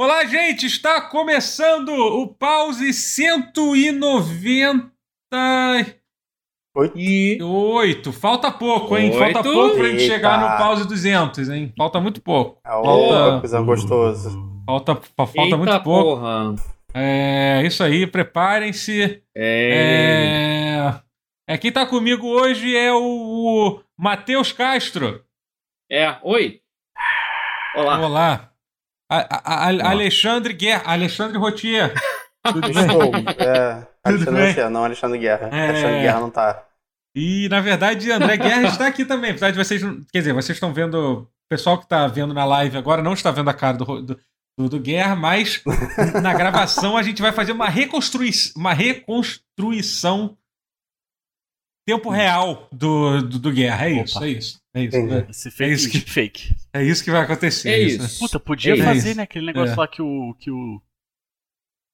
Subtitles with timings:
[0.00, 0.64] Olá, gente!
[0.64, 4.90] Está começando o pause 190
[6.74, 6.98] Oito.
[6.98, 8.10] E Oito.
[8.10, 9.12] Falta pouco, hein?
[9.12, 9.52] Falta Oito.
[9.52, 10.14] pouco pra gente Eita.
[10.14, 11.74] chegar no pause 200, hein?
[11.76, 12.58] Falta muito pouco.
[12.64, 14.30] É Falta- coisa gostosa.
[14.64, 16.18] Falta, fa- falta Eita muito pouco.
[16.18, 16.54] porra.
[16.94, 19.22] É isso aí, preparem-se.
[19.36, 20.94] É...
[21.46, 21.52] É...
[21.54, 25.22] é, quem tá comigo hoje é o Matheus Castro.
[25.92, 26.16] é.
[26.22, 26.62] Oi.
[27.76, 28.00] Olá.
[28.00, 28.49] Olá.
[29.10, 30.82] A- a- a- Alexandre Guerra.
[30.86, 31.92] Alexandre Rotier.
[32.44, 33.24] Tudo bem?
[33.38, 35.48] É, Alexandre não Alexandre Guerra.
[35.52, 35.68] É.
[35.68, 36.64] Alexandre Guerra não tá.
[37.14, 39.30] E, na verdade, André Guerra está aqui também.
[39.32, 39.82] Apesar de vocês.
[40.12, 41.22] Quer dizer, vocês estão vendo.
[41.22, 44.20] O pessoal que está vendo na live agora não está vendo a cara do, do,
[44.56, 45.60] do, do Guerra, mas
[46.22, 50.36] na gravação a gente vai fazer uma, reconstrui, uma reconstruição
[51.86, 53.86] tempo real do, do, do Guerra.
[53.88, 54.60] É isso, é isso.
[54.74, 55.14] É isso, Entendi.
[55.14, 56.56] é, Esse É fake, isso que- fake.
[56.72, 57.68] é isso que vai acontecer.
[57.70, 57.82] É né?
[57.84, 58.18] isso.
[58.20, 59.16] Puta, podia É fazer, isso.
[59.16, 59.22] né?
[59.24, 59.76] Aquele negócio É.
[59.76, 60.80] lá que o, que o,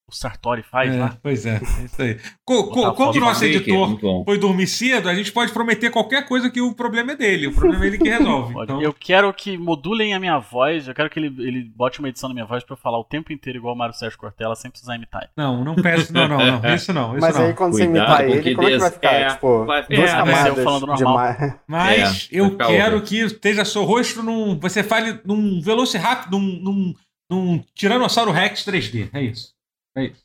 [0.09, 1.19] o Sartori faz É, lá.
[1.21, 2.17] pois é, é isso aí.
[2.45, 4.25] Co- co- foto o nosso Fake, editor bom.
[4.25, 7.49] foi dormir cedo, a gente pode prometer qualquer coisa que o problema é dele.
[7.49, 8.55] O problema é ele que resolve.
[8.67, 12.09] Então, Eu quero que modulem a minha voz, eu quero que ele, ele bote uma
[12.09, 14.55] edição na minha voz pra eu falar o tempo inteiro igual o Mário Sérgio Cortella,
[14.55, 15.29] sem precisar imitar.
[15.37, 16.13] Não, não peço.
[16.13, 16.75] Não, não, não.
[16.75, 17.13] Isso não.
[17.17, 17.45] Isso Mas não.
[17.47, 19.13] aí quando você Cuidado, imitar porque ele, como é que vai ficar?
[19.13, 21.15] é, tipo, vai- duas é, ser eu camadas falando de normal.
[21.17, 24.57] ma- Mas É, eu quero que esteja seu rosto num.
[24.61, 26.95] Você fale num Velociraptor, num, num,
[27.31, 29.11] num Tiranossauro Rex 3D.
[29.13, 29.56] É isso.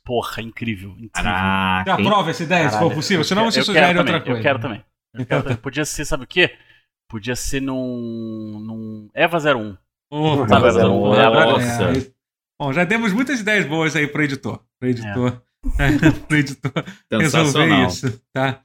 [0.04, 1.10] Porra, incrível, incrível.
[1.12, 1.90] Caraca.
[2.00, 2.06] hein?
[2.06, 3.24] aprova essa ideia, se for possível?
[3.24, 4.38] Senão você sugere outra também, coisa.
[4.38, 4.84] Eu quero também.
[5.14, 5.48] Eu Então quero tá.
[5.48, 5.62] também.
[5.62, 6.54] Podia ser, sabe o quê?
[7.08, 8.58] Podia ser num.
[8.60, 9.76] num Eva 01.
[10.10, 11.84] Opa, Sabe, mas eu não- Nossa.
[11.84, 12.06] é, é.
[12.60, 14.62] Bom, já demos muitas ideias boas aí pro editor.
[14.78, 15.42] Pro editor.
[16.28, 16.72] pro editor
[17.10, 17.86] resolver Sensacional.
[17.86, 18.60] isso, tá?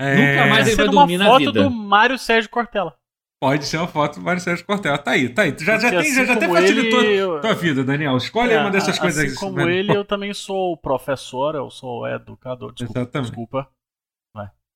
[0.00, 1.62] É, Nunca mais ele ser vai numa dormir na foto vida.
[1.62, 2.97] do Mário Sérgio Cortella.
[3.40, 4.98] Pode ser uma foto do Mário Sérgio Cortella.
[4.98, 5.52] Tá aí, tá aí.
[5.52, 8.16] Tu já, já, tem, já, assim já até facilitou ele, eu- a tua vida, Daniel.
[8.16, 9.24] Escolhe aí uma dessas É, coisas.
[9.24, 12.72] Assim como ele, eu também sou professor, eu sou educador.
[12.72, 13.00] Desculpa.
[13.00, 13.28] Exatamente.
[13.28, 13.68] desculpa.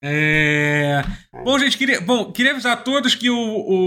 [0.05, 1.01] É...
[1.45, 3.37] Bom, gente, queria, bom, queria avisar a todos que o,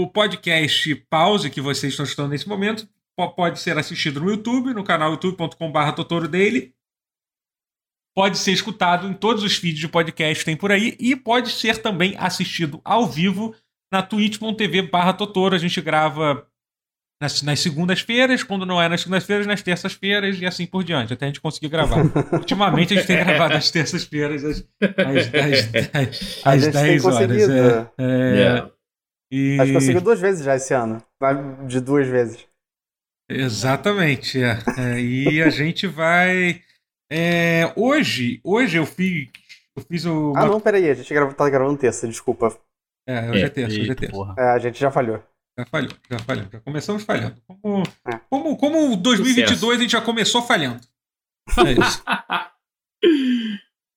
[0.02, 4.72] o podcast Pause, que vocês estão escutando nesse momento, po- pode ser assistido no YouTube,
[4.72, 6.74] no canal youtube.com.br Totoro Daily.
[8.16, 11.50] Pode ser escutado em todos os feeds de podcast que tem por aí e pode
[11.50, 13.54] ser também assistido ao vivo
[13.92, 15.54] na twitch.tv barra Totoro.
[15.54, 16.46] A gente grava
[17.22, 21.24] nas, nas segundas-feiras, quando não é nas segundas-feiras, nas terças-feiras e assim por diante, até
[21.24, 22.02] a gente conseguir gravar.
[22.34, 26.82] Ultimamente a gente tem gravado às terças-feiras, às, às, às, às, A às gente tem
[26.82, 27.30] 10 horas.
[27.48, 28.70] É, é, É.
[29.32, 31.02] e- Acho que conseguiu duas vezes já esse ano.
[31.66, 32.46] De duas vezes.
[33.30, 34.42] Exatamente.
[34.42, 34.58] é.
[34.78, 36.62] É, e a gente vai.
[37.10, 39.28] é, hoje, hoje eu fiz.
[39.76, 40.32] Eu fiz o.
[40.36, 42.56] Ah, não, peraí, a gente grava, tá gravando terça, desculpa.
[43.08, 44.12] É, hoje é É, terça, hoje é Eita, terça.
[44.12, 44.34] porra.
[44.38, 45.22] É, a gente já falhou.
[45.58, 46.46] Já falhou, já falhou.
[46.52, 47.40] Já começamos falhando.
[47.46, 48.18] Como, É.
[48.28, 49.70] como, como 2022 Sucesso.
[49.72, 50.80] a gente já começou falhando.
[51.58, 52.02] É isso.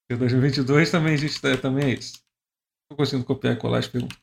[0.08, 2.22] Porque 2022 também a gente tá- também é isso.
[2.90, 4.18] Tô conseguindo copiar e colar as perguntas.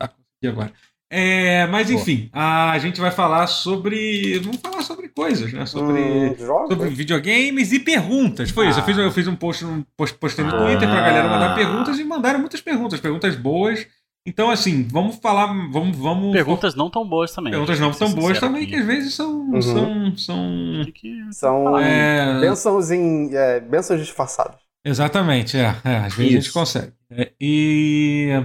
[0.00, 0.72] Tá, consegui agora.
[1.10, 4.38] É, mas enfim, a gente vai falar sobre.
[4.40, 5.64] Vamos falar sobre coisas, né?
[5.64, 6.00] Sobre.
[6.00, 6.68] Hum, jogos?
[6.68, 8.50] sobre videogames e perguntas.
[8.50, 8.78] Foi isso.
[8.78, 8.86] Eu Ah.
[8.86, 10.58] fiz, eu fiz um post, um post postei no Ah.
[10.58, 13.86] Twitter pra galera mandar perguntas e mandaram muitas perguntas, perguntas boas.
[14.26, 15.46] Então, assim, vamos falar.
[15.70, 15.96] Vamos.
[15.96, 17.52] vamos Perguntas não tão boas também.
[17.52, 18.72] perguntas não tão boas também, aqui.
[18.72, 19.30] que às vezes são.
[19.50, 19.62] Uhum.
[19.62, 23.34] são, são que- São é, bênçãos em.
[23.34, 24.56] É, bênçãos disfarçadas.
[24.84, 25.74] Exatamente, é.
[25.84, 26.52] é, às vezes a gente Isso.
[26.52, 26.92] consegue.
[27.10, 28.44] É, e.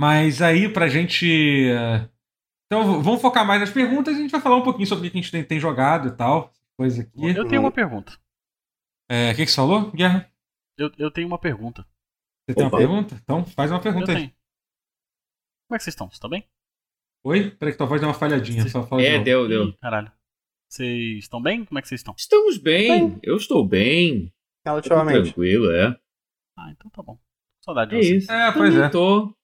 [0.00, 1.26] Mas aí, pra gente.
[1.68, 2.08] é,
[2.66, 5.10] Então, vamos focar mais nas perguntas e a gente vai falar um pouquinho sobre o
[5.10, 6.50] que a gente tem, tem jogado e tal.
[6.78, 7.36] Coisa aqui.
[7.36, 8.18] Eu tenho uma pergunta.
[9.10, 10.32] É, O que, que você falou, Guerra?
[10.78, 11.86] Eu, eu tenho uma pergunta.
[12.48, 12.78] Você tem uma Opa.
[12.78, 13.14] pergunta?
[13.22, 14.16] Então, faz uma Eu pergunta aí.
[14.16, 14.28] tenho.
[15.68, 16.06] Como é que vocês estão?
[16.06, 16.48] Vocês estão bem?
[17.22, 17.50] Oi?
[17.50, 18.66] Peraí que tua voz deu uma falhadinha.
[18.70, 19.24] Só fala de É, novo.
[19.24, 19.64] deu, deu.
[19.68, 20.10] Ih, caralho.
[20.66, 21.64] Vocês estão bem?
[21.66, 22.14] Como é que vocês estão?
[22.16, 23.18] Estamos bem.
[23.22, 24.32] Eu estou bem.
[24.64, 25.24] Relativamente.
[25.24, 26.00] tranquilo, é.
[26.56, 27.18] Ah, então tá bom.
[27.62, 28.22] Saudade de É vocês.
[28.22, 28.32] isso.
[28.32, 28.88] É, pois Também é.
[28.88, 29.36] Tô.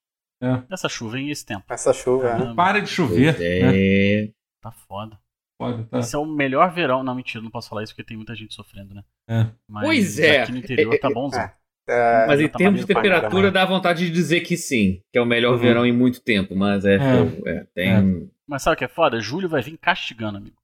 [0.71, 1.31] Essa chuva, hein?
[1.31, 1.65] Esse tempo.
[1.69, 2.33] Essa chuva, é.
[2.51, 3.35] Ah, Para de chover.
[3.35, 4.31] Pois é.
[4.63, 5.19] Tá foda.
[5.59, 5.99] Pode, tá.
[6.01, 7.03] Esse é o melhor verão.
[7.03, 9.03] Não, mentira, não posso falar isso porque tem muita gente sofrendo, né?
[9.29, 9.47] É.
[9.69, 10.43] Mas Pois é.
[10.43, 11.41] aqui no interior tá bonzão.
[11.41, 11.55] É.
[11.89, 13.51] É, Mas em tá termos de temperatura, caramba.
[13.53, 15.01] dá vontade de dizer que sim.
[15.13, 15.59] Que é o melhor Uhum.
[15.59, 16.55] verão em muito tempo.
[16.57, 16.97] Mas é.
[16.97, 17.51] É.
[17.51, 18.31] é, tem.
[18.47, 19.21] Mas sabe o que é foda?
[19.21, 20.57] Julho vai vir castigando, amigo.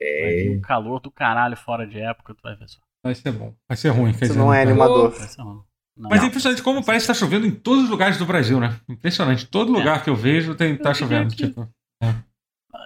[0.00, 0.56] Vai vir É.
[0.58, 2.78] um calor do caralho fora de época, tu vai ver só.
[3.02, 3.54] Vai ser bom.
[3.68, 4.10] Vai ser ruim.
[4.10, 5.10] Isso dizer, não é animador.
[5.10, 5.62] Vai ser ruim.
[5.96, 8.60] Não, Mas é impressionante como parece que tá chovendo em todos os lugares do Brasil,
[8.60, 8.78] né?
[8.88, 9.46] Impressionante.
[9.46, 9.78] Todo É.
[9.78, 11.34] lugar que eu vejo tem, tá Eu chovendo.
[11.34, 11.68] que- Tipo,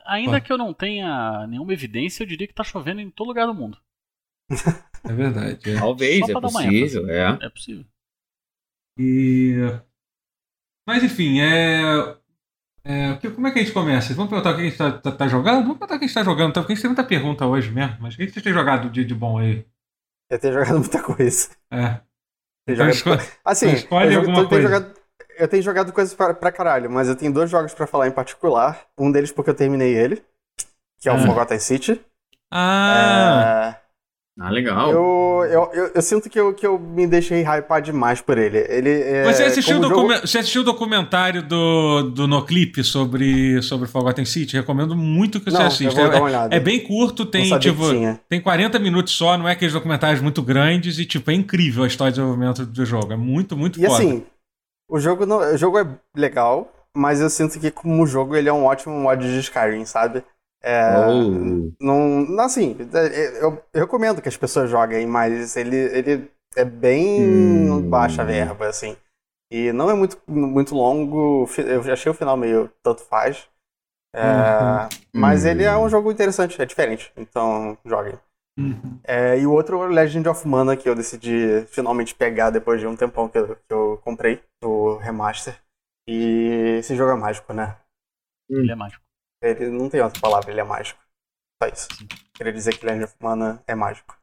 [0.07, 0.47] Ainda Pô.
[0.47, 3.55] que eu não tenha nenhuma evidência, eu diria que tá chovendo em todo lugar do
[3.55, 3.79] mundo.
[5.05, 5.71] é verdade.
[5.71, 5.79] é.
[5.79, 7.39] Talvez, é possível, é.
[7.43, 7.85] É possível.
[8.99, 9.55] E...
[10.87, 12.17] Mas enfim, é...
[12.83, 14.15] É, que- como é que a gente começa?
[14.15, 15.63] Vamos perguntar o que a gente tá, tá- tá jogando?
[15.63, 16.61] Vamos perguntar o que a gente tá jogando, tá?
[16.61, 17.97] porque a gente tem muita pergunta hoje mesmo.
[18.01, 19.67] Mas o que você tem jogado de, de bom aí?
[20.31, 21.51] Eu tenho jogado muita coisa.
[21.73, 22.01] É.
[22.77, 24.63] Tenho Então, jogado- esco- Assim, escolhe eu, alguma coisa.
[24.69, 24.95] jogado,
[25.39, 28.13] eu tenho jogado coisas pra, pra caralho, mas eu tenho dois jogos pra falar em
[28.13, 28.81] particular.
[28.99, 30.23] Um deles porque eu terminei ele,
[31.01, 31.19] que é o Ah.
[31.27, 32.01] Forgotten City.
[32.53, 33.77] Ah!
[33.77, 33.80] É,
[34.39, 34.91] Ah, legal.
[34.91, 38.59] eu, eu, eu, eu sinto que eu, que eu me deixei hypar demais por ele.
[38.71, 43.61] ele é, Você assistiu, o como jogo- você assistiu o documentário do, do Noclip sobre,
[43.61, 44.57] sobre Forgotten City?
[44.57, 46.01] Recomendo muito que você Não, eu assista.
[46.01, 46.57] vou dar É, uma olhada.
[46.57, 47.83] é bem curto, tem tipo.
[48.29, 51.87] Tem 40 minutos só, não é aqueles documentários muito grandes e, tipo, é incrível a
[51.87, 53.13] história de desenvolvimento do jogo.
[53.13, 53.95] É muito, muito E foda.
[53.95, 54.25] assim,
[54.89, 55.87] o jogo, não, o jogo é
[56.17, 60.23] legal, mas eu sinto que como jogo ele é um ótimo mod de Skyrim, sabe?
[60.63, 61.73] É, Oh.
[61.81, 67.21] não, assim, é, eu, eu recomendo que as pessoas joguem, mas ele, ele é bem
[67.21, 67.91] Hum.
[67.91, 68.97] baixa verba, assim.
[69.51, 73.49] E não é muito, muito longo, eu achei o final meio tanto faz.
[74.15, 74.89] É, Uhum.
[75.21, 75.49] Mas Hum.
[75.49, 78.15] ele é um jogo interessante, é diferente, então joguem.
[78.59, 79.01] Uhum.
[79.05, 82.81] É, e o outro é o Legend of Mana que eu decidi finalmente pegar depois
[82.81, 85.57] de um tempão que eu, que eu comprei, o remaster.
[86.09, 87.77] E esse jogo é mágico, né?
[88.49, 89.10] Ele é mágico.
[89.43, 91.01] Ele não tem outra palavra, ele é mágico.
[91.63, 91.89] Só isso.
[92.35, 94.17] Queria dizer que Legend of Mana é mágico.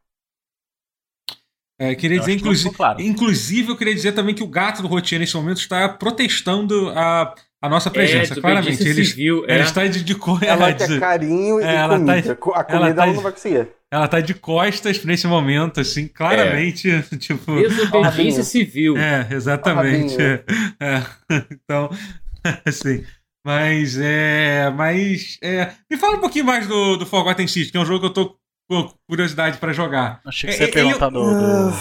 [1.79, 2.99] É, queria Eu dizer, inclusive, claro.
[3.01, 7.35] inclusive, eu queria dizer também que o gato do Rotier nesse momento está protestando a,
[7.61, 8.33] a nossa presença.
[8.33, 8.81] é, claramente.
[8.81, 9.61] Ele, civil, ele é.
[9.61, 12.35] está de, de co- Ela é, quer de- carinho É, e ela tá- comida.
[12.35, 13.67] Co- a comida tá- ela não vai conseguir.
[13.91, 16.89] ela tá de costas nesse momento, assim, claramente.
[17.19, 17.55] Tipo.
[17.57, 18.97] Desobediência civil.
[18.97, 20.15] É, exatamente.
[20.17, 20.43] Rabinho.
[20.79, 21.03] É.
[21.51, 21.89] Então,
[22.65, 23.05] assim.
[23.47, 24.69] Mas é.
[24.71, 25.37] Mas.
[25.41, 28.05] É, me fala um pouquinho mais do, do Forgotten City, que é um jogo que
[28.07, 28.35] eu tô
[28.69, 30.19] com curiosidade pra jogar.
[30.25, 31.73] Achei que É, você ia ele- perguntar do, do,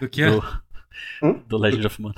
[0.00, 0.24] Do que?
[0.24, 0.42] do,
[1.22, 1.42] Hum?
[1.46, 2.14] do Legend of Mana.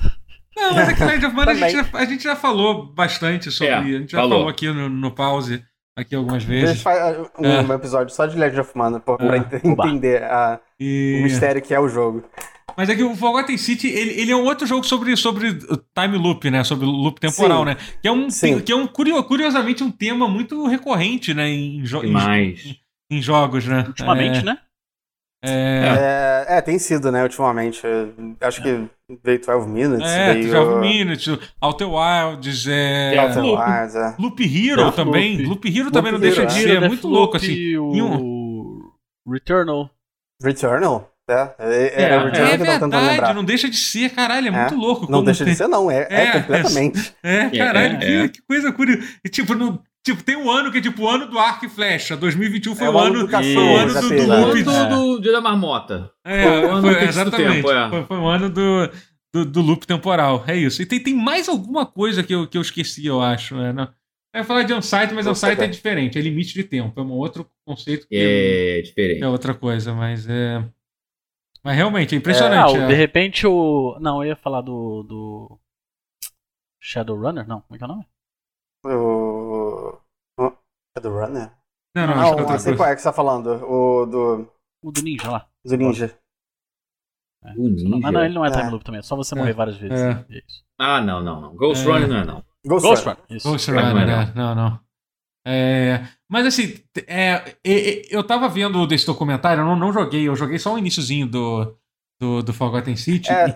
[0.55, 3.51] Não, mas é que Legend of Mana a, gente já, a gente já falou bastante
[3.51, 3.73] sobre.
[3.73, 4.37] É, a gente já falou.
[4.37, 5.61] falou aqui no, no pause
[5.97, 6.81] aqui algumas Deixa eu vezes.
[6.81, 7.75] fazer um É.
[7.75, 9.67] episódio só de Legend of Mana pra, É.
[9.67, 12.23] entender a- E- o mistério que é o jogo.
[12.77, 16.17] Mas é que o Forgotten City, ele, ele é um outro jogo sobre, sobre time
[16.17, 16.63] loop, né?
[16.63, 17.65] Sobre o loop temporal, Sim.
[17.65, 17.77] né?
[18.01, 18.59] Que é um, Sim.
[18.59, 21.49] que é um curio- curiosamente um tema muito recorrente, né?
[21.49, 22.75] Em, jo- em, Demais.
[23.11, 23.83] em jogos, né?
[23.87, 24.57] Ultimamente, é, né?
[25.43, 27.81] É, É, é, tem sido, né, ultimamente.
[28.39, 28.87] Acho que
[29.23, 30.51] veio 12 Minutes, é, veio...
[30.53, 34.15] 12 Minutes, Outer Wilds, é, Outer Loop, Wilds, é.
[34.19, 34.95] Loop Hero Loop.
[34.95, 35.37] também.
[35.43, 36.61] Loop Hero também não Loop deixa Hero, de é.
[36.61, 37.75] ser, é muito louco, assim.
[37.75, 38.91] O
[39.27, 39.89] Returnal.
[40.43, 41.10] Returnal?
[41.29, 45.01] É, é, é, É, É verdade, não deixa de ser, caralho, é, É, muito louco.
[45.03, 45.89] Não como deixa tem- de ser, não.
[45.89, 47.13] É, é, É, completamente.
[47.23, 48.27] É, caralho, é, que, é.
[48.27, 49.01] que coisa curiosa.
[49.23, 51.69] E tipo, no, tipo, tem um ano que é tipo o ano do arco e
[51.69, 52.17] flecha.
[52.17, 54.63] 2021 foi É o o ano ano, do foi cachorro, o ano do, do loop.
[54.63, 54.87] do, É.
[54.89, 56.11] do Dia da Marmota.
[56.25, 57.53] É, Foi o ano foi- exatamente.
[57.55, 57.89] tempo, é.
[57.89, 58.89] Foi, foi o ano do,
[59.33, 60.43] do, do loop temporal.
[60.47, 60.81] É isso.
[60.81, 63.55] E tem, tem mais alguma coisa que eu, que eu esqueci, eu acho.
[63.55, 63.71] Né?
[63.71, 63.83] Não,
[64.33, 65.51] eu ia falar de Unsight, mas sei.
[65.53, 66.17] é diferente.
[66.17, 66.99] É limite de tempo.
[66.99, 69.23] É um outro conceito que é, É diferente.
[69.23, 70.61] é outra coisa, mas é.
[71.63, 72.77] Mas realmente, é Ah, impressionante.
[72.77, 72.87] o- é.
[72.87, 73.97] de repente o.
[73.99, 75.03] Não, eu ia falar do.
[75.03, 75.59] do...
[76.81, 77.47] Shadowrunner?
[77.47, 78.07] Não, como é que é o nome?
[78.85, 79.97] O...
[80.39, 80.57] o-
[80.97, 81.51] É do Runner?
[81.95, 83.47] Não, não, Não, é outra sei qual é que você tá falando.
[83.65, 84.51] O do,
[84.83, 85.47] O do Ninja lá.
[85.63, 86.17] do Ninja.
[87.43, 87.51] É.
[87.51, 87.87] O Ninja.
[88.01, 88.51] Mas não, ele não é É.
[88.51, 89.37] time loop também, é só você É.
[89.37, 89.99] morrer várias vezes.
[89.99, 90.13] É.
[90.15, 90.25] né?
[90.29, 90.63] É isso.
[90.79, 91.55] Ah, não, não, não.
[91.55, 91.91] Ghost É.
[91.91, 92.43] Runner não é não.
[92.65, 93.17] Ghost, Ghost Runner.
[93.21, 93.37] Runner.
[93.37, 93.47] Isso.
[93.49, 94.33] Ghost Não, não Runner, é?
[94.33, 94.79] Não, não.
[95.45, 96.75] É, mas assim,
[97.07, 97.55] é,
[98.09, 101.75] eu tava vendo desse documentário, eu não, não joguei, eu joguei só o iníciozinho do,
[102.19, 103.31] do, do Forgotten City.
[103.31, 103.47] É,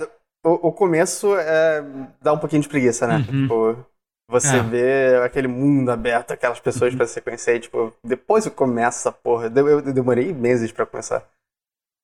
[0.44, 1.82] o, o começo é,
[2.22, 3.18] dá um pouquinho de preguiça, né?
[3.18, 3.44] Uhum.
[3.44, 3.86] Tipo,
[4.30, 4.62] você É.
[4.62, 4.70] Uhum.
[4.70, 9.52] vê aquele mundo aberto, aquelas pessoas pra você conhecer, e, tipo, depois começa, porra.
[9.56, 11.24] Eu, eu demorei meses pra começar.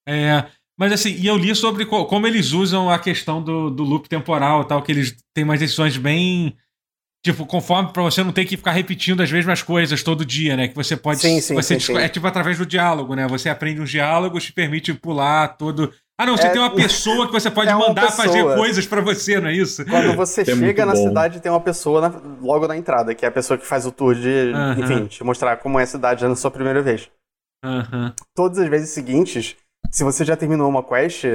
[0.07, 3.83] É, mas assim, e eu li sobre co- como eles usam a questão do, do
[3.83, 6.55] loop temporal e tal, que eles têm umas decisões bem.
[7.23, 10.67] Tipo, conforme pra você não ter que ficar repetindo as mesmas coisas todo dia, né?
[10.67, 11.19] Que você pode.
[11.19, 11.97] Sim, sim, você sim, sim.
[11.97, 13.27] É tipo através do diálogo, né?
[13.27, 15.93] Você aprende uns diálogos, te permite pular todo.
[16.19, 18.55] Ah, não, você É, tem uma pessoa que você pode é mandar fazer pessoa.
[18.55, 19.85] coisas pra você, não é isso?
[19.85, 21.07] Quando você é chega na bom.
[21.09, 23.91] cidade, tem uma pessoa na- logo na entrada, que é a pessoa que faz o
[23.91, 24.79] tour de, Aham.
[24.79, 27.09] enfim, te mostrar como é a cidade na sua primeira vez.
[27.63, 28.13] Aham.
[28.35, 29.55] Todas as vezes seguintes,
[29.91, 31.25] se você já terminou uma quest,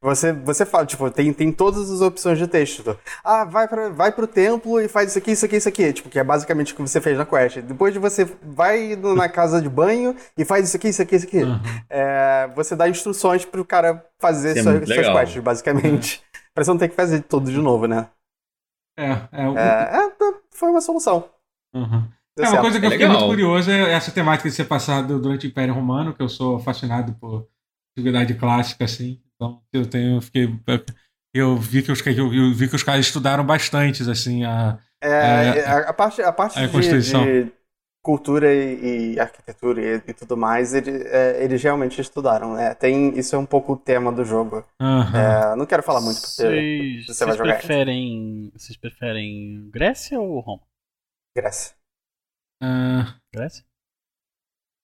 [0.00, 2.96] você, você fala, tipo, tem, tem todas as opções de texto.
[3.24, 5.92] Ah, vai, pra, vai pro templo e faz isso aqui, isso aqui, isso aqui.
[5.92, 7.58] Tipo, que é basicamente o que você fez na quest.
[7.58, 11.26] Depois de você vai na casa de banho e faz isso aqui, isso aqui, isso
[11.26, 11.42] aqui.
[11.42, 11.60] Aham.
[11.90, 16.22] É, você dá instruções pro cara fazer Isso é suas, muito suas quests, basicamente.
[16.54, 18.08] pra você não ter que fazer tudo de novo, né?
[18.98, 21.28] É, é, o- É, é, foi uma solução.
[21.74, 22.08] Uhum.
[22.38, 22.62] É, uma certo.
[22.62, 23.20] coisa que eu É fiquei legal.
[23.22, 26.58] muito curioso é essa temática de ser passado durante o Império Romano, que eu sou
[26.58, 27.46] fascinado por
[27.96, 29.20] antiguidade clássica, assim.
[29.34, 30.48] Então, eu tenho, eu fiquei.
[31.34, 35.08] Eu vi que os, eu, eu vi que os caras estudaram bastante, assim, a, É,
[35.08, 37.52] é, a, a parte, a parte a de, de
[38.02, 42.74] cultura e, e arquitetura e, e tudo mais, ele- é, eles realmente estudaram, né?
[42.74, 44.64] Tem, isso é um pouco o tema do jogo.
[44.80, 45.18] Aham.
[45.18, 47.58] É, não quero falar muito porque Vocês, você vai vocês jogar.
[47.58, 48.50] preferem.
[48.56, 50.62] Vocês preferem Grécia ou Roma?
[51.36, 51.74] Grécia.
[52.60, 53.64] Ah, Grécia?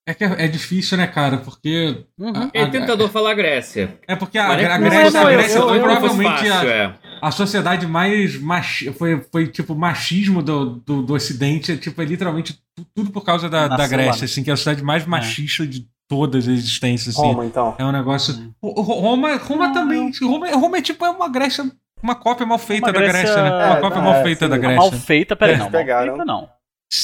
[0.07, 1.39] É que é, é difícil, né, cara?
[1.39, 2.05] Porque.
[2.19, 2.51] Uhum.
[2.53, 3.99] É tentador falar Grécia.
[4.07, 5.81] É porque a, Mas a não é- Grécia, não a é- Grécia não foi é
[5.81, 6.95] que fosse provavelmente fácil, a, é.
[7.23, 12.05] a sociedade mais machi foi, foi tipo machismo do, do, do Ocidente, é, tipo, é
[12.05, 15.67] literalmente tu- tudo por causa da, da Grécia, assim, que é a cidade mais machista
[15.67, 17.23] de todas as existências, assim.
[17.27, 17.75] Roma, então.
[17.79, 18.35] É um negócio.
[18.35, 18.53] Hum.
[18.63, 20.11] Ro- Ro- Roma, Roma Não, também.
[20.23, 21.65] Roma, Roma é tipo é uma Grécia,
[22.03, 23.51] uma cópia mal feita Uma da Grécia- Grécia, né?
[23.51, 24.51] Uma É, cópia não, mal é, feita sim.
[24.51, 24.77] da A Grécia.
[24.77, 25.71] Mal feita, peraí, É, não.
[25.71, 26.49] Mal feita não.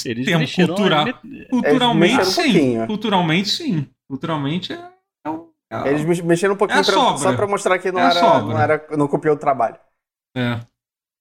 [0.05, 1.07] Eles cultural.
[1.09, 2.43] eles- Culturalmente, mexeram um sim.
[2.53, 2.87] pouquinho.
[2.87, 3.89] Culturalmente, sim.
[4.09, 4.91] Culturalmente é.
[5.27, 7.91] é um- é- Eles mex- mexeram um pouquinho É a pra- só pra mostrar que
[7.93, 8.87] não, É era, não era.
[8.97, 9.79] Não copiou o trabalho.
[10.37, 10.61] é.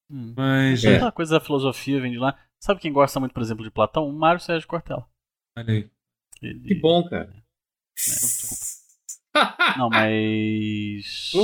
[0.09, 0.33] Hum.
[0.37, 0.83] Mas.
[0.85, 0.99] É.
[0.99, 2.37] Toda coisa da filosofia vem de lá.
[2.61, 4.07] Sabe quem gosta muito, por exemplo, de Platão?
[4.07, 5.05] O Mário Sérgio Cortella.
[5.57, 5.89] Olha aí.
[6.41, 7.27] Ele- Que bom, cara.
[7.27, 7.33] Não,
[7.97, 8.76] mas.
[9.77, 9.89] Não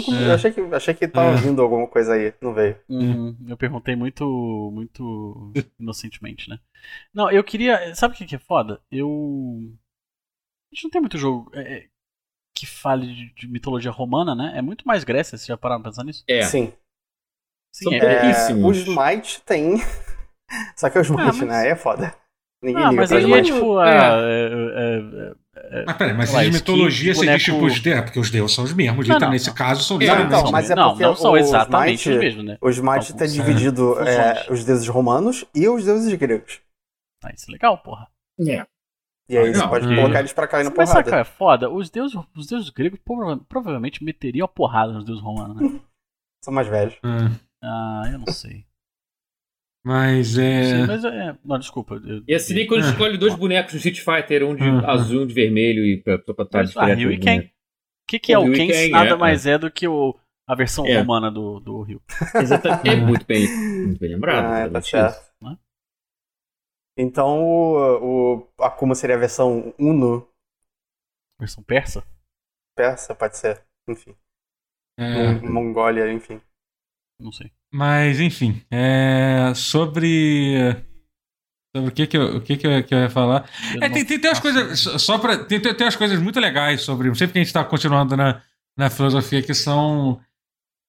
[0.04, 0.30] comi- É.
[0.30, 1.36] Eu achei que, achei que tava É.
[1.42, 2.34] vindo alguma coisa aí.
[2.42, 2.78] Não veio.
[2.90, 4.26] Uhum, eu perguntei muito,
[4.74, 6.60] muito inocentemente, né?
[7.14, 7.94] Não, eu queria.
[7.96, 8.82] Sabe o que é foda?
[8.92, 9.08] Eu.
[10.72, 11.88] A gente não tem muito jogo é,
[12.56, 14.54] que fale de, de mitologia romana, né?
[14.58, 16.24] É muito mais Grécia, vocês já pararam pra pensar nisso?
[16.28, 16.42] É.
[16.44, 16.74] Sim.
[17.76, 18.00] Sim, São é.
[18.00, 18.50] pouquíssimos.
[18.50, 18.88] É, Pouquíssimos.
[18.88, 19.76] o Smite tem.
[20.78, 21.70] Só que o Smite, Ah, mas- né?
[21.70, 22.16] É foda.
[22.64, 23.82] Ninguém Ah, liga mas pra aí é tipo.
[23.82, 25.36] É.
[25.86, 28.00] Mas peraí, mas lá, skin mitologia você diz tipo boneco- os deuses.
[28.00, 29.08] É, porque os deuses são os mesmos.
[29.08, 29.54] Não, não, nesse não.
[29.56, 32.46] caso, são É, literalmente então, os mas é não, porque não são exatamente os mesmos,
[32.46, 32.58] né?
[32.62, 36.60] O Smite Alguns, tá dividido é, os deuses romanos e os deuses gregos.
[37.24, 38.08] Ah, isso é legal, porra.
[38.40, 38.66] É.
[39.30, 41.10] E aí Ah, você não, pode porque- colocar eles pra cair na Mas sabe porrada.
[41.12, 41.70] qual é foda?
[41.70, 45.62] Os deuses, os deuses gregos prova- provavelmente meteriam a porrada nos deuses romanos, né?
[46.44, 46.96] São mais velhos.
[47.04, 47.30] Ah,
[47.64, 48.66] Ah, eu não sei.
[49.86, 50.64] Mas é.
[50.64, 51.38] sei, mas é.
[51.44, 51.96] Não, desculpa.
[51.96, 52.90] eu- E assim nem quando Ah.
[52.90, 54.92] escolhe dois bonecos no Street Fighter, um de Ah.
[54.94, 57.40] azul e um de vermelho, e pra, pra, pra trás Ah, Ryu e Ken.
[57.40, 57.52] O
[58.08, 58.68] que, que é O o Ryu Ken?
[58.68, 61.00] Ken, Nada é, mais é do que o, a versão É.
[61.00, 62.02] romana do, do Rio.
[62.36, 62.88] Exatamente.
[62.90, 63.46] É muito bem,
[63.88, 64.46] muito bem lembrado.
[64.46, 65.34] Ah, tá exatamente certo.
[65.42, 65.58] né?
[66.98, 70.28] Então o, o Akuma seria a versão Uno
[71.40, 72.04] Versão persa?
[72.78, 73.64] persa, pode ser.
[73.90, 74.16] Enfim.
[74.98, 75.34] é.
[75.42, 76.40] Mon- Mongólia, enfim.
[77.20, 77.52] Não sei.
[77.74, 80.76] Mas, enfim, é, sobre.
[81.76, 83.50] Sobre o que que eu, o que que eu, que eu ia falar.
[83.74, 84.80] Eu É, tem, tem, tem umas coisas.
[85.02, 87.08] só- pra, tem, tem, tem umas coisas muito legais sobre.
[87.08, 88.42] Não sei porque a gente está continuando na,
[88.78, 90.20] na filosofia, que são.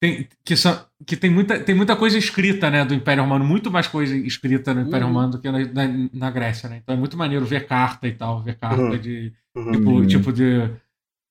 [0.03, 3.71] Tem, que, são, que tem, muita, tem muita coisa escrita né, do Império Romano, muito
[3.71, 5.13] mais coisa escrita no Império Uhum.
[5.15, 6.81] Romano do que na, na, na Grécia, né?
[6.83, 8.99] Então é muito maneiro ver carta e tal, ver carta Uhum.
[8.99, 9.33] de.
[9.57, 9.73] Uhum.
[9.73, 10.07] Tipo, Uhum.
[10.07, 10.69] tipo de.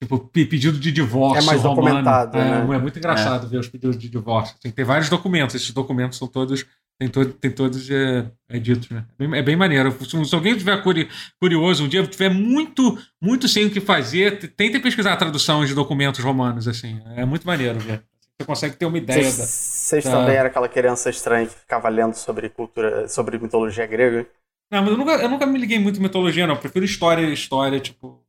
[0.03, 1.41] Tipo, pe- pedido de divórcio.
[1.43, 1.81] É mais romano.
[1.88, 2.75] documentado, É, né?
[2.75, 4.55] é muito engraçado ver os pedidos de divórcio.
[4.62, 6.65] Tem, tem vários documentos, esses documentos são todos.
[7.00, 9.03] Tem, to, tem todos é, é ditos, né?
[9.19, 9.91] É bem, é bem maneiro.
[10.05, 11.10] Se, se alguém tiver curi-
[11.41, 15.65] curioso, um dia tiver muito, muito sem o que fazer, t- tentem pesquisar a tradução
[15.65, 17.01] de documentos romanos, assim.
[17.15, 18.03] É muito maneiro ver.
[18.39, 20.12] Você consegue ter uma ideia Vocês da.
[20.12, 24.27] também eram aquela criança estranha que ficava lendo sobre cultura, sobre mitologia grega?
[24.72, 26.57] Não, mas eu nunca, eu nunca me liguei muito em mitologia, não.
[26.57, 28.22] Prefiro história, história, tipo.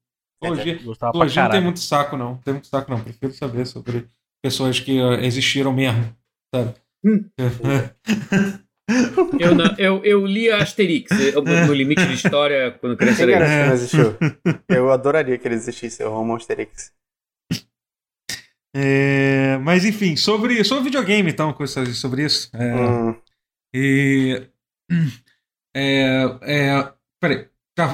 [0.42, 2.30] Gostava pra Mitologia não tem muito saco, não.
[2.32, 3.02] Não tem muito saco, não.
[3.02, 4.06] Prefiro saber sobre
[4.42, 6.14] pessoas que ó, existiram mesmo,
[6.54, 6.74] sabe?
[7.04, 7.24] Hum.
[9.40, 12.98] Eu, não- eu, eu li a Asterix, é o meu, meu limite de história quando
[12.98, 13.90] criança Quem era garante isso.
[13.90, 14.60] que não existiu?
[14.68, 16.92] Eu adoraria que ele existisse, o Homo Asterix.
[18.76, 22.50] É, mas enfim, sobre, sobre videogame, então, coisas sobre isso.
[22.54, 23.16] É, Hum,
[23.74, 24.46] E.
[25.74, 26.24] É.
[26.42, 27.48] é peraí.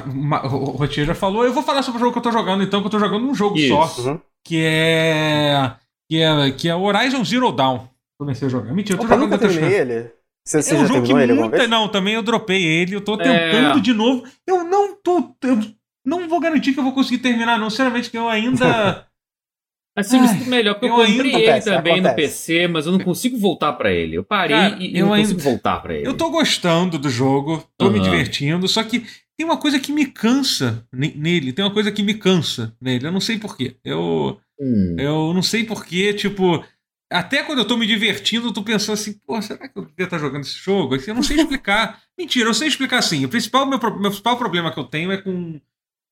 [0.06, 1.44] Ma- o Rotier já falou.
[1.44, 3.26] Eu vou falar sobre o jogo que eu tô jogando, então, que eu tô jogando
[3.26, 3.68] um jogo Isso.
[4.02, 4.02] só.
[4.10, 4.20] uhum.
[4.44, 5.72] Que é.
[6.10, 7.86] Que é, que é Horizon Zero Dawn.
[8.18, 8.72] Comecei a jogar.
[8.74, 9.88] Mentira, eu tô Opa, jogando nunca terminei coisas.
[9.96, 10.10] ele.
[10.46, 11.66] Você, você É um já jogo que ele muita.
[11.68, 12.96] Não, também eu dropei ele.
[12.96, 13.80] Eu tô tentando É.
[13.80, 14.24] de novo.
[14.46, 15.34] Eu não tô.
[15.42, 15.58] Eu
[16.04, 17.70] não vou garantir que eu vou conseguir terminar, não.
[17.70, 19.06] Sinceramente, que eu ainda.
[19.96, 22.28] Assim, eu me Ai, melhor, porque eu, eu comprei ainda- ele Acontece, também no acontece.
[22.54, 24.16] PC, mas eu não consigo voltar pra ele.
[24.16, 26.06] Eu parei Cara, e, e eu não ainda- consigo voltar pra ele.
[26.06, 28.08] Eu tô gostando do jogo, tô me Aham.
[28.10, 29.04] divertindo, só que
[29.40, 33.06] tem uma coisa que me cansa ne- nele, tem uma coisa que me cansa nele,
[33.06, 33.74] eu não sei porquê.
[33.82, 34.96] Eu, Hum.
[34.98, 36.62] eu não sei porquê, tipo,
[37.10, 40.04] até quando eu tô me divertindo, eu tô pensando assim, pô, será que eu devia
[40.04, 40.94] estar jogando esse jogo?
[40.94, 42.02] Assim, Eu não sei explicar.
[42.20, 43.24] Mentira, eu sei explicar assim.
[43.24, 45.58] O principal, meu, meu principal problema que eu tenho é com.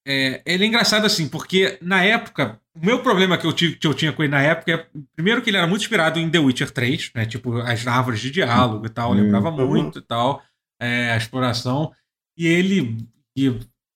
[0.06, 3.86] É, ele é engraçado assim, porque na época, o meu problema que eu, tive, que
[3.86, 4.86] eu tinha com ele na época é,
[5.16, 7.26] primeiro, que ele era muito inspirado em The Witcher 3, né?
[7.26, 9.14] Tipo, as árvores de diálogo e tal, Hum.
[9.14, 9.66] lembrava Uhum.
[9.66, 10.42] muito e tal.
[10.80, 11.90] é, a exploração.
[12.38, 12.98] E ele.
[13.36, 13.48] E,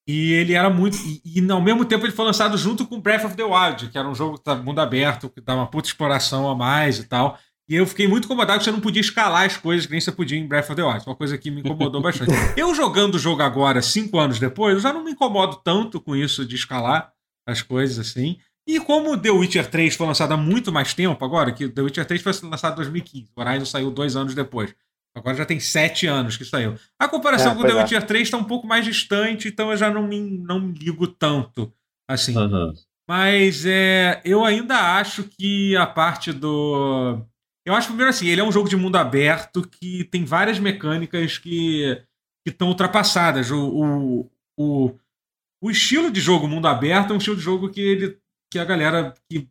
[0.09, 0.97] e ele era muito.
[0.97, 3.99] E, e, ao mesmo tempo ele foi lançado junto com Breath of the Wild, que
[3.99, 7.05] era um jogo que tá mundo aberto, que dá uma puta exploração a mais e
[7.07, 7.39] tal.
[7.71, 10.11] E eu fiquei muito incomodado que você não podia escalar as coisas que nem você
[10.11, 11.07] podia em Breath of the Wild.
[11.07, 12.33] Uma coisa que me incomodou bastante.
[12.57, 16.17] Eu jogando o jogo agora, cinco anos depois, eu já não me incomodo tanto com
[16.17, 17.13] isso de escalar
[17.47, 18.39] as coisas assim.
[18.67, 22.05] E como The Witcher 3 foi lançado há muito mais tempo agora, que The Witcher
[22.05, 24.75] 3 foi lançado em 2015, o Horizon saiu dois anos depois.
[25.15, 26.75] Agora já tem sete anos que saiu.
[26.99, 27.75] A comparação é, com The é.
[27.83, 31.07] Witcher 3 está um pouco mais distante, então eu já não me, não me ligo
[31.07, 31.73] tanto.
[32.09, 32.37] Assim.
[32.37, 32.73] Uhum.
[33.09, 37.25] Mas é, eu ainda acho que a parte do
[37.67, 41.39] eu acho, primeiro assim, ele é um jogo de mundo aberto que tem várias mecânicas
[41.39, 42.03] que
[42.47, 43.51] estão ultrapassadas.
[43.51, 44.99] O, o, o,
[45.63, 48.19] o, estilo de jogo mundo aberto é um estilo de jogo que, ele,
[48.51, 49.47] que a galera que,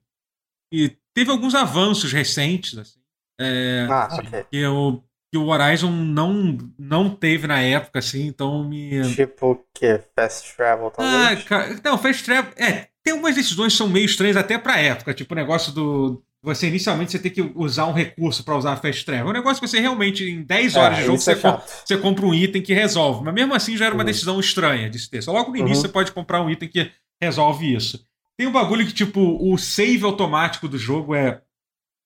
[0.72, 2.78] que teve alguns avanços recentes.
[2.78, 3.00] Assim,
[3.40, 4.44] é, ah, okay.
[4.52, 9.16] que, o, que o Horizon não, não teve na época, assim, então me.
[9.16, 10.02] Tipo o que?
[10.16, 11.46] Fast Travel, talvez?
[11.52, 12.52] Ah, não, Fast Travel.
[12.58, 16.24] É, tem algumas decisões que são meio estranhas até pra época, tipo o negócio do,
[16.42, 19.28] você inicialmente você tem que usar um recurso para usar a fast travel.
[19.28, 21.64] É um negócio que você realmente, em 10 horas é, de jogo, você, é compra,
[21.86, 23.24] você, compra, um item que resolve.
[23.24, 24.06] Mas mesmo assim já era uma uhum.
[24.06, 25.22] decisão estranha de se ter.
[25.22, 25.82] Só logo no início uhum.
[25.82, 26.92] você pode comprar um item que
[27.22, 28.06] resolve isso.
[28.38, 31.42] Tem um bagulho que, tipo, o save automático do jogo é,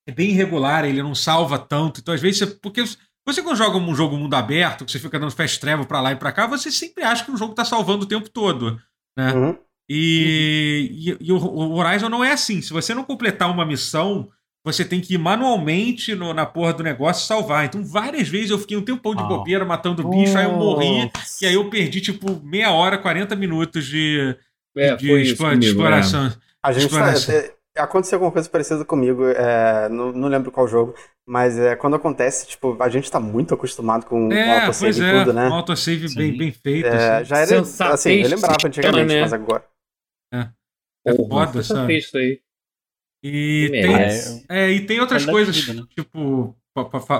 [0.07, 1.99] é bem irregular, ele não salva tanto.
[2.01, 2.47] Então, às vezes, você.
[2.47, 2.83] Porque
[3.25, 6.11] você quando joga um jogo mundo aberto, que você fica dando fast travel pra lá
[6.11, 8.81] e pra cá, você sempre acha que o jogo tá salvando o tempo todo.
[9.17, 9.31] Né?
[9.31, 9.57] Uhum.
[9.89, 12.61] E, e, e, o Horizon não é assim.
[12.61, 14.29] Se você não completar uma missão,
[14.65, 17.65] você tem que ir manualmente no, na porra do negócio salvar.
[17.65, 19.27] Então, várias vezes eu fiquei um tempão de oh.
[19.27, 21.11] bobeira matando bicho, aí eu morri,
[21.41, 24.35] e aí eu perdi, tipo, meia hora, 40 minutos de,
[24.77, 26.27] é, de, de, comigo, de exploração.
[26.27, 26.33] É.
[26.63, 27.35] A gente exploração.
[27.35, 27.41] Tá,
[27.75, 30.95] é, aconteceu alguma coisa parecida comigo, é, não, não lembro qual jogo,
[31.27, 35.03] mas é, quando acontece, tipo, a gente tá muito acostumado com é, o autosave e
[35.03, 35.49] é, tudo, né?
[35.49, 36.87] Um autosave bem, bem feito.
[36.87, 37.25] É, assim.
[37.25, 37.59] Já era,
[37.93, 39.21] assim, eu lembrava antigamente, né?
[39.21, 39.72] mas agora...
[40.33, 40.49] É,
[41.05, 41.97] é foda, sabe?
[41.97, 42.41] Isso aí.
[43.23, 43.95] E tem,
[44.49, 45.87] é, e tem outras coisas, vida, né?
[45.95, 46.57] tipo.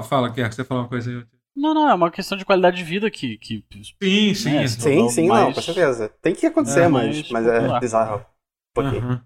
[0.09, 1.23] Fala, Quer, você falar uma coisa aí.
[1.55, 3.37] Não, não, é uma questão de qualidade de vida que.
[3.37, 3.63] que
[4.01, 4.49] sim, sim.
[4.51, 5.45] Né, sim, sim, mais...
[5.45, 6.09] não, com certeza.
[6.21, 8.19] Tem que acontecer, é, mas, mas é bizarro.
[8.19, 9.07] Um pouquinho.
[9.07, 9.21] Uhum.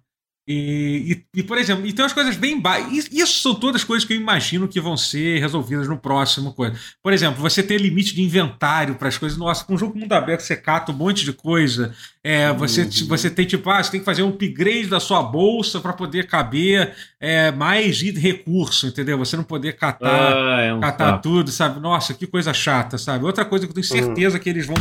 [0.47, 3.09] E, e, e, por exemplo, e tem umas coisas bem baixas.
[3.11, 6.73] Isso são todas coisas que eu imagino que vão ser resolvidas no próximo coisa.
[7.03, 9.37] Por exemplo, você ter limite de inventário para as coisas.
[9.37, 11.93] Nossa, com um jogo mundo aberto, você cata um monte de coisa.
[12.23, 13.07] É, você, uhum.
[13.09, 16.27] você tem tipo, ah, você tem que fazer um upgrade da sua bolsa para poder
[16.27, 19.17] caber é, mais recurso, entendeu?
[19.17, 21.81] Você não poder catar, ah, é um catar tudo, sabe?
[21.81, 23.25] Nossa, que coisa chata, sabe?
[23.25, 24.43] Outra coisa que eu tenho certeza uhum.
[24.43, 24.75] que eles vão,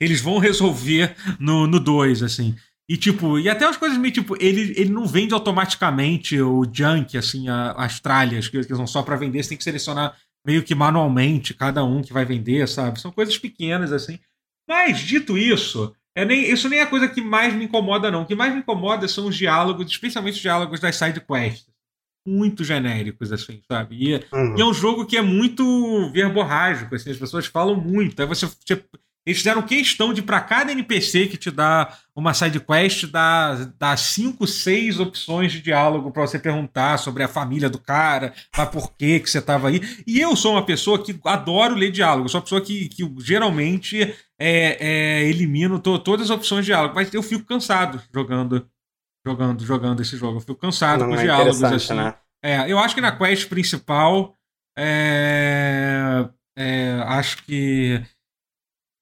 [0.00, 2.54] eles vão resolver no 2, assim.
[2.88, 7.18] E, tipo, e até as coisas meio, tipo, ele, ele não vende automaticamente o junk,
[7.18, 10.62] assim, a, as tralhas, que, que são só para vender, você tem que selecionar meio
[10.62, 12.98] que manualmente cada um que vai vender, sabe?
[12.98, 14.18] São coisas pequenas, assim.
[14.66, 18.22] Mas, dito isso, é nem, isso nem é a coisa que mais me incomoda, não.
[18.22, 21.68] O que mais me incomoda são os diálogos, especialmente os diálogos das side quests.
[22.26, 23.96] Muito genéricos, assim, sabe?
[23.96, 24.56] E, uhum.
[24.56, 28.20] e é um jogo que é muito verborrágico, assim, as pessoas falam muito.
[28.20, 28.82] Aí você, você
[29.28, 33.94] eles fizeram questão de, para cada NPC que te dá uma side quest, dar, dar
[33.98, 38.96] cinco, seis opções de diálogo para você perguntar sobre a família do cara, para por
[38.96, 39.82] que que você estava aí.
[40.06, 44.00] E eu sou uma pessoa que adoro ler diálogo, sou uma pessoa que, que geralmente
[44.40, 48.66] é, é, elimino to, todas as opções de diálogo, mas eu fico cansado jogando
[49.26, 50.38] jogando jogando esse jogo.
[50.38, 51.92] Eu fico cansado Não com os é diálogos assim.
[51.92, 52.14] Né?
[52.42, 54.34] É, eu acho que na quest principal
[54.78, 58.02] é, é, acho que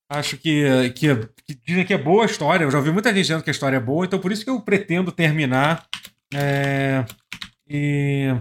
[0.09, 2.65] Acho que, que, que, dizem que é boa a história.
[2.65, 4.51] Eu já ouvi muita gente dizendo que a história é boa, então por isso que
[4.51, 5.85] eu pretendo terminar.
[6.33, 7.05] É,
[7.69, 8.33] e,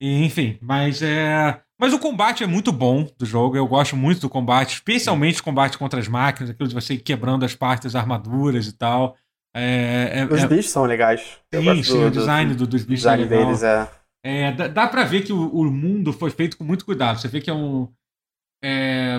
[0.00, 1.60] e, enfim, mas é.
[1.78, 3.54] Mas o combate é muito bom do jogo.
[3.54, 7.00] Eu gosto muito do combate, especialmente o combate contra as máquinas, aquilo de você ir
[7.00, 9.14] quebrando as partes das armaduras e tal.
[9.54, 11.38] É, é, Os é, bichos são legais.
[11.52, 13.44] Sim, sim, do, o design do, dos bichos design é legal.
[13.46, 13.88] deles é.
[14.24, 17.18] é dá, dá pra ver que o, o, mundo foi feito com muito cuidado.
[17.18, 17.92] Você vê que é um.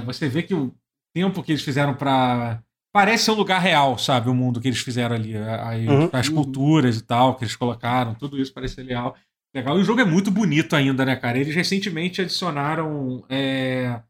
[0.05, 0.75] Você vê que o,
[1.17, 2.61] tempo que eles fizeram para
[2.97, 4.27] Parece ser um lugar real, sabe?
[4.27, 5.37] O mundo que eles fizeram ali.
[5.37, 6.09] Aí, uhum.
[6.11, 9.15] As culturas e tal que eles colocaram, tudo isso parece legal.
[9.53, 9.77] Legal.
[9.77, 11.37] E o jogo é muito bonito ainda, né, cara?
[11.37, 13.23] Eles recentemente adicionaram.
[13.29, 14.01] É...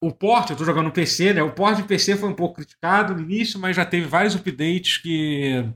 [0.00, 1.42] O port, eu tô jogando no PC, né?
[1.42, 4.98] O port de PC foi um pouco criticado no início, mas já teve vários updates
[4.98, 5.68] que,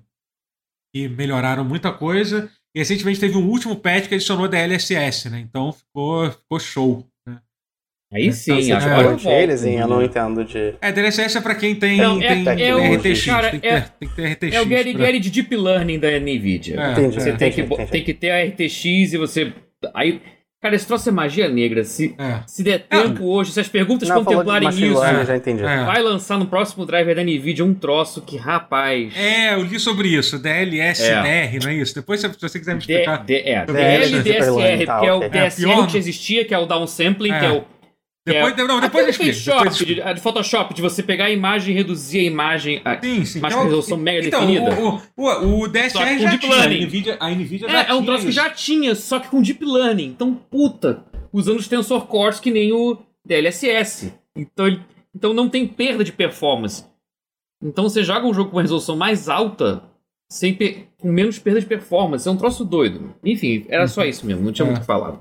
[0.95, 2.49] que melhoraram muita coisa.
[2.75, 5.41] E recentemente teve um último patch que adicionou DLSS, né?
[5.41, 7.11] Então ficou, ficou show.
[8.15, 9.79] Aí sim, então, agora é, eles, hein?
[9.79, 10.75] Eu não entendo de.
[10.81, 13.27] É, DLSS é pra quem tem, é, tem, é, tem RTX.
[13.27, 14.55] Cara, tem, que ter, tem que ter RTX.
[14.55, 15.03] É o Gary pra...
[15.07, 16.81] Gary de Deep Learning da NVIDIA.
[16.81, 19.53] É, entendi, você tem, que, tem que ter a RTX e você.
[19.93, 20.21] Aí,
[20.63, 21.85] Cara, esse troço é magia negra.
[21.85, 22.39] Se, É.
[22.47, 25.27] se der tempo hoje, se as perguntas Não, contemplarem isso, learning, É.
[25.27, 25.63] já entendi.
[25.63, 25.85] É.
[25.85, 29.13] vai lançar no próximo driver da NVIDIA um troço que, rapaz.
[29.15, 31.95] É, eu li sobre isso, DLSR, não é isso?
[31.95, 33.25] Depois, se você quiser me D, explicar.
[33.25, 33.73] D, é, DL,
[34.23, 35.23] DLDSR, Superline, tá, porque é o.
[35.23, 37.39] É, DSR pior- que existia, que é o downsampling, É.
[37.41, 37.65] que é o.
[38.27, 39.17] que Depois, é, não, depois.
[39.17, 42.81] Photoshop, de, de Photoshop, de você pegar a imagem e reduzir a imagem.
[42.85, 43.41] a- Sim, sim.
[43.41, 44.75] mas que com é resolução mega então, definida.
[44.81, 46.55] O, o, o, DSR já deep tinha.
[46.55, 46.87] A learning.
[46.87, 49.43] NVIDIA, a NVIDIA já É, é um tinha troço que já tinha, só que com
[49.43, 50.07] Deep Learning.
[50.07, 54.15] Então, puta, usando os tensor cores que nem o DLSS.
[54.35, 54.67] Então,
[55.15, 56.85] então não tem perda de performance.
[57.63, 59.83] Então você joga um jogo com uma resolução mais alta,
[60.31, 60.55] sem
[60.99, 62.27] com menos perda de performance.
[62.27, 63.15] É um troço doido.
[63.23, 64.69] Enfim, era só isso mesmo, não tinha É.
[64.69, 65.21] muito o que falar.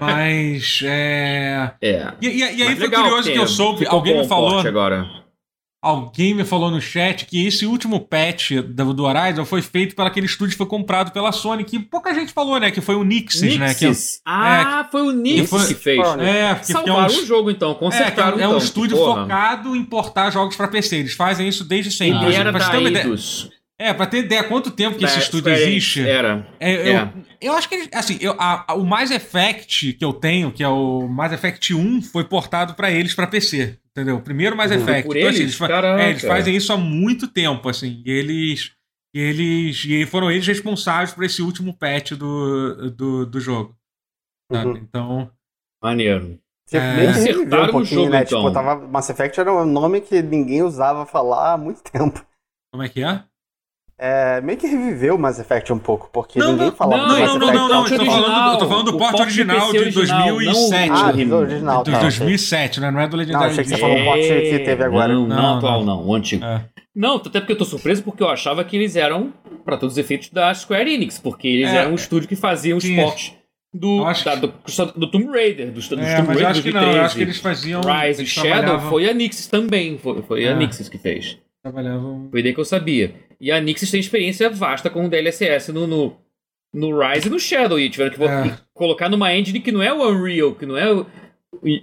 [0.00, 0.80] Mas.
[0.84, 1.72] É...
[1.80, 2.12] É.
[2.20, 3.86] E, e- e aí foi legal curioso que eu soube.
[3.86, 4.58] Alguém me falou.
[4.58, 5.22] agora.
[5.84, 10.06] Alguém me falou no chat que esse último patch do, do Horizon foi feito pelo
[10.06, 12.70] aquele estúdio que foi comprado pela Sony, que pouca gente falou, né?
[12.70, 13.74] Que foi o Nixis, né?
[13.74, 14.20] Que, Nixis.
[14.24, 15.98] Ah, foi o Nixis foi- que fez.
[15.98, 17.72] é, que, que é um, Salvaram o jogo, então.
[17.72, 18.58] é, que é, Consertaram, um- é um então.
[18.58, 19.22] estúdio Porra.
[19.22, 20.98] focado em portar jogos pra PC.
[20.98, 22.26] Eles fazem isso desde sempre.
[22.26, 23.50] Ele era da Eidos.
[23.88, 26.06] É, pra ter ideia quanto tempo que esse Da estúdio existe.
[26.08, 26.46] Era.
[26.60, 27.12] É, eu, É.
[27.40, 30.62] eu acho que eles, assim, eu, a- a- o Mass Effect que eu tenho, que
[30.62, 34.16] é o Mass Effect 1, foi portado pra eles pra PC, entendeu?
[34.16, 34.78] O primeiro Mass Uhum.
[34.78, 35.06] Effect.
[35.06, 35.54] Por Então, assim, eles?
[35.56, 36.02] fa- Caraca.
[36.02, 38.02] é, eles fazem isso há muito tempo, assim.
[38.04, 38.72] E eles
[39.14, 43.76] e eles e foram eles responsáveis por esse último patch do, do, do jogo.
[44.50, 44.76] Uhum.
[44.76, 45.30] Então,
[45.82, 46.38] Maneiro.
[46.68, 46.96] Tipo, É.
[46.96, 48.22] meio que reviveu Acertaram um o pouquinho, jogo, né?
[48.22, 48.38] então.
[48.40, 52.24] Tipo, tava, Mass Effect era um nome que ninguém usava falar há muito tempo.
[52.72, 53.22] como é que é?
[53.98, 57.08] É, meio que reviveu o Mass Effect um pouco, porque Não, ninguém não, falava não,
[57.08, 57.56] do Mass não, não, Effect.
[57.56, 59.90] não, não, porte eu tô falando- eu tô falando do porte o porte original de
[59.90, 60.88] 2007.
[60.88, 62.02] não o Ah, do original, de tá, ok.
[62.10, 62.90] 2007, né?
[62.90, 65.12] Não é do Não, Legendary achei que você falou um porte que teve agora.
[65.14, 66.44] Não, não, Não, atual não, o antigo.
[66.44, 66.64] É.
[66.94, 69.32] Não, até porque eu tô surpreso porque eu achava que eles eram,
[69.64, 71.76] pra todos os efeitos, da Square Enix, porque eles É.
[71.76, 73.34] eram um estúdio que fazia os portes
[73.72, 74.52] do, da- do,
[74.98, 76.98] do Tomb Raider, do, do É, Tomb mas eu Raider acho que não, 2013.
[76.98, 77.80] eu acho que eles faziam.
[77.80, 80.48] Rise eles Shadow trabalhavam- foi a Nixis também, foi, foi É.
[80.52, 81.38] a Nixis que fez.
[81.62, 83.14] Trabalhavam Foi daí que eu sabia.
[83.40, 86.16] E a Nixis tem experiência vasta com o DLSS no, no,
[86.72, 87.78] no Rise e no Shadow.
[87.78, 88.58] E tiveram que É.
[88.74, 91.06] colocar numa engine que não é o Unreal, que não é o.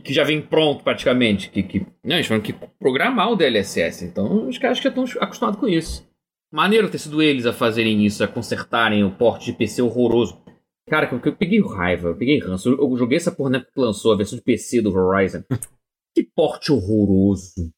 [0.03, 1.49] que já vem pronto praticamente.
[1.49, 4.05] Que, que, não, eles tiveram que programar o DLSS.
[4.05, 6.07] Então os caras já estão acostumados com isso.
[6.51, 10.41] Maneiro ter sido eles a fazerem isso, a consertarem o porte de PC horroroso.
[10.89, 12.69] Cara, que eu, eu peguei raiva, eu peguei ranço.
[12.69, 15.43] Eu, eu joguei essa porra na época que lançou a versão de PC do Horizon.
[16.15, 17.71] Que porte horroroso.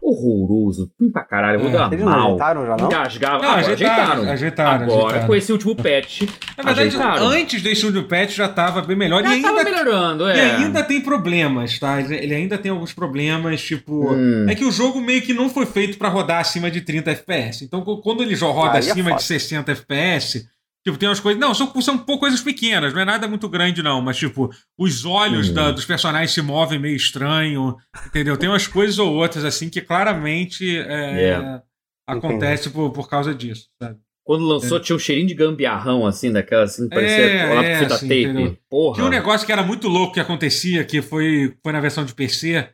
[0.00, 0.90] Horroroso.
[0.98, 1.56] Ruim pra caralho.
[1.56, 1.72] Eu vou É.
[1.72, 2.26] dar Eles não mal.
[2.28, 2.86] ajeitaram já, não?
[2.86, 3.42] Engasgava.
[3.42, 5.26] Não, Agora ajeitaram, ajeitaram, Agora, ajeitaram.
[5.26, 6.22] com esse último patch,
[6.56, 7.26] Na verdade, ajeitaram.
[7.28, 9.22] antes desse último patch já tava bem melhor.
[9.22, 10.36] Já e tava ainda, melhorando, é.
[10.36, 12.00] e ainda tem problemas, tá?
[12.00, 14.12] Ele ainda tem alguns problemas, tipo.
[14.12, 14.46] Hum.
[14.48, 17.64] É que o jogo meio que não foi feito pra rodar acima de 30 FPS.
[17.64, 19.16] Então, quando ele já roda Aí é acima foda.
[19.20, 20.48] de 60 FPS,
[20.84, 21.40] tipo, tem umas coisas.
[21.40, 24.00] Não, são, são coisas pequenas, não é nada muito grande, não.
[24.00, 28.36] Mas, tipo, os olhos da- dos personagens se movem meio estranho, entendeu?
[28.36, 31.62] Tem umas coisas ou outras, assim, que claramente é, É.
[32.06, 33.98] acontece por, por causa disso, sabe?
[34.24, 37.94] Quando lançou, tinha um cheirinho de gambiarrão, assim, daquela, assim, parecia É, lá é, fita
[37.94, 38.22] assim, tape.
[38.24, 38.58] entendeu?
[38.70, 38.94] Porra.
[38.94, 42.14] Tinha um negócio que era muito louco que acontecia, que foi, foi na versão de
[42.14, 42.68] PC,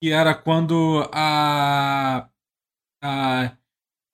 [0.00, 2.28] que era quando a.
[3.02, 3.52] a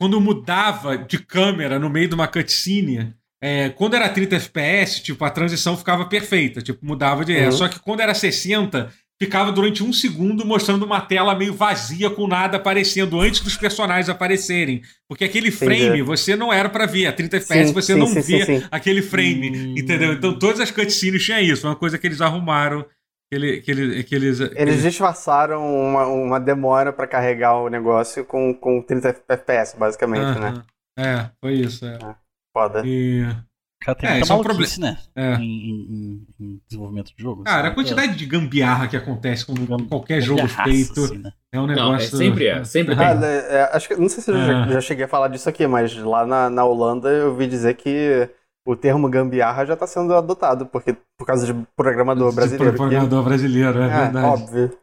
[0.00, 3.14] quando mudava de câmera no meio de uma cutscene.
[3.42, 7.36] É, quando era 30 FPS, tipo, a transição ficava perfeita, tipo, mudava de.
[7.36, 7.52] é, Uhum.
[7.52, 12.26] Só que quando era 60, ficava durante um segundo mostrando uma tela meio vazia com
[12.26, 14.82] nada aparecendo antes dos personagens aparecerem.
[15.08, 16.02] Porque aquele frame Entendi.
[16.02, 17.06] você não era pra ver.
[17.06, 19.74] A 30 FPS você sim, não sim, via sim, aquele frame, Hum.
[19.78, 20.12] entendeu?
[20.12, 21.66] Então todas as cutscenes tinham isso.
[21.66, 22.84] Uma coisa que eles arrumaram.
[23.30, 27.68] Que, ele, que, ele, que eles, que Eles disfarçaram uma, uma demora pra carregar o
[27.68, 30.62] negócio com, com 30 FPS, basicamente, né?
[30.98, 31.84] É, foi isso.
[31.84, 31.98] É.
[32.58, 32.82] Foda.
[32.84, 33.24] E,
[33.80, 34.98] Cara, tem É, isso é um maluquice, né?
[35.14, 35.34] é.
[35.34, 37.44] Em, em- em desenvolvimento de jogo.
[37.44, 37.74] Cara, a sabe?
[37.76, 39.54] quantidade de gambiarra que acontece com
[39.86, 41.32] qualquer jogo Gambiarraça, feito assim, né?
[41.54, 42.16] é um Não, é, negócio.
[42.16, 43.28] sempre é, sempre Ah, tem.
[43.28, 44.72] é, é, acho que, não sei se eu já, É.
[44.72, 48.28] já cheguei a falar disso aqui, mas lá na, na Holanda eu ouvi dizer que
[48.66, 52.72] o termo gambiarra já tá sendo adotado, porque, por causa de programador brasileiro.
[52.72, 54.26] que- Programador brasileiro, é, é, verdade.
[54.26, 54.78] óbvio.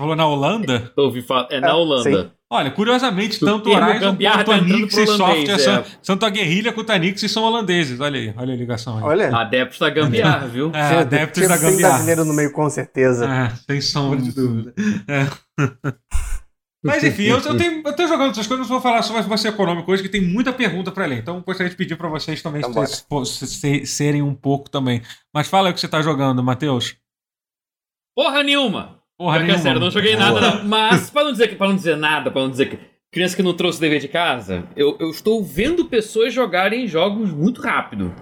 [0.00, 0.92] Falou na Holanda?
[0.96, 2.32] Eu ouvi falar, é na Holanda.
[2.54, 5.58] Olha, curiosamente, tanto o Horizon quanto a Nix e holandês, Software, é.
[5.58, 7.98] são- tanto a Guerrilha quanto a Nix são holandeses.
[7.98, 9.04] Olha aí, olha a ligação aí.
[9.04, 10.70] Olha, Adeptos da gambiarra, viu?
[10.74, 11.94] É, adeptos da tem gambiarra.
[11.94, 13.24] brasileiro no meio com certeza.
[13.26, 14.74] É, sem sombra de dúvida.
[15.08, 15.26] É.
[16.84, 19.48] Mas enfim, eu, eu, tenho, eu tenho jogando essas coisas, não vou falar sobre você
[19.48, 21.18] econômico hoje, que tem muita pergunta pra ler.
[21.20, 25.00] Então gostaria de pedir pra vocês também Então se- se- se- serem um pouco também.
[25.32, 26.96] Mas fala aí o que você tá jogando, Matheus.
[28.16, 29.00] Porra nenhuma!
[29.22, 29.62] Porra Porque, é nenhuma.
[29.62, 30.32] sério, eu não joguei Boa.
[30.32, 30.64] nada, não.
[30.64, 32.78] Mas, pra não dizer que, pra não dizer nada, pra não dizer que.
[33.12, 37.60] Criança que não trouxe dever de casa, eu, eu estou vendo pessoas jogarem jogos muito
[37.60, 38.12] rápido.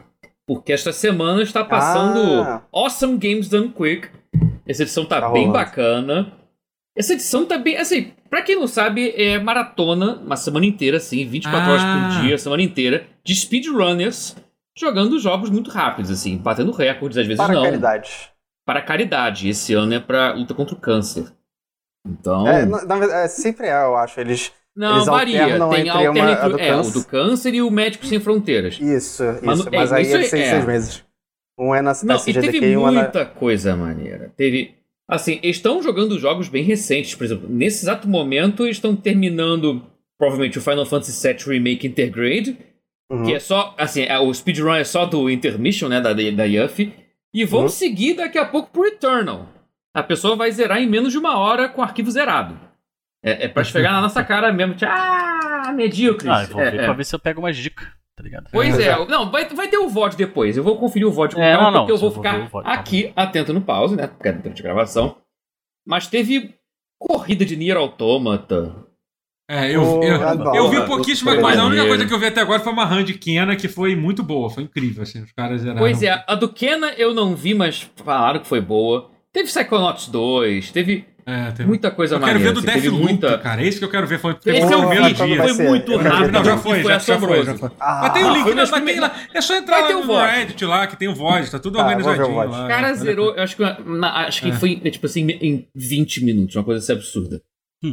[0.46, 2.62] porque esta semana está passando Ah.
[2.72, 4.08] Awesome Games Done Quick.
[4.66, 5.52] Essa edição tá, Tá bem rolando.
[5.64, 6.32] bacana.
[6.98, 7.76] Essa edição tá bem.
[7.76, 12.10] Assim, pra quem não sabe, é maratona, uma semana inteira, assim, 24 horas Ah.
[12.18, 14.36] por dia, semana inteira, de speedrunners
[14.76, 17.62] jogando jogos muito rápidos, assim, batendo recordes, às vezes Para não.
[17.62, 18.10] caridade.
[18.72, 19.48] Para caridade.
[19.48, 21.24] Esse ano é pra luta contra o câncer.
[22.06, 22.46] Então.
[22.46, 24.20] É, na, na verdade, é, sempre é, eu acho.
[24.20, 24.52] Eles.
[24.76, 25.38] não, eles varia.
[25.38, 25.66] Tem entre uma-
[26.08, 26.44] alternativo.
[26.44, 28.74] a do É, o do câncer e o Médicos Sem Fronteiras.
[28.74, 29.24] Isso, isso.
[29.42, 31.04] Mas Mas, no- é, aí isso é seis, é- seis meses.
[31.58, 33.02] Um é na, Não, na teve CGDQ e um é na.
[33.02, 34.32] muita coisa maneira.
[34.36, 34.74] Teve.
[35.06, 37.48] Assim, estão jogando jogos bem recentes, por exemplo.
[37.50, 39.82] Nesse exato momento, estão terminando,
[40.16, 42.56] provavelmente, o Final Fantasy VII Remake Intergrade,
[43.10, 43.24] Uhum.
[43.24, 43.74] que é só.
[43.76, 46.00] Assim, é- o speedrun é só do Intermission, né?
[46.00, 46.94] Da, da Yuffie.
[47.32, 47.68] E vão Uhum.
[47.68, 49.46] seguir daqui a pouco pro Eternal.
[49.94, 52.58] A pessoa vai zerar em menos de uma hora com o arquivo zerado.
[53.22, 54.74] É, é pra chegar na nossa cara mesmo.
[54.74, 56.30] tipo, Ah, medíocres.
[56.30, 56.84] Ah, eu vou É, ver é.
[56.84, 58.48] pra ver se eu pego umas dicas, tá ligado?
[58.50, 58.88] Pois É.
[58.88, 60.56] é, não, vai, vai ter o VOD depois.
[60.56, 62.22] Eu vou conferir o VOD com É, calma, não, não, porque eu vou eu vou
[62.22, 64.06] ficar tá aqui atento no pause, né?
[64.06, 65.16] Porque é durante a gravação.
[65.86, 66.54] Mas teve
[66.98, 68.74] corrida de Nier Automata.
[69.52, 70.56] É, eu, Pô, eu, adoro.
[70.56, 71.62] eu vi pouquíssima coisa.
[71.62, 73.96] A única coisa que eu vi até agora foi uma run de Kena que foi
[73.96, 74.48] muito boa.
[74.48, 75.20] Foi incrível, assim.
[75.24, 75.80] Os caras zeraram.
[75.80, 79.10] Pois é, a do Kena eu não vi, mas falaram que foi boa.
[79.32, 82.52] Teve Psychonauts 2, teve É, tem- muita coisa Eu quero maneira.
[82.54, 83.38] ver do assim, teve Deathloop, muita...
[83.38, 83.62] cara.
[83.64, 84.18] Esse que eu quero ver.
[84.20, 85.42] Foi, Esse foi eu o Pô, primeiro dia.
[85.42, 86.32] foi muito Eu rápido.
[86.32, 87.70] Não, já foi, foi já, já foi, já foi.
[87.80, 89.12] Ah, Mas tem o link, nas mas tem lá.
[89.34, 90.26] É só entrar lá o no VOD.
[90.30, 92.64] Reddit lá, que tem o VOD, tá tudo Tá, eu o organizadinho lá.
[92.64, 94.52] O cara zerou, eu acho que, na- acho que É.
[94.52, 97.40] foi, tipo assim, em 20 minutos, uma coisa assim absurda.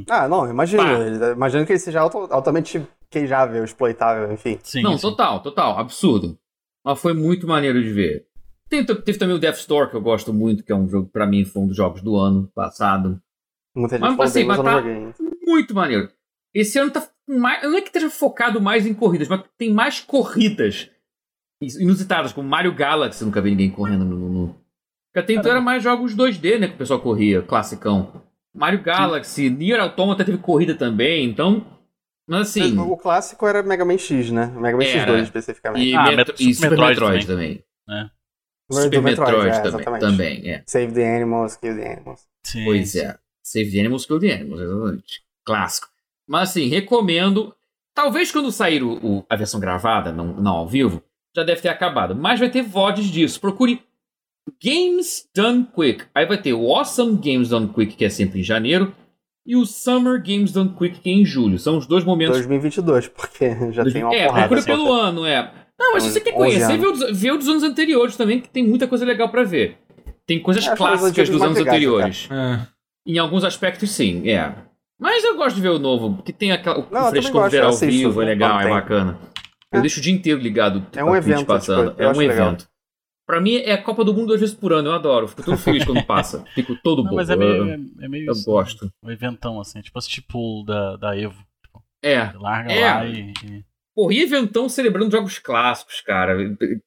[0.10, 0.84] Ah, não, imagino.
[1.34, 4.60] Imagino que ele seja alto- altamente queijável, exploitável, enfim.
[4.64, 5.02] Sim, Não, sim.
[5.02, 6.38] total, total, absurdo.
[6.84, 8.26] Mas foi muito maneiro de ver.
[8.70, 11.14] Tem- teve também o Death Store, que eu gosto muito, que é um jogo, que
[11.14, 13.22] pra mim, foi um dos jogos do ano passado.
[13.76, 15.24] Muita gente Mas, falou assim, bem, mas eu mas não tá-.
[15.46, 16.10] Muito maneiro.
[16.54, 17.64] Esse ano tá mais.
[17.64, 20.90] Não é que esteja focado mais em corridas, mas tem mais corridas
[21.62, 24.18] inusitadas, como Mario Galaxy, nunca vi ninguém correndo no.
[24.18, 24.48] no, no...
[25.14, 26.68] Porque até então era mais jogos 2D, né?
[26.68, 28.22] Que o pessoal corria, classicão.
[28.58, 31.66] Mario Galaxy, Nier Automata teve corrida também, então.
[32.28, 32.78] Mas assim.
[32.78, 34.48] O clássico era Mega Man X, né?
[34.48, 35.14] Mega Man Era.
[35.14, 35.86] X2 especificamente.
[35.90, 37.64] E, Ah, Metro- e Super Metroid Metroid, também.
[38.70, 39.68] Do Super Metroid, Metroid, é, também.
[39.68, 40.02] exatamente.
[40.02, 40.64] Também, é.
[40.68, 42.22] Save the Animals, Kill the Animals.
[42.44, 43.00] Sim, Pois sim.
[43.00, 43.18] é.
[43.44, 45.22] Save the Animals, Kill the Animals, exatamente.
[45.46, 45.88] Clássico.
[46.28, 47.54] Mas assim, recomendo.
[47.96, 51.02] Talvez quando sair o, o- a versão gravada, não, não ao vivo,
[51.36, 52.14] já deve ter acabado.
[52.16, 53.40] Mas vai ter VODs disso.
[53.40, 53.82] Procure
[54.64, 56.06] Games Done Quick.
[56.14, 58.94] Aí vai ter o Awesome Games Done Quick, que é sempre em janeiro,
[59.46, 61.58] e o Summer Games Done Quick, que é em julho.
[61.60, 64.48] São os dois momentos 2022, porque já tem uma é, porrada.
[64.48, 64.84] procura solta.
[64.84, 65.52] pelo ano, é.
[65.80, 68.16] Não, mas se você quer 11 conhecer, vê o, dos, vê o dos anos anteriores
[68.18, 69.78] também, que tem muita coisa legal pra ver.
[70.26, 72.28] Tem coisas os clássicas dos anos legais, anteriores.
[72.32, 72.68] É.
[73.06, 74.54] Em alguns aspectos, sim, é.
[75.00, 77.60] Mas eu gosto de ver o novo, porque tem aquela, o Não, frescor gosto, ver
[77.60, 79.18] eu ao assisto, vivo, é né, legal, é bacana.
[79.72, 79.82] Eu É.
[79.82, 81.92] deixo o dia inteiro ligado É um evento, passando.
[81.92, 82.58] tipo, é um acho legal.
[83.28, 85.28] Pra mim é a Copa do Mundo duas vezes por ano, eu adoro.
[85.28, 86.46] Fico todo feliz quando passa.
[86.56, 87.16] Fico todo Não, bom.
[87.18, 88.90] mas é meio, é, é meio eu isso, gosto.
[89.04, 91.38] Um eventão, assim, tipo esse tipo da, da Evo.
[91.62, 92.32] Tipo, É.
[92.40, 92.86] larga É.
[92.94, 96.38] lá e, e- Porra, e eventão celebrando jogos clássicos, cara.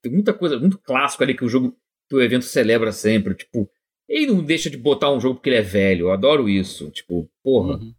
[0.00, 1.76] Tem muita coisa, muito clássico ali que o jogo,
[2.08, 3.34] que o evento celebra sempre.
[3.34, 3.68] Tipo,
[4.08, 6.06] ele não deixa de botar um jogo porque ele é velho.
[6.06, 6.88] Eu adoro isso.
[6.90, 7.74] Tipo, porra.
[7.78, 7.92] Uhum.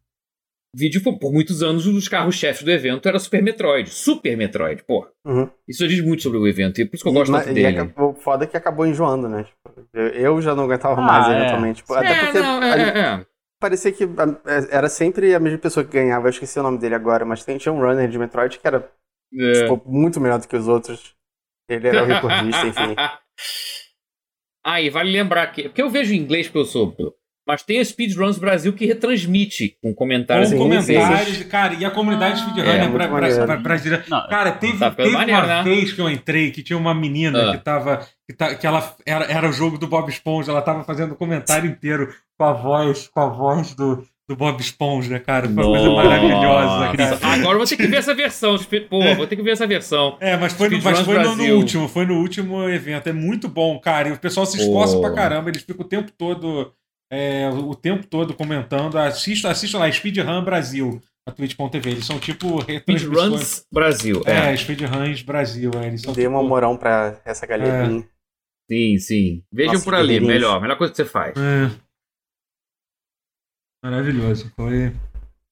[0.74, 3.90] Vídeo, por, por muitos anos, um dos carros-chefes do evento era Super Metroid.
[3.90, 5.10] Super Metroid, porra.
[5.26, 5.50] Uhum.
[5.68, 7.50] Isso já diz muito sobre o evento, e é por isso que eu gosto tanto
[7.50, 7.78] e dele.
[7.80, 9.44] acabou, foda que acabou enjoando, né?
[9.44, 11.38] Tipo, eu, eu já não aguentava Ah, mais, é.
[11.40, 11.82] eventualmente.
[11.82, 13.26] Tipo, até é, porque não, é, é, é.
[13.60, 16.28] parecia que a- é, era sempre a mesma pessoa que ganhava.
[16.28, 18.90] Eu esqueci o nome dele agora, mas tem, tinha um runner de Metroid que era
[19.38, 19.52] É.
[19.64, 21.14] tipo, muito melhor do que os outros.
[21.70, 22.96] Ele era o recordista, enfim.
[24.64, 25.64] Ah, e vale lembrar que.
[25.64, 26.96] Porque eu vejo em inglês porque eu sou.
[27.48, 32.40] Mas tem a Speedruns Brasil que retransmite com comentários Com comentários, cara, e a comunidade
[32.40, 33.08] speedrunner É, pra-
[33.48, 34.06] pra- brasileira.
[34.08, 35.64] Não, Cara, teve, Tá teve maneiro, uma né?
[35.64, 37.52] vez que eu entrei que tinha uma menina Ah.
[37.58, 38.08] que tava.
[38.30, 41.16] Que, tá, que ela era, era o jogo do Bob Esponja, ela tava fazendo o
[41.16, 45.50] comentário inteiro com a voz, com a voz do, do Bob Esponja, cara.
[45.50, 47.20] Foi uma coisa maravilhosa, cara.
[47.42, 48.58] Agora vou ter que ver essa versão.
[48.90, 50.16] Pô, vou ter que ver essa versão.
[50.20, 53.08] É, mas foi, no, mas foi no, no último, foi no último evento.
[53.10, 54.10] É muito bom, cara.
[54.10, 56.72] E o pessoal se esforça pra caramba, eles ficam o tempo todo.
[57.12, 58.98] É, o tempo todo comentando.
[58.98, 61.92] Assista, assista lá, Speedrun Brasil, a Twitch.tv.
[61.92, 62.62] Eles são tipo.
[62.62, 64.22] Speedruns Brasil.
[64.26, 64.58] É, É.
[64.58, 65.72] Speedruns Brasil.
[65.76, 68.08] É, eles são uma tipo, morão pra essa galerinha.
[68.72, 69.44] Sim, sim.
[69.52, 70.22] Vejam Nossa, por ali.
[70.22, 70.62] Melhor.
[70.62, 71.36] Melhor coisa que você faz.
[71.38, 71.70] É.
[73.84, 74.50] Maravilhoso.
[74.56, 74.96] Foi.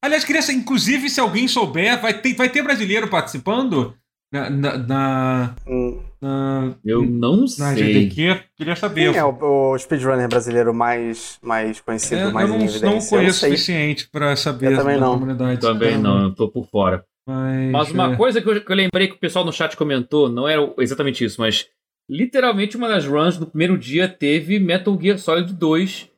[0.01, 3.97] Aliás, queria saber, inclusive, se alguém souber, vai ter, vai ter brasileiro participando
[4.31, 4.49] na.
[4.49, 8.09] na, na, Hum, na, Eu não na sei.
[8.09, 8.43] GDQ?
[8.55, 9.11] Queria saber.
[9.11, 12.67] Quem é o, o speedrunner brasileiro mais, mais conhecido, É, eu mais não, em não
[12.67, 13.09] evidência?
[13.09, 15.19] conheço eu o não suficiente pra saber Eu também não.
[15.19, 15.61] comunidade.
[15.61, 17.05] Também não, eu tô por fora.
[17.27, 19.77] Mas, Mas uma é, coisa que eu, que eu lembrei que o pessoal no chat
[19.77, 21.67] comentou, não era exatamente isso, mas
[22.09, 26.09] literalmente uma das runs do primeiro dia teve Metal Gear Solid 2.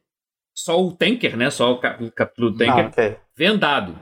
[0.57, 1.49] Só o Tanker, né?
[1.49, 3.17] Só o cap- o capítulo do Ah, Tanker ok.
[3.37, 3.95] vendado.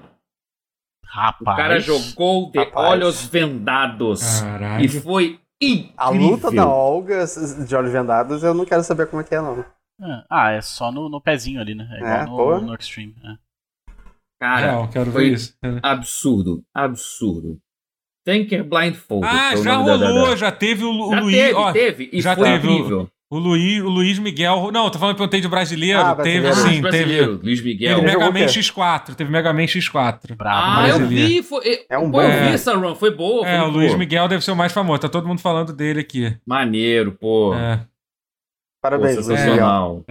[1.12, 1.42] Rapaz.
[1.42, 2.88] O cara jogou de Rapaz.
[2.92, 4.42] olhos vendados.
[4.42, 4.86] Caralho.
[4.86, 5.94] E foi incrível.
[5.98, 7.26] A luta da Olga
[7.68, 9.60] de olhos vendados, eu não quero saber como é que é, não.
[10.02, 10.24] É.
[10.30, 11.88] Ah, é só no, no pezinho ali, né?
[11.92, 13.16] É igual É, no, no Extreme.
[13.26, 13.36] é.
[14.40, 15.54] Cara, foi- ver isso.
[15.84, 16.64] absurdo.
[16.74, 17.60] Absurdo.
[18.26, 19.26] Tanker Blindfold.
[19.26, 21.36] Ah, é o já nome da- da- rolou, da- já teve o, Já Luiz.
[21.36, 22.10] teve, ó, teve.
[22.14, 23.02] E já foi teve o- incrível.
[23.02, 24.72] o Luiz, o Luiz Miguel.
[24.72, 26.00] Não, tô falando que eu tenho de brasileiro.
[26.00, 26.56] Ah, teve brasileiro.
[26.76, 26.82] sim, teve.
[26.82, 27.96] brasileiro, Luiz Miguel.
[28.00, 28.46] Teve Mega o Man quê?
[28.46, 29.16] X4.
[29.16, 30.36] Teve Mega Man X4.
[30.36, 30.80] Bravo.
[30.82, 31.28] Ah, eu brasileiro.
[31.30, 31.44] vi.
[31.44, 32.96] Foi, É um pô, eu bom- vi essa run.
[32.96, 33.48] Foi boa.
[33.48, 34.00] É, foi o Luiz boa.
[34.00, 35.00] Miguel deve ser o mais famoso.
[35.02, 36.36] Tá todo mundo falando dele aqui.
[36.44, 37.54] Maneiro, pô.
[37.54, 37.78] É.
[37.78, 37.84] Pô,
[38.82, 40.04] Parabéns, Luiz Miguel.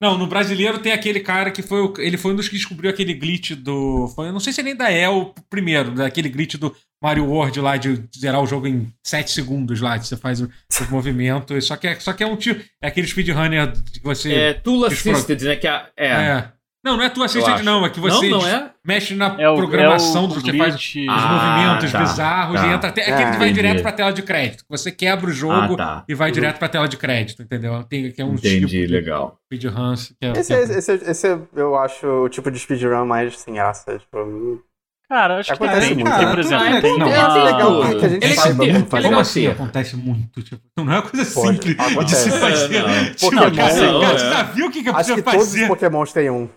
[0.00, 3.14] Não, no brasileiro tem aquele cara que foi ele foi um dos que descobriu aquele
[3.14, 4.06] glitch do.
[4.14, 7.60] Foi, eu não sei se ele ainda é o primeiro, daquele glitch do Mario World
[7.60, 10.48] lá de zerar o jogo em 7 segundos lá, que você faz os
[10.88, 11.66] movimentos.
[11.66, 12.62] Só que é, só que é um tio.
[12.80, 14.32] É aquele speedrunner que você.
[14.32, 15.56] É, Tool Expro- Assisted, né?
[15.56, 16.06] Que é, é.
[16.08, 16.52] É.
[16.84, 17.38] Não, não é tu acho.
[17.64, 17.84] não.
[17.84, 18.70] É que você Não, não é?
[18.84, 21.98] mexe na É o, programação é o do que você faz os Ah, movimentos tá,
[21.98, 22.66] bizarros tá.
[22.66, 23.52] e entra até aquele que Ah, vai entendi.
[23.54, 24.64] direto pra tela de crédito.
[24.70, 26.04] Você quebra o jogo Ah, tá.
[26.08, 27.82] e vai direto pra tela de crédito, entendeu?
[27.84, 29.36] Tem, que é um Entendi, tipo de legal.
[29.46, 33.36] speedrun que é, Esse, que é- esse, esse eu acho o tipo de speedrun mais
[33.38, 33.98] sem graça.
[33.98, 34.62] Tipo,
[35.10, 35.94] Cara, acho que Acontece tem.
[35.94, 36.30] muito, Porque, né?
[36.30, 37.14] por exemplo, Ah, é tem bom, uma...
[37.14, 38.96] é legal que- que a gente Ele saiba tem- como é fazer.
[38.96, 39.50] legal Como assim ter.
[39.50, 40.42] acontece muito?
[40.42, 42.30] Tipo, não é uma coisa Pode, simples de acontece.
[42.30, 42.74] se fazer.
[42.76, 43.04] É, não.
[43.14, 44.18] Tipo, Pokémon, cara, você- não, cara, é.
[44.18, 45.66] você já viu o que, que acho que todos os fazer?
[45.66, 46.48] Pokémons têm um.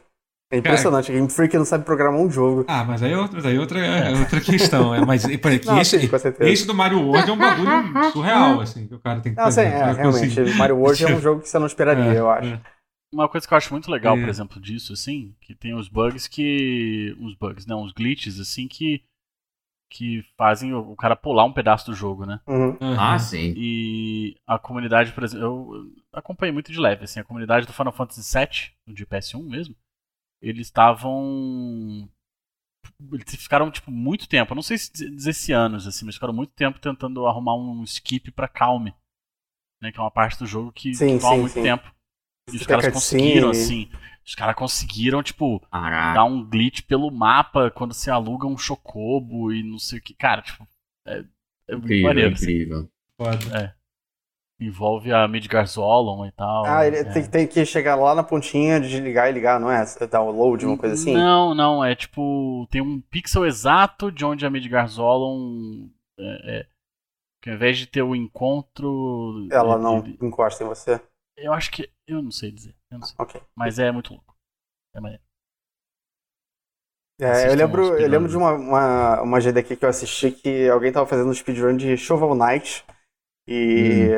[0.51, 1.11] É impressionante.
[1.11, 2.65] Game Freak não sabe programar um jogo.
[2.67, 4.93] Ah, mas aí é outra, aí é outra, é outra questão.
[4.93, 6.09] É, mas por aqui, Não, esse, sim,
[6.41, 7.69] esse do Mario World é um bagulho
[8.11, 9.67] surreal, assim, que o cara tem que Não, sim, fazer.
[9.67, 10.35] é, pra realmente.
[10.35, 10.57] conseguir.
[10.57, 12.49] Mario World é um jogo que você não esperaria, É, eu acho.
[12.53, 12.61] é.
[13.13, 14.19] Uma coisa que eu acho muito legal, É.
[14.21, 17.15] por exemplo, disso, assim, que tem os bugs que.
[17.21, 19.01] Os bugs, não, os glitches, assim, que.
[19.93, 22.39] Que fazem o cara pular um pedaço do jogo, né?
[22.47, 22.77] Uhum.
[22.97, 23.53] Ah, sim.
[23.57, 27.91] E a comunidade, por exemplo, eu acompanhei muito de leve, assim, a comunidade do Final
[27.91, 29.75] Fantasy VII, no de PS1 mesmo,
[30.41, 32.09] eles estavam.
[33.11, 36.33] Eles ficaram, tipo, muito tempo, eu não sei se dizer- se anos, assim, mas ficaram
[36.33, 38.93] muito tempo tentando arrumar um skip pra Calme,
[39.81, 39.91] né?
[39.91, 41.63] Que é uma parte do jogo que Sim, toma sim, muito sim.
[41.63, 41.91] tempo.
[42.51, 43.89] E os caras conseguiram, assim.
[44.25, 46.13] Os caras conseguiram, tipo, Caraca.
[46.15, 50.13] dar um glitch pelo mapa quando você aluga um chocobo e não sei o que.
[50.13, 50.67] Cara, tipo,
[51.07, 51.23] é,
[51.67, 52.33] é muito Incrível, maneiro.
[52.33, 52.45] assim.
[52.45, 52.91] incrível.
[54.61, 56.65] Envolve a Midgar Zolom e tal.
[56.67, 57.03] Ah, ele é.
[57.03, 59.83] tem, tem que chegar lá na pontinha, desligar e ligar, não é?
[60.09, 61.15] Download, uma coisa assim?
[61.15, 62.67] Não, não, é tipo.
[62.69, 65.89] Tem um pixel exato de onde a Midgar Zolom.
[66.19, 66.67] É, é,
[67.41, 69.47] que ao invés de ter o encontro.
[69.51, 71.01] Ela não ele- encosta em você?
[71.37, 71.89] eu acho que.
[72.07, 72.75] Eu não sei dizer.
[72.91, 73.15] Eu não sei.
[73.17, 73.41] Ok.
[73.55, 74.35] Mas é muito louco.
[74.93, 75.23] É maneiro.
[77.19, 80.91] É, eu lembro, eu lembro de uma, uma, uma GDQ que eu assisti que alguém
[80.91, 82.83] tava fazendo um speedrun de Shovel Knight
[83.47, 84.09] e,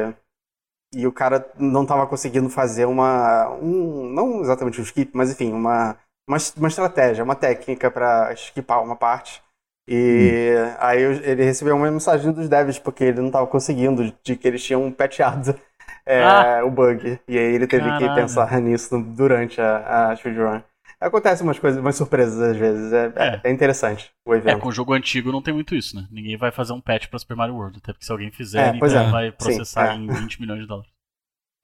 [0.94, 3.50] e o cara não tava conseguindo fazer uma.
[3.62, 5.98] Um, não exatamente um skip, mas enfim, uma,
[6.30, 9.42] uma, uma estratégia, uma técnica pra skipar uma parte.
[9.88, 14.36] E aí eu- ele recebeu uma mensagem dos devs porque ele não tava conseguindo, de
[14.38, 15.54] que eles tinham patchado
[16.06, 16.62] é, Ah.
[16.66, 17.20] o bug.
[17.28, 20.62] E aí ele teve que pensar nisso durante a, a speedrun.
[21.08, 22.94] Acontece umas coisas, umas surpresas às vezes.
[22.94, 23.42] É, É.
[23.44, 24.60] é interessante o É, evento.
[24.60, 26.08] com o jogo antigo não tem muito isso, né?
[26.12, 27.78] Ninguém vai fazer um patch pra Super Mario World.
[27.78, 29.10] Até porque se alguém fizer, É, ele pois é.
[29.10, 29.96] vai Sim, processar é.
[29.96, 30.92] em 20 milhões de dólares.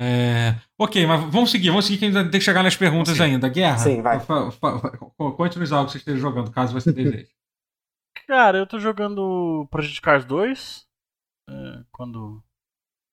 [0.01, 3.23] É, ok, mas vamos seguir, vamos seguir que ainda tem que chegar nas perguntas Sim.
[3.23, 3.49] ainda.
[3.49, 3.77] Guerra?
[3.77, 4.19] Sim, vai.
[4.19, 4.97] Fa- fa- fa-
[5.35, 7.29] Conte nos algo que você esteja jogando, caso você deseje.
[8.27, 10.85] Cara, eu tô jogando Project Cars 2
[11.49, 12.41] é, quando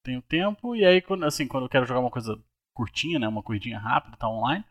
[0.05, 0.77] tenho tempo.
[0.77, 2.39] E aí, quando, assim, quando eu quero jogar uma coisa
[2.75, 3.27] curtinha, né?
[3.27, 4.65] Uma corridinha rápida, tá online.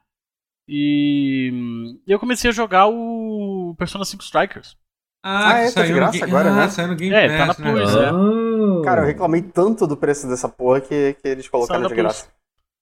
[0.67, 4.78] E eu comecei a jogar o Persona 5 Strikers.
[5.23, 5.71] Ah, é?
[5.71, 6.69] Tá de no graça Ga- agora, ah, né?
[6.69, 7.71] saiu no Game É, tá na né?
[7.71, 8.10] Plus, é.
[8.10, 12.32] Ah, Cara, eu reclamei tanto do preço dessa porra que, que eles colocaram de graça.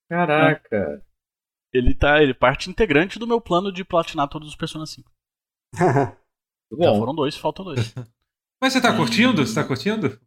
[0.09, 1.01] Caraca.
[1.73, 5.09] Ele tá, ele é parte integrante do meu plano de platinar todos os Persona 5.
[5.75, 6.15] Já
[6.71, 7.93] Bom, foram dois, faltam dois.
[8.63, 8.95] Mas você tá Hum.
[8.95, 9.45] curtindo?
[9.45, 10.17] Você tá curtindo?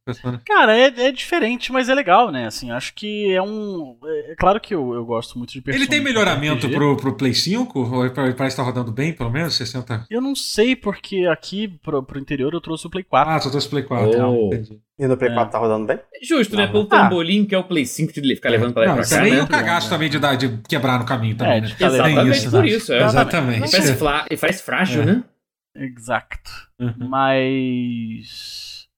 [0.46, 2.46] Cara, é, é diferente, mas é legal, né?
[2.46, 3.96] Assim, acho que é um.
[4.28, 5.82] É claro que eu, eu gosto muito de Persona.
[5.82, 7.78] Ele tem melhoramento pro, pro Play 5?
[7.78, 9.54] Ou ele parece estar rodando bem, pelo menos?
[9.54, 10.04] 60?
[10.10, 13.32] Eu não sei, porque aqui pro, pro interior eu trouxe o Play 4.
[13.32, 14.10] Ah, só trouxe Play 4.
[14.10, 14.18] Oh.
[14.18, 14.78] Não, entendi.
[14.98, 15.34] E no Play É.
[15.34, 15.98] 4 tá rodando bem?
[16.22, 16.66] justo, né?
[16.66, 17.24] Não, Pelo ah.
[17.48, 19.30] que é o Play 5 de ficar levando pra lá e Não, pra cá, aí
[19.30, 19.42] é né?
[19.42, 21.66] um cagaço também de, dar, de quebrar no caminho também, É, né?
[21.68, 22.68] de ficar Tem Exatamente isso, por né?
[22.68, 23.02] isso, é.
[23.02, 23.68] Exatamente.
[23.68, 24.26] E parece, fla...
[24.30, 25.04] e parece frágil, É.
[25.06, 25.24] né?
[25.84, 26.50] Exato.
[26.80, 27.08] Uhum.
[27.08, 28.88] Mas.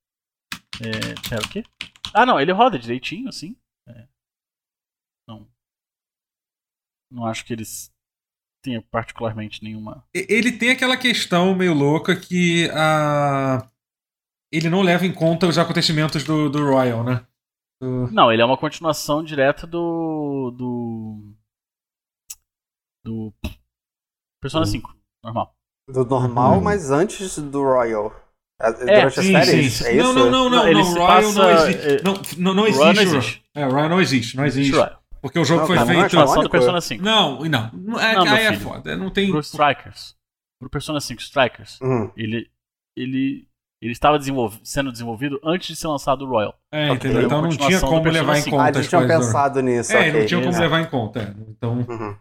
[0.80, 1.62] É, pera, o quê?
[2.14, 3.56] Ah, não, ele roda direitinho, assim.
[3.88, 4.06] É.
[5.28, 5.48] Não.
[7.10, 7.92] Não acho que eles
[8.62, 10.06] tenham particularmente nenhuma.
[10.14, 13.68] Ele tem aquela questão meio louca que a...
[14.52, 17.26] ele não leva em conta os acontecimentos do, do Royal, né?
[17.80, 20.50] Do- Não, ele é uma continuação direta do.
[20.50, 21.34] do.
[23.04, 23.34] do.
[24.40, 24.66] Persona Hum.
[24.70, 25.54] 5, normal.
[25.88, 26.60] Do normal, Hum.
[26.60, 28.14] mas antes do Royal.
[28.60, 29.46] É, É, Durante as Sim, férias?
[29.48, 29.84] sim, sim.
[29.84, 30.02] É isso?
[30.04, 30.92] Não, não, não, não, Não, não.
[30.94, 31.86] Royal não passa- existe.
[31.88, 32.94] é- Não, não, não Royal existe.
[32.94, 33.42] não existe.
[33.54, 34.72] É, Royal não existe, não existe.
[34.72, 34.98] Royal.
[35.22, 36.42] Porque o jogo Não, foi cara, não é feito.
[36.42, 37.02] do Persona 5.
[37.04, 37.70] Não, não.
[37.72, 38.96] não, é, Não, aí é foda.
[38.96, 39.30] Não tem.
[39.30, 40.14] Pro Strikers.
[40.60, 41.78] Pro Persona 5 Strikers.
[41.82, 42.10] Hum.
[42.16, 42.48] Ele.
[42.96, 43.46] Ele.
[43.80, 46.52] Ele estava desenvolv- sendo desenvolvido antes de ser lançado o Royal.
[46.72, 47.20] É, entendeu?
[47.22, 48.56] É Então não tinha como levar em 5.
[48.56, 50.12] Ah, conta eles as tinham do- pensado nisso, É, ok.
[50.20, 51.20] não tinha como levar em conta.
[51.20, 51.34] é.
[51.48, 51.74] Então.
[51.88, 52.16] Uhum.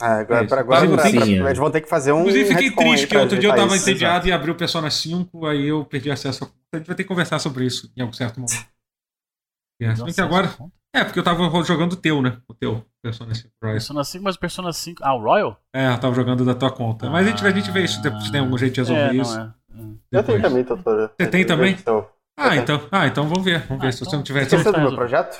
[0.00, 1.30] É, agora, É pra- agora Mas, pra- sim, pra- é.
[1.50, 2.20] eles vão ter que fazer um.
[2.20, 3.88] Inclusive, fiquei triste que outro dia eu tava isso.
[3.88, 6.58] entediado e abri o Persona 5, aí eu perdi acesso a conta.
[6.72, 8.66] A gente vai ter que conversar sobre isso em algum certo momento.
[9.82, 10.50] É, agora.
[10.94, 12.38] É, porque eu tava jogando o teu, né?
[12.48, 13.74] O teu Persona 5 Royal.
[13.76, 15.02] Persona 5, mas o Persona 5.
[15.04, 15.56] Ah, o Royal?
[15.74, 17.08] É, eu tava jogando da tua conta.
[17.08, 19.02] Mas a gente, vai- a gente vê isso depois, se tem algum jeito de resolver
[19.02, 19.38] é, não isso.
[19.38, 19.42] é.
[19.42, 20.18] É.
[20.18, 21.12] Eu tenho também, doutora.
[21.18, 21.72] Você tem também?
[21.72, 23.60] Então, Ah, então, ah, então vamos ver.
[23.66, 24.42] Vamos ver Ah, se então- você não tiver.
[24.42, 25.38] Esqueceu do meu projeto?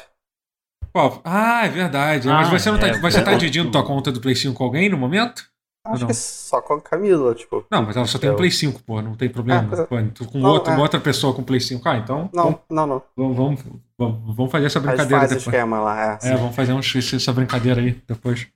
[0.93, 1.21] Qual?
[1.25, 2.29] Ah, é verdade.
[2.29, 3.37] Ah, Mas você não tá, é, você tá é.
[3.37, 5.49] dividindo tua conta do Play 5 com alguém no momento?
[5.87, 6.09] Acho não?
[6.09, 7.65] que só com a Camila, tipo.
[7.71, 9.73] Não, mas ela só tem um Eu- Play 5, pô, não tem problema.
[9.75, 9.85] É.
[9.87, 10.77] Pô, tu com Não, outro, é.
[10.77, 11.89] outra pessoa com Play 5.
[11.89, 13.03] Ah, então Não, não, não.
[13.17, 13.63] vamos,
[13.99, 15.47] vamos, vamos, fazer essa brincadeira faz depois.
[15.47, 16.29] esquema lá, é.
[16.33, 18.47] É, vamos fazer um, essa brincadeira aí depois.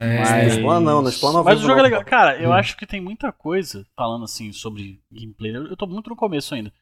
[0.00, 2.04] É, Mas- planos não, Mas o jogo é legal.
[2.04, 2.52] Cara, eu Hum.
[2.52, 5.56] acho que tem muita coisa falando assim sobre gameplay.
[5.56, 6.72] Eu eu tô muito no começo ainda.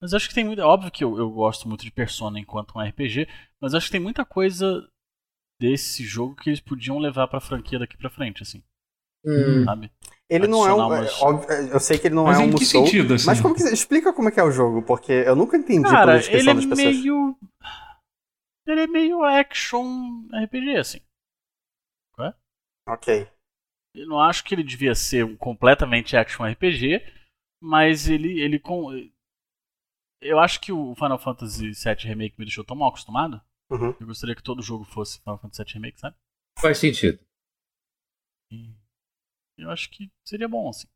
[0.00, 0.64] Mas acho que tem muita.
[0.66, 3.26] Óbvio que eu, eu gosto muito de Persona enquanto um RPG,
[3.60, 4.88] mas acho que tem muita coisa
[5.60, 8.62] desse jogo que eles podiam levar pra franquia daqui pra frente, assim,
[9.26, 9.64] Hum.
[9.64, 9.90] sabe?
[10.30, 10.78] Ele não é um.
[10.78, 12.60] adicionar é, umas- óbvio, é, eu sei que ele não Mas é um em que
[12.64, 12.84] Musou.
[12.86, 13.26] sentido, assim?
[13.26, 16.18] Mas como que, explica como é que é o jogo, porque eu nunca entendi Cara,
[16.18, 16.96] descrição ele é das pessoas.
[16.96, 17.36] meio.
[18.66, 21.00] Ele é meio action RPG, assim.
[22.86, 23.28] Ok.
[23.94, 27.02] Eu não acho que ele devia ser um completamente action RPG,
[27.62, 28.90] mas ele, ele com.
[30.20, 33.40] Eu acho que o Final Fantasy VII Remake me deixou tão mal acostumado.
[33.70, 33.94] Uhum.
[34.00, 36.16] Eu gostaria que todo jogo fosse Final Fantasy VII Remake, sabe?
[36.58, 37.18] Faz sentido.
[38.50, 38.74] E
[39.58, 40.88] eu acho que seria bom, assim.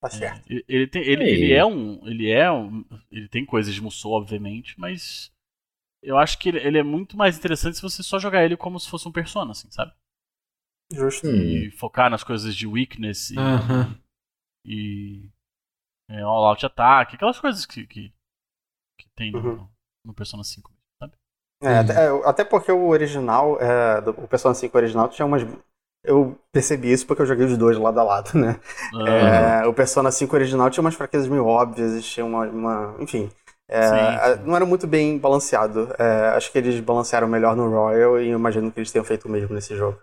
[0.00, 0.50] Tá certo.
[0.50, 2.06] Ele, ele tem, ele, ele é um.
[2.06, 2.84] Ele é um.
[3.10, 5.32] Ele tem coisas de Musou, obviamente, mas.
[6.02, 8.78] Eu acho que ele, ele é muito mais interessante se você só jogar ele como
[8.78, 9.92] se fosse um Persona, assim, sabe?
[10.92, 11.26] Justo.
[11.26, 11.34] Hum.
[11.34, 13.38] E focar nas coisas de weakness e.
[13.38, 13.98] Aham.
[14.64, 15.30] e
[16.08, 18.12] é, all out attack, aquelas coisas que, que,
[18.98, 19.68] que tem no, Uhum.
[20.04, 21.14] no Persona 5, sabe?
[21.62, 25.42] É, até, é, até porque o original, é, do- o Persona 5 original tinha umas.
[26.04, 28.60] Eu percebi isso porque eu joguei os dois lado a lado, né?
[28.92, 32.46] Ah, É, o Persona 5 original tinha umas fraquezas meio óbvias, tinha uma.
[32.46, 33.30] uma- enfim.
[33.68, 34.44] é, Sim, sim.
[34.44, 35.92] Não era muito bem balanceado.
[35.98, 39.26] É, acho que eles balancearam melhor no Royal e eu imagino que eles tenham feito
[39.26, 39.98] o mesmo nesse jogo.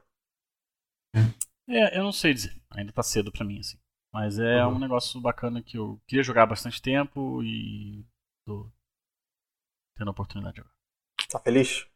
[1.67, 3.77] é, eu não sei dizer, ainda tá cedo pra mim, assim.
[4.13, 4.75] Mas é Uhum.
[4.75, 8.05] um negócio bacana que eu queria jogar há bastante tempo e
[8.45, 8.69] tô
[9.97, 10.73] tendo a oportunidade agora.
[11.29, 11.87] Tá feliz?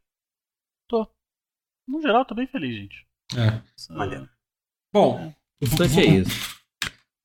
[1.89, 3.07] No geral, tô bem feliz, gente.
[3.34, 3.61] É.
[3.78, 4.30] Essa- Maneiro.
[4.93, 6.57] Bom, O importante é isso.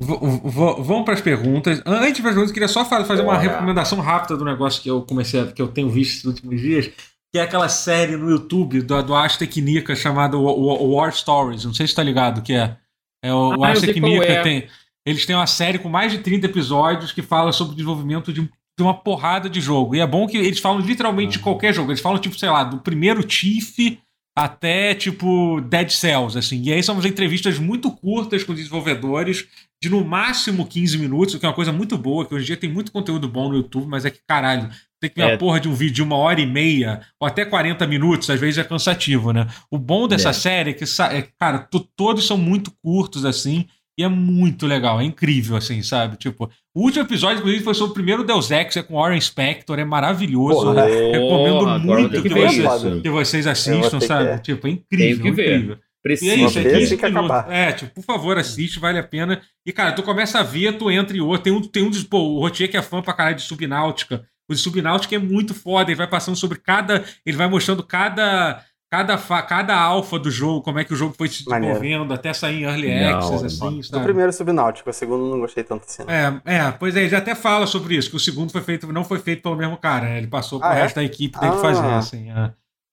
[0.00, 1.82] Vamos para as perguntas.
[1.84, 5.02] Antes das perguntas, eu queria só fa- fazer uma recomendação rápida do negócio que eu
[5.04, 8.82] comecei, a, que eu tenho visto nos últimos dias, que é aquela série no YouTube
[8.82, 11.64] do, do Ars Technica chamada Wa- Wa- War Stories.
[11.64, 12.78] Não sei se tá ligado o que é.
[13.24, 14.42] É o, o Ah, Technica é.
[14.42, 14.68] tem.
[15.06, 18.40] Eles têm uma série com mais de 30 episódios que fala sobre o desenvolvimento de,
[18.40, 18.48] um-
[18.80, 19.94] uma porrada de jogo.
[19.94, 21.90] E é bom que eles falam literalmente de qualquer jogo.
[21.90, 23.98] Eles falam, tipo, sei lá, do primeiro Tiff
[24.36, 26.62] até, tipo, Dead Cells, assim.
[26.62, 29.46] E aí são entrevistas muito curtas com desenvolvedores,
[29.82, 32.46] de no máximo 15 minutos, o que é uma coisa muito boa, que hoje em
[32.46, 35.32] dia tem muito conteúdo bom no YouTube, mas é que, caralho, tem que ver É.
[35.32, 38.40] uma porra de um vídeo de uma hora e meia, ou até 40 minutos, às
[38.40, 39.46] vezes é cansativo, né?
[39.70, 40.32] O bom dessa É.
[40.32, 43.66] série é que, é, cara, to- todos são muito curtos, assim,
[43.98, 46.16] e é muito legal, é incrível, assim, sabe?
[46.16, 49.78] Tipo, o último episódio, inclusive, foi sobre o primeiro Deus Ex, é com Warren Spector,
[49.78, 50.62] é maravilhoso.
[50.66, 53.00] Porra, recomendo muito que que ver você- isso.
[53.02, 54.36] Que vocês assistam, sabe?
[54.36, 55.74] que- Tipo, é incrível, incrível.
[55.76, 57.30] E é Precisa isso, é ver, 15 tem que minutos.
[57.30, 57.52] acabar.
[57.54, 59.40] É, tipo, por favor, assiste, vale a pena.
[59.64, 61.42] E, cara, tu começa a ver, tu entra em outro.
[61.44, 61.90] Tem um, tem um.
[62.04, 64.24] Pô, o Rotier que é fã pra caralho de Subnáutica.
[64.50, 65.90] O de Subnáutica é muito foda.
[65.90, 67.04] Ele vai passando sobre cada.
[67.24, 68.60] Ele vai mostrando cada.
[68.92, 71.76] Cada, fa- cada alfa do jogo, como é que o jogo foi se Maneiro.
[71.80, 74.04] desenvolvendo, até sair em Early Não, Access, assim, Do sabe?
[74.04, 76.02] primeiro Subnáutico, o segundo não gostei tanto assim.
[76.06, 79.02] É, é, pois é, ele até fala sobre isso, que o segundo foi feito, não
[79.02, 80.18] foi feito pelo mesmo cara, né?
[80.18, 80.82] Ele passou pro Ah, é?
[80.82, 82.30] resto da equipe dele Ah, fazer, assim.
[82.30, 82.52] É.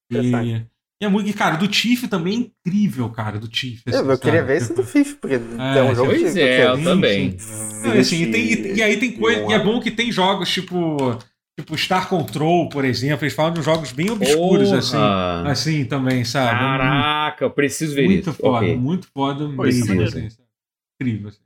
[0.10, 0.32] E,
[1.02, 1.30] e é muito.
[1.30, 3.84] E, cara, do Tiff também é incrível, cara, do Tiff.
[3.86, 4.54] Eu, assim, eu queria sabe?
[4.54, 7.38] ver esse do FIFA, porque é um jogo Pois que- é, eu que- também.
[7.84, 9.42] Não, e, assim, e, tem- e- 20 e aí tem coisa.
[9.42, 11.18] E é bom que tem jogos tipo.
[11.60, 13.26] Tipo Star Control, por exemplo.
[13.26, 14.98] Eles falam de jogos bem obscuros, assim.
[14.98, 15.52] Porra.
[15.52, 16.52] Assim também, sabe?
[16.60, 18.40] Caraca, eu preciso ver muito isso.
[18.40, 18.78] foda, Ok.
[18.78, 20.20] muito foda Pô, isso é mesmo.
[20.26, 20.38] assim?
[21.02, 21.40] Incrível, assim.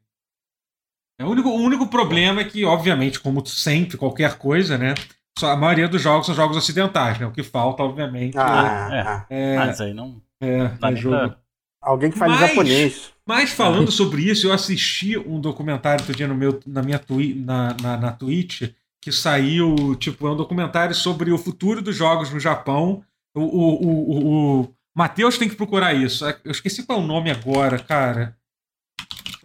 [1.20, 4.93] É, o, único, o único problema é que, obviamente, como sempre, qualquer coisa, né?
[5.38, 7.26] só a maioria dos jogos são jogos ocidentais, né?
[7.26, 8.99] O que falta, obviamente, Ah, É.
[9.01, 9.26] ah.
[9.32, 10.22] é, Mas aí não.
[10.39, 11.16] é, é jogo.
[11.18, 11.38] pra-
[11.82, 13.11] Alguém que fale Mas- japonês.
[13.26, 17.34] Mas falando sobre isso, eu assisti um documentário outro dia no meu, na minha twi
[17.34, 18.61] na, na, na Twitch
[19.04, 23.04] que saiu, tipo, é um documentário sobre o futuro dos jogos no Japão.
[23.36, 26.26] O, o, o, o, Matheus tem que procurar isso.
[26.43, 28.38] Eu esqueci qual é o nome agora, cara.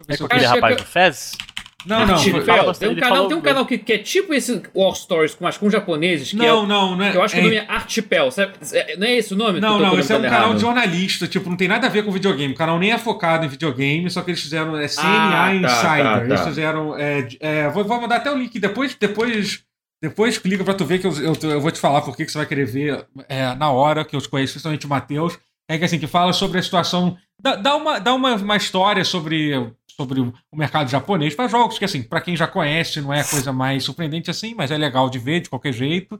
[0.07, 1.37] É com aquele que rapaz é- do Fez?
[1.85, 2.15] Não, não.
[2.17, 5.33] Tipo, foi- tem um canal, tem um canal que, que é tipo esse War Stories,
[5.33, 7.15] com, mas com japoneses, que Não, é, não, não é.
[7.15, 8.53] eu acho que é- o nome é Archipel, sabe?
[8.73, 9.59] É- Não é esse o nome?
[9.61, 10.55] Não, não, esse é um comentando canal errado?
[10.55, 12.53] de jornalista, tipo, não tem nada a ver com videogame.
[12.53, 15.53] O canal nem é focado em videogame, só que eles fizeram é, CNA Ah, tá,
[15.55, 16.03] Insider.
[16.03, 16.25] tá, tá.
[16.25, 16.97] Eles fizeram.
[16.97, 18.93] É, é, vou, vou mandar até o link depois.
[18.99, 19.63] Depois,
[20.03, 22.37] depois clica pra tu ver que eu, eu, eu vou te falar por que você
[22.37, 25.39] vai querer ver é, na hora, que eu te conheço, principalmente o Matheus.
[25.69, 27.15] É que assim, que fala sobre a situação.
[27.41, 31.83] Dá, dá uma, dá uma, uma história sobre, sobre o mercado japonês para jogos, que
[31.83, 35.19] assim, para quem já conhece, não é coisa mais surpreendente assim, mas é legal de
[35.19, 36.17] ver de qualquer jeito.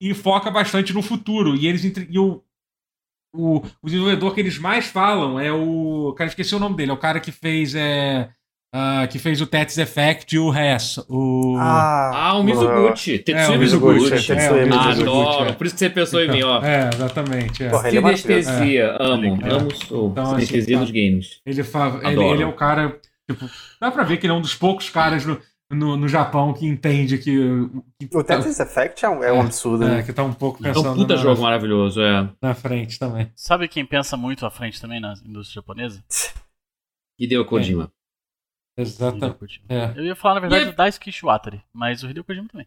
[0.00, 1.54] E foca bastante no futuro.
[1.54, 2.42] E eles entre- e o,
[3.34, 6.14] o, o desenvolvedor que eles mais falam é o.
[6.16, 6.90] Cara, esqueci o nome dele.
[6.90, 7.74] É o cara que fez.
[7.74, 8.30] É,
[8.72, 10.98] ah, que fez o Tetris Effect e o Res.
[11.08, 11.56] O.
[11.58, 13.18] Ah, o Mizuguchi.
[13.18, 14.00] Tetsuya o Mizuguchi.
[14.12, 15.02] Mizuguchi, é, Tetsuya o Mizuguchi.
[15.02, 15.54] Adoro.
[15.54, 16.62] Por isso que você pensou em mim, ó.
[16.62, 17.64] É, exatamente.
[17.64, 17.70] é.
[17.70, 18.16] Porra, ele é.
[18.16, 18.96] Sinestesia.
[19.00, 19.38] Amo.
[19.42, 19.50] É.
[19.50, 20.10] Amo sou.
[20.10, 20.80] Então, assim, Sinestesia tá.
[20.82, 21.40] nos games.
[21.44, 21.98] Ele, fa...
[22.02, 22.34] ele, Adoro.
[22.34, 23.00] ele é o cara.
[23.30, 23.46] Tipo,
[23.80, 26.66] dá pra ver que ele é um dos poucos caras no, no, no Japão que
[26.66, 27.36] entende que.
[28.00, 30.02] que O Tetris Effect é um, é um absurdo, é, né?
[30.02, 32.30] que tá um pouco É pensando um puta na, jogo maravilhoso, é.
[32.40, 33.30] na frente também.
[33.36, 36.02] Sabe quem pensa muito à frente também na indústria japonesa?
[37.20, 37.92] Hideo Kojima.
[38.78, 39.24] Exatamente.
[39.26, 39.66] Hideo Kojima.
[39.68, 39.92] É.
[39.98, 42.66] Eu ia falar, na verdade, E- do Daisuke Iwatari, mas o Hideo Kojima também.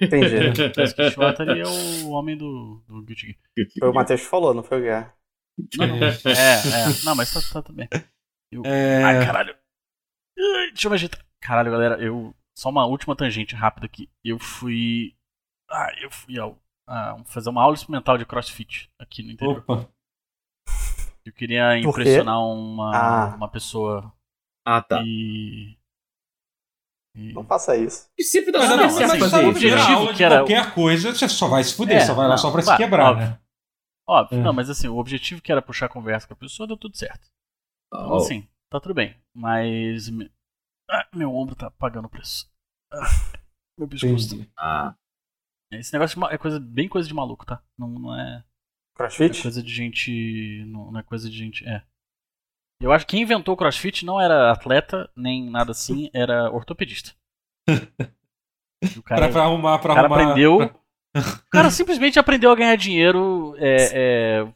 [0.00, 0.36] Entendi.
[0.62, 3.38] O Daisuke Iwatari é o homem do, do Guilty Gear.
[3.78, 5.14] Foi o Matheus que falou, não foi o Guerra.
[5.76, 7.04] Não, é, é.
[7.04, 7.88] Não, mas tá, tá tudo bem.
[8.52, 9.54] Eu- É, Ai, caralho.
[10.72, 11.24] Deixa eu me ajeitar.
[11.40, 12.34] Caralho, galera, eu.
[12.56, 14.08] Só uma última tangente rápida aqui.
[14.24, 15.14] Eu fui.
[15.70, 19.64] Ah, eu fui ao, ah, fazer uma aula experimental de crossfit aqui no interior.
[19.66, 19.88] Opa.
[21.24, 23.36] Eu queria impressionar uma, Ah.
[23.36, 24.12] uma pessoa
[24.66, 25.02] Ah, tá.
[25.04, 25.76] e.
[27.14, 28.08] e- Não faça isso.
[28.18, 29.60] E sempre dá Mas, certo mas fazer no isso.
[29.60, 32.30] primeira objetivo que era- qualquer coisa, você só vai se fuder, É, só vai lá
[32.34, 33.26] não, só pra se claro, quebrar, óbvio.
[33.28, 33.40] né?
[34.08, 34.42] Óbvio, É.
[34.42, 37.28] não, mas assim, o objetivo que era puxar conversa com a pessoa deu tudo certo.
[37.92, 38.16] Então, Oh.
[38.16, 39.16] assim, tá tudo bem.
[39.34, 40.08] Mas.
[40.08, 40.30] me-
[40.88, 42.50] Ah, meu ombro tá pagando o preço.
[42.92, 43.06] Ah,
[43.78, 44.46] meu pescoço.
[44.58, 44.94] Ah,
[45.72, 47.62] Esse negócio é coisa, bem coisa de maluco, tá?
[47.78, 48.38] Não, não é.
[48.38, 48.44] É
[48.96, 49.42] Crossfit?
[49.42, 50.64] coisa de gente.
[50.66, 51.66] Não, não é coisa de gente.
[51.68, 51.82] É.
[52.82, 57.14] Eu acho que quem inventou o crossfit não era atleta, nem nada assim, era ortopedista.
[58.96, 60.22] O cara, Pra, pra arrumar, pra o cara arrumar.
[60.30, 60.56] aprendeu.
[60.56, 60.80] pra-
[61.46, 64.54] O cara simplesmente aprendeu a ganhar dinheiro é, é,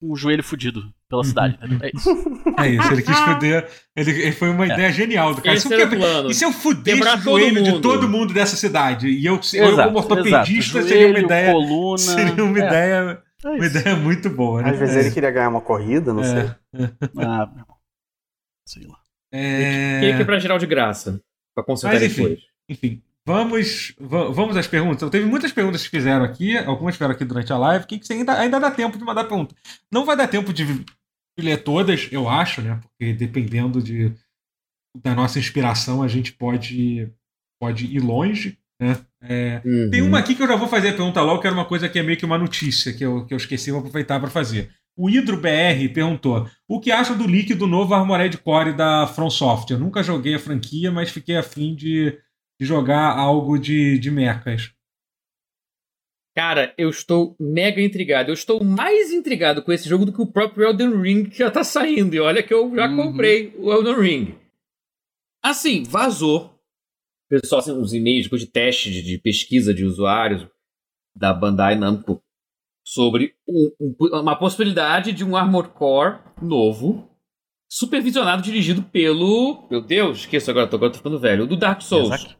[0.00, 1.54] com o joelho fudido pela cidade.
[1.56, 1.78] entendeu?
[1.82, 2.10] É isso.
[2.58, 3.68] É isso, ele quis fuder.
[3.96, 4.68] Ele, ele foi uma É.
[4.72, 5.56] ideia genial do cara.
[5.56, 6.30] esse Se eu era o quebra- plano.
[6.30, 7.80] E se eu fudesse Quebrar o joelho de mundo.
[7.82, 9.08] todo mundo dessa cidade?
[9.08, 10.88] E eu, eu Exato, como ortopedista, exato.
[10.88, 11.52] seria uma Joelho, ideia.
[11.52, 11.98] coluna.
[11.98, 13.22] Seria uma é, ideia.
[13.44, 13.78] é Uma isso.
[13.78, 14.70] ideia muito boa, né?
[14.70, 16.26] Às vezes ele queria ganhar uma corrida, não É.
[16.26, 16.50] sei.
[17.18, 17.76] Ah, meu irmão.
[18.66, 18.96] Sei lá.
[19.32, 20.00] É...
[20.00, 21.20] Queria quebrar geral de graça.
[21.54, 22.22] Pra consertar Mas, enfim.
[22.22, 22.40] depois.
[22.68, 24.96] Enfim, vamos, va- vamos às perguntas.
[24.98, 28.12] Então, teve muitas perguntas que fizeram aqui, algumas fizeram aqui durante a live, que, que
[28.12, 29.54] ainda, ainda dá tempo de mandar pergunta.
[29.92, 30.84] Não vai dar tempo de, de
[31.40, 32.80] ler todas, eu acho, né?
[32.82, 34.12] Porque dependendo de,
[35.02, 37.10] da nossa inspiração, a gente pode,
[37.60, 38.96] pode ir longe, né?
[39.22, 39.90] É, Uhum.
[39.90, 41.88] tem uma aqui que eu já vou fazer a pergunta logo, que era uma coisa
[41.88, 44.70] que é meio que uma notícia que eu, que eu esqueci, vou aproveitar para fazer.
[44.96, 49.28] O Hidro BR perguntou: o que acha do leak do novo Armored Core da From
[49.28, 49.76] Software?
[49.76, 52.16] Eu nunca joguei a franquia, mas fiquei afim de,
[52.60, 54.72] de jogar algo de, de mechas.
[56.34, 58.30] Cara, eu estou mega intrigado.
[58.30, 61.50] Eu estou mais intrigado com esse jogo do que o próprio Elden Ring que já
[61.50, 62.14] tá saindo.
[62.14, 62.96] E olha que eu já Uhum.
[62.96, 64.34] comprei o Elden Ring.
[65.42, 66.54] Assim, vazou.
[67.30, 70.46] Pessoal, assim, os e-mails depois de teste de, de pesquisa de usuários
[71.16, 72.22] da Bandai Namco
[72.86, 77.08] sobre um- um- uma possibilidade de um Armored Core novo,
[77.68, 79.66] supervisionado, dirigido pelo.
[79.70, 81.46] Meu Deus, esqueço agora, tô, agora tô ficando velho.
[81.46, 82.08] Do Dark Souls.
[82.10, 82.36] Miyazaki?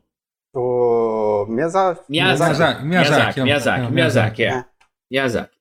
[0.58, 2.04] O Miyazaki.
[2.08, 2.50] Miyazaki.
[2.50, 4.46] Miyazaki, Miyazaki, é, Miyazaki, é, Miyazaki, é.
[4.46, 4.64] é.
[5.10, 5.56] Miyazaki.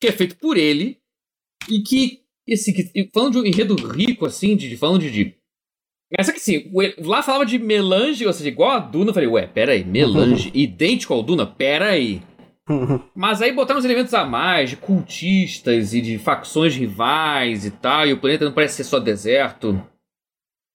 [0.00, 0.98] Que é feito por ele
[1.68, 5.10] e que, esse, que falando de um enredo rico, assim, de, falando de...
[5.10, 5.40] de
[6.16, 9.28] mas só que assim, lá falava de melange, ou seja, igual a Duna, eu falei,
[9.28, 12.20] ué, peraí, melange, idêntico ao Duna, peraí.
[13.14, 18.08] Mas aí botaram uns elementos a mais, de cultistas e de facções rivais e tal,
[18.08, 19.80] e o planeta não parece ser só deserto.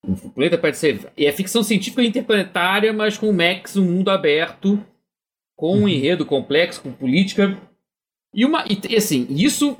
[0.07, 1.11] O planeta parece ser.
[1.17, 4.83] E é ficção científica interplanetária, mas com o Max, um mundo aberto,
[5.55, 7.57] com um enredo complexo, com política.
[8.33, 8.65] E uma.
[8.67, 9.77] E assim, isso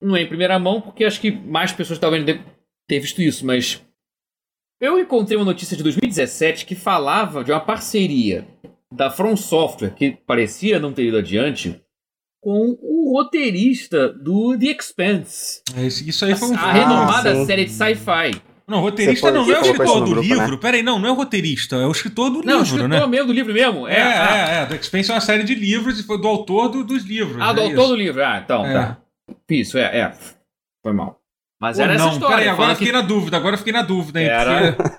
[0.00, 2.44] não é em primeira mão, porque acho que mais pessoas talvez devem
[2.88, 3.82] ter visto isso, mas.
[4.78, 8.46] Eu encontrei uma notícia de 2017 que falava de uma parceria
[8.92, 11.80] da From Software, que parecia não ter ido adiante,
[12.42, 15.62] com o roteirista do The Expanse.
[15.76, 18.40] É, Isso aí foi um A renomada série de sci-fi.
[18.68, 20.58] Não, roteirista não, não é o escritor do grupo, livro.
[20.58, 23.06] Peraí, não, não é o roteirista, é o escritor do Não, o livro, escritor né?
[23.06, 23.86] mesmo do livro mesmo.
[23.86, 24.66] É, É, ah, é, é.
[24.66, 27.40] The Expanse é uma série de livros e foi do autor do- dos livros.
[27.40, 27.88] Ah, do é autor isso.
[27.88, 28.24] do livro.
[28.24, 28.72] Ah, então, É.
[28.72, 28.96] tá.
[29.48, 30.12] Isso, é, é.
[30.84, 31.20] Foi mal.
[31.60, 32.36] Mas Ou era essa não, história.
[32.36, 34.26] peraí, agora eu fiquei que- na dúvida, agora eu fiquei na dúvida, hein?
[34.28, 34.96] Era- porque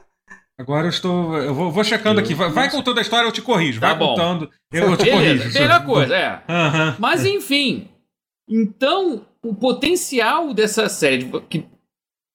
[0.59, 1.37] Agora eu estou.
[1.37, 2.33] Eu vou, vou checando Eu- aqui.
[2.33, 3.79] Vai, vai contando a história, eu te corrijo.
[3.79, 4.07] Tá vai bom.
[4.15, 5.37] contando, eu, eu te corrijo.
[5.39, 6.41] Beleza, melhor coisa, é.
[6.97, 7.87] Mas enfim.
[8.49, 11.29] Então, o potencial dessa série.
[11.49, 11.65] que,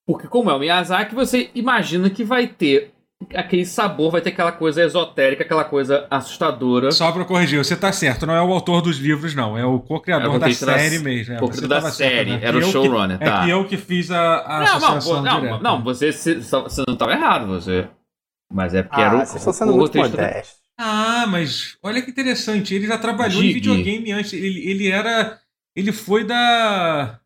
[0.07, 2.93] porque, como é o Miyazaki, você imagina que vai ter
[3.37, 6.91] aquele sabor, vai ter aquela coisa esotérica, aquela coisa assustadora.
[6.91, 9.57] Só pra corrigir, você tá certo, não é o autor dos livros, não.
[9.57, 11.35] É o É o co-criador da roteirista da- série mesmo.
[11.35, 12.41] É, pouco você da tava certo, série, né?
[12.43, 13.43] era o eu que- showrunner, tá.
[13.43, 15.59] É que eu que fiz a, a não, não, associação não, direta.
[15.61, 17.87] não, você, você, você não estava errado, você.
[18.53, 19.19] Mas é porque Ah, era o.
[19.21, 20.57] vocês estão sendo o muito roteirista da- modestos.
[20.79, 22.75] Ah, mas olha que interessante.
[22.75, 23.55] Ele já trabalhou em Dig.
[23.55, 24.33] videogame antes.
[24.33, 25.39] Ele, ele era.
[25.77, 27.21] Ele foi da.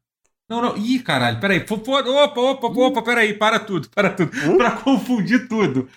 [0.49, 0.77] Não, não.
[0.77, 1.61] Ih, caralho, peraí.
[1.61, 3.35] Pô, pô, Opa, opa, opa, peraí.
[3.35, 4.31] Para tudo, para tudo.
[4.45, 4.57] Hum?
[4.57, 5.89] Pra confundir tudo.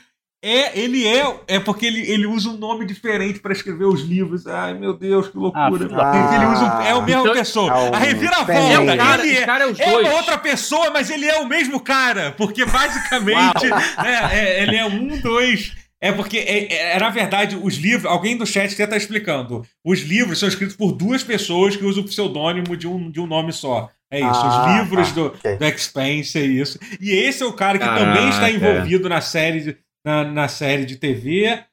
[0.42, 1.36] É, ele é.
[1.50, 4.48] É porque ele, ele usa um nome diferente pra escrever os livros.
[4.48, 5.90] Ai, meu Deus, que loucura.
[5.92, 7.74] Ah, ele usa um- é a mesma então- pessoa.
[7.90, 8.54] um a reviravolta.
[8.54, 9.46] É o cara, ele é.
[9.46, 10.08] cara é os É dois.
[10.08, 12.32] uma outra pessoa, mas ele é o mesmo cara.
[12.38, 13.66] Porque basicamente.
[14.04, 15.74] é, é, ele é um, dois.
[16.02, 18.06] É porque, é, é, na verdade, os livros.
[18.10, 19.66] Alguém do chat até tá explicando.
[19.86, 23.28] Os livros são escritos por duas pessoas que usam o pseudônimo de um, de um
[23.28, 23.90] nome só.
[24.12, 24.28] É isso.
[24.30, 25.56] Ah, os livros tá, do, ok.
[25.58, 26.80] do Expanse, é isso.
[27.00, 28.06] E esse é o cara que Caraca.
[28.06, 31.64] também está envolvido na série de, na, na série de TV.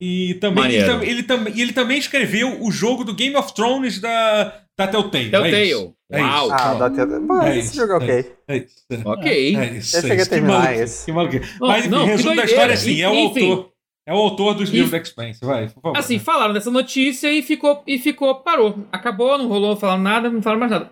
[0.00, 3.98] E também ele, ele, tam- e ele também escreveu o jogo do Game of Thrones
[3.98, 4.44] da,
[4.78, 5.28] da Telltale.
[5.28, 5.62] É Telltale.
[5.70, 5.94] isso.
[6.12, 6.44] É Uau.
[6.46, 6.54] isso.
[6.54, 7.04] Ah, dá até.
[7.06, 8.32] Mas É esse isso, jogo é ok.
[8.48, 8.76] É isso.
[8.90, 8.96] É.
[9.04, 9.56] Ok.
[9.56, 10.24] É isso, Eu é cheguei a isso.
[10.24, 11.12] Que terminar esse.
[11.60, 13.72] Mas, não, resumo da história assim, é o autor.
[14.08, 15.40] É o autor dos livros da Expanse.
[15.42, 15.98] Vai, por favor.
[15.98, 18.86] Assim, falaram dessa notícia e ficou, e ficou, parou.
[18.92, 20.90] Acabou, não rolou, falaram nada, não falaram mais nada.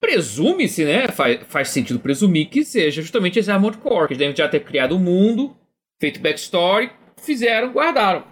[0.00, 1.08] Presume-se, né?
[1.08, 4.60] Faz, faz sentido presumir que seja justamente esse Armored Core, que eles devem já ter
[4.60, 5.56] criado o mundo,
[6.00, 8.24] feito backstory, fizeram, guardaram.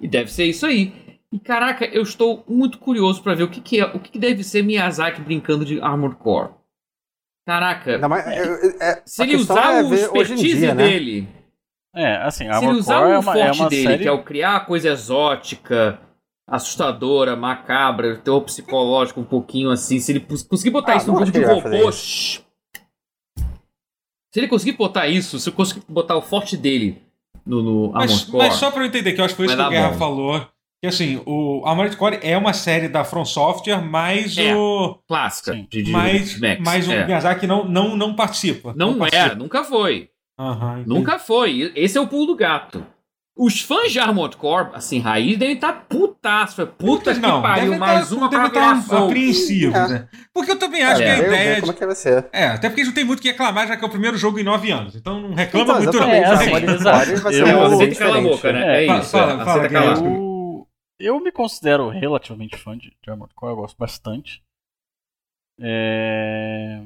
[0.00, 0.92] E deve ser isso aí.
[1.32, 4.18] E caraca, eu estou muito curioso pra ver o que, que é, o que, que
[4.18, 6.54] deve ser Miyazaki brincando de Armored Core.
[7.46, 10.84] Caraca, Ainda mais- é- é- se a ele usar é o expertise dia, né?
[10.88, 11.28] dele,
[11.94, 13.82] É, assim, a se ele Armored usar Core o é uma, forte é uma dele,
[13.88, 14.02] série...
[14.02, 16.00] que é o criar coisa exótica,
[16.50, 21.24] assustadora, macabra, terror psicológico um pouquinho assim, se ele conseguir botar Ah, isso num não
[21.24, 22.44] que de robôs.
[24.32, 27.02] Se ele conseguir botar isso, se eu conseguir botar o forte dele
[27.44, 29.56] no, no Mas, Core, mas só pra eu entender, que eu acho que foi isso
[29.56, 29.98] que o Guerra bom.
[29.98, 30.46] falou.
[30.82, 34.54] Que assim, o Armored Core é uma série da From Software, mas É.
[34.56, 34.98] o.
[35.06, 35.66] clássica Sim.
[35.70, 36.60] de, de Mas, Max.
[36.64, 37.06] mas o é.
[37.06, 38.72] Miyazaki não, não, não participa.
[38.74, 39.34] Não, é, participa.
[39.34, 40.08] nunca foi.
[40.40, 40.88] Entendi.
[40.88, 41.70] Nunca foi.
[41.74, 42.86] Esse é o pulo do gato.
[43.36, 46.60] Os fãs de Armored Core, assim, raiz, devem estar putaço.
[46.60, 49.04] é Puta que não, pariu, deve mais tá- uma pra deve virar estar fogo.
[49.06, 49.88] apreensivos, É.
[49.88, 50.08] né?
[50.34, 51.54] Porque eu também acho É, que a ideia.
[51.60, 51.76] como De...
[51.76, 52.28] é que vai ser.
[52.32, 53.90] É, até porque a gente não tem muito o que reclamar, já que é o
[53.90, 54.94] primeiro jogo em nove anos.
[54.94, 56.08] Então não reclama Então, muito, não.
[56.10, 57.10] É, assim, exato.
[57.10, 57.38] Eu- É, você
[57.70, 58.30] jogo tem que calar a diferente.
[58.36, 58.60] boca, né?
[58.60, 59.10] É, É, isso.
[59.10, 59.66] fala- é, fala.
[60.08, 60.68] Eu,
[60.98, 64.42] eu me considero relativamente fã de, de Armored Core, eu gosto bastante.
[65.58, 66.82] É...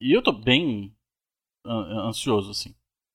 [0.00, 0.94] E eu tô bem
[1.66, 2.74] an- ansioso, assim.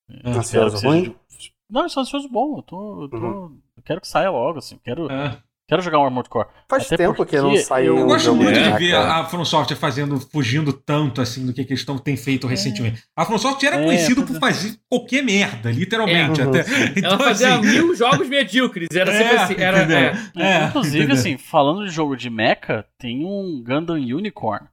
[0.10, 1.16] Eu Ansioso ruim?
[1.30, 2.58] de- Não, eu sou ansioso bom.
[2.58, 3.60] Eu, tô, eu, tô- Uhum.
[3.78, 4.78] eu quero que saia logo, assim.
[4.84, 5.42] Quero, É.
[5.68, 6.48] quero jogar um Armored Core.
[6.70, 8.92] Faz Até tempo que não saiu eu- Eu um gosto jogo muito É, de ver
[8.92, 9.22] cara.
[9.22, 13.04] a From Software fazendo, fugindo tanto assim do que, que eles tão, têm feito recentemente.
[13.16, 14.40] A From Software era É, conhecido pois por é.
[14.52, 16.40] fazer qualquer merda, literalmente.
[16.40, 16.44] É.
[16.44, 16.60] até.
[16.62, 16.94] Uhum.
[16.98, 18.88] Então, Ela fazia assim, mil jogos medíocres.
[18.94, 19.54] Era É, sempre assim.
[19.56, 20.14] Era, é.
[20.38, 21.16] É, Inclusive, entendeu?
[21.16, 24.68] assim, falando de jogo de mecha, tem um Gundam Unicorn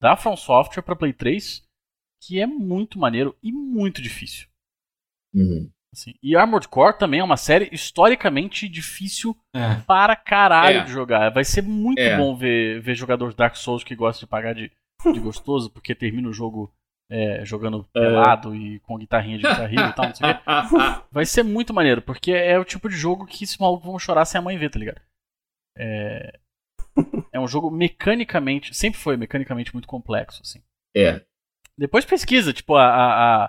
[0.00, 1.62] da From Software pra Play 3
[2.22, 4.46] que é muito maneiro e muito difícil.
[5.34, 5.68] Uhum.
[5.94, 6.14] Assim.
[6.22, 9.76] E Armored Core também é uma série historicamente difícil É.
[9.86, 10.84] para caralho É.
[10.84, 11.30] de jogar.
[11.30, 12.16] Vai ser muito É.
[12.16, 14.70] bom ver, ver jogador de Dark Souls que gosta de pagar de,
[15.12, 16.72] de gostoso, porque termina o jogo
[17.10, 20.40] é, jogando pelado e com guitarrinha de guitarra e tal, não sei o quê.
[21.12, 24.24] Vai ser muito maneiro, porque é o tipo de jogo que esses malucos vão chorar
[24.24, 25.00] sem a mãe ver, tá ligado?
[25.76, 26.38] É,
[27.32, 30.62] é um jogo mecanicamente, sempre foi mecanicamente muito complexo, assim.
[30.96, 31.20] É.
[31.76, 33.44] Depois pesquisa, tipo, a, a-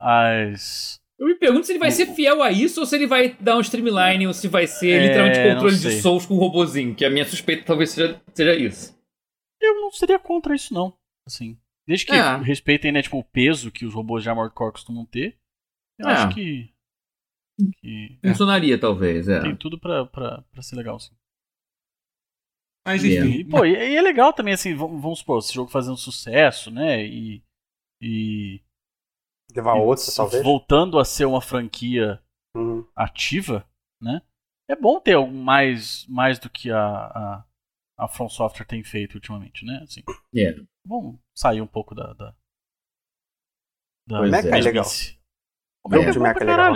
[0.00, 1.00] a- as.
[1.22, 3.56] Eu me pergunto se ele vai ser fiel a isso ou se ele vai dar
[3.56, 6.00] um streamline ou se vai ser É, literalmente controle de.
[6.00, 9.00] Souls com um robozinho, que a minha suspeita talvez seja, seja isso.
[9.60, 10.92] Eu não seria contra isso, não.
[11.24, 11.56] Assim.
[11.86, 12.36] Desde que É.
[12.38, 15.38] respeitem, né, tipo, o peso que os robôs de Armored Core costumam ter.
[15.96, 16.12] Eu É.
[16.12, 16.72] acho que.
[17.80, 18.28] que É.
[18.30, 19.40] Funcionaria, talvez, é.
[19.42, 21.14] tem tudo pra, pra, pra ser legal, sim.
[22.84, 23.30] Mas enfim.
[23.40, 26.68] E, pô, e, e é legal também, assim, vamos, vamos supor, esse jogo fazendo sucesso,
[26.70, 27.06] né?
[27.06, 27.40] E.
[28.02, 28.60] E.
[29.54, 30.42] Levar e outro, se- talvez.
[30.42, 32.22] Voltando a ser uma franquia
[32.56, 32.86] Uhum.
[32.94, 33.66] ativa,
[34.00, 34.20] né?
[34.70, 37.44] É bom ter algo mais, mais do que a, a,
[37.98, 39.80] a From Software tem feito ultimamente, né?
[39.82, 40.02] Assim,
[40.36, 40.54] É.
[40.86, 42.12] Vamos sair um pouco da.
[42.14, 42.34] da,
[44.08, 44.84] da Pois Mecha é legal.
[44.84, 45.18] mesmice.
[45.84, 46.74] O Jogo Mecha é de bom mecha é legal.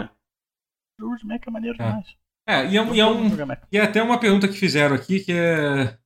[0.98, 1.86] O jogo de Mecha é maneiro É.
[1.86, 2.16] demais.
[2.48, 3.28] É, e é, um- e é um.
[3.72, 5.98] E até uma pergunta que fizeram aqui que é.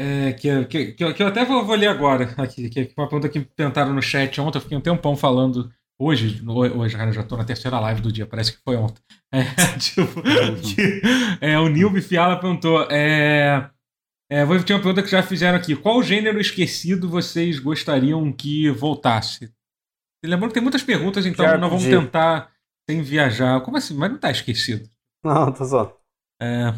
[0.00, 2.80] é, que, é- que, que eu- que eu até vou, vou ler agora, aqui, que
[2.80, 5.72] é uma pergunta que tentaram no chat ontem, eu fiquei um tempão falando.
[6.02, 9.02] Hoje, hoje, cara, já tô na terceira live do dia, parece que foi ontem.
[9.30, 9.42] É,
[9.78, 10.22] tipo,
[10.62, 11.02] que,
[11.42, 12.88] é, o Nilby Fiala perguntou.
[12.90, 13.70] É,
[14.32, 15.76] é, vou tinha uma pergunta que já fizeram aqui.
[15.76, 19.52] Qual gênero esquecido vocês gostariam que voltasse?
[20.24, 21.60] Lembrando que tem muitas perguntas, então JRPG.
[21.60, 22.50] nós vamos tentar
[22.88, 23.60] sem viajar.
[23.60, 23.94] Como assim?
[23.94, 24.88] Mas não tá esquecido.
[25.22, 25.92] Não, tô zoando.
[26.40, 26.72] É,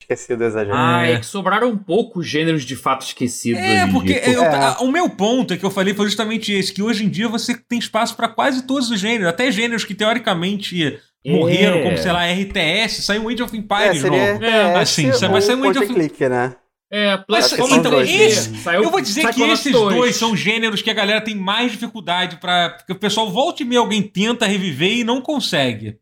[0.00, 0.76] Esqueci do exagero.
[0.76, 1.12] Ah, É.
[1.14, 3.60] é que sobraram poucos gêneros de fato esquecidos.
[3.60, 4.32] É, hoje em porque dia.
[4.34, 4.56] eu- É.
[4.56, 7.28] a- o meu ponto é que eu falei foi justamente esse, que hoje em dia
[7.28, 11.82] você tem espaço para quase todos os gêneros, até gêneros que teoricamente morreram, É.
[11.82, 14.44] como, sei lá, RTS, saiu um Age of É, Empires seria novo.
[14.44, 16.54] RTS assim, ou mas saiu um Age of- click, né?
[16.88, 19.96] É, são então, dois, esse, saiu eu vou dizer que esses 2.
[19.96, 23.66] dois são gêneros que a galera tem mais dificuldade para Porque o pessoal volta e
[23.66, 25.96] meia alguém tenta reviver e não consegue.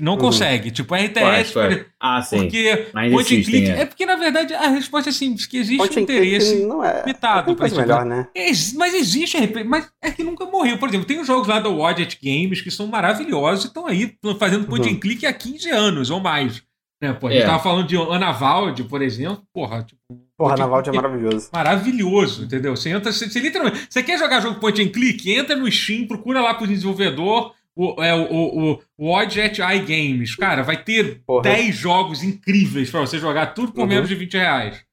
[0.00, 0.18] Não Uhum.
[0.18, 0.70] consegue.
[0.70, 1.76] Tipo, RTS, Quais, quais?
[1.76, 2.36] por- Ah, sim.
[2.42, 3.70] porque Ainda point and existem, click.
[3.70, 3.80] é.
[3.80, 6.54] É porque, na verdade, a resposta é simples, que existe Point um interesse.
[6.66, 7.00] não é.
[7.00, 8.28] limitado pra melhor, né?
[8.34, 10.76] Ex- Mas existe RPG, mas é que nunca morreu.
[10.78, 14.14] Por exemplo, tem os jogos lá da Wadget Games que são maravilhosos e estão aí
[14.38, 14.94] fazendo point Uhum.
[14.94, 16.62] and click há 15 anos ou mais.
[17.02, 17.46] Né, pô, a gente É.
[17.46, 19.42] tava falando de Anavalde, por exemplo.
[19.54, 19.98] Porra, tipo,
[20.36, 21.48] Porra, and Naval é maravilhoso.
[21.50, 22.76] maravilhoso, entendeu?
[22.76, 23.86] Você entra, você, você literalmente.
[23.88, 25.30] Você quer jogar jogo point and click?
[25.30, 27.54] Entra no Steam, procura lá pro desenvolvedor.
[27.82, 30.34] O, é, o, o, o Wadget Eye Games.
[30.36, 31.42] Cara, vai ter Porra.
[31.44, 33.86] 10 jogos incríveis pra você jogar, tudo por Uhum.
[33.86, 34.84] menos de 20 reais.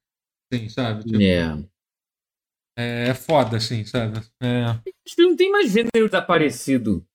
[0.53, 1.03] Sim, sabe?
[1.03, 3.09] Tipo, É.
[3.09, 4.21] é foda, assim, sabe?
[4.41, 4.63] É.
[4.65, 7.05] Acho que não tem mais gênero desaparecido.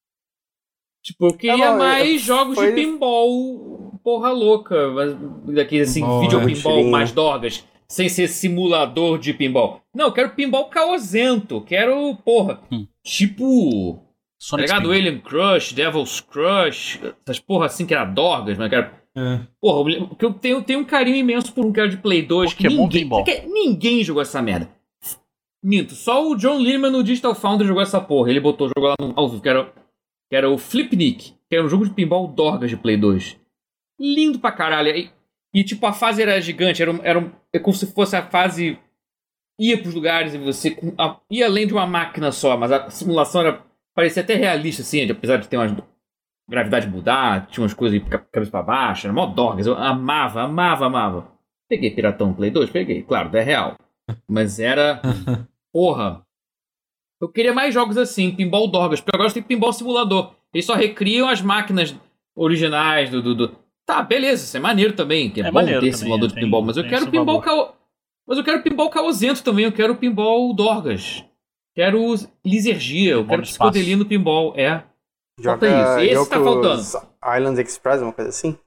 [1.04, 4.76] Tipo, eu queria não, é- mais jogos foi- de pinball, porra louca.
[5.46, 6.44] Daqueles assim, vídeo é.
[6.46, 6.90] pinball Tirinho.
[6.90, 7.64] mais dorgas.
[7.88, 9.82] Sem ser simulador de pinball.
[9.94, 11.60] Não, eu quero pinball caosento.
[11.62, 12.62] Quero, porra.
[12.70, 12.86] Hum.
[13.04, 14.02] Tipo.
[14.42, 14.92] Tá Sonic ligado?
[14.92, 14.98] Spin.
[15.06, 17.00] Alien Crush, Devil's Crush.
[17.24, 19.40] Essas porra assim que era dorgas, mas que era É.
[19.60, 22.54] Porra, o que eu tenho, tenho um carinho imenso por um cara de Play 2
[22.54, 24.68] que Pokémon ninguém, que ninguém jogou essa merda.
[25.62, 28.30] Minto, só o John Lehman no Digital Foundry jogou essa porra.
[28.30, 29.64] Ele botou jogo lá no ao vivo, que era,
[30.28, 33.36] que era o Flipnick, que era um jogo de pinball dorgas de Play 2.
[34.00, 34.88] Lindo pra caralho.
[34.88, 35.10] E,
[35.54, 38.22] e, tipo, a fase era gigante, era, um- era um- é como se fosse a
[38.26, 38.76] fase.
[39.60, 43.42] ia pros lugares e você a- ia além de uma máquina só, mas a simulação
[43.42, 43.62] era,
[43.94, 45.74] parecia até realista, assim, apesar de ter umas
[46.48, 50.42] gravidade mudar, tinha umas coisas de ca- cabeça pra baixo, era mó dorgas, eu amava,
[50.42, 51.32] amava, amava.
[51.68, 52.68] Peguei Piratão Play 2?
[52.70, 53.76] Peguei, claro, é real.
[54.28, 55.00] Mas era,
[55.72, 56.22] porra,
[57.20, 60.34] eu queria mais jogos assim, pinball dorgas, porque agora tem pinball simulador.
[60.52, 61.94] Eles só recriam as máquinas
[62.36, 63.22] originais do...
[63.22, 66.26] do, do- Tá, beleza, isso é maneiro também, que é, É bom ter também, simulador
[66.26, 67.76] é, de tem- pinball, mas eu quero pinball cao...
[68.26, 71.24] Mas eu quero pinball caosento também, eu quero pinball dorgas.
[71.74, 72.14] Quero
[72.44, 74.82] lisergia, eu quero psicodelia no pinball, é.
[75.42, 76.12] Falta Joga isso.
[76.20, 76.96] Esse tá Yoku's
[77.36, 78.58] Island Express, uma coisa assim?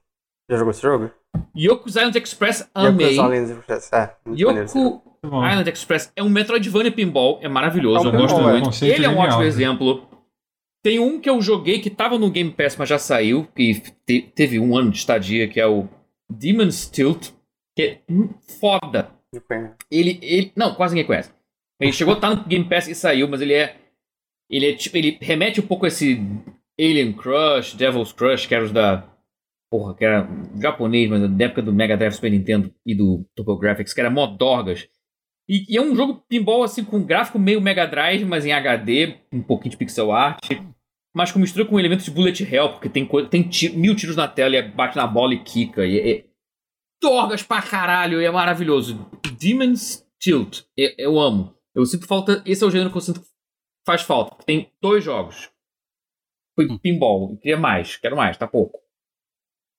[0.50, 1.10] Já jogou esse jogo?
[1.56, 3.12] Yoku's Island Express, amei.
[3.14, 4.16] Yoku's Island Express, é.
[4.28, 5.02] Yoku.
[5.24, 8.60] Island Express é um Metroidvania pinball, é maravilhoso, É um eu gosto pinball, é.
[8.60, 8.84] muito.
[8.84, 9.46] Ele é um genial, ótimo né?
[9.46, 10.08] exemplo.
[10.84, 14.22] Tem um que eu joguei que tava no Game Pass, mas já saiu, que te-
[14.22, 15.88] teve um ano de estadia, que é o
[16.30, 17.30] Demon's Tilt,
[17.76, 18.00] que é
[18.60, 19.10] foda.
[19.90, 20.52] Ele, ele.
[20.56, 21.32] Não, quase ninguém conhece.
[21.80, 23.76] Ele chegou estar no Game Pass e saiu, mas ele é.
[24.50, 24.96] Ele é tipo.
[24.96, 26.18] Ele remete um pouco a esse
[26.78, 29.06] Alien Crush, Devil's Crush, que era os da.
[29.70, 30.28] Porra, que era
[30.60, 34.26] japonês, mas da época do Mega Drive Super Nintendo e do TurboGrafx, que era mó
[34.26, 34.88] dorgas.
[35.48, 39.16] E, e é um jogo pinball assim com gráfico meio Mega Drive, mas em HD,
[39.32, 40.38] um pouquinho de pixel art.
[41.14, 44.28] Mas com mistura com elementos de bullet hell, porque tem, tem ti- mil tiros na
[44.28, 45.84] tela e bate na bola e quica.
[45.84, 46.24] E, é
[47.02, 49.10] dorgas pra caralho, e é maravilhoso.
[49.38, 51.55] Demon's Tilt, eu, eu amo.
[51.76, 53.26] Eu sinto falta, esse é o gênero que eu sinto que
[53.86, 54.42] faz falta.
[54.44, 55.50] Tem dois jogos.
[56.54, 58.80] Foi pinball, eu queria mais, quero mais, tá pouco.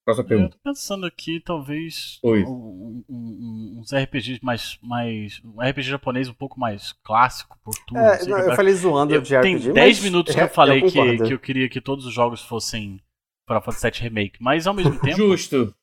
[0.05, 0.57] Próxima Eu pergunta.
[0.57, 2.19] tô pensando aqui, talvez.
[2.23, 2.43] Oi.
[2.43, 5.41] um- um- uns RPGs mais, mais.
[5.43, 7.97] Um RPG japonês um pouco mais clássico, por tudo.
[7.99, 10.43] É, não, que eu falei zoando eu- de RPG, tem 10 mas minutos que é-
[10.43, 11.23] eu falei que, concordo.
[11.25, 13.01] que eu queria que todos os jogos fossem
[13.47, 15.75] Final Fantasy VII Remake, mas ao mesmo tempo, Justo.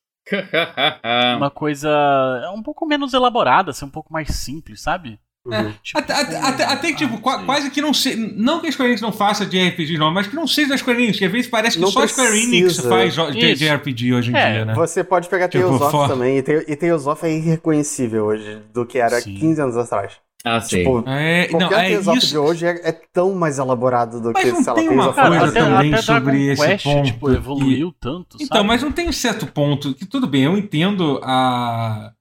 [1.37, 1.91] uma coisa
[2.45, 5.21] é um pouco menos elaborada, assim, um pouco mais simples, sabe?
[5.47, 5.72] Uhum.
[5.82, 8.16] Tipo, Até, até, até- até que, tipo, ah, quase que não sei.
[8.16, 10.78] Não que a Square Enix não faça de RPG, não, mas que não seja da
[10.78, 12.88] Square Enix, que às vezes parece que Não só a Square Enix precisa.
[12.88, 14.74] faz de, de RPG hoje em É, dia, né?
[14.74, 18.24] Você pode pegar Tipo, Tales of for- também, e, Te- e Tales of é irreconhecível
[18.24, 19.34] hoje do que era Sim.
[19.34, 20.14] 15 anos atrás.
[20.47, 20.80] Ah, sei.
[20.82, 22.26] Tipo, É, não, é Tales of isso.
[22.28, 25.05] de hoje é, é tão mais elaborado do Mas que, não sei lá, tem Tales
[25.05, 28.68] uma coisa também sobre Dragon esse Quest, ponto tipo, evoluiu tanto, Então, sabe?
[28.68, 32.12] mas não tem um certo ponto que tudo bem, eu entendo a,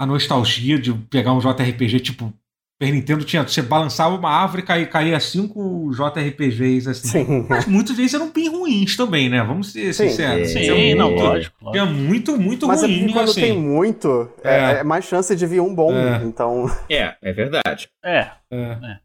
[0.00, 2.32] a nostalgia de pegar um JRPG tipo
[2.78, 7.08] Super Nintendo tinha você balançava uma árvore e caía, caía cinco JRPGs assim.
[7.24, 7.46] Sim.
[7.48, 9.42] Mas muitos deles eram bem ruins também, né?
[9.42, 10.10] Vamos ser Sim.
[10.10, 10.42] sinceros.
[10.50, 11.70] É, Sim, Tinha não, muito- lógico.
[11.72, 12.02] Tinha lógico.
[12.04, 13.40] muito, muito Mas é ruim, porque quando assim.
[13.40, 14.70] tem muito, é, É.
[14.80, 15.94] é mais chance de vir um bom.
[15.94, 16.22] É.
[16.24, 17.88] Então, É, é verdade.
[18.04, 18.30] É.
[18.50, 18.60] É.
[18.60, 18.98] É.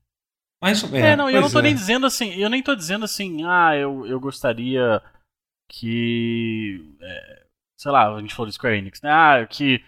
[0.61, 1.61] Mas, É, não, eu não tô é.
[1.63, 5.01] nem dizendo assim, eu nem tô dizendo assim, ah, eu, eu gostaria
[5.69, 6.93] que.
[7.01, 7.41] é,
[7.79, 9.09] sei lá, a gente falou do Square Enix, né?
[9.11, 9.81] Ah, que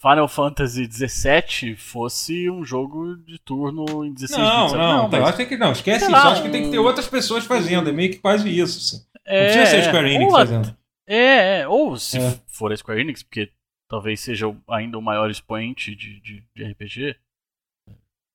[0.00, 4.72] Final Fantasy XVII fosse um jogo de turno em 16 Não, bits.
[4.78, 6.16] não, não, mas- eu acho que não, esquece Sei isso.
[6.16, 8.48] lá, eu acho que tem que ter um- outras pessoas fazendo, é meio que quase
[8.48, 8.78] isso.
[8.78, 9.04] Assim.
[9.26, 10.76] Não é, precisa ser Square Enix ou fazendo.
[11.06, 12.38] É, é, ou se É.
[12.46, 13.50] for a Square Enix, porque
[13.88, 17.16] talvez seja ainda o maior expoente de, de, de RPG.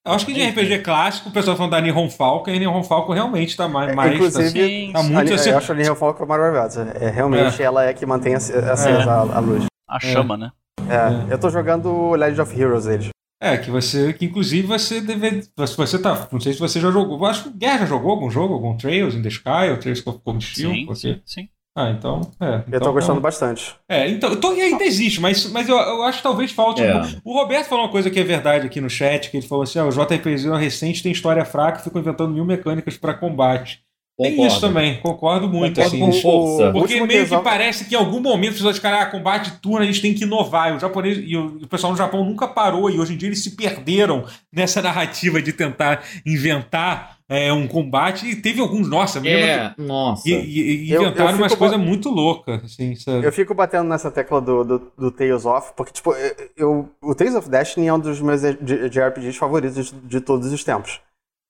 [0.05, 2.83] Eu acho que de RPG clássico, o pessoal falando da Nihon Falcon, e a Nihon
[2.83, 3.95] Falcon realmente tá mais.
[3.95, 6.91] mais inclusive, Sim, tá muito a, assim- eu acho a Linha Falcon maravilhosa.
[6.99, 9.63] É, realmente ela é que mantém ac- acesa a, a luz.
[9.87, 10.51] A chama, né?
[10.89, 13.09] É, Eu tô jogando o Legend of Heroes deles.
[13.41, 15.41] É, que você, que inclusive você deve.
[15.43, 16.27] Se você tá.
[16.31, 17.17] Não sei se você já jogou.
[17.19, 19.77] Eu acho que o Guerra já jogou algum jogo, algum Trails in the Sky, ou
[19.77, 20.71] Trails of Cold Steel.
[20.71, 21.13] Sim, você...
[21.15, 21.49] sim, sim.
[21.75, 22.21] Ah, então.
[22.39, 23.75] É, Eu então, tô gostando então- bastante.
[23.89, 26.81] É, então, eu tô- e ainda existe, mas, mas eu, eu acho que talvez falte.
[26.83, 26.93] um É.
[26.93, 27.07] pouco.
[27.25, 29.79] O Roberto falou uma coisa que é verdade aqui no chat, que ele falou assim:
[29.79, 33.81] ah, o JRPG recente tem história fraca e ficam inventando mil mecânicas pra combate.
[34.15, 34.51] Tem Concordo.
[34.53, 35.81] isso também, concordo muito.
[35.81, 36.71] Concordo assim, com força.
[36.71, 39.85] Porque meio que parece que em algum momento as pessoas cara, ah, combate turno, a
[39.85, 40.71] gente tem que inovar.
[40.71, 43.27] E o japonês e o, o pessoal no Japão nunca parou, e hoje em dia
[43.29, 48.27] eles se perderam nessa narrativa de tentar inventar é, um combate.
[48.27, 50.29] E teve alguns, nossa, É, nossa.
[50.29, 53.25] e, e- e Eu- eu inventaram umas ba- coisas muito loucas, assim, sabe?
[53.25, 56.13] Eu fico batendo nessa tecla do, do, do Tales of, porque, tipo,
[56.55, 60.21] eu, o Tales of Destiny é um dos meus de, de RPGs favoritos de, de
[60.21, 60.99] todos os tempos.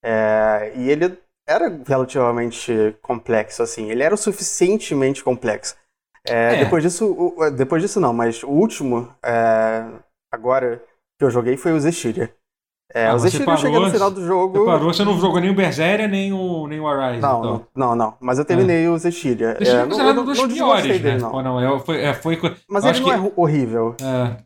[0.05, 3.89] É, e ele era relativamente complexo, assim.
[3.91, 5.75] Ele era o suficientemente complexo.
[6.27, 6.63] É, É.
[6.63, 9.85] Depois disso, o- depois disso não, mas o último, é,
[10.31, 10.81] agora,
[11.19, 12.33] que eu joguei foi o Zestiria.
[12.95, 14.59] É, Ah, o Zestiria eu cheguei no final do jogo...
[14.59, 17.21] Você parou, você não jogou nem o Berseria, nem o, nem o Arise.
[17.21, 17.67] Não, então.
[17.75, 18.17] não, não, não.
[18.21, 19.57] Mas eu terminei o Zestiria.
[19.59, 20.99] Esse É, é não, considerado eu um dos não piores, né?
[20.99, 21.33] dele, não.
[21.33, 22.39] Ou não, é, foi, é, foi,
[22.69, 23.95] Mas ele não que- é horrível.
[23.99, 24.37] é,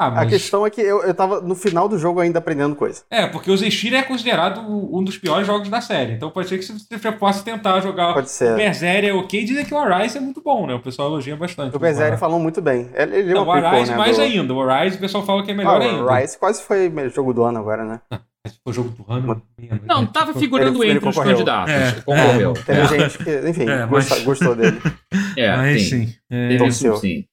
[0.00, 2.74] ah, A mas, questão é que eu, eu tava no final do jogo ainda aprendendo
[2.74, 3.02] coisa.
[3.10, 6.14] é, porque o Zestiria é considerado um dos piores jogos da série.
[6.14, 8.56] Então pode ser que você já possa tentar jogar Pode o ser.
[8.56, 9.44] Berseria é ok.
[9.44, 10.74] Dizem que o Arise é muito bom, né?
[10.74, 11.76] O pessoal elogia bastante.
[11.76, 12.20] O Berserker Arise.
[12.20, 12.88] falam muito bem.
[12.94, 13.96] Ele, ele é Não, o Arise né?
[13.96, 14.22] mais do...
[14.22, 14.54] ainda.
[14.54, 16.04] O Arise o pessoal fala que é melhor Ah, ainda.
[16.04, 18.00] o Rise quase foi jogo do ano agora, né?
[18.42, 19.42] Mas foi jogo do ano.
[19.58, 20.08] menos, Não, né?
[20.10, 21.34] tava Tipo, figurando ele entre os concorreu.
[21.36, 21.74] candidatos.
[21.74, 22.52] É, Concorreu.
[22.54, 24.80] Teve gente que, enfim, É, mas- gostou dele.
[25.36, 26.06] É, Mas sim.
[26.06, 26.14] sim.
[26.30, 27.24] é, Teve sim.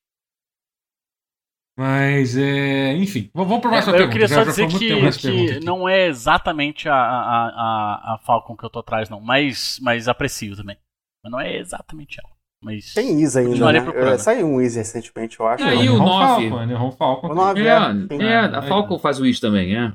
[1.78, 3.30] Mas, é, enfim.
[3.34, 4.12] Vamos vamos pra É, próxima eu pergunta.
[4.14, 8.56] queria só já dizer que, que pergunta não é exatamente a, a, a, a Falcon
[8.58, 9.22] que eu tô atrás, não.
[9.22, 10.78] Mas, mas aprecio também.
[11.24, 12.34] Mas não é exatamente ela.
[12.64, 12.94] Mas.
[12.96, 13.82] Tem Easy ainda, né?
[13.82, 14.14] procurando.
[14.14, 15.64] É, Saiu um Easy recentemente, eu acho.
[15.64, 16.50] Ah, e o nove?
[16.50, 17.28] Falcon, Neon Falcon.
[17.32, 18.24] O nove, É, é.
[18.24, 19.94] é, a Falcon faz o isso também, é.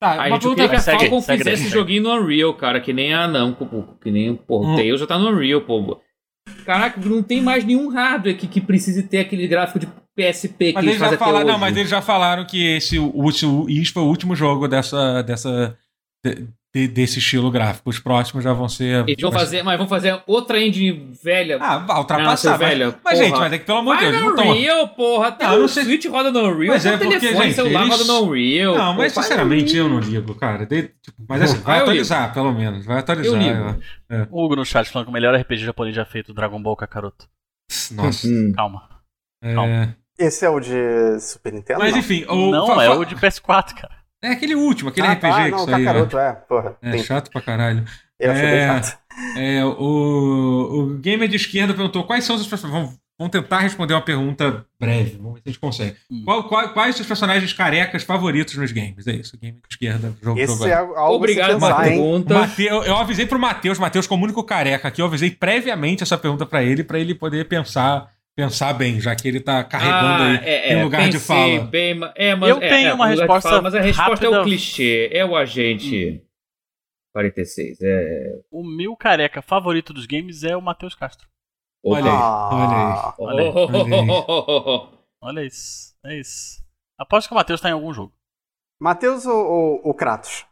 [0.00, 1.70] Tá, A uma gente pergunta queria que a segue, Falcon segue fizesse daí.
[1.72, 4.72] joguinho no Unreal, cara, que nem a não, pô, que nem porra, Hum.
[4.74, 6.00] o Tails já tá no Unreal, pô.
[6.66, 10.72] Caraca, não tem mais nenhum hardware que, que precise ter aquele gráfico de PSP que
[10.74, 11.52] Mas eles eles já fazem até falaram, hoje.
[11.52, 15.22] não, mas eles já falaram que esse o último, isso foi o último jogo dessa
[15.22, 15.76] dessa
[16.24, 17.88] de- de- desse estilo gráfico.
[17.90, 21.56] Os próximos já vão ser Eles vão fazer, mas vão fazer outra engine velha.
[21.60, 24.34] Ah, vai Nossa, ultrapassar, mas, velho, mas gente, mas é que pelo amor de Deus,
[24.36, 25.28] não Unreal, porra.
[25.28, 27.82] Até Não, o não sei- Switch roda no Unreal, Mas é porque, telefone gente, celular
[27.86, 28.74] eles- roda no Unreal.
[28.76, 30.64] Não, mas Pô, sinceramente eu não ligo, cara.
[30.66, 32.84] De- tipo, mas assim, vai Ah, atualizar, pelo menos.
[32.86, 33.32] Vai atualizar.
[33.34, 33.82] Eu ligo.
[34.10, 34.26] é.
[34.30, 37.28] O Hugo no chat falando que o melhor RPG japonês já feito Dragon Ball Kakaroto.
[37.92, 38.26] Nossa.
[38.56, 38.88] Calma.
[39.42, 39.54] É.
[40.18, 41.80] Esse é o de Super Nintendo?
[41.80, 41.98] Mas não?
[41.98, 43.94] enfim, o, não, fa- é o de PS4, cara.
[44.22, 45.78] é aquele último, aquele ah, RPG tá, que não, saiu.
[45.78, 45.84] né?
[45.84, 46.76] Kakaroto, é, porra.
[46.82, 47.02] É tem.
[47.02, 47.84] chato pra caralho.
[48.18, 48.66] Eu achei bem É.
[48.68, 48.98] chato.
[49.36, 49.70] É, o,
[50.94, 52.82] o gamer de esquerda perguntou quais são os personagens.
[52.84, 55.16] Vamos, vamos tentar responder uma pergunta breve.
[55.18, 55.96] Vamos ver se a gente consegue.
[56.10, 56.22] Hum.
[56.24, 59.06] Qual- qual- quais os personagens carecas favoritos nos games?
[59.06, 60.12] É isso, gamer de esquerda.
[60.22, 62.34] Jogo, Esse jogo é algo Obrigado pela pergunta.
[62.34, 66.46] Mateu- eu avisei pro Matheus, Matheus, como único careca aqui, eu avisei previamente essa pergunta
[66.46, 70.72] pra ele, pra ele poder pensar, pensar bem, já que ele tá carregando aí é,
[70.72, 71.60] em é, lugar de fala.
[71.64, 74.40] Bem, é, mas, Eu é, tenho é, uma resposta fala, mas a resposta é rápida.
[74.40, 76.22] o clichê, é o agente
[77.14, 77.78] 46.
[77.80, 78.40] É...
[78.50, 81.28] O meu careca favorito dos games é o Matheus Castro.
[81.86, 83.52] Olha aí, Ah, olha aí.
[83.54, 84.08] Olha aí.
[84.08, 85.94] olha Olha isso.
[86.04, 86.62] É isso.
[86.98, 88.12] Aposto que o Matheus tá em algum jogo.
[88.80, 90.44] Matheus ou, ou, ou Kratos?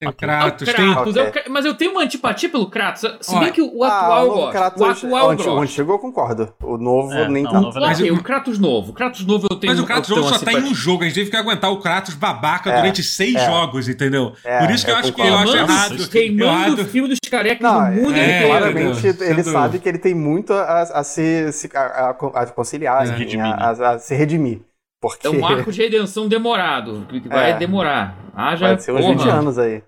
[0.00, 0.74] Tem o Ah, Kratos, tem.
[0.92, 1.22] Kratos, Ok.
[1.24, 3.02] é o Kra- mas eu tenho uma antipatia pelo Kratos.
[3.20, 4.52] Se bem que o Ah, atual o eu gosto.
[4.52, 5.62] Kratos, o atual o eu antigo, o gosto.
[5.72, 6.54] antigo eu concordo.
[6.62, 7.62] O novo É, nem não, tanto.
[7.62, 8.90] o novo é Mas Ok, eu- o Kratos novo.
[8.92, 11.02] O Kratos novo eu tenho Mas o Kratos novo só tá em um jogo.
[11.02, 13.44] A gente teve que aguentar o Kratos babaca É, durante seis é.
[13.46, 14.32] jogos, entendeu?
[14.44, 16.08] É, Por isso que eu, eu acho que eu acho Queimando, errado.
[16.08, 18.46] queimando o filme dos carecas Não, no mundo é, inteiro.
[18.46, 22.10] claramente Deus, ele sabe que ele tem muito a, a se, se- a, a-
[22.42, 23.40] a conciliar, É.
[23.84, 24.60] a, se redimir.
[25.00, 27.06] Porque É um arco de redenção demorado.
[27.08, 27.56] Que vai É.
[27.56, 28.16] demorar.
[28.34, 29.14] Haja vai ser uns porra.
[29.14, 29.80] 20 anos aí.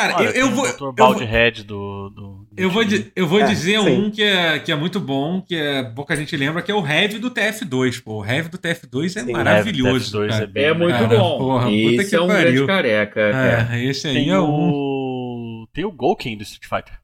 [0.00, 0.66] Cara, Olha, eu, eu o vou.
[0.66, 1.26] Eu Balde
[1.64, 2.10] do.
[2.10, 2.82] do, do eu vou,
[3.16, 3.88] eu vou É, dizer sim.
[3.88, 6.86] um que é, que é muito bom, que é pouca gente lembra, que é o
[6.86, 8.18] Heavy do TF2, pô.
[8.20, 10.18] O Heavy do TF2 é Sim, maravilhoso.
[10.18, 10.44] Heavy do TF2 cara.
[10.44, 11.38] é bem É muito Cara, bom.
[11.38, 12.66] porra, Esse que é um pariu.
[12.66, 13.20] grande careca.
[13.20, 13.84] é.
[13.84, 14.70] Esse aí Tem é um.
[14.70, 15.68] o.
[15.72, 16.98] Tem o Golken do Street Fighter.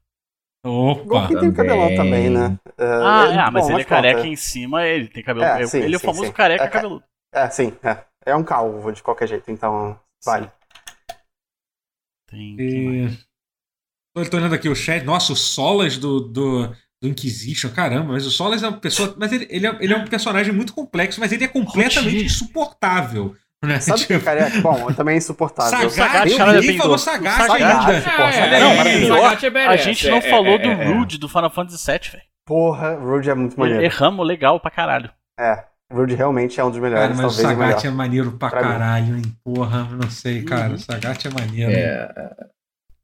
[0.66, 1.28] Opa!
[1.28, 2.58] quem tem cabelão também, né?
[2.78, 3.84] Ah, É, é, mas bom, ele é conta.
[3.84, 5.44] careca em cima, ele tem cabelo.
[5.44, 6.32] É, sim, ele é o famoso sim.
[6.32, 7.04] careca É, cabeludo.
[7.34, 7.98] É, sim, é.
[8.26, 10.50] É um calvo de qualquer jeito, então vale.
[12.34, 13.06] Tem.
[13.06, 13.18] E...
[14.14, 15.04] Tô, tô olhando aqui o chat.
[15.04, 16.68] Nossa, o Solas do, do,
[17.02, 19.14] do Inquisition, caramba, mas o Solas é uma pessoa.
[19.18, 23.34] Mas ele, ele, é, ele é um personagem muito complexo, mas ele é completamente insuportável.
[23.64, 23.80] Né?
[23.80, 24.60] Sabe o que Tipo, careca?
[24.60, 25.90] Bom, também é insuportável.
[25.90, 28.00] Sagat, Sagat, cara, ninguém é falou Sagat Sagat, ainda.
[28.00, 29.00] Sagat é, não, é, mas é.
[29.00, 30.92] pior, Sagat é A gente não é, falou é, do é, é.
[30.92, 32.24] Rude do Final Fantasy VII, velho.
[32.46, 33.82] Porra, Rude é muito maneiro.
[33.82, 35.10] Erramos legal pra caralho.
[35.40, 35.64] É,
[35.94, 37.42] Rude realmente é um dos Cara, melhores, mas o o.
[37.42, 39.36] Sagat é maneiro pra, Pra caralho, hein?
[39.42, 40.70] Porra, não sei, cara.
[40.70, 40.74] Uhum.
[40.74, 41.72] O Sagat é maneiro.
[41.72, 42.34] É,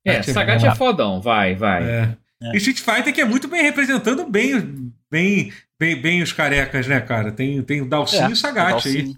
[0.05, 0.67] é Sagat é Sagat bom.
[0.67, 1.21] é fodão.
[1.21, 1.83] Vai, vai.
[1.83, 2.17] É.
[2.43, 2.55] É.
[2.55, 6.99] E Street Fighter que é muito bem representando bem, bem, bem, bem os carecas, né,
[7.01, 7.31] cara?
[7.31, 9.15] Tem, tem o Dalcinho e o Sagat aí.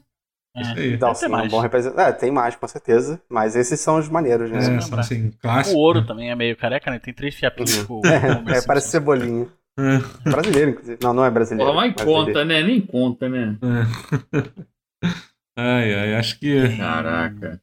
[0.57, 0.61] É.
[0.61, 0.95] Isso aí.
[0.95, 1.51] Então, Deve ter sim, é um mais.
[1.51, 2.09] bom representante.
[2.09, 3.20] É, tem mais, com certeza.
[3.29, 4.59] Mas esses são os maneiros, né?
[4.59, 5.73] É, são, assim, clássicos.
[5.73, 6.99] O ouro também é meio careca, né?
[6.99, 9.49] Tem três fiapinhos o É, é, parece Simpson.
[9.79, 10.31] É.
[10.31, 10.99] Brasileiro, inclusive.
[11.03, 11.70] Não, não é brasileiro.
[11.73, 12.62] Porra, mas mas conta, né?
[12.62, 13.57] Nem conta, né?
[13.62, 14.62] É.
[15.57, 16.77] Ai, ai, acho que.
[16.79, 17.61] Caraca.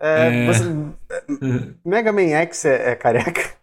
[0.00, 0.46] É, É.
[0.46, 0.64] você-
[1.84, 3.54] Mega Man X é, é careca.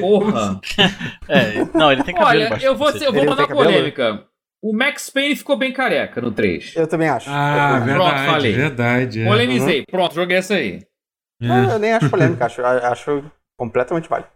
[0.00, 0.60] Porra.
[1.28, 4.24] É, não, ele tem cabelo Olha, eu vou, ser- eu vou mandar polêmica.
[4.62, 6.74] O Max Payne ficou bem careca no 3.
[6.76, 7.28] Eu também acho.
[7.30, 8.52] Ah, eu, verdade, Pronto, falei.
[8.54, 9.20] verdade.
[9.20, 9.26] é.
[9.26, 9.84] Polemizei.
[9.90, 10.82] Pronto, joguei essa aí.
[11.42, 13.24] É, eu nem acho polêmica, acho, acho
[13.58, 14.30] completamente válido.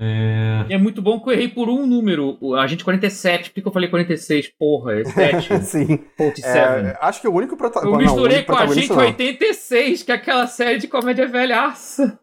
[0.00, 0.66] É.
[0.68, 2.36] E é muito bom que eu errei por um número.
[2.40, 3.50] O agente 47.
[3.50, 4.48] Por que eu falei 46?
[4.58, 5.60] Porra, é 7.
[5.64, 5.96] Sim.
[6.16, 6.46] 47.
[6.58, 8.94] É, acho que o único prota- Eu não, o misturei único com a gente protagonista
[8.94, 9.02] não.
[9.04, 12.18] 86, que é aquela série de comédia velhaça.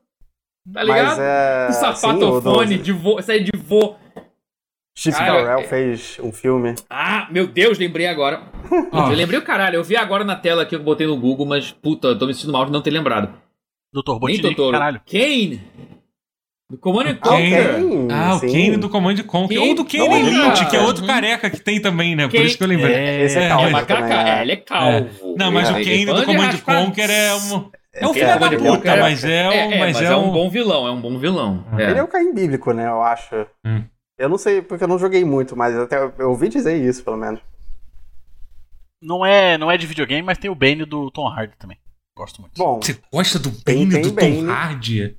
[0.74, 1.22] Tá Mas ligado?
[1.22, 1.67] é.
[1.69, 3.95] o sim, sapatofone, do- de vô, série de vô.
[4.97, 6.76] Steve Carell é- fez um filme.
[6.89, 8.43] Ah, meu Deus, lembrei agora.
[8.91, 11.45] Ó, Eu lembrei o caralho, eu vi agora na tela que eu botei no Google,
[11.45, 13.34] mas puta, eu tô me sentindo mal de não ter lembrado.
[13.93, 14.72] Doutor Nem Botinique, doutor.
[14.74, 15.01] caralho.
[15.09, 15.61] Kane!
[16.72, 17.74] Do Command and Ah, o Conquer.
[17.76, 18.47] Kane, Ah, o sim.
[18.47, 19.55] Kane do Command Conquer.
[19.57, 22.28] Kane- Ou do Kane Não, Lynch, é, que é outro careca que tem também, né?
[22.28, 22.93] Por Kane- isso que eu lembrei.
[22.95, 24.41] É, Esse é É, calvo É, também, caca, é.
[24.41, 25.36] ele é calvo.
[25.38, 27.69] Não, mas o Kane do Command Conquer é um.
[27.93, 29.51] É um É, filho da Command puta, mas é um.
[29.51, 31.65] É, é, mas mas é um bom vilão, é um bom vilão.
[31.78, 31.89] É.
[31.91, 32.88] Ele é o Caim bíblico, né?
[32.88, 33.36] Eu acho.
[33.65, 33.84] Hum.
[34.17, 37.17] Eu não sei, porque eu não joguei muito, mas até eu ouvi dizer isso, pelo
[37.17, 37.41] menos.
[39.01, 41.78] Não é, não é de videogame, mas tem o Bane do Tom Hardy também.
[42.15, 42.53] Gosto muito.
[42.57, 44.41] Bom, Você gosta do Tem- Bane tem do Bane.
[44.45, 45.15] Tom Hardy?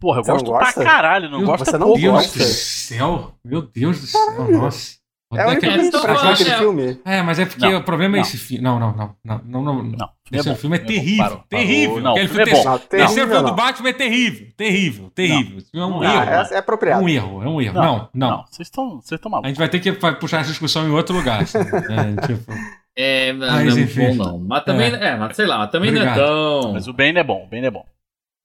[0.00, 1.94] Porra, eu Você gosto pra caralho, não gosto você é não.
[1.94, 2.38] Deus gosta?
[2.38, 3.32] do céu!
[3.44, 4.96] Meu Deus do céu, nossa.
[5.34, 7.00] é o único falando, aquele é- filme.
[7.04, 8.26] É, mas é porque Não, o problema é não.
[8.26, 8.62] esse filme.
[8.62, 9.16] Não, não, não.
[9.24, 9.82] Não, não, não.
[9.82, 11.24] Não, Esse filme é, terrível.
[11.24, 11.46] parou, parou.
[11.48, 12.00] terrível.
[12.00, 12.64] Não, Aquele filme é bom.
[12.64, 13.56] Não, O terceiro terrível filme do.
[13.56, 14.46] Batman é terrível.
[14.56, 15.58] Terrível, terrível.
[15.58, 16.30] Esse filme é um Não, erro.
[16.30, 17.02] É, é É apropriado.
[17.02, 17.74] um erro, é um erro.
[17.74, 18.44] Não, não.
[18.50, 19.48] Vocês estão vocês estão A malucos.
[19.48, 21.42] gente vai ter que puxar essa discussão em outro lugar.
[21.42, 21.58] assim.
[21.58, 21.62] É,
[22.26, 22.52] tipo,
[22.98, 24.38] É, não, Mas, não é bom, não.
[24.40, 25.16] Mas também, é.
[25.16, 26.26] mas sei lá, mas também não é Obrigado.
[26.62, 26.72] tão.
[26.72, 27.84] Mas o Bane é bom, o Bane é bom.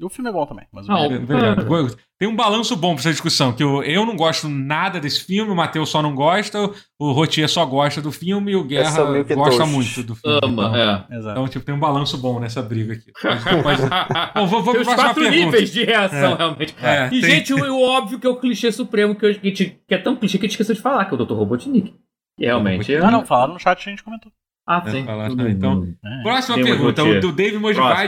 [0.02, 3.02] E o filme é bom também, mas o Não, é Tem um balanço bom pra
[3.02, 6.72] essa discussão, que eu, eu não gosto nada desse filme, o Matheus só não gosta,
[7.00, 10.40] o Rotier só gosta do filme e o Guerra que gosta muito do filme.
[10.44, 11.32] Ama, então, é.
[11.32, 13.12] Então, tipo, tem um balanço bom nessa briga aqui.
[13.24, 16.36] Mas, mas- Bom, vou, vou Tem os quatro níveis de reação, É.
[16.36, 16.76] realmente.
[16.82, 19.52] É, e, tem- gente, o, o óbvio que é o clichê supremo que, eu, que,
[19.52, 21.34] te- que é tão clichê que a gente esqueceu de falar, que é o Dr.
[21.34, 21.94] Robotnik.
[22.40, 22.96] Realmente.
[22.96, 24.32] Ah, não, falaram no chat, a gente comentou.
[24.68, 25.06] Ah, É, sim.
[25.06, 25.96] falar, Tudo tá, então.
[26.06, 26.22] É.
[26.24, 27.04] Próxima Tem pergunta.
[27.04, 27.58] O do Dave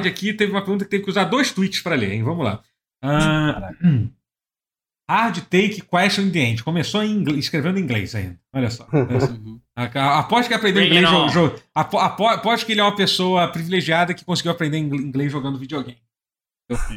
[0.07, 2.23] aqui teve uma pergunta que teve que usar dois tweets pra ler, hein?
[2.23, 2.61] Vamos lá.
[3.03, 3.71] Ah,
[5.09, 6.63] hard take question in the end.
[6.63, 8.39] Começou em inglês, escrevendo em inglês ainda.
[8.53, 8.87] Olha só.
[8.93, 9.31] olha só.
[9.31, 9.59] Uhum.
[9.75, 11.27] A- a- Após que aprendeu inglês, it on.
[11.27, 14.95] jo- jo- apo- apo- após que ele é uma pessoa privilegiada que conseguiu aprender ingl-
[15.01, 15.97] inglês jogando videogame.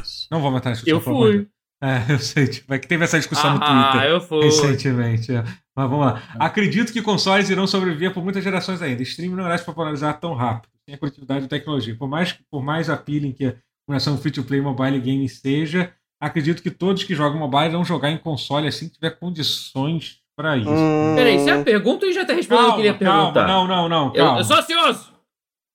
[0.01, 0.29] Isso.
[0.31, 1.13] Não vamos entrar nessa discussão.
[1.13, 1.49] Eu fui.
[1.83, 4.45] É, eu sei, tipo, é que teve essa discussão no Ah, Twitter eu fui.
[4.45, 5.33] recentemente.
[5.35, 5.45] é.
[5.77, 6.23] Mas vamos lá.
[6.41, 9.03] Acredito que consoles irão sobreviver por muitas gerações ainda.
[9.03, 11.95] Streaming não irá se popularizar tão rápido, sem a conectividade e tecnologia.
[11.95, 13.55] Por mais, por mais appealing que a
[13.87, 18.67] combinação free-to-play mobile game seja, acredito que todos que jogam mobile irão jogar em console
[18.67, 20.71] assim que tiver condições para isso.
[20.71, 23.47] Hum, Peraí, isso é a pergunta ou já tá respondendo o que ele ia perguntar?
[23.47, 24.41] não, não, não, Eu, calma.
[24.41, 25.13] eu sou ansioso!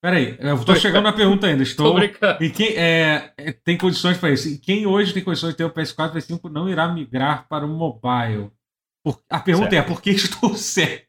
[0.04, 1.62] Peraí, eu tô chegando na pergunta ainda.
[1.64, 1.93] Estou.
[1.93, 2.43] brincando.
[2.43, 4.47] E quem é, é, tem condições para isso?
[4.49, 7.64] E quem hoje tem condições de ter o PS4 e PS5 não irá migrar para
[7.66, 8.49] o mobile?
[9.04, 9.86] Por- a pergunta Certo.
[9.86, 11.06] é: por que estou certo?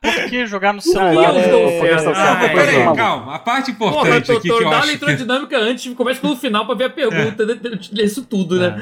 [0.00, 1.40] Porque jogar no Não, celular é...
[1.44, 3.34] estou certo, Ai, eu tô Peraí, calma.
[3.34, 5.18] A parte Porra, importante aqui que doutor, eu dá a leitura que...
[5.22, 8.76] dinâmica antes, começa pelo final pra ver a pergunta, de- isso tudo, né?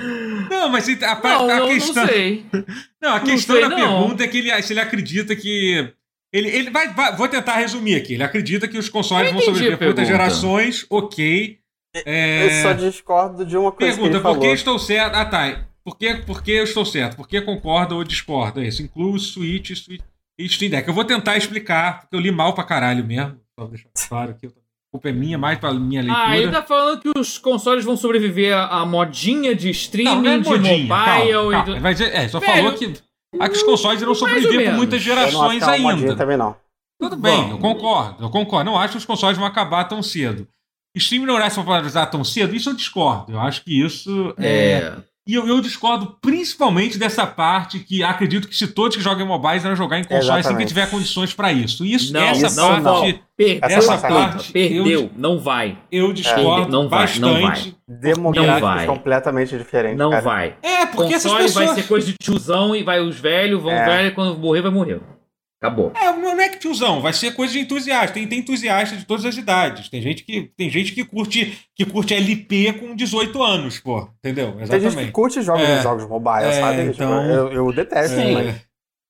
[0.50, 2.02] Não, mas a, pa- Não, a não, questão...
[2.04, 2.46] não sei.
[3.02, 3.76] Não, a Não questão sei, da não.
[3.76, 5.92] pergunta é que ele, se ele acredita que.
[6.32, 8.14] Ele, ele vai, vai- Vou tentar resumir aqui.
[8.14, 11.58] Ele acredita que os consoles vão sobreviver por muitas gerações, ok.
[12.04, 14.54] É, Eu só discordo de uma coisa pergunta, que ele por que falou.
[14.54, 15.14] estou certo?
[15.14, 15.60] Ah, tá.
[15.84, 17.16] Por que, por que eu estou certo?
[17.16, 18.60] Por que concorda ou discorda?
[18.62, 18.82] É isso.
[18.82, 20.02] Inclui o Switch e Switch-
[20.38, 20.86] e Steam Deck.
[20.88, 23.36] Eu vou tentar explicar, porque eu li mal pra caralho mesmo.
[23.58, 26.26] Só deixar claro que eu- a culpa é minha, mais pra minha leitura.
[26.26, 30.38] Ah, ele tá falando que os consoles vão sobreviver à, modinha de streaming, não é
[30.38, 31.62] de modinha, mobile calma, e calma.
[31.64, 32.92] do- Ele vai dizer- é, só Velho, falou que,
[33.38, 36.02] ah, que os consoles irão sobreviver por muitas Eu não acho gerações que é modinha
[36.08, 36.16] ainda.
[36.16, 36.56] também, não.
[36.98, 37.50] Tudo bem, Bom.
[37.50, 38.70] eu concordo, eu concordo.
[38.70, 40.48] Não acho que os consoles vão acabar tão cedo.
[40.98, 43.32] Streaming não se popularizar tão cedo, isso eu discordo.
[43.32, 44.48] Eu acho que isso é.
[44.48, 44.96] É.
[45.28, 49.64] E eu, eu discordo principalmente dessa parte que acredito que se todos que jogam mobiles
[49.64, 51.84] irão jogar em consoles assim que tiver condições para isso.
[51.84, 53.18] Isso, Não, essa isso parte não.
[53.36, 55.78] Perdeu Essa parte perdeu, não vai.
[55.90, 57.76] eu discordo não vai, não bastante.
[57.88, 58.86] Demográficos vai.
[58.86, 59.98] completamente diferentes.
[59.98, 60.22] Não cara.
[60.22, 60.54] vai.
[60.62, 61.74] É, porque essas Console vai pessoas.
[61.84, 63.84] ser coisa de tiozão e vai os velhos, vão É.
[63.84, 65.00] velho, quando morrer, vai morrer.
[65.60, 65.90] Acabou.
[65.94, 68.12] É, não é que tiozão, vai ser coisa de entusiasta.
[68.12, 69.88] Tem, tem entusiasta de todas as idades.
[69.88, 74.08] Tem gente que, tem gente que curte que curte LP com 18 anos, pô.
[74.18, 74.52] Entendeu?
[74.52, 75.12] Tem gente que Exatamente.
[75.12, 75.82] curte jogos, É.
[75.82, 76.82] jogos mobile, É, sabe?
[76.82, 78.34] Então- eu, eu detesto, Sim.
[78.34, 78.46] mas...
[78.48, 78.60] É.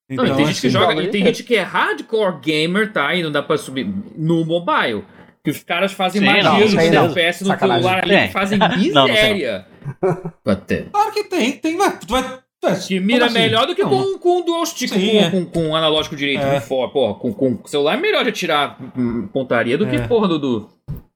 [0.09, 2.93] Não, Então, tem gente que assim, joga, joga e tem gente que é hardcore gamer,
[2.93, 3.13] tá?
[3.13, 3.85] E não dá pra subir
[4.17, 5.05] no mobile.
[5.43, 7.05] Que os caras fazem Sim, magia não, no não.
[7.11, 8.77] FPS no celular ali que fazem Não, não
[9.09, 9.67] miséria.
[10.45, 10.83] Até.
[10.93, 12.39] Claro que tem, tem, mas tu vai.
[12.75, 13.39] Que mira como assim?
[13.39, 13.91] melhor do que Não.
[13.91, 15.31] com, com dual stick, Sim, com, é.
[15.31, 16.55] com, com analógico direito, É.
[16.55, 19.97] com for, porra, com, com o celular é melhor de atirar hum, pontaria do que
[19.97, 20.07] É.
[20.07, 20.69] porra do, do,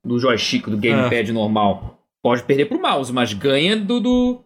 [0.04, 1.98] do joystick, do gamepad normal.
[2.22, 3.98] Pode perder pro mouse, mas ganha do.
[4.00, 4.40] do...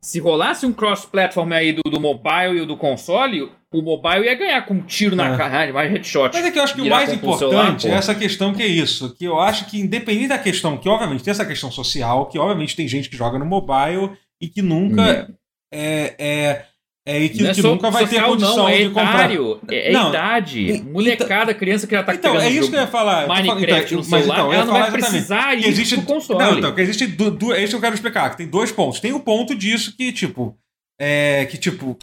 [0.00, 4.60] Se rolasse um cross-platform aí do, do mobile e do console, o mobile ia ganhar
[4.66, 5.36] com um tiro na É.
[5.36, 6.30] cara, mais headshot.
[6.34, 9.14] Mas é que eu acho que o mais importante é essa questão que é isso.
[9.16, 12.76] Que eu acho que, independente da questão, que obviamente tem essa questão social, que obviamente
[12.76, 15.02] tem gente que joga no mobile e que nunca.
[15.02, 15.28] É,
[15.74, 16.64] é,
[17.06, 19.14] é, e que, não é que só nunca vai ter condição não, é de comprar.
[19.14, 20.60] etário, é, é Não, idade.
[20.60, 23.28] e- Molecada, criança que já tá Então, é isso que eu ia falar.
[23.28, 26.38] Minecraft então, no mas celular, então, ela não vai precisar Que isso existe, no console.
[26.38, 28.30] Não, então, que existe du, du, é isso que eu quero explicar.
[28.30, 29.00] Que tem dois pontos.
[29.00, 30.56] Tem o ponto disso que, tipo.
[30.98, 31.44] É.
[31.44, 31.98] Que, tipo.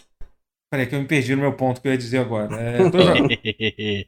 [0.72, 2.56] Peraí, que eu me perdi no meu ponto que eu ia dizer agora.
[2.56, 3.28] É, tô jogando.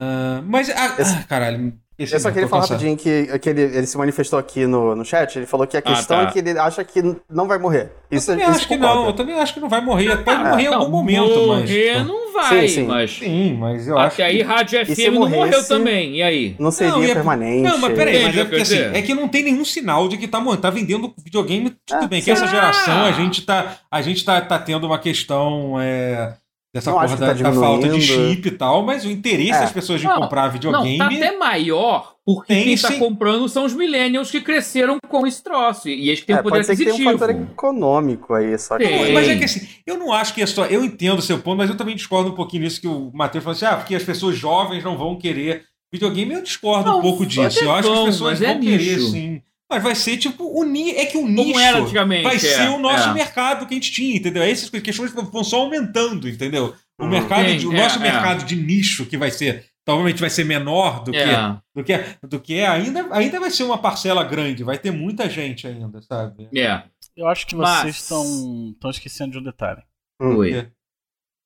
[0.00, 0.70] Ah, mas.
[0.70, 1.76] Ah, ah, caralho.
[1.98, 2.76] Esse Eu só não, queria falar cansado.
[2.78, 5.36] rapidinho que, que ele, ele se manifestou aqui no, no chat.
[5.36, 6.22] Ele falou que a Ah, questão tá.
[6.22, 7.90] é que ele acha que não vai morrer.
[8.10, 9.06] Isso, eu também isso acho que não.
[9.06, 10.16] Eu também acho que não vai morrer.
[10.24, 11.60] Pode morrer em Não, algum momento, mas.
[11.60, 12.86] morrer não vai, Sim, sim.
[12.86, 13.10] mas...
[13.18, 14.14] Sim, mas eu acho.
[14.14, 16.56] Até aí, Rádio FM não morreu também, e aí?
[16.58, 17.62] Não seria Não, é- permanente.
[17.68, 20.16] Não, mas peraí, mas é que porque assim, é que não tem nenhum sinal de
[20.16, 20.62] que tá morrendo.
[20.62, 22.22] Tá vendendo videogame, tudo Ah, bem.
[22.22, 23.12] Que essa geração a Ah!
[23.12, 26.34] gente tá, a gente tá, tá tendo uma questão é,
[26.74, 29.60] dessa Não porra da, tá da falta de chip e tal, mas o interesse É.
[29.60, 30.98] das pessoas de Não, comprar Não, videogame.
[30.98, 32.98] tá até maior, porque Tem, quem tá sim.
[32.98, 36.42] comprando são os millennials que cresceram com esse troço, e eles que têm É, um
[36.42, 38.84] poder pode ser que tenha um fator econômico aí, só que.
[38.84, 39.06] Tem.
[39.06, 40.66] Não, mas é que assim, eu não acho que é só.
[40.66, 43.42] Eu entendo o seu ponto, mas eu também discordo um pouquinho nisso que o Matheus
[43.44, 46.34] falou assim: ah, porque as pessoas jovens não vão querer videogame.
[46.34, 47.40] Eu discordo Não, um pouco disso.
[47.58, 49.10] até Eu acho que vão, as pessoas mas é vão querer, nicho.
[49.10, 49.42] sim.
[49.70, 50.92] Mas vai ser tipo o ni...
[50.92, 53.12] É que o Como nicho era antigamente, vai é, ser o nosso é.
[53.14, 54.42] mercado que a gente tinha, entendeu?
[54.42, 56.74] Essas questões vão só aumentando, entendeu?
[57.00, 57.08] O Hum.
[57.08, 58.02] mercado, Sim, de- o é, nosso é.
[58.02, 61.98] mercado de nicho que vai ser, provavelmente vai ser menor do que É, do que,
[62.26, 66.00] do que é, ainda, ainda vai ser uma parcela grande, vai ter muita gente ainda,
[66.02, 66.48] sabe?
[66.56, 66.82] é.
[67.16, 69.82] Eu acho que Mas- vocês estão estão esquecendo de um detalhe
[70.20, 70.36] Hum.
[70.38, 70.54] Oi.
[70.54, 70.70] É.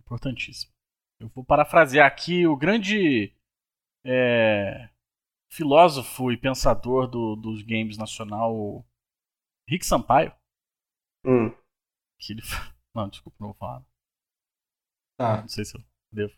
[0.00, 0.70] importantíssimo.
[1.20, 3.32] Eu vou parafrasear aqui o grande
[4.04, 4.88] é,
[5.52, 8.84] filósofo e pensador do- dos games nacional,
[9.68, 10.32] Rick Sampaio,
[11.24, 11.50] Hum.
[12.20, 12.42] que ele.
[12.94, 13.82] Não, desculpa, não vou falar.
[15.18, 15.40] Tá.
[15.42, 16.32] Não sei se eu devo.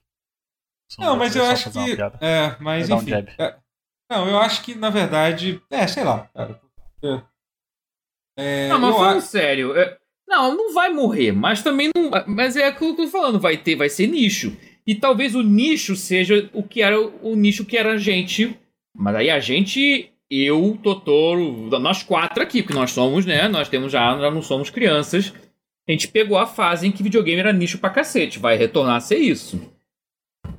[0.89, 1.97] Se Não, mas eu acho que.
[1.97, 2.17] piada.
[2.25, 3.11] É, mas um enfim.
[3.11, 3.29] jab.
[3.39, 3.59] é,
[4.11, 5.61] não, eu acho que, na verdade.
[5.71, 6.61] É, sei lá, cara.
[7.03, 7.25] É,
[8.37, 12.11] é, Não, mas eu falando acho- sério, é- não, não vai morrer, mas também não.
[12.29, 14.57] Mas é aquilo que eu tô falando, vai ter, vai ser nicho.
[14.87, 18.57] E talvez o nicho seja o que era o nicho que era a gente.
[18.97, 23.49] Mas aí a gente, eu, Totoro, nós quatro aqui, porque nós somos, né?
[23.49, 25.33] Nós temos já, já não somos crianças.
[25.89, 28.39] A gente pegou a fase em que videogame era nicho pra cacete.
[28.39, 29.61] Vai retornar a ser isso.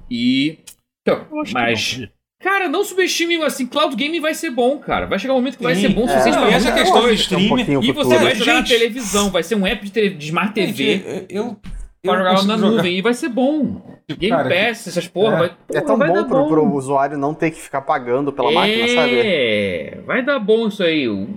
[0.10, 0.60] E.
[1.02, 1.98] Então, mas.
[2.00, 2.16] não.
[2.42, 5.08] Cara, não subestime assim, cloud gaming vai ser bom, cara.
[5.08, 5.82] Vai chegar um momento que vai Sim.
[5.82, 7.94] ser bom o É, pra essa questão de streamer- um E futuro.
[7.94, 8.68] você vai jogar na Gente.
[8.70, 10.98] televisão, vai ser um app de, tele- de Smart TV.
[10.98, 11.58] Gente, eu
[12.06, 12.72] Pra jogar na jogar.
[12.72, 12.98] nuvem.
[12.98, 13.82] E vai ser bom.
[14.08, 15.36] Tipo, Game cara, Pass, essas porra.
[15.36, 15.40] é.
[15.40, 18.32] vai, É porra, tão vai bom dar pro, pro usuário não ter que ficar pagando
[18.32, 19.20] pela máquina, sabe?
[19.24, 21.08] É, vai dar bom isso aí.
[21.08, 21.28] O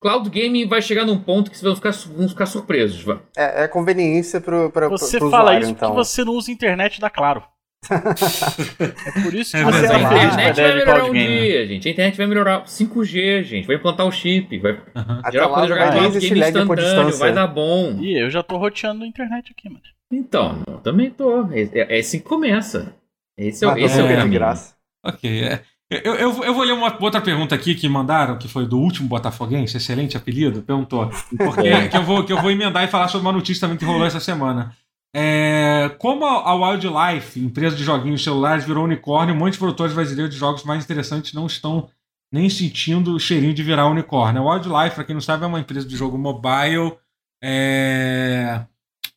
[0.00, 3.04] cloud gaming vai chegar num ponto que vocês vão ficar, vão ficar surpresos.
[3.36, 5.88] É, é conveniência pro, pro, Você pro fala usuário, isso então.
[5.90, 7.42] porque você não usa internet da Claro.
[7.90, 11.88] é por isso que É você a internet ideia vai melhorar um dia, gente.
[11.88, 13.66] A internet vai melhorar 5G, gente.
[13.66, 14.58] Vai implantar o chip.
[14.58, 14.78] Vai.
[14.94, 16.76] Até geral lá poder jogar vai esse game instantâneo.
[16.76, 17.18] distância.
[17.18, 17.98] Vai dar bom.
[18.00, 19.82] Ih, eu já tô roteando a internet aqui, mano.
[20.14, 21.48] Então, eu também tô.
[21.52, 22.94] É, é assim que começa.
[23.36, 24.32] Esse é, o- Mas esse é o é de caminho.
[24.34, 24.74] graça.
[25.04, 25.62] Ok, é.
[25.90, 29.06] Eu, eu, eu vou ler uma outra pergunta aqui que mandaram, que foi do último
[29.08, 31.10] Botafoguense, excelente apelido, perguntou.
[31.36, 31.88] Porque É.
[31.88, 34.06] que eu, vou, que eu vou emendar e falar sobre uma notícia também que rolou
[34.06, 34.74] essa semana.
[35.14, 40.40] É, como a, a Wildlife, empresa de joguinhos celulares, virou unicórnio, muitos produtores brasileiros de
[40.40, 41.88] jogos mais interessantes não estão
[42.32, 44.42] nem sentindo o cheirinho de virar unicórnio.
[44.48, 46.94] A Wildlife, para quem não sabe, é uma empresa de jogo mobile
[47.42, 48.62] é,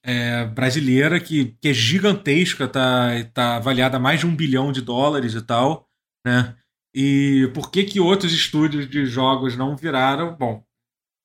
[0.03, 4.81] é, brasileira que, que é gigantesca, tá, tá avaliada a mais de um bilhão de
[4.81, 5.87] dólares e tal,
[6.25, 6.55] né?
[6.95, 10.35] E por que que outros estúdios de jogos não viraram?
[10.35, 10.63] Bom,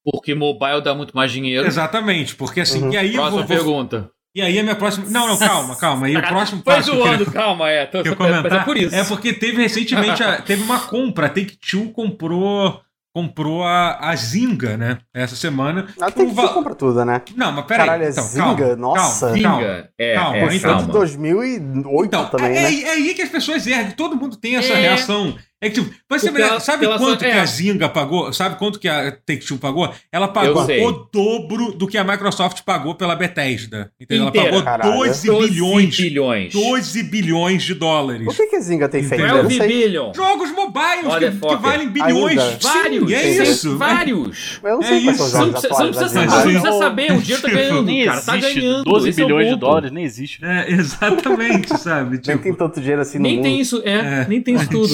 [0.04, 1.66] Porque mobile dá muito mais dinheiro.
[1.66, 2.92] exatamente, porque assim, Uhum.
[2.92, 4.10] e aí Próxima vou- vou- pergunta.
[4.34, 6.96] e aí a minha próxima, não, não, calma, calma, e o próximo Foi passo que
[6.96, 7.86] queria- zoando, calma, é.
[7.86, 8.94] Tô, que eu mas comentar é por isso.
[8.94, 12.80] é porque teve recentemente a- teve uma compra, a Take-Two comprou
[13.14, 14.98] comprou a, a Zynga, né?
[15.14, 15.86] Essa semana.
[16.00, 17.20] Ah, tem que compra tudo, né?
[17.36, 17.86] Não, mas peraí.
[17.86, 18.56] Caralho, é então, Zynga?
[18.56, 19.26] calma, Nossa.
[19.26, 19.58] calma, calma.
[19.60, 19.90] Zinga.
[19.98, 20.86] É, Calma, é, então, calma.
[20.86, 22.80] de 2008 Então, também, é, né?
[22.82, 24.80] é aí que as pessoas erram, todo mundo tem essa É.
[24.80, 25.36] reação.
[25.62, 27.38] É que, tipo, você ela- sabe ela só- quanto que é.
[27.38, 28.32] a Zynga pagou?
[28.32, 29.88] Sabe quanto que a Take-Two pagou?
[30.10, 33.92] Ela pagou o dobro do que a Microsoft pagou pela Bethesda.
[34.00, 34.26] Entendeu?
[34.26, 34.92] Inteira, ela pagou caralho.
[34.94, 35.96] 12 12 bilhões.
[35.96, 36.52] bilhões.
[36.52, 38.26] 12 bilhões de dólares.
[38.26, 39.20] O que que a Zinga tem feito?
[39.22, 39.36] Entendeu?
[39.36, 39.68] Eu não 12 sei.
[39.68, 40.12] billion.
[40.16, 42.38] Jogos mobiles que, que valem bilhões.
[42.40, 42.50] Ainda.
[42.52, 43.12] Sim, Vários.
[43.12, 43.78] é isso.
[43.78, 44.60] Vários.
[44.64, 45.28] Eu não É sei quais isso.
[45.30, 46.54] são os Você não precisa, você não atuais precisa saber, Zinga.
[46.54, 47.12] não precisa saber.
[47.12, 48.20] O dinheiro tá Tipo, ganhando, Nem cara.
[48.20, 48.84] Tá existe ganhando.
[48.84, 50.44] 12 esse é bilhões de dólares, nem existe.
[50.44, 52.10] É, exatamente, sabe?
[52.10, 53.44] Nem Tipo, tem tanto dinheiro assim no Nem mundo.
[53.44, 54.26] tem isso, é, É.
[54.28, 54.92] nem tem isso tudo.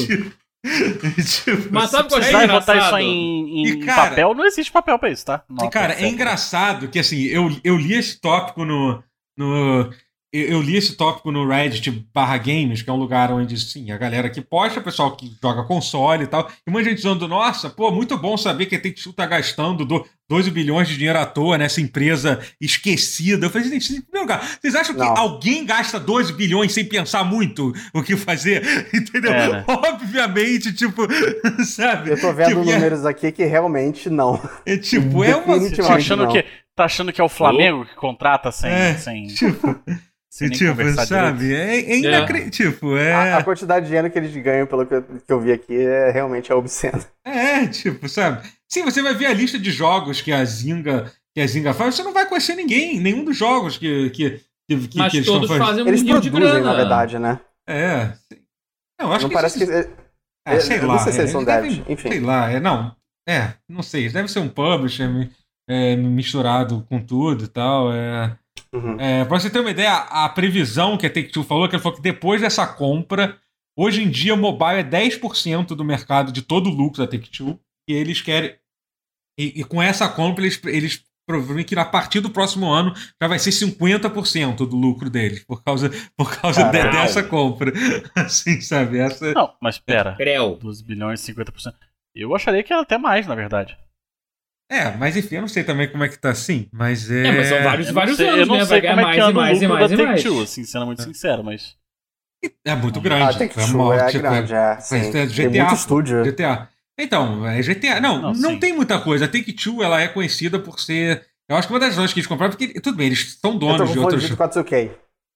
[0.64, 3.00] tipo, Mas sabe o que eu Você achei vai botar engraçado?
[3.00, 5.44] isso em, em E, cara- papel, não existe papel pra isso, tá?
[5.48, 9.02] E, Nota, cara, é engraçado que, assim, eu, eu li esse tópico no.
[9.36, 9.90] no
[10.32, 13.96] eu, li esse tópico no Reddit barra games, que é um lugar onde, sim, a
[13.96, 17.70] galera que posta, o pessoal que joga console e tal, e muita gente dizendo, nossa,
[17.70, 21.24] pô, muito bom saber que a Take-Two tá gastando do, 12 bilhões de dinheiro à
[21.24, 23.46] toa nessa empresa esquecida.
[23.46, 25.16] Eu falei, gente, em primeiro lugar, vocês acham que Não.
[25.16, 28.62] alguém gasta 12 bilhões sem pensar muito o que fazer?
[28.92, 29.32] Entendeu?
[29.32, 29.64] É, né?
[29.66, 31.02] Obviamente, tipo,
[31.64, 32.10] sabe?
[32.10, 34.38] Eu tô vendo Tipo, é- números aqui que realmente não.
[34.66, 35.58] É, tipo, é uma.
[35.70, 36.32] Tá achando, não.
[36.32, 36.44] que,
[36.76, 38.70] tá achando que é o Flamengo que contrata sem.
[38.70, 39.80] É, sem, Tipo,
[40.40, 41.38] nem tipo sabe?
[41.38, 41.88] direito?
[41.88, 42.72] É, é inacreditável.
[42.72, 43.12] Tipo, é.
[43.14, 45.76] A, a quantidade de dinheiro que eles ganham, pelo que eu, que eu vi aqui,
[45.76, 47.02] é realmente é obsceno.
[47.24, 48.46] É, tipo, sabe?
[48.70, 51.94] Sim, você vai ver a lista de jogos que a Zinga, que a Zinga faz,
[51.94, 54.30] você não vai conhecer ninguém, nenhum dos jogos que, que,
[54.68, 55.66] que, que eles todos estão fazendo.
[55.66, 56.70] fazem um Eles nível de produzem, grana.
[56.70, 57.40] na verdade, né?
[57.66, 58.12] É.
[59.00, 59.88] Não, acho não que parece isso- que.
[60.46, 60.94] É, eu- sei eu lá.
[60.94, 62.08] não sei se é, eles são devem- enfim.
[62.10, 62.94] Sei lá, é, não.
[63.28, 64.08] É, não sei.
[64.08, 65.08] Deve ser um publisher
[65.68, 67.92] é, misturado com tudo e tal.
[67.92, 68.36] É.
[68.72, 69.00] Uhum.
[69.00, 71.96] É, pra você ter uma ideia, a, previsão que a Take-Two falou, que ele falou
[71.96, 73.38] que depois dessa compra,
[73.76, 77.58] hoje em dia o mobile é 10% do mercado de todo o lucro da Take-Two,
[77.88, 78.54] e eles querem...
[79.38, 83.28] E, e com essa compra, eles, eles provavelmente que a partir do próximo ano já
[83.28, 87.72] vai ser 50% do lucro deles, por causa, por causa de- dessa compra.
[88.16, 88.98] Assim, sabe?
[88.98, 89.32] Essa...
[89.34, 90.16] Não, mas pera.
[90.16, 90.56] Creu.
[90.56, 91.74] 12 bilhões, 50%.
[92.14, 93.76] Eu acharia que era até mais, na verdade.
[94.70, 97.26] É, mas enfim, eu não sei também como é que tá assim, mas é...
[97.28, 98.64] É, mas são vários, Eu vários sei, eu anos, não né?
[98.66, 100.22] sei Vai ganhar como é mais que e mais e mais e mais.
[100.22, 101.74] Take-Two, assim, sendo muito sincero, mas...
[102.64, 103.38] É muito Ah, grande.
[103.38, 104.76] tem que é uma- é grande, é.
[104.80, 104.96] Sim.
[104.96, 105.50] é Tem GTA.
[105.64, 106.22] muito estúdio.
[106.22, 106.68] GTA.
[107.00, 108.00] Então, é GTA.
[108.00, 109.24] Não, não, Não, tem muita coisa.
[109.24, 111.24] A Take-Two, ela é conhecida por ser...
[111.48, 113.58] Eu acho que uma das razões que eles compraram, porque, tudo bem, eles são Eu
[113.58, 114.22] tô donos de confundindo outros...
[114.22, 114.90] 24 2K.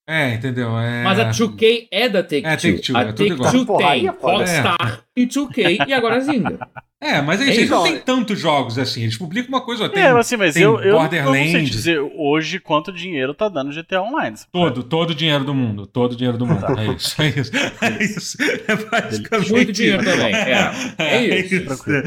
[0.08, 0.78] É, entendeu?
[0.78, 1.02] É...
[1.04, 2.50] Mas a 2K é da Take-Two.
[2.50, 3.50] É, Take-Two, a é tudo igual.
[3.50, 4.12] Take-Two Porra, aí tem é.
[4.12, 6.68] Rockstar e 2K e agora a Zynga.
[7.02, 9.02] É, mas eles, eles não têm tantos jogos assim.
[9.02, 11.20] Eles publicam uma coisa, ó, tem é, assim, mas tem eu, eu, eu não sei
[11.22, 11.70] Borderlands.
[11.70, 14.36] dizer hoje quanto dinheiro tá dando GTA Online.
[14.52, 15.86] todo, todo o dinheiro do mundo.
[15.86, 16.64] Todo o dinheiro do mundo.
[16.78, 17.50] É isso, é isso.
[17.80, 18.36] É isso.
[18.68, 20.34] É basicamente Muito dinheiro também.
[20.34, 21.64] É, é isso.
[21.64, 22.02] Tranquilo.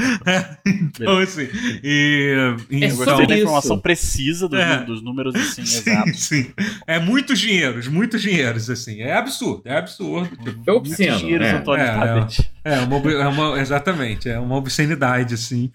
[0.66, 1.48] Então, assim.
[1.84, 3.34] E, e É Eu então, isso.
[3.34, 4.78] informação precisa dos, É.
[4.84, 6.24] dos números, assim, Sim, exatos.
[6.24, 6.48] sim.
[6.88, 9.02] É muitos dinheiros, muitos dinheiros, assim.
[9.02, 10.30] É absurdo, é absurdo.
[10.38, 11.10] Tipo, É obsceno.
[11.10, 11.52] Muitos dinheiros, é.
[11.52, 12.56] Antônio É, é.
[12.68, 14.85] É, uma, é uma- exatamente, é uma obscenidade,
[15.34, 15.72] assim.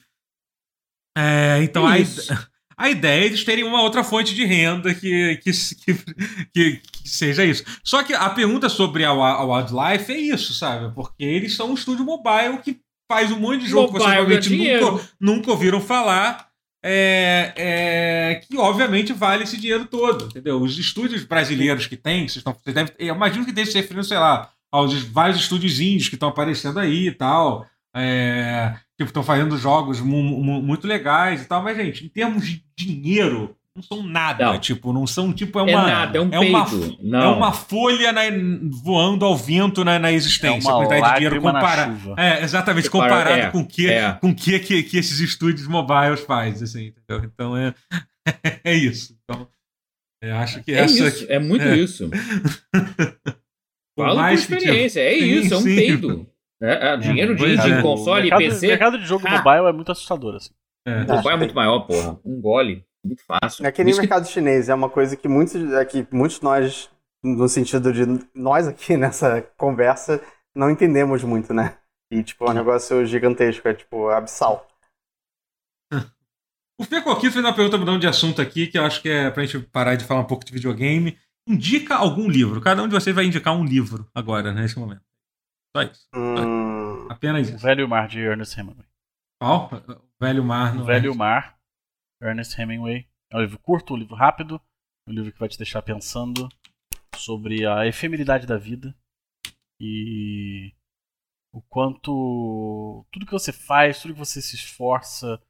[1.17, 1.95] É, então, a,
[2.77, 5.95] a ideia é eles terem uma outra fonte de renda que, que, que,
[6.53, 7.65] que- seja isso.
[7.85, 10.95] Só que a pergunta sobre a, a Wildlife é isso, sabe?
[10.95, 12.81] Porque eles são um estúdio mobile que
[13.11, 16.49] faz um monte de jogo que vocês Mobile dá provavelmente nunca, nunca ouviram falar.
[16.83, 20.63] é, é, que obviamente vale esse dinheiro todo, entendeu?
[20.63, 24.05] Os estúdios brasileiros que tem, vocês estão, vocês devem, eu imagino que esteja se referindo,
[24.05, 29.23] sei lá, aos vários estúdios índios que estão aparecendo aí e tal, é, tipo, estão
[29.23, 33.83] fazendo jogos mu, mu, muito legais e tal, mas, gente, em termos de dinheiro, não
[33.83, 34.59] são nada, Não.
[34.59, 35.87] tipo, não são, tipo, é É uma...
[35.87, 36.67] nada, é um é uma,
[37.23, 38.23] é uma folha na-
[38.85, 42.15] voando ao vento na, na É existência, a uma quantidade de dinheiro chuva.
[42.19, 44.13] É, exatamente, Compara- comparado é, com o que, é.
[44.13, 47.25] com que, que que esses estúdios mobiles fazem, assim, entendeu?
[47.33, 47.73] Então é,
[48.65, 49.17] é isso.
[49.25, 49.49] Então,
[50.23, 51.77] eu acho que É essa isso, é muito é.
[51.79, 52.11] isso.
[53.99, 55.75] Fala por mais que, tipo, experiência, é sim, isso, é um sim.
[55.77, 56.27] peido.
[56.63, 57.81] É, é, dinheiro de, de é.
[57.83, 59.43] console e mercado, PC, O mercado de jogo Ah.
[59.43, 60.51] mobile é muito assustador, assim.
[60.87, 62.21] é, o mobile é muito maior, porra.
[62.25, 63.65] Um gole, muito fácil.
[63.67, 66.07] É que nem o Isso que- mercado chinês, é uma coisa que muitos, é que
[66.13, 66.91] muitos de nós,
[67.25, 68.03] no sentido de
[68.35, 70.21] nós aqui nessa conversa,
[70.55, 71.77] não entendemos muito, né?
[72.13, 74.67] E, tipo, é um negócio gigantesco, é, tipo, abissal.
[76.79, 79.45] O Fecoquito fez uma pergunta mudando de assunto aqui, que eu acho que é pra
[79.45, 81.17] gente parar de falar um pouco de videogame.
[81.47, 82.61] Indica algum livro.
[82.61, 85.03] Cada um de vocês vai indicar um livro agora, nesse momento.
[85.77, 86.09] Só isso.
[86.15, 87.65] Hum, Apenas O isso.
[87.65, 88.87] Velho Mar de Ernest Hemingway.
[89.41, 89.71] Qual?
[90.21, 90.75] Velho Mar.
[90.75, 91.15] O não Velho.
[91.15, 91.59] Mar,
[92.23, 93.09] Ernest Hemingway.
[93.33, 94.61] É um livro curto, um livro rápido,
[95.09, 96.49] um livro que vai te deixar pensando
[97.17, 98.97] sobre a efemeridade da vida
[99.81, 100.75] e
[101.53, 105.41] o quanto tudo que você faz, tudo que você se esforça,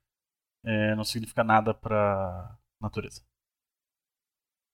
[0.64, 3.24] é, não significa nada pra natureza.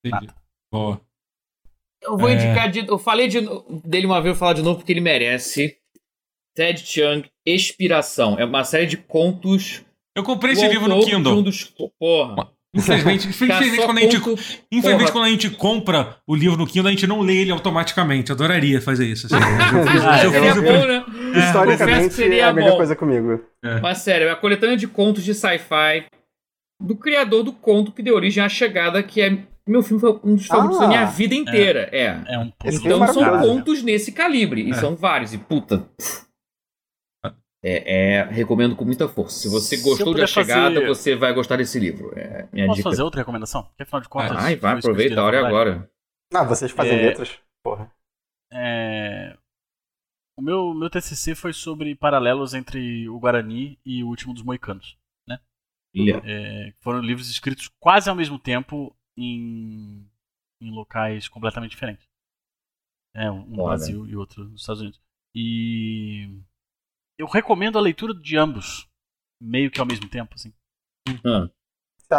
[0.05, 0.27] Entendi.
[0.27, 0.43] Nada.
[0.73, 1.01] Boa.
[2.07, 2.35] Eu vou É.
[2.35, 2.71] indicar.
[2.71, 3.41] De, eu falei de-
[3.85, 5.77] dele uma vez, eu vou falar de novo porque ele merece.
[6.55, 8.39] Ted Chiang, Expiração.
[8.39, 9.83] É uma série de contos.
[10.17, 11.39] Eu comprei esse livro no Kindle.
[11.39, 11.65] Um dos,
[11.99, 12.49] porra.
[12.75, 14.43] Infelizmente, infelizmente, quando a gente conto-
[14.73, 18.31] Infelizmente, quando a gente compra o livro no Kindle, a gente não lê ele automaticamente.
[18.31, 19.27] Eu adoraria fazer isso.
[19.27, 19.37] assim.
[20.07, 21.05] Ah, eu seria bom, né?
[21.35, 22.77] É, historicamente, seria é a melhor bom.
[22.79, 23.41] coisa comigo.
[23.83, 26.07] Mas sério, é a coletânea de contos de sci-fi
[26.83, 29.39] do criador do conto que deu origem à chegada, que é.
[29.69, 30.81] Meu filme foi um dos favoritos Ah.
[30.83, 31.89] da minha vida inteira.
[31.93, 32.23] É.
[32.35, 34.63] É um Esse pouco filme é Então são contos nesse calibre.
[34.63, 34.75] E É.
[34.75, 35.33] são vários.
[35.35, 35.89] E puta.
[37.65, 39.41] É, é, recomendo com muita força.
[39.41, 42.17] Se você Se gostou de A fazer- Chegada, você vai gostar desse livro.
[42.17, 42.91] É minha Posso dica.
[42.91, 43.65] fazer outra recomendação?
[43.65, 44.37] Porque afinal de contas.
[44.37, 45.91] Ai, vai, aproveita, a hora é agora.
[46.33, 47.03] Ah, vocês fazem É.
[47.03, 47.37] letras?
[47.65, 47.91] Porra.
[48.53, 49.37] É,
[50.39, 54.97] O meu, meu TCC foi sobre paralelos entre o Guarani e o Último dos Moicanos.
[55.99, 60.09] Olha, É, foram livros escritos quase ao mesmo tempo em,
[60.61, 62.05] em locais completamente diferentes.
[63.15, 63.65] É, um no.
[63.65, 65.01] Brasil e outro nos Estados Unidos.
[65.35, 66.39] E
[67.19, 68.87] eu recomendo a leitura de ambos,
[69.41, 70.53] meio que ao mesmo tempo, assim.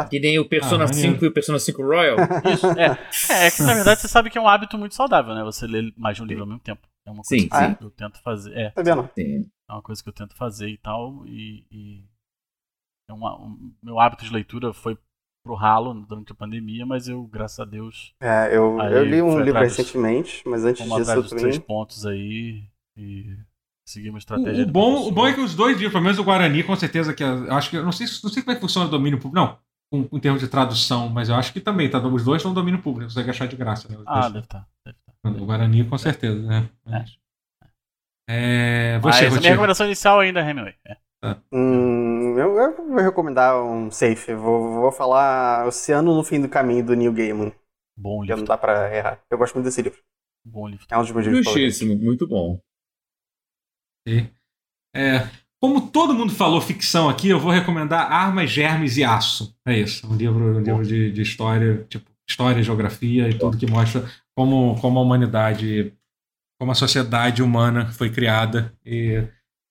[0.10, 1.14] Que nem o Persona Ah, maneiro.
[1.14, 2.18] 5 e o Persona 5 Royal.
[2.54, 2.98] Isso, é.
[3.34, 5.44] É, é que na verdade você sabe que é um hábito muito saudável, né?
[5.44, 6.86] Você ler mais de um livro ao mesmo tempo.
[7.06, 7.78] É uma coisa Sim, que sim.
[7.80, 8.54] eu tento fazer.
[8.58, 9.10] É, Tá vendo?
[9.16, 9.50] Sim.
[9.70, 11.26] é uma coisa que eu tento fazer e tal.
[11.26, 12.04] E, e
[13.10, 14.98] é uma- um- meu hábito de leitura foi
[15.48, 19.22] pro ralo durante a pandemia, mas eu, graças a Deus, É, eu, Aí eu li
[19.22, 21.60] um livro dos- recentemente, mas antes disso atrás eu dos três também.
[21.68, 22.64] pontos aí
[22.98, 23.36] e
[23.88, 24.64] seguimos O, estratégia.
[24.64, 26.76] o de bom, o bom é que os dois livros, pelo menos o Guarani, com
[26.76, 27.24] certeza que.
[27.24, 27.78] eu Acho que.
[27.78, 29.36] eu Não sei, se- não sei como é que funciona o domínio público.
[29.36, 29.58] Não,
[29.92, 31.98] com- em termos de tradução, mas eu acho que também, tá?
[32.00, 33.98] Os dois estão no domínio público, você consegue achar de graça, né?
[34.06, 34.68] Ah, deve estar.
[34.86, 35.30] Deve tá.
[35.42, 36.70] O Guarani, com certeza, né?
[36.86, 37.18] Mas-
[38.30, 40.74] É, você, Mas a minha recomendação inicial ainda é Hemingway.
[40.86, 40.98] É.
[41.52, 42.07] Hum,
[42.38, 44.34] eu, eu vou recomendar um safe.
[44.34, 47.52] Vou, vou falar Oceano no Fim do Caminho do Neil Gaiman.
[47.98, 48.38] Bom Já livro.
[48.38, 49.20] não dá pra errar.
[49.30, 50.00] Eu gosto muito desse livro.
[50.46, 50.86] Bom livro.
[50.90, 51.46] É um dos meus livros.
[51.46, 52.60] Justíssimo, muito bom.
[54.96, 55.28] É,
[55.60, 59.56] como todo mundo falou ficção aqui, eu vou recomendar Armas, Germes e Aço.
[59.66, 60.08] É isso.
[60.10, 64.80] Um livro, um livro de, de história, tipo, história, geografia e tudo que mostra como,
[64.80, 65.94] como a humanidade,
[66.60, 68.74] como a sociedade humana foi criada.
[68.86, 69.28] E,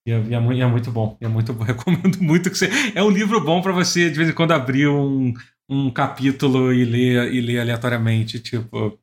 [0.06, 1.16] e é, e é mu- e é muito bom.
[1.20, 2.70] É muito, recomendo muito que você.
[2.94, 5.34] É um livro bom para você, de vez em quando, abrir um,
[5.68, 8.38] um capítulo e ler, e ler aleatoriamente.
[8.40, 8.98] Tipo.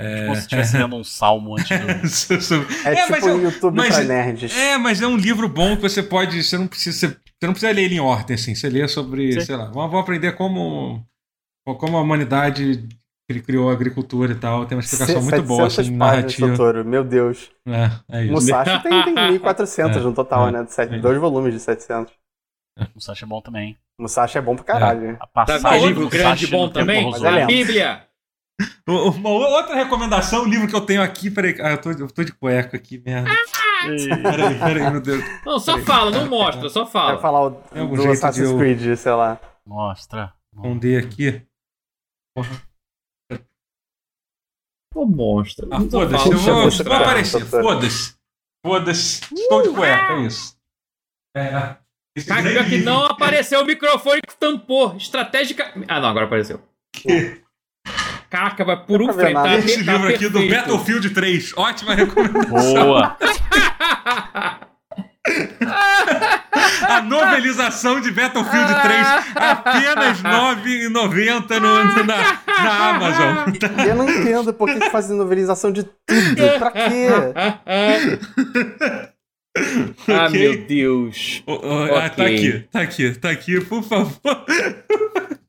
[0.00, 2.54] Como se estivesse lendo um salmo antes do.
[2.86, 4.56] É, É, mas tipo eu- um YouTube mas- pra nerds.
[4.56, 6.40] É, mas é um livro bom que você pode.
[6.44, 8.54] Você não precisa, você, você não precisa ler ele em ordem, assim.
[8.54, 9.40] Você lê sobre, Sim.
[9.40, 11.04] sei lá, vamos, vamos aprender como,
[11.66, 12.86] como a humanidade
[13.28, 14.64] cri- criou a agricultura e tal.
[14.66, 16.50] Tem uma explicação muito boa, 700 assim, narrativa.
[16.50, 16.84] Totoro.
[16.84, 17.50] Meu Deus.
[17.66, 18.32] É, é isso.
[18.32, 20.62] Musashi tem, tem 1400 É, no total, é, né?
[20.64, 20.98] De sete- é.
[20.98, 22.12] Dois volumes de 700.
[22.94, 23.76] O Sacha é bom também.
[24.00, 25.16] Musashi é bom pra caralho.
[25.20, 27.10] A Tá passagem com do livro Musashi grande bom também?
[27.24, 27.46] É A.
[27.46, 28.04] Bíblia.
[28.88, 31.30] Uma outra recomendação, um livro que eu tenho aqui.
[31.30, 33.30] Peraí, ah, eu tô, eu tô de cueca aqui, merda.
[34.22, 35.22] Peraí, peraí, meu Deus.
[35.46, 37.18] Não, só fala, não mostra, só Vai fala.
[37.20, 39.38] falar o, É do Assassin's eu- Creed, sei lá.
[39.66, 40.32] Mostra.
[40.52, 41.42] Esconder aqui.
[44.98, 45.64] Pô, mostra.
[45.70, 47.44] Ah, só foda-se, eu vou, vou aparecer.
[47.44, 47.62] puxa.
[47.62, 48.14] Foda-se.
[48.66, 49.22] Foda-se.
[49.32, 50.56] Estou de cueca, é isso.
[51.36, 51.76] É,
[52.26, 54.96] Cara, pior que não apareceu o microfone que tampou.
[54.96, 55.72] Estratégica.
[55.86, 56.60] Ah, não, agora apareceu.
[58.28, 59.34] Caraca, vai por um frame.
[59.34, 59.54] Tá.
[59.54, 60.56] Esse tá livro aqui do perfeito.
[60.56, 61.56] Battlefield 3.
[61.56, 62.74] Ótima recomendação.
[62.74, 63.16] Boa!
[66.98, 69.06] A novelização de Battlefield 3.
[69.34, 73.54] Apenas R$ 9,90 no, no- na, na Amazon.
[73.86, 76.58] Eu não entendo por que fazem novelização de tudo.
[76.58, 77.08] Pra quê?
[80.08, 80.38] ah, Ok.
[80.40, 81.42] meu Deus.
[81.46, 82.34] Ô, ô, ah, tá Ok.
[82.36, 84.44] aqui, tá aqui, tá aqui, por favor.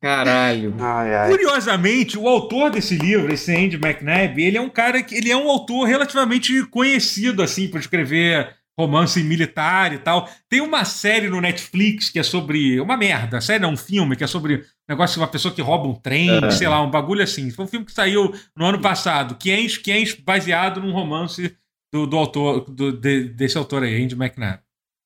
[0.02, 0.74] Caralho.
[0.80, 1.30] Ai, ai.
[1.30, 5.36] Curiosamente, o autor desse livro, esse Andy McNabb, ele é um cara que ele é
[5.36, 8.50] um autor relativamente conhecido assim por escrever
[8.80, 10.28] romance militar e tal.
[10.48, 14.24] Tem uma série no Netflix que é sobre uma merda, série não, um filme que
[14.24, 16.50] é sobre um negócio de uma pessoa que rouba um trem, Ah.
[16.52, 17.52] sei lá, um bagulho assim.
[17.52, 21.56] Foi um filme que saiu no ano passado, que é, que é baseado num romance
[21.94, 24.62] do, do autor do- de- desse autor aí, Andy McNabb.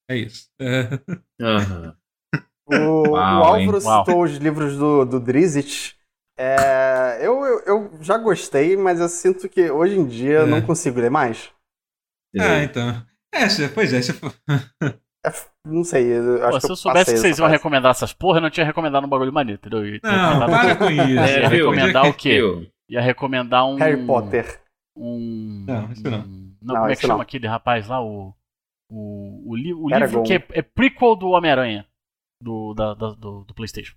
[0.08, 0.48] É isso.
[0.60, 0.88] É.
[1.40, 1.96] Aham.
[2.66, 3.68] O, Uau, o Álvaro hein?
[3.84, 4.04] Uau.
[4.06, 5.94] citou os livros do, do Drizzt.
[6.38, 10.46] É, eu, eu, eu já gostei, mas eu sinto que hoje em dia eu É.
[10.46, 11.50] não consigo ler mais.
[12.38, 13.04] Ah, então.
[13.34, 14.12] É, se- pois é, se.
[15.26, 15.32] É,
[15.66, 17.90] não sei, eu acho Pô, que se eu eu soubesse que vocês essa iam recomendar
[17.90, 19.80] essas porra, eu não tinha recomendado um bagulho maneiro, entendeu?
[19.80, 21.18] Eu ia Não, para com isso.
[21.20, 22.40] É, ia recomendar o quê?
[22.88, 23.76] Ia recomendar um.
[23.76, 24.60] Harry Potter.
[24.96, 25.64] Um.
[25.66, 26.20] Não, isso não.
[26.20, 27.20] um- Não, como é que chama não.
[27.22, 28.02] aquele rapaz lá?
[28.02, 28.34] O.
[28.90, 31.86] O, o, li- o livro que é, é prequel do Homem-Aranha.
[32.40, 33.96] Do, da- da- do, do PlayStation.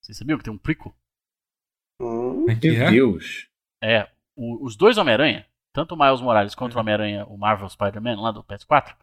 [0.00, 0.94] Vocês sabiam que tem um prequel?
[2.00, 2.90] Hum, é Meu é?
[2.90, 3.48] Deus.
[3.82, 4.08] É.
[4.36, 8.30] o- os dois Homem-Aranha, tanto o Miles Morales quanto o Homem-Aranha, o Marvel Spider-Man lá
[8.32, 8.94] do PS4,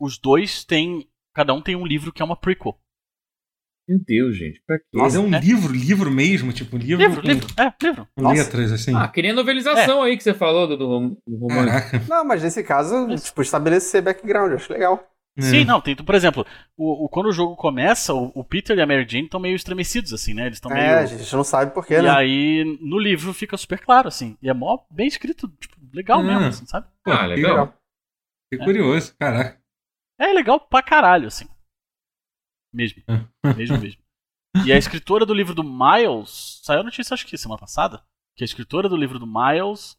[0.00, 1.08] os dois têm.
[1.34, 2.78] Cada um tem um livro que é uma prequel.
[3.88, 4.60] Meu Deus, gente.
[4.66, 4.84] Pra quê?
[4.92, 5.40] Mas é um É.
[5.40, 7.46] livro, livro mesmo, tipo, livro, Livro, com, livro.
[7.58, 8.06] É, livro.
[8.14, 8.42] com Nossa.
[8.42, 8.94] letras, assim.
[8.94, 11.90] Ah, que nem a novelização aí que você falou do, do do romance.
[11.90, 12.04] Caraca.
[12.08, 15.08] Não, mas nesse caso, Mas- tipo, estabelecer background, acho legal.
[15.40, 15.64] Sim, É.
[15.64, 16.44] não, tem, por exemplo,
[16.76, 19.54] o, o- quando o jogo começa, o, o Peter e a Mary Jane estão meio
[19.54, 20.46] estremecidos, assim, né?
[20.46, 20.82] Eles estão meio.
[20.84, 22.10] É, a gente não sabe porquê, E né?
[22.10, 24.36] aí, no livro fica super claro, assim.
[24.42, 26.24] E é mó bem escrito, tipo, legal Hum.
[26.26, 26.88] mesmo, assim, sabe?
[27.04, 27.74] Pô, Ah, legal.
[28.50, 29.60] Que curioso, caraca.
[30.18, 31.46] É legal pra caralho, assim.
[32.74, 33.02] Mesmo.
[33.08, 33.54] É.
[33.54, 34.02] mesmo, mesmo.
[34.66, 38.02] E a escritora do livro do Miles, saiu a notícia acho que semana passada,
[38.36, 39.96] que a escritora do livro do Miles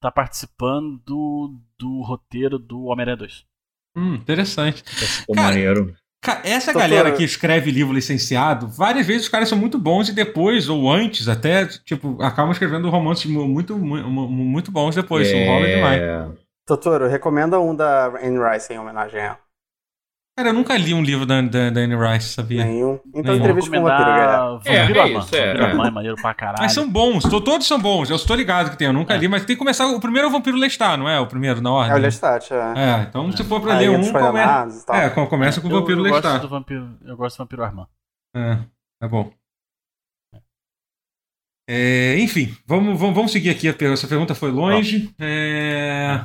[0.00, 3.46] tá participando do, do roteiro do Homem-Aranha 2.
[3.96, 4.82] Hum, interessante.
[5.26, 5.94] Pô, Cara, maneiro.
[6.22, 10.08] Ca- Essa Doutora- galera que escreve livro licenciado, várias vezes os caras são muito bons
[10.08, 14.94] e depois, ou antes até, tipo, acabam escrevendo romances mu- muito, mu- mu- muito bons
[14.94, 15.28] depois.
[15.28, 16.00] Isso rola demais.
[16.00, 16.26] É.
[16.66, 19.38] Totoro, recomenda um da Anne Rice em homenagem a ela.
[20.36, 22.64] Cara, eu nunca li um livro da, da, da Anne Rice, sabia?
[22.64, 22.98] Nenhum.
[23.14, 23.36] Então, Nenhum.
[23.36, 24.50] entrevista com o vampiro, galera.
[24.50, 25.18] Vampiro É, é Armã.
[25.20, 25.86] isso, é, Vampiro é.
[25.86, 26.58] É maneiro pra caralho.
[26.60, 28.10] Mas são bons, to- todos são bons.
[28.10, 29.16] Eu estou ligado que tem, eu nunca É.
[29.16, 29.86] li, mas tem que começar.
[29.86, 31.20] O primeiro é o Vampiro Lestat, não é?
[31.20, 31.92] O primeiro na ordem.
[31.92, 32.56] É o Lestat, é.
[32.76, 35.78] É, então se for pra Aí ler um, começa, é, com- começa com o eu,
[35.80, 36.42] Vampiro eu gosto Lestat.
[36.42, 37.86] do vampiro, eu gosto do Vampiro Armã.
[38.34, 38.58] É,
[39.04, 39.30] é bom.
[41.70, 43.68] É, enfim, vamos, vamos, vamos seguir aqui.
[43.68, 45.14] Essa pergunta foi longe.
[45.18, 46.24] É,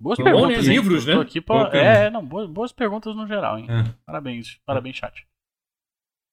[0.00, 0.72] Boas Bom, perguntas, né?
[0.72, 0.78] hein?
[0.78, 1.20] Livros, Tô né?
[1.20, 1.70] aqui pra-.
[1.76, 3.66] É, não, boas, boas perguntas no geral, hein?
[3.68, 3.84] É.
[4.06, 5.26] Parabéns, parabéns, chat.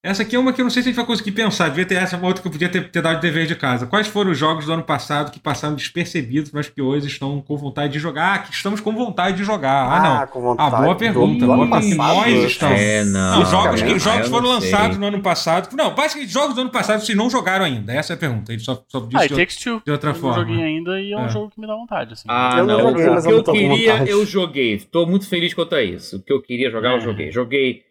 [0.06, 1.68] Essa aqui é uma que eu não sei se a gente vai conseguir pensar.
[1.70, 3.88] Devia ter essa uma outra que eu podia ter, ter dado de dever de casa.
[3.88, 7.58] Quais foram os jogos do ano passado que passaram despercebidos, mas que hoje estão com
[7.58, 8.36] vontade de jogar?
[8.36, 9.84] Ah, que estamos com vontade de jogar.
[9.92, 10.28] Ah, não.
[10.28, 10.76] com vontade.
[10.76, 11.40] Ah, boa pergunta.
[11.40, 12.80] do Boa passado, nós estamos.
[12.80, 13.42] É, não.
[13.42, 14.72] Os jogos, que, os jogos eu foram sei.
[14.72, 15.76] lançados no ano passado.
[15.76, 17.92] Não, basicamente, jogos do ano passado vocês não jogaram ainda.
[17.92, 18.54] Essa é a pergunta.
[18.54, 19.82] Ele só, só disse Ah, e de, Two.
[19.86, 20.38] de outra Eu não forma.
[20.46, 21.30] joguei ainda e é um É.
[21.30, 22.26] jogo que me dá vontade, assim.
[22.30, 22.90] Ah, Eu não não.
[22.90, 24.10] joguei, o mas que eu eu queria, vontade.
[24.12, 24.78] eu joguei.
[24.92, 26.18] Tô muito feliz quanto a isso.
[26.18, 27.02] O que eu queria jogar, eu É.
[27.02, 27.32] joguei.
[27.32, 27.82] Joguei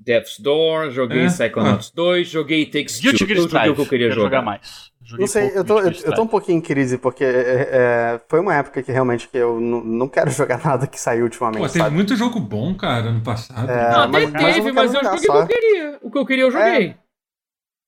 [0.00, 1.26] Death's Door, joguei É?
[1.26, 3.10] Psychonauts 2, joguei Takes Two.
[3.10, 3.70] Guilty Eu Gear joguei Strive.
[3.70, 4.42] o que eu queria Quero jogar.
[4.42, 4.90] mais.
[5.02, 8.20] Joguei Não sei, eu tô, eu, eu tô um pouquinho em crise, porque é, é,
[8.28, 11.66] foi uma época que realmente que eu não, quero jogar nada que saiu ultimamente, Pô,
[11.66, 11.94] teve sabe?
[11.94, 13.70] muito jogo bom, cara, ano passado.
[13.70, 15.98] É, Não, mas- até mas eu teve, mas eu joguei o que jogar eu queria.
[16.02, 16.96] O que eu queria, eu joguei.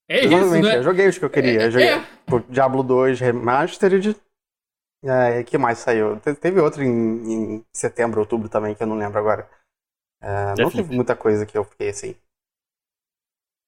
[0.09, 0.77] É, isso, Exatamente, né?
[0.79, 1.63] eu joguei os que eu queria.
[1.63, 2.05] Eu joguei É.
[2.49, 4.17] Diablo 2 Remastered.
[5.05, 6.19] É, que mais saiu?
[6.21, 9.49] Te- Teve outro em, em setembro, outubro também, que eu não lembro agora.
[10.23, 12.15] É, não teve muita coisa que eu fiquei assim.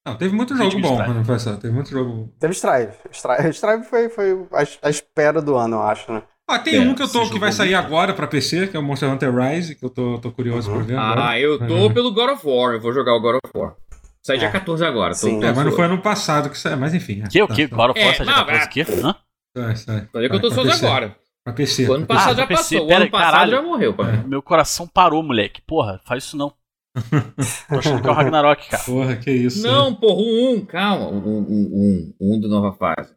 [0.06, 1.10] Não, teve muito jogo bom Strive.
[1.12, 1.60] ano passado.
[1.60, 2.32] Teve muito jogo.
[2.38, 2.92] Teve Strive.
[3.12, 6.22] Strive, Strive foi, foi a, a espera do ano, eu acho, né?
[6.50, 7.86] Ah, tem É, um que eu tô que vai sair muito.
[7.86, 10.78] agora pra PC, que é o Monster Hunter Rise, que eu tô, tô curioso Uhum.
[10.78, 11.28] pra ver agora.
[11.28, 11.94] Ah, eu tô Uhum.
[11.94, 12.74] pelo God of War.
[12.74, 13.76] Eu vou jogar o God of War.
[14.20, 14.50] Sai dia É.
[14.50, 15.12] 14 agora.
[15.14, 15.38] Tô, Sim.
[15.40, 17.22] tô É, mas não foi ano passado que saiu, mas enfim.
[17.24, 17.68] é, Que, o tá, que?
[17.68, 17.76] tá.
[17.76, 18.64] God of War É, sai dia 14 é.
[18.64, 18.80] o quê?
[19.04, 19.14] Hã?
[19.56, 20.08] Sai, sai.
[20.12, 20.84] Falei que eu tô PC.
[20.84, 21.16] agora.
[21.44, 21.88] Pra PC.
[21.88, 22.84] O ano passado já pra PC, passou.
[22.84, 23.50] O pera ano passado caralho.
[23.52, 23.94] já morreu.
[23.98, 24.26] É.
[24.28, 25.60] Meu coração parou, moleque.
[25.66, 26.52] Porra, faz isso não.
[27.68, 28.82] Tô achando que é o Ragnarok, cara.
[28.84, 29.62] Porra, que isso.
[29.66, 31.08] Não, porra, o 1, calma.
[31.08, 33.12] O 1 um, um, um, um do nova fase.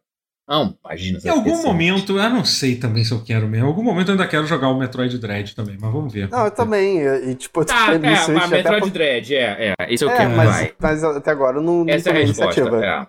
[0.48, 1.18] Não, imagina.
[1.24, 3.66] Em algum momento, eu não sei também se eu quero mesmo.
[3.66, 6.28] Em algum momento eu ainda quero jogar o Metroid Dread também, mas vamos ver.
[6.30, 6.98] Não, eu também.
[7.00, 9.92] E, tipo, Tá, é, Switch mas Metroid por- Dread, é, é.
[9.92, 10.74] Isso eu É, quero, mas, vai.
[10.80, 12.60] mas até agora eu não, não Essa é a resposta.
[12.60, 12.84] iniciativa.
[12.86, 13.06] É.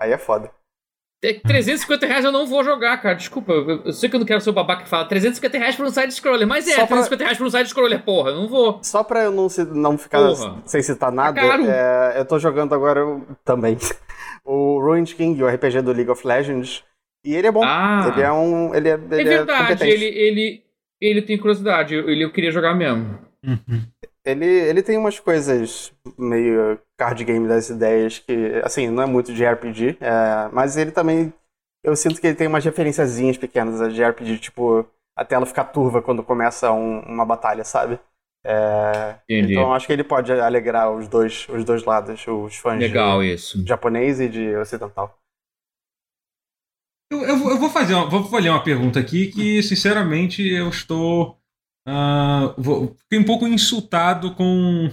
[0.00, 0.50] Aí é foda.
[1.22, 3.14] É, 350 reais eu não vou jogar, cara.
[3.14, 5.76] Desculpa, eu, eu sei que eu não quero ser o babaca que fala 350 reais
[5.76, 8.48] por um side-scroller, mas é, Só pra- 350 reais por um side-scroller, porra, eu não
[8.48, 8.80] vou.
[8.82, 10.62] Só pra eu não, se- não ficar Porra.
[10.64, 11.64] sem citar nada, caro.
[11.66, 13.76] é, eu tô jogando agora eu- também
[14.44, 16.82] o Ruined King, o RPG do League of Legends.
[17.22, 17.62] E ele é bom.
[17.62, 18.10] Ah.
[18.12, 18.74] Ele é um.
[18.74, 19.90] Ele é, ele É é verdade, competente.
[19.92, 20.62] ele, ele,
[20.98, 23.18] ele tem curiosidade, ele eu queria jogar mesmo.
[23.46, 23.82] Uhum.
[24.30, 29.32] Ele, ele tem umas coisas meio card game das ideias que, assim, não é muito
[29.32, 31.32] de RPG, é, mas ele também.
[31.82, 34.86] Eu sinto que ele tem umas referenciazinhas pequenas de RPG, tipo,
[35.16, 37.98] a tela ficar turva quando começa um- uma batalha, sabe?
[38.44, 43.22] É, então acho que ele pode alegrar os dois, os dois lados, os fãs Legal
[43.22, 43.62] isso.
[43.62, 45.18] de japonês e de ocidental.
[47.12, 50.68] Eu, eu vou- eu vou fazer uma, vou ler uma pergunta aqui que, sinceramente, eu
[50.68, 51.39] estou.
[51.86, 54.90] Ah, vou- fiquei um pouco insultado com.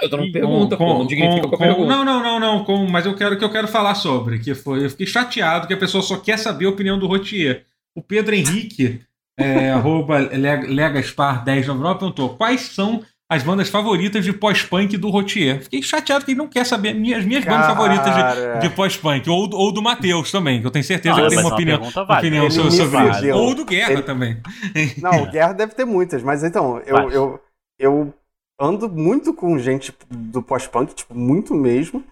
[0.00, 1.86] Eu tô com- pergunta, com- pô, não com- com pergunta.
[1.88, 2.64] Não, não, não, não.
[2.64, 4.38] Com, mas eu quero que eu quero falar sobre.
[4.38, 4.84] Que foi.
[4.84, 7.64] Eu fiquei chateado que a pessoa só quer saber a opinião do Rotier.
[7.96, 9.00] O Pedro Henrique,
[9.38, 15.62] é, arroba Le- Legaspar1099, perguntou: quais são as bandas favoritas de pós-punk do Rotier?
[15.64, 18.58] Fiquei chateado que ele não quer saber minhas, minhas bandas favoritas de, Cara.
[18.60, 19.28] de pós-punk.
[19.28, 21.54] Ou, ou do Matheus também, que eu tenho certeza Não, que tem uma é uma
[21.54, 21.80] opinião,
[22.16, 23.30] opinião sobre, sobre isso.
[23.36, 24.40] Ou do Guerra Ele- também.
[25.02, 27.14] Não, o Guerra deve ter muitas, mas então, eu, Várias.
[27.14, 27.40] eu,
[27.78, 28.14] eu
[28.60, 32.04] ando muito com gente do pós-punk, tipo, muito mesmo,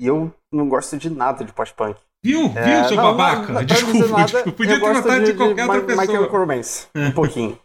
[0.00, 1.98] e eu não gosto de nada de pós-punk.
[2.22, 2.52] Viu?
[2.54, 3.40] É, Viu, seu não, babaca?
[3.46, 4.52] não, pra desculpa, nada, desculpa.
[4.52, 6.06] Podia eu ter gosto vontade de, qualquer My- outra pessoa.
[6.06, 7.58] Chemical Romance, um pouquinho.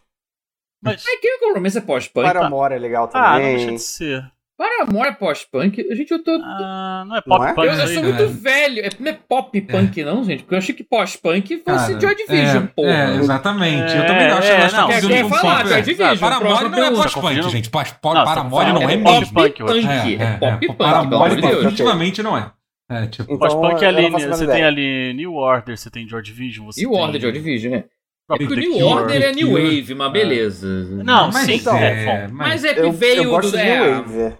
[0.86, 2.24] Mas, Mas que compromisso é pós-punk?
[2.24, 3.56] Paramore é legal ah, não também.
[3.56, 4.24] deixa de ser.
[4.58, 5.86] Paramore é pós-punk?
[5.94, 6.30] Gente, eu tô...
[6.42, 7.52] Ah, não é Não pop é?
[7.52, 8.26] punk Eu, eu sou aí, muito né?
[8.40, 8.86] velho.
[8.86, 10.42] É, não é pop punk, não, gente?
[10.44, 12.88] Porque eu achei que pós-punk fosse Cara, Joy Division, é, porra.
[12.90, 13.94] É, exatamente.
[13.94, 15.68] eu É, também acho é, que nós não, indo quer com falar, pop.
[15.68, 16.16] Joy Division?
[16.18, 17.70] Paramore não é pós-punk, confundindo- gente.
[17.74, 17.82] Não,
[18.14, 19.04] tá Paramore não é é mesmo.
[19.34, 19.88] pop-punk, eu acho.
[19.88, 21.54] É, é pop punk, pelo amor Paramore de Deus.
[21.56, 22.50] definitivamente não é.
[22.88, 25.90] É, tipo, Então, Pós-punk eu ali, não faço a você tem ali New Order, você
[25.90, 27.00] tem Joy Division, você E o tem...
[27.00, 27.84] Order Joy Division, né?
[28.28, 28.82] É porque o New Cure.
[28.84, 29.52] Order é New.
[29.52, 30.66] Wave, mas beleza.
[31.04, 32.34] Não, mas sim, então, é, bom.
[32.34, 33.56] Mas é que Eu, veio eu do.
[33.56, 34.36] É, New Wave.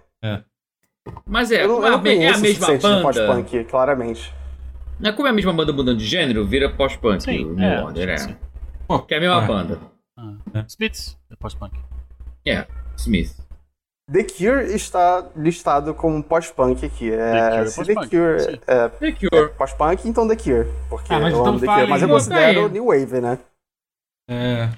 [1.25, 3.03] mas é, Eu não, eu é, não é a mesma banda.
[3.03, 4.35] pós-punk, claramente.
[5.03, 6.75] É como é a mesma banda mudando de gênero, vira.
[7.21, 8.17] Sim, o New é, Order, é.
[8.17, 8.37] sim.
[9.07, 9.47] Que é a mesma é.
[9.47, 9.81] banda.
[10.19, 10.65] Ah.
[10.67, 11.77] Smiths, é pós-punk.
[12.45, 13.37] É, Smith.
[14.11, 17.13] The Cure está listado como pós-punk aqui.
[17.13, 18.61] É, The Cure é The pós-punk, Cure sim.
[18.67, 20.69] é, é pós-punk, então The Cure.
[20.89, 21.87] Porque Ah, mas eu então amo The Cure.
[21.87, 22.69] Mas eu considero.
[22.69, 23.39] New Wave, né?
[24.29, 24.69] É.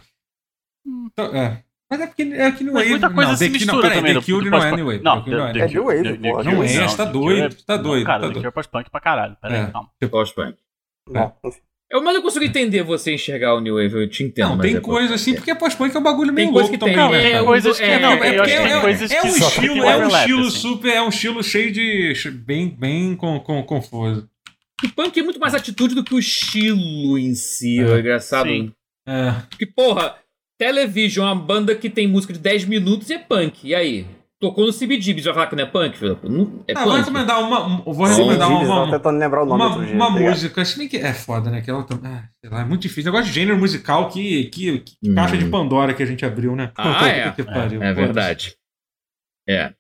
[0.87, 1.63] Então, é.
[1.91, 2.91] Mas é porque é que New Mas Wave.
[2.91, 4.77] muita coisa não, se mistura não, peraí, também The Cure não é pós-punk.
[4.77, 5.03] New Wave.
[5.05, 6.03] Não, The Cure não é The- New É Wave.
[6.03, 6.43] New Wave, pô.
[6.57, 8.35] Não é, você tá doido, tá doido, Não, cara, tá The doido.
[8.37, 9.37] Cure é pós-punk pra caralho.
[9.41, 9.67] Peraí, É.
[9.69, 9.89] calma.
[10.11, 10.57] Pós-punk.
[11.09, 11.59] Bom, enfim.
[11.91, 14.49] Eu, mas eu consigo entender você enxergar o New Wave, eu te entendo.
[14.51, 15.15] Não, mas tem é coisa pós-punk.
[15.15, 17.27] assim, porque pós-punk é um bagulho meio louco também, Não, né?
[17.27, 17.43] é, cara?
[17.43, 19.95] o- coisas que é, não, é, porque tem é- coisas é um estilo, é um
[19.97, 20.59] overlap, estilo assim.
[20.59, 22.13] super, é um estilo cheio de
[22.45, 24.29] bem, bem com, com, confuso.
[24.85, 27.85] O punk é muito mais atitude do que o estilo em si, É.
[27.97, 28.47] é engraçado.
[28.51, 28.71] Sim.
[29.09, 29.33] É.
[29.49, 30.17] Porque, porra,
[30.59, 33.67] Television é uma banda que tem música de 10 minutos e é punk.
[33.67, 34.07] E aí?
[34.41, 35.97] Tocou no CBGBs, vai falar que não é punk?
[35.99, 36.17] filho?
[36.23, 36.99] Não, é Ah, vou punk.
[37.01, 39.77] recomendar uma, um- vou recomendar uma, tentando lembrar o nome uma,
[40.07, 41.61] uma tá música, se bem que é foda, né?
[41.61, 43.11] Que ela, tam- ah, sei lá, é muito difícil.
[43.11, 45.15] Negócio de gênero musical que, que, que Hum.
[45.17, 46.71] caixa de Pandora que a gente abriu, né?
[46.77, 47.33] Ah, é.
[47.33, 48.55] Que pariu, É verdade.
[49.49, 49.73] É.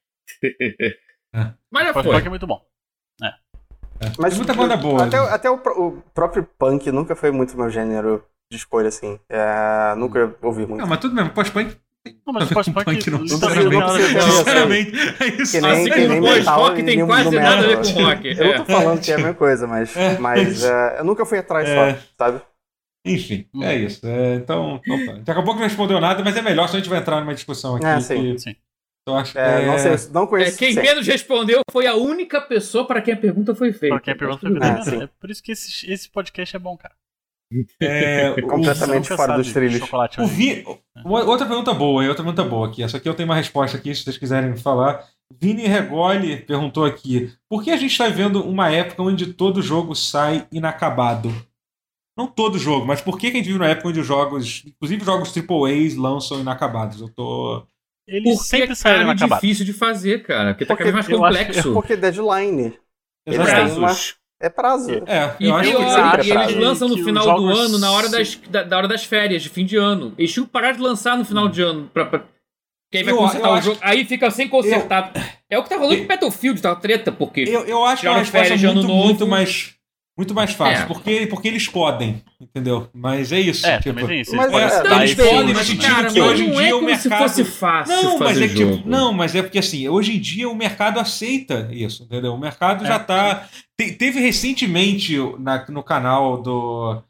[1.34, 1.52] É.
[1.70, 2.28] Mas já Pós-punk é foi.
[2.30, 2.60] muito bom.
[4.18, 5.04] Mas Tem muita banda boa.
[5.04, 9.18] Até, até o, o próprio punk nunca foi muito meu gênero de escolha, assim.
[9.28, 10.80] É, nunca ouvi muito.
[10.80, 11.76] Não, mas tudo mesmo, pós-punk.
[12.26, 13.18] Não, mas o pós-punk punk, não.
[13.18, 15.52] Não nada a ver com precisa- Sinceramente, é isso.
[15.52, 18.28] Que nem- Assim que nem metal tem quase nada a ver com rock.
[18.28, 18.76] Eu não tô É.
[18.76, 20.18] falando que é a mesma coisa, mas, É.
[20.18, 21.94] mas é, eu nunca fui atrás É.
[21.94, 22.40] só, sabe?
[23.06, 23.62] Enfim, Hum.
[23.62, 24.06] é isso.
[24.06, 25.12] É, então, então tá.
[25.24, 27.34] Daqui a pouco não respondeu nada, mas é melhor se a gente vai entrar numa
[27.34, 27.86] discussão aqui.
[27.86, 28.32] É, sim.
[28.34, 28.56] que Sim.
[29.06, 30.58] Eu acho É, é, Não sei, não É, conheço.
[30.58, 30.80] quem sim.
[30.82, 33.94] menos respondeu foi a única pessoa para quem a pergunta foi feita.
[33.96, 34.90] Pra quem pergunta foi Ah, verdade.
[34.90, 35.02] sim.
[35.02, 36.94] É por isso que esse, esse podcast é bom, cara.
[37.80, 39.80] É, o- Completamente fora dos trilhos.
[40.18, 40.26] O.
[40.26, 40.64] Vi...
[41.04, 42.82] Uma- Outra pergunta boa, outra pergunta boa aqui.
[42.82, 45.04] Essa aqui eu tenho uma resposta aqui, se vocês quiserem falar.
[45.40, 49.94] Vini Regoli perguntou aqui: por que a gente está vendo uma época onde todo jogo
[49.94, 51.30] sai inacabado?
[52.16, 54.64] Não todo jogo, mas por que, que a gente vive numa época onde os jogos,
[54.66, 57.00] inclusive jogos AAAs, lançam inacabados?
[57.00, 57.64] Eu tô.
[58.08, 59.42] Eles Porque sempre é cara inacabados.
[59.42, 60.52] difícil de fazer, cara.
[60.54, 61.72] Porque tá Porque cada vez mais eu acho- complexo.
[61.74, 62.70] Porque deadline
[63.26, 63.76] Tem Exatamente.
[63.78, 64.16] prazos.
[64.40, 64.90] É prazo.
[65.06, 65.90] É, E eu acho pior, que.
[65.90, 68.76] sempre é e eles lançam no Que final do ano, na hora das, da, da
[68.76, 70.12] hora das férias, de fim de ano.
[70.18, 71.90] Eles tinham que parar de lançar no final de ano.
[71.92, 72.22] Pra, pra...
[72.90, 73.78] Que aí vai Eu- consertar eu o acho jogo.
[73.82, 75.12] Aí fica sem consertar.
[75.50, 77.40] É o que tá rolando Eu- com Battlefield, tá treta, porque.
[77.42, 79.04] Eu, eu acho que é uma as férias de ano muito, novo.
[79.04, 79.74] muito mais.
[80.18, 80.86] Muito mais fácil, É.
[80.86, 82.88] porque, porque eles podem, entendeu?
[82.92, 83.64] Mas é isso.
[83.64, 84.34] É, tipo, tem isso.
[84.34, 86.74] Mas Eles é, podem não, eles podem, mas Cara, que hoje em não dia é
[86.74, 88.76] o como se mercado- fosse fácil Não, mas fazer é que, jogo.
[88.78, 92.34] tipo, não, mas é porque assim, hoje em dia o mercado aceita isso, entendeu?
[92.34, 92.88] O mercado É.
[92.88, 93.46] já tá.
[93.80, 97.00] Te- teve recentemente na- no canal do.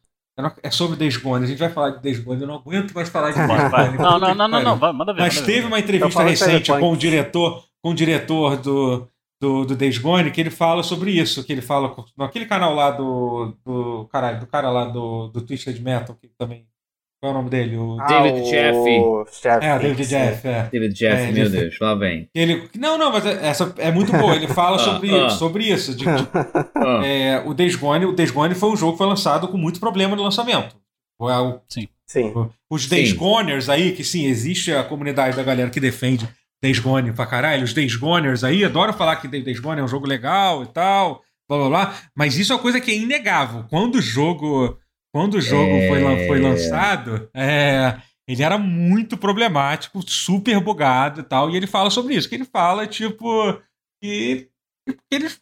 [0.62, 3.08] É sobre Days Gone, a gente vai falar de Days Gone, eu não aguento mais
[3.08, 3.70] falar de Days.
[3.70, 3.98] Gone.
[3.98, 5.20] Não, não, não, não, não, manda ver.
[5.22, 5.52] Mas manda ver.
[5.54, 9.08] teve uma entrevista recente com o diretor, com o diretor do,
[9.40, 12.90] do, do Days Gone, que ele fala sobre isso, que ele fala naquele canal lá
[12.90, 16.66] do, do caralho, do cara lá do, do Twisted Metal, que também
[17.20, 17.76] qual é o nome dele?
[17.76, 19.00] O, David Jaffe.
[19.00, 19.64] o Jeff.
[19.66, 20.10] é, David sim.
[20.16, 20.62] Jeff, é.
[20.70, 22.28] David Jeff, É, meu Deus, lá vem.
[22.32, 24.36] Ele, não, não, mas essa é muito boa.
[24.36, 25.28] Ele fala Ah, sobre, ah.
[25.30, 25.96] sobre isso.
[25.96, 26.28] de- de-
[26.76, 29.56] Ah, é, o Days Gone, o Days Gone foi um jogo que foi lançado com
[29.58, 30.76] muito problema no lançamento.
[31.20, 31.88] É o- Sim.
[32.70, 33.16] Os Days Sim.
[33.16, 36.26] Goners aí, que sim, existe a comunidade da galera que defende
[36.62, 37.64] Days Gone pra caralho.
[37.64, 41.22] Os Days Goners aí adoram falar que Days Gone é um jogo legal e tal,
[41.48, 41.96] blá blá blá.
[42.16, 43.64] Mas isso é uma coisa que é inegável.
[43.70, 44.78] Quando o jogo,
[45.14, 45.88] quando o jogo É.
[45.88, 51.48] foi, foi lançado, é, ele era muito problemático, super bugado e tal.
[51.50, 52.28] E ele fala sobre isso.
[52.28, 53.52] Que ele fala, tipo,
[54.02, 54.48] que,
[54.86, 55.40] que eles.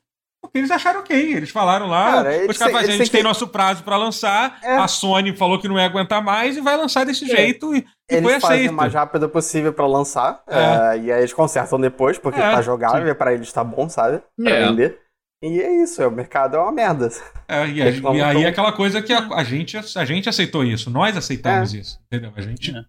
[0.57, 1.35] Eles acharam ok.
[1.35, 3.97] Eles falaram lá, Cara, eles os caras a eles gente tem que- nosso prazo pra
[3.97, 4.59] lançar.
[4.63, 4.77] É.
[4.77, 7.37] A Sony falou que não ia aguentar mais e vai lançar desse É.
[7.37, 7.75] jeito.
[7.75, 8.71] E, e foi Eles fazem aceito.
[8.71, 10.43] o mais rápido possível pra lançar.
[10.49, 10.59] É.
[10.59, 14.23] é, e aí eles consertam depois, porque É, tá jogável, pra eles tá bom, sabe?
[14.43, 14.67] Pra É.
[14.69, 15.01] vender.
[15.45, 17.09] E é isso, é, o mercado é uma merda.
[17.47, 20.05] É, e, a- Eles e aí tão- é aquela coisa que a, a gente, a
[20.05, 22.33] gente aceitou isso, nós aceitamos isso, entendeu?
[22.35, 22.75] A gente.
[22.77, 22.85] É.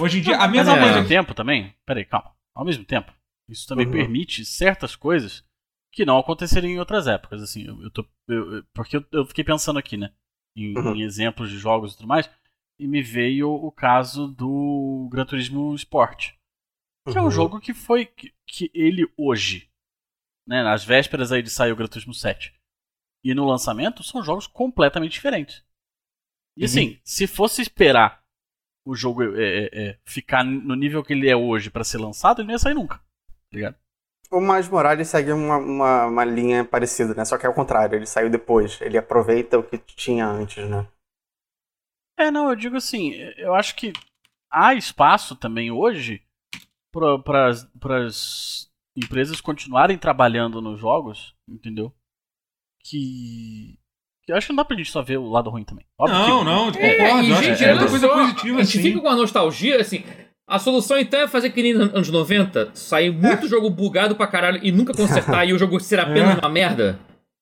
[0.00, 0.80] Hoje em dia, a Mas mesma ao É.
[0.80, 2.30] coisa mesmo tempo também, peraí, calma.
[2.56, 3.12] Ao mesmo tempo,
[3.48, 3.92] isso também Uhum.
[3.92, 5.44] permite certas coisas
[5.92, 7.42] que não aconteceriam em outras épocas.
[7.42, 10.12] Assim, eu, eu tô, eu- porque eu, eu fiquei pensando aqui, né?
[10.56, 10.94] Em, Uhum.
[10.96, 12.28] em exemplos de jogos e tudo mais,
[12.78, 16.32] e me veio o caso do Gran Turismo Sport.
[17.10, 17.30] Que é um Uhum.
[17.30, 18.06] jogo que foi.
[18.06, 19.70] Que, que ele hoje,
[20.46, 22.54] né, nas vésperas aí de sair o Gran Turismo 7,
[23.24, 25.64] e no lançamento, são jogos completamente diferentes.
[26.56, 26.64] E Uhum.
[26.66, 28.22] assim, se fosse esperar
[28.86, 32.40] o jogo é, é, é, ficar no nível que ele é hoje pra ser lançado,
[32.40, 32.98] ele não ia sair nunca.
[32.98, 33.04] Tá
[33.56, 33.76] ligado?
[34.32, 37.24] O Miles Morales segue uma, uma, uma linha parecida, né?
[37.24, 38.80] Só que é o contrário, ele saiu depois.
[38.80, 40.88] Ele aproveita o que tinha antes, né?
[42.18, 43.92] É, não, eu digo assim, eu acho que
[44.50, 46.22] há espaço também hoje
[46.92, 47.48] para
[47.98, 51.92] as empresas continuarem trabalhando nos jogos, entendeu?
[52.84, 53.78] Que.
[54.24, 55.86] que eu acho que não dá pra gente só ver o lado ruim também.
[55.98, 57.22] Óbvio Não, que- não, É, concordo.
[57.26, 58.82] e, eu acho gente, que é muita coisa positiva, a gente assim.
[58.88, 60.04] fica com a nostalgia, assim.
[60.48, 64.26] A solução então é fazer que nem nos anos 90, sair muito jogo bugado pra
[64.26, 66.38] caralho e nunca consertar e o jogo ser apenas É.
[66.40, 66.98] uma merda.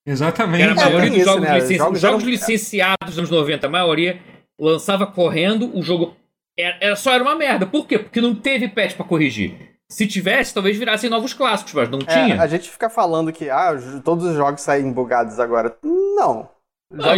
[0.06, 0.62] Exatamente.
[0.62, 1.55] era a É, maioria dos isso, jogos, né?
[1.55, 4.20] licenci- Jogos os jogos eram- licenciados dos anos 90, a maioria
[4.59, 6.14] lançava correndo, o jogo
[6.59, 7.66] era, era- só era uma merda.
[7.66, 7.98] Por quê?
[7.98, 9.55] Porque não teve patch pra corrigir.
[9.90, 12.40] Se tivesse, talvez virassem novos clássicos, mas não É, tinha.
[12.40, 15.77] a gente fica falando que ah, os- todos os jogos saem bugados agora.
[15.82, 16.48] Não.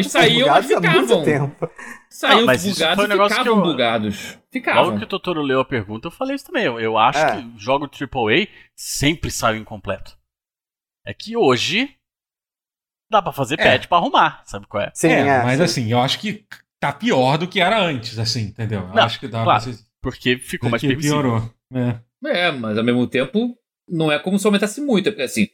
[0.05, 1.24] Saíam, mas há muito ficavam.
[1.24, 1.70] tempo.
[2.11, 2.66] Saíam Não, bugados
[2.99, 4.39] um e negócio ficavam que eu- bugados.
[4.51, 4.85] Ficavam.
[4.85, 6.65] Logo que o Totoro leu a pergunta, eu falei isso também.
[6.65, 7.40] Eu, eu acho É.
[7.43, 10.16] que jogo AAA sempre sai incompleto.
[11.07, 11.89] É que hoje
[13.11, 13.65] dá pra fazer É.
[13.65, 14.90] patch pra arrumar, sabe qual é?
[14.94, 15.43] Sim, é, é.
[15.43, 15.62] mas sim.
[15.65, 16.44] assim, eu acho que
[16.78, 18.81] tá pior do que era antes, assim, entendeu?
[18.81, 19.62] Eu Não, acho que dá claro.
[19.65, 19.73] pra.
[20.03, 21.20] Porque ficou mais que permissível.
[21.23, 21.51] piorou.
[21.73, 21.99] É.
[22.24, 23.57] É, mas ao mesmo tempo,
[23.89, 25.11] não é como se aumentasse muito.
[25.11, 25.49] Porque assim,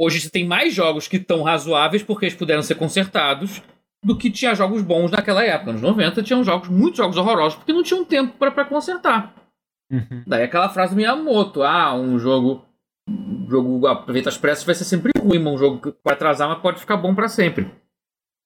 [0.00, 3.60] hoje você tem mais jogos que estão razoáveis porque eles puderam ser consertados
[4.02, 5.72] do que tinha jogos bons naquela época.
[5.72, 9.34] Nos 90 tinham jogos, muitos jogos horrorosos, porque não tinham tempo pra consertar.
[9.92, 10.22] Uhum.
[10.26, 12.64] Daí aquela frase do Miyamoto, ah, um jogo.
[13.08, 16.48] Um jogo aproveita as pressas vai ser sempre ruim, mas um jogo que pode atrasar,
[16.48, 17.68] mas pode ficar bom pra sempre.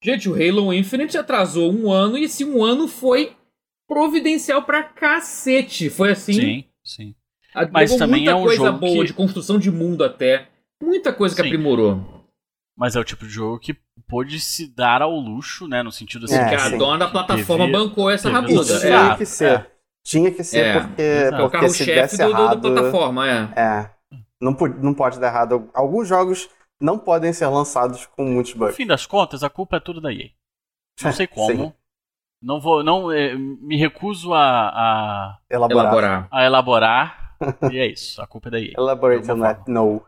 [0.02, 3.32] Gente, o Halo Infinite atrasou um ano e esse um ano foi
[3.86, 5.90] providencial pra cacete.
[5.90, 6.32] Foi assim.
[6.32, 7.14] Sim, sim.
[7.70, 10.48] Mas também muita é um coisa jogo boa que- de construção de mundo até.
[10.84, 11.48] Muita coisa que Sim.
[11.48, 12.24] aprimorou.
[12.76, 13.76] Mas é o tipo de jogo que
[14.08, 15.82] pôde se dar ao luxo, né?
[15.82, 16.34] No sentido assim.
[16.34, 16.78] É, Porque a sim.
[16.78, 18.64] dona da plataforma Devia- bancou essa rabuda.
[18.64, 18.92] Ser.
[18.92, 19.50] É, tinha que ser.
[19.60, 19.70] é.
[20.04, 20.80] Tinha que ser É.
[20.80, 21.34] porque, Exato.
[21.42, 22.60] é o porque se carro-chefe desse do, do- da errado...
[22.60, 23.48] plataforma, é.
[23.56, 23.90] É.
[24.40, 25.70] Não, não pode dar errado.
[25.72, 26.50] Alguns jogos
[26.80, 28.76] não podem ser lançados com muitos No bugs.
[28.76, 30.30] fim das contas, a culpa é tudo da EA.
[31.02, 31.74] Não sei como.
[32.42, 32.82] Não vou.
[32.82, 36.28] Não, eh, me recuso a, a, Elaborar.
[36.30, 37.36] A elaborar.
[37.72, 38.20] e é isso.
[38.20, 38.72] A culpa é da EA.
[38.76, 39.62] Elaborate on that.
[39.70, 40.04] No.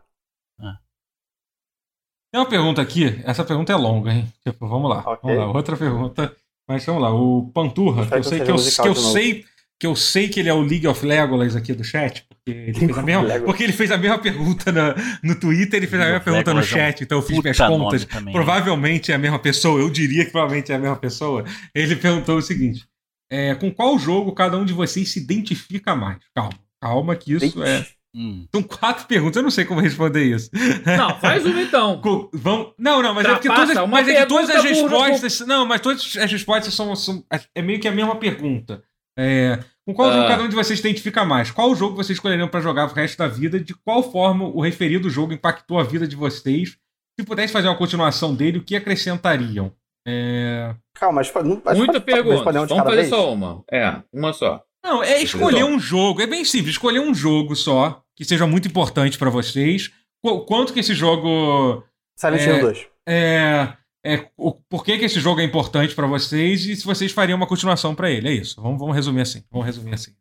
[2.31, 4.27] Tem uma pergunta aqui, essa pergunta é longa, hein?
[4.45, 4.99] Tipo, vamos lá.
[5.05, 5.19] Ok.
[5.23, 6.35] Vamos lá, outra pergunta.
[6.67, 9.45] Mas vamos lá, o Panturra, que eu sei que eu, que eu sei
[9.79, 12.73] que eu sei que ele é o League of Legolas aqui do chat, porque ele
[12.73, 13.43] fez a mesma, Legolas.
[13.45, 16.25] porque ele fez a mesma pergunta na- no Twitter, ele fez a League mesma of
[16.25, 18.05] pergunta no Legolas é um chat, então eu fiz minhas contas.
[18.05, 18.33] também.
[18.33, 21.45] Provavelmente é a mesma pessoa, eu diria que provavelmente é a mesma pessoa.
[21.75, 22.85] Ele perguntou o seguinte:
[23.31, 26.17] é, com qual jogo cada um de vocês se identifica mais?
[26.35, 27.85] Calma, calma, que isso é.
[28.19, 28.47] Hum.
[28.51, 30.49] São quatro perguntas, eu não sei como responder isso.
[30.97, 31.99] Não, faz uma então.
[32.01, 32.73] Co- Vão...
[32.77, 35.47] Não, não, mas é porque todas, uma mas é que todas as pergunta por- respostas.
[35.47, 37.23] Não, mas todas as respostas são, são-
[37.53, 38.81] É meio que a mesma pergunta.
[39.19, 40.27] É, com qual jogo Ah.
[40.29, 41.51] cada um de vocês se identifica mais?
[41.51, 43.59] Qual jogo vocês escolheriam para jogar o resto da vida?
[43.59, 46.75] De qual forma o referido jogo impactou a vida de vocês?
[47.19, 49.71] Se pudesse fazer uma continuação dele, o que acrescentariam?
[50.07, 50.73] É...
[50.95, 52.51] Calma, mas não- mas Muita pode pergunta.
[52.51, 53.09] Vamos fazer vez?
[53.09, 53.63] só uma.
[53.71, 54.63] É, uma só.
[54.83, 56.21] Não, é escolher um jogo.
[56.21, 56.71] É bem simples.
[56.75, 59.89] Escolher um jogo só que seja muito importante para vocês.
[60.21, 61.83] Qu- Quanto que esse jogo
[62.19, 62.45] Silent É.
[62.55, 62.87] Hill 2.
[63.07, 63.73] é,
[64.05, 67.37] é o, por que, que esse jogo é importante pra vocês e se vocês fariam
[67.37, 68.27] uma continuação pra ele.
[68.27, 68.59] É isso.
[68.61, 69.43] Vamos, vamos resumir assim.
[69.51, 70.11] Vamos resumir assim.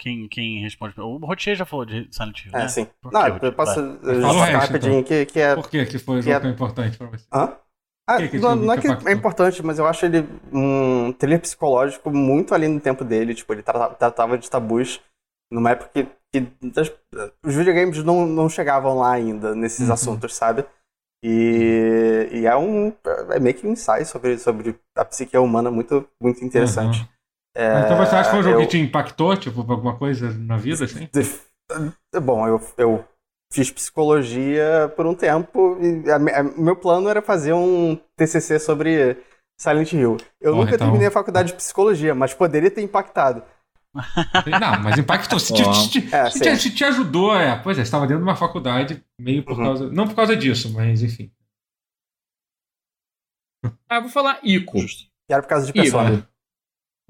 [0.00, 0.94] Quem, quem responde?
[1.00, 2.68] O Rotier já falou de Silent Hill, É, né?
[2.68, 2.86] sim.
[3.02, 5.56] Por Não, quê, eu posso resto, rapidinho que, que é.
[5.56, 7.26] Por que, que foi o Que é- jogo tão importante pra vocês?
[7.34, 7.56] Hã?
[8.08, 11.12] Ah, Que que não, jogo não é que é importante, mas eu acho ele um
[11.14, 13.34] thriller psicológico muito além do tempo dele.
[13.34, 15.00] Tipo, ele trata- tratava de tabus
[15.50, 16.92] numa época que, que das-
[17.44, 19.94] os videogames não, não chegavam lá ainda nesses Uhum.
[19.94, 20.64] assuntos, sabe?
[21.24, 22.92] E, e é um.
[23.30, 27.00] É meio que um ensaio sobre, sobre a psique humana muito, muito interessante.
[27.00, 27.08] Uhum.
[27.56, 30.30] É, então você acha que foi um jogo eu- que te impactou, tipo, alguma coisa
[30.32, 31.08] na vida, assim?
[32.22, 33.04] Bom, eu, eu
[33.52, 39.16] fiz psicologia por um tempo e a a- meu plano era fazer um TCC sobre
[39.60, 40.18] Silent Hill.
[40.40, 43.42] Eu Porra, nunca então- terminei a faculdade de psicologia, mas poderia ter impactado.
[44.60, 45.38] Não, mas impactou.
[45.38, 47.58] Se te, se te- É, te- se te ajudou, é.
[47.58, 49.64] Pois é, você estava dentro de uma faculdade, meio por Uhum.
[49.64, 49.90] causa.
[49.90, 51.30] Não por causa disso, mas enfim.
[53.88, 54.78] Ah, eu vou falar Ico.
[54.78, 55.80] E era por causa de Ico.
[55.82, 56.28] persona.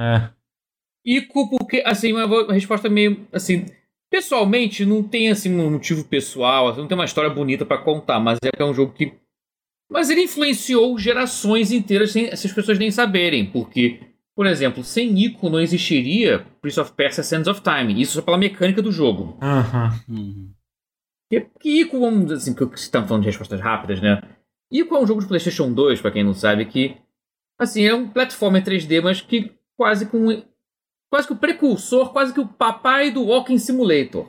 [0.01, 0.31] É.
[1.05, 3.67] Ico, porque, assim, uma, resposta meio, assim...
[4.11, 8.19] Pessoalmente, não tem, assim, um motivo pessoal, assim, não tem uma história bonita pra contar,
[8.19, 9.13] mas é que é um jogo que...
[9.91, 14.08] Mas ele influenciou gerações inteiras sem essas pessoas nem saberem, porque...
[14.39, 18.01] Por exemplo, sem Ico não existiria Prince of Persia Sands of Time.
[18.01, 19.37] Isso só pela mecânica do jogo.
[19.43, 20.01] Aham.
[20.09, 20.53] Uhum.
[21.29, 24.23] Que, que Ico, vamos dizer assim, que estamos falando de respostas rápidas, né?
[24.71, 26.97] Ico é um jogo de PlayStation 2, pra quem não sabe, que
[27.59, 30.41] assim, é um platformer 3D, mas que quase com
[31.11, 34.29] quase que o precursor, quase que o papai do Walking Simulator.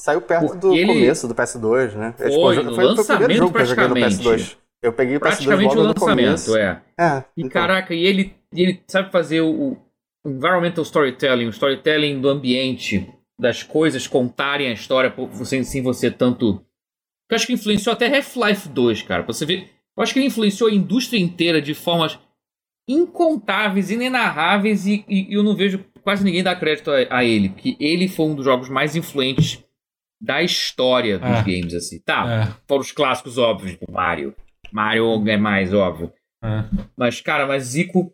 [0.00, 2.14] Saiu perto Porque do ele- começo do PS2, né?
[2.18, 3.94] É, Foi, o jo- no foi, foi o lançamento, primeiro jogo que eu joguei no
[3.94, 4.58] praticamente.
[4.84, 4.86] PS2.
[4.86, 6.82] Eu peguei o PS2 Praticamente o lançamento, é.
[6.98, 7.50] É, E então.
[7.50, 9.72] caraca, e ele, ele sabe fazer o,
[10.24, 13.08] o environmental storytelling, o storytelling do ambiente,
[13.38, 16.64] das coisas contarem a história por- sem, sem você tanto.
[17.30, 19.22] Eu acho que influenciou até Half-Life 2, cara.
[19.24, 19.70] Pra você ver.
[19.96, 22.18] Eu acho que ele influenciou a indústria inteira de formas
[22.88, 27.76] incontáveis, inenarráveis, e, e eu não vejo quase ninguém dar crédito a, a ele, que
[27.80, 29.62] ele foi um dos jogos mais influentes
[30.20, 31.42] da história dos É.
[31.42, 31.98] games, assim.
[32.00, 32.54] Tá, É.
[32.68, 34.34] fora os clássicos óbvios, tipo Mario.
[34.74, 36.12] Mario é mais óbvio.
[36.42, 36.64] É.
[36.98, 38.10] Mas, cara, mas Zico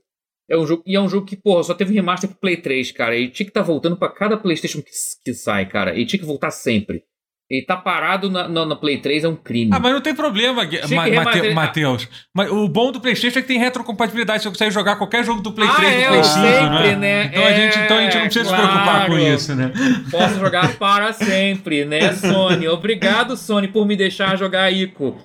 [0.48, 0.82] é um jogo.
[0.86, 3.16] E é um jogo que, porra, só teve remaster pro Play 3, cara.
[3.16, 4.90] E tinha que estar voltando pra cada PlayStation que,
[5.24, 5.98] que sai, cara.
[5.98, 7.02] E tinha que voltar sempre.
[7.50, 9.72] Ele tá parado na, na, na Play 3 é um crime.
[9.74, 12.08] Ah, mas não tem problema, Ma- Mate- Matheus.
[12.32, 14.44] Mas o bom do PlayStation é que tem retrocompatibilidade.
[14.44, 16.96] Você consegue jogar qualquer jogo do Play Ah, 3 é, do Play eu 5, sempre,
[16.96, 16.96] né?
[16.96, 17.24] né?
[17.32, 19.18] Então, a gente, então a gente não É, precisa se preocupar com claro.
[19.34, 19.72] isso, né?
[20.12, 22.68] Posso jogar para sempre, né, Sony?
[22.68, 25.18] Obrigado, Sony, por me deixar jogar Ico.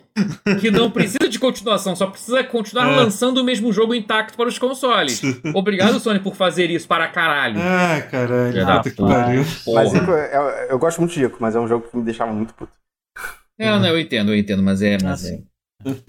[0.62, 2.96] Que não precisa de continuação, só precisa continuar É.
[2.96, 5.22] lançando o mesmo jogo intacto para os consoles.
[5.54, 7.58] Obrigado, Sony, por fazer isso para caralho.
[7.60, 8.66] Ai, caralho.
[8.66, 9.44] Puta que pariu.
[9.74, 9.94] Mas.
[9.94, 12.54] Ico, eu, eu gosto muito de Ico, mas é um jogo que me deixava muito
[12.54, 12.72] puto.
[13.60, 14.98] É, não, eu entendo, eu entendo, mas é.
[15.04, 15.40] Mas Ah, é.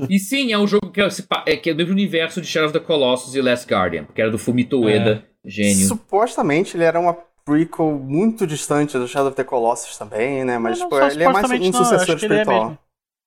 [0.08, 1.08] E sim, é um jogo que é,
[1.46, 4.20] é, que é do mesmo universo de Shadow of the Colossus e Last Guardian, que
[4.22, 5.86] era do Fumito Ueda, gênio.
[5.86, 10.58] Supostamente ele era uma prequel muito distante do Shadow of the Colossus também, né?
[10.58, 12.78] Mas Não, tipo, só ele é mais um não, sucessor é espiritual.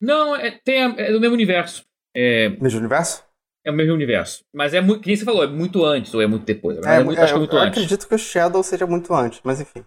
[0.01, 1.84] Não, é, tem a- é do mesmo universo.
[2.15, 3.23] É, Mesmo universo?
[3.65, 4.43] é o mesmo universo.
[4.53, 5.01] Mas é muito.
[5.01, 6.77] Quem você falou, é muito antes ou é muito depois?
[6.85, 7.77] É, é muito, é, acho que é eu, muito eu antes.
[7.84, 9.84] acredito que o Shadow seja muito antes, mas enfim.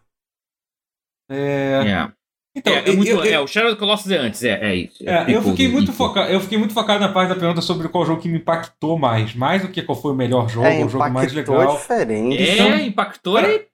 [1.31, 2.13] É, É.
[2.57, 4.59] então, é, é muito- eu, eu- é, o Shadow of the Colossus é antes, é,
[4.63, 5.03] é isso.
[5.09, 7.89] É, eu prequel fiquei muito focado, eu fiquei muito focado na parte da pergunta sobre
[7.89, 10.85] qual jogo que me impactou mais, mais do que qual foi o melhor jogo, é,
[10.85, 11.77] o jogo mais impactou legal.
[11.77, 12.37] diferente.
[12.43, 13.67] É, Então- impactou é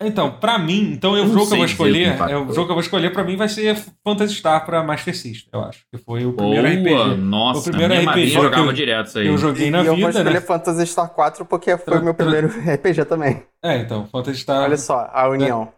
[0.00, 2.52] Então, pra mim, então eu- o Não jogo que eu vou o escolher, é, o
[2.52, 5.60] jogo que eu vou escolher para mim vai ser Phantasy Star para Master System, eu
[5.62, 8.72] acho, que foi o primeiro Boa, RPG nossa, O primeiro minha RPG que jogava eu-
[8.72, 9.24] direto isso aí.
[9.26, 10.40] que eu joguei E na eu vou vida, escolher né?
[10.40, 13.44] Phantasy Star 4 porque foi o meu primeiro RPG também.
[13.64, 15.72] É, então, Phantasy Star Olha só, a união.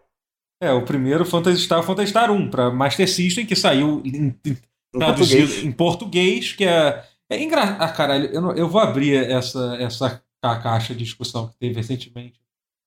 [0.63, 4.57] é o primeiro Phantasy Star, Phantasy Star 1 para Master System que saiu em, em-
[4.95, 5.65] Em traduzido português.
[5.65, 10.23] em português, que é é engraçado, ah, caralho, eu, não- eu vou abrir essa essa
[10.43, 12.41] ca- caixa de discussão que teve recentemente.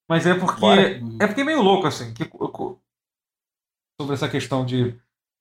[0.09, 1.01] Mas é porque Bora.
[1.19, 2.23] É porque é meio louco, assim, que,
[3.99, 4.91] sobre essa questão de,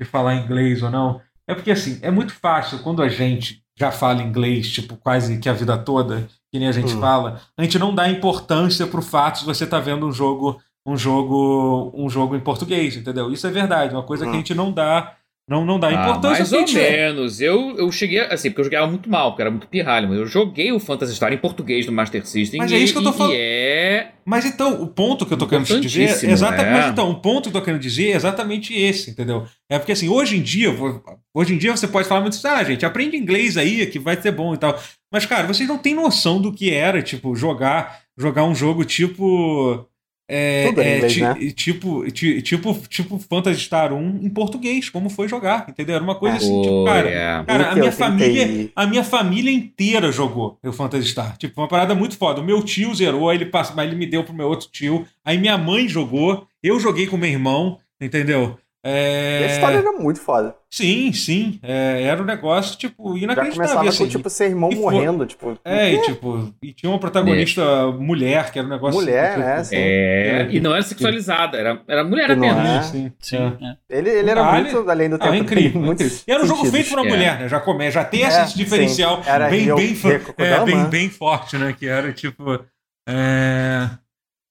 [0.00, 1.20] de falar inglês ou não.
[1.48, 5.48] É porque, assim, é muito fácil quando a gente já fala inglês, tipo, quase que
[5.48, 7.00] a vida toda, que nem a gente Hum.
[7.00, 10.96] fala, a gente não dá importância pro fato de você estar vendo um jogo um
[10.96, 13.30] jogo um jogo em português, entendeu?
[13.32, 14.36] Isso é verdade, uma coisa que a Hum.
[14.36, 15.14] gente não dá
[15.48, 16.90] não, não dá Ah, importância mais porque a ou é.
[16.90, 17.40] menos.
[17.40, 20.26] Eu, eu cheguei, assim, porque eu jogava muito mal, porque era muito pirralho, mas eu
[20.26, 22.58] joguei o Phantasy Star em português do Master System.
[22.58, 23.34] Mas é isso que eu tô falando.
[23.36, 24.10] É.
[24.24, 26.66] Mas então, o ponto que eu tô querendo te dizer é exatamente.
[26.68, 26.72] é.
[26.72, 29.46] Mas então, o ponto que eu tô querendo dizer é exatamente esse, entendeu?
[29.70, 30.74] É porque assim, hoje em dia,
[31.32, 34.20] hoje em dia você pode falar muito assim, ah, gente, aprende inglês aí, que vai
[34.20, 34.76] ser bom e tal.
[35.12, 39.86] Mas, cara, vocês não têm noção do que era, tipo, jogar, jogar um jogo tipo.
[40.28, 41.34] É, Tudo em é, inglês, ti- né?
[41.54, 45.94] tipo, ti- tipo, tipo Phantasy Star 1 em português, como foi jogar, entendeu?
[45.94, 47.44] Era uma coisa assim, tipo, Pô, cara, é.
[47.44, 51.36] Cara, a minha tentei- família, a minha família inteira jogou o Phantasy Star.
[51.36, 52.40] Tipo, uma parada muito foda.
[52.40, 55.06] O meu tio zerou, aí ele passa, mas ele me deu pro meu outro tio.
[55.24, 58.58] Aí minha mãe jogou, eu joguei com meu irmão, entendeu?
[58.88, 59.40] É...
[59.40, 60.54] E a história era muito foda.
[60.70, 61.58] Sim, sim.
[61.62, 63.54] É, era um negócio, tipo, Já inacreditável.
[63.54, 64.04] começava assim.
[64.04, 65.58] com, tipo, seu irmão e foi- morrendo, tipo...
[65.64, 69.00] É, e tipo, e tinha uma protagonista mulher, que era um negócio.
[69.00, 69.76] Mulher, tipo, né, sim.
[69.76, 69.80] É,
[70.42, 70.48] É.
[70.50, 72.68] e não era sexualizada, era, era mulher apenas.
[72.68, 72.82] é.
[72.82, 73.36] Sim, sim.
[73.38, 73.66] Sim, é.
[73.94, 73.98] é.
[73.98, 75.86] Ele, ele era Ah, muito além do Ah, tempo é incrível.
[75.92, 76.18] incrível.
[76.26, 77.10] E era um jogo feito por uma É.
[77.10, 77.48] mulher, né?
[77.48, 79.22] Já come, já tem É, esse diferencial.
[79.26, 80.84] Era bem, bem, é, bem, Kodama.
[80.88, 81.74] bem forte, né?
[81.76, 82.60] Que era tipo.
[83.08, 83.88] é,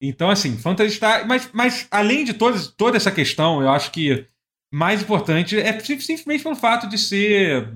[0.02, 1.28] Então, assim, Phantasy Star.
[1.28, 4.26] Mas, mas além de todas, toda essa questão, eu acho que
[4.74, 7.74] mais importante é sim- simplesmente pelo fato de ser.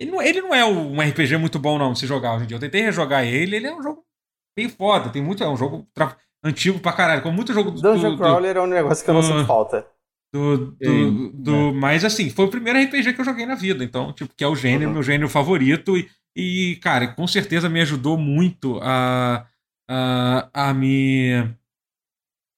[0.00, 2.46] Ele não, ele não é um RPG muito bom, não, de se jogar hoje em
[2.48, 2.56] dia.
[2.56, 4.04] Eu tentei rejogar ele, ele é um jogo
[4.56, 5.08] bem foda.
[5.10, 7.22] Tem muito, é um jogo tra- antigo pra caralho.
[7.22, 9.24] Como muito jogo do, Dungeon do- Crawler é um negócio que eu não Ah.
[9.24, 9.86] sinto falta.
[10.34, 13.82] do, do, Sim, do- mas assim, foi o primeiro RPG que eu joguei na vida,
[13.82, 14.94] então, tipo, que é o gênero, Uhum.
[14.94, 19.46] meu gênero favorito, e, e, cara, com certeza me ajudou muito a,
[19.88, 21.30] a, a me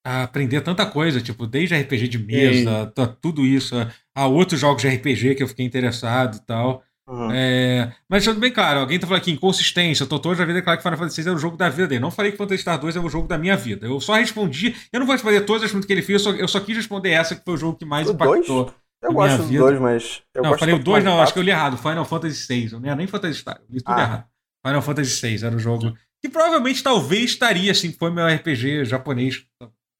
[0.04, 4.58] a aprender tanta coisa, tipo, desde RPG de mesa, tá, tudo isso, a, a outros
[4.60, 6.82] jogos de RPG que eu fiquei interessado e tal.
[7.06, 7.30] Uhum.
[7.32, 10.78] É, mas deixando bem claro, alguém tá falando aqui, inconsistência, o Totoro já havia declarado
[10.78, 12.00] que Final Fantasy VI era o jogo da vida dele.
[12.00, 13.86] Não falei que Phantasy Star 2 é o jogo da minha vida.
[13.86, 16.38] Eu só respondi, eu não vou responder todas as perguntas que ele fez, eu só,
[16.38, 18.40] eu só quis responder essa que foi o jogo que mais O dois?
[18.40, 18.74] impactou.
[19.02, 20.22] Eu minha gosto dos dois, mas.
[20.34, 21.76] Eu não, eu falei o muito 2, mais não, acho que eu li errado.
[21.78, 22.72] Final Fantasy VI.
[22.72, 23.56] Eu não ia nem Fantasy Star.
[23.68, 24.02] Eu li tudo Ah.
[24.02, 24.24] errado.
[24.66, 29.46] Final Fantasy VI era o jogo que provavelmente talvez estaria, assim, foi meu RPG japonês.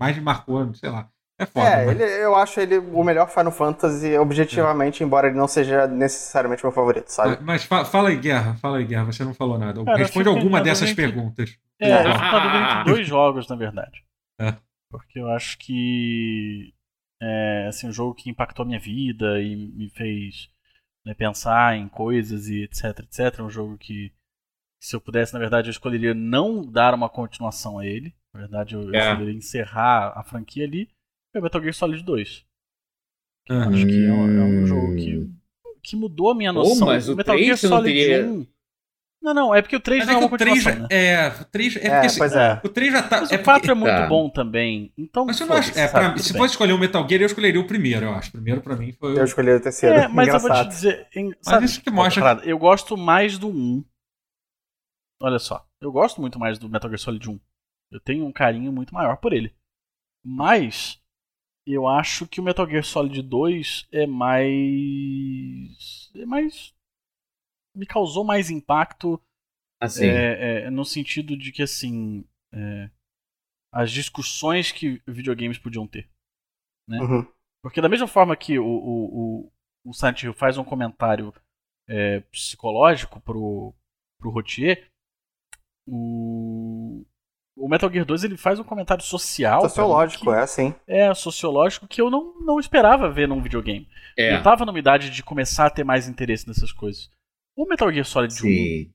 [0.01, 1.09] Mais me marcou, sei lá.
[1.41, 1.67] É foda.
[1.69, 1.93] É, né?
[1.93, 6.73] ele, eu acho ele o melhor Final Fantasy objetivamente, embora ele não seja necessariamente meu
[6.73, 7.37] favorito, sabe?
[7.37, 8.57] Mas, mas fa- fala aí, Guerra.
[8.57, 9.05] Fala aí, Guerra.
[9.05, 9.85] Você não falou nada.
[9.85, 11.57] Cara, Responde alguma tentando dessas entre- perguntas.
[11.81, 12.01] É, É.
[12.01, 14.05] eu na dúvida entre dois jogos, na verdade.
[14.41, 14.57] É.
[14.91, 16.75] Porque eu acho que
[17.23, 20.49] é assim, um jogo que impactou a minha vida e me fez
[21.07, 23.39] né, pensar em coisas e etc, etc.
[23.39, 24.13] É um jogo que,
[24.81, 28.15] se eu pudesse, na verdade, eu escolheria não dar uma continuação a ele.
[28.33, 29.11] Na verdade, eu, eu É.
[29.13, 30.89] escolheria encerrar a franquia ali.
[31.33, 32.45] Foi Metal Gear Solid 2.
[33.51, 33.69] Ah.
[33.69, 34.67] Acho que é um, é um Hum.
[34.67, 35.31] jogo que,
[35.83, 36.87] que mudou a minha noção.
[36.87, 38.47] mas o Metal 3 Gear você não Solid teria- 1.
[39.21, 40.89] Não, não, é porque o 3 Mas não é é uma o 3 continuação, já.
[40.89, 40.89] né?
[40.93, 42.61] É, o 3 é É, porque assim, pois é.
[42.63, 43.21] o 3 já tá.
[43.23, 44.07] Mas é o 4 porque- é muito Tá.
[44.07, 44.93] bom também.
[44.97, 45.81] Então, Mas você não acha.
[45.81, 46.41] É, pra, se bem.
[46.41, 48.29] fosse escolher o Metal Gear, eu escolheria o primeiro, eu acho.
[48.29, 49.19] O primeiro pra mim foi o.
[49.19, 49.97] Eu escolhi o terceiro.
[49.97, 50.69] É, mas eu vou te Engraçado.
[50.69, 51.07] dizer.
[51.17, 53.85] em- sabe, isso que mostra- Eu gosto mais do 1.
[55.21, 55.67] Olha só.
[55.81, 57.41] Eu gosto muito mais do Metal Gear Solid 1.
[57.91, 59.55] Eu tenho um carinho muito maior por ele.
[60.25, 61.03] Mas.
[61.67, 66.11] Eu acho que o Metal Gear Solid 2 é mais.
[66.15, 66.75] É mais.
[67.77, 69.23] Me causou mais impacto
[69.81, 70.07] Assim.
[70.07, 72.25] é, é, no sentido de que, assim.
[72.53, 72.91] é,
[73.73, 76.09] as discussões que videogames podiam ter.
[76.89, 77.27] Uhum.
[77.63, 79.53] Porque da mesma forma que o, o, o,
[79.87, 81.35] o Silent Hill faz um comentário
[81.89, 83.75] é, psicológico pro,
[84.19, 84.91] pro Rotier,
[85.91, 87.05] o,
[87.57, 89.63] o Metal Gear 2 ele faz um comentário social.
[89.63, 90.75] mim, Sociológico, que é assim.
[90.87, 93.89] é sociológico que eu não, não esperava ver num videogame.
[94.19, 94.35] é.
[94.37, 97.11] Eu tava numa idade de começar a ter mais interesse nessas coisas.
[97.57, 98.91] O Metal Gear Solid 1, Sim.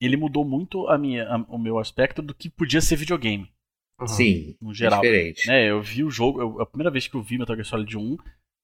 [0.00, 3.50] ele mudou muito a minha, a- o meu aspecto do que podia ser videogame,
[4.00, 4.06] Uhum.
[4.06, 4.56] Sim.
[4.60, 5.00] no geral.
[5.00, 5.46] diferente.
[5.48, 7.96] né, eu vi o jogo, eu- a primeira vez que eu vi Metal Gear Solid
[7.98, 8.16] 1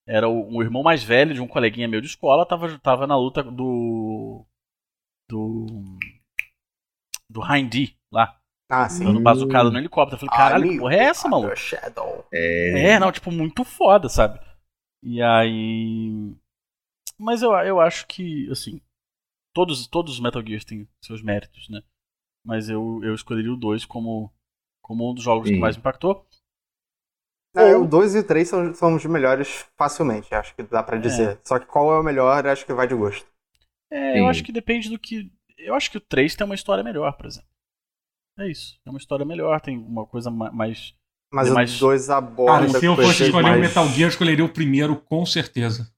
[0.07, 3.17] era o, um irmão mais velho de um coleguinha meu de escola, tava, tava na
[3.17, 4.45] luta do.
[5.29, 5.65] do.
[7.37, 9.05] Do Hindy lá, Ah, sim.
[9.05, 10.15] dando bazucada no helicóptero.
[10.15, 11.53] Eu falei, caralho, que porra é essa, maluco?
[12.33, 12.93] É.
[12.93, 14.39] É, não, tipo, muito foda, sabe?
[15.03, 16.35] E aí.
[17.17, 18.81] Mas eu, eu acho que, assim.
[19.53, 21.81] Todos, todos os Metal Gears têm seus méritos, né?
[22.45, 24.31] Mas eu, eu escolheria o 2 como,
[24.83, 25.59] como um dos jogos que Sim.
[25.59, 26.25] mais me impactou.
[27.55, 30.97] É, o 2 e o 3 são, são os melhores facilmente, acho que dá pra
[30.97, 31.39] dizer.
[31.43, 33.25] Só que qual é o melhor, acho que vai de gosto.
[33.91, 34.29] É, eu Sim.
[34.29, 35.31] acho que depende do que.
[35.57, 37.49] Eu acho que o 3 tem uma história melhor, por exemplo.
[38.39, 38.77] É isso.
[38.83, 40.93] Tem uma história melhor, tem uma coisa ma- mais.
[41.33, 44.01] Mas É o mais- 2 aborda Cara, se eu fosse escolher o mais- Metal Gear,
[44.01, 45.91] eu escolheria o primeiro, com certeza.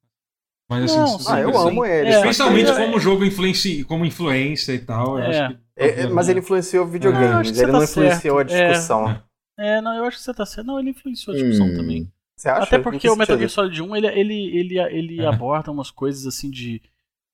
[0.69, 2.09] Mas assim, Não, Ah, eu assim, amo ele.
[2.09, 2.75] É, Especialmente É.
[2.85, 5.17] como jogo influenci, como influência e tal.
[5.19, 5.39] Eu É.
[5.39, 5.61] acho que.
[5.75, 8.39] É, é, mas ele influenciou videogames, ele tá não influenciou certo.
[8.39, 9.23] a discussão.
[9.57, 10.67] É, não, eu acho que você tá certo.
[10.67, 11.75] Não, ele influenciou a discussão Hum.
[11.75, 12.11] também.
[12.37, 12.63] Você acha?
[12.63, 13.37] Até porque que o Metal?
[13.37, 15.25] Gear Solid 1, ele, ele, ele, ele É.
[15.27, 16.81] aborda umas coisas assim de.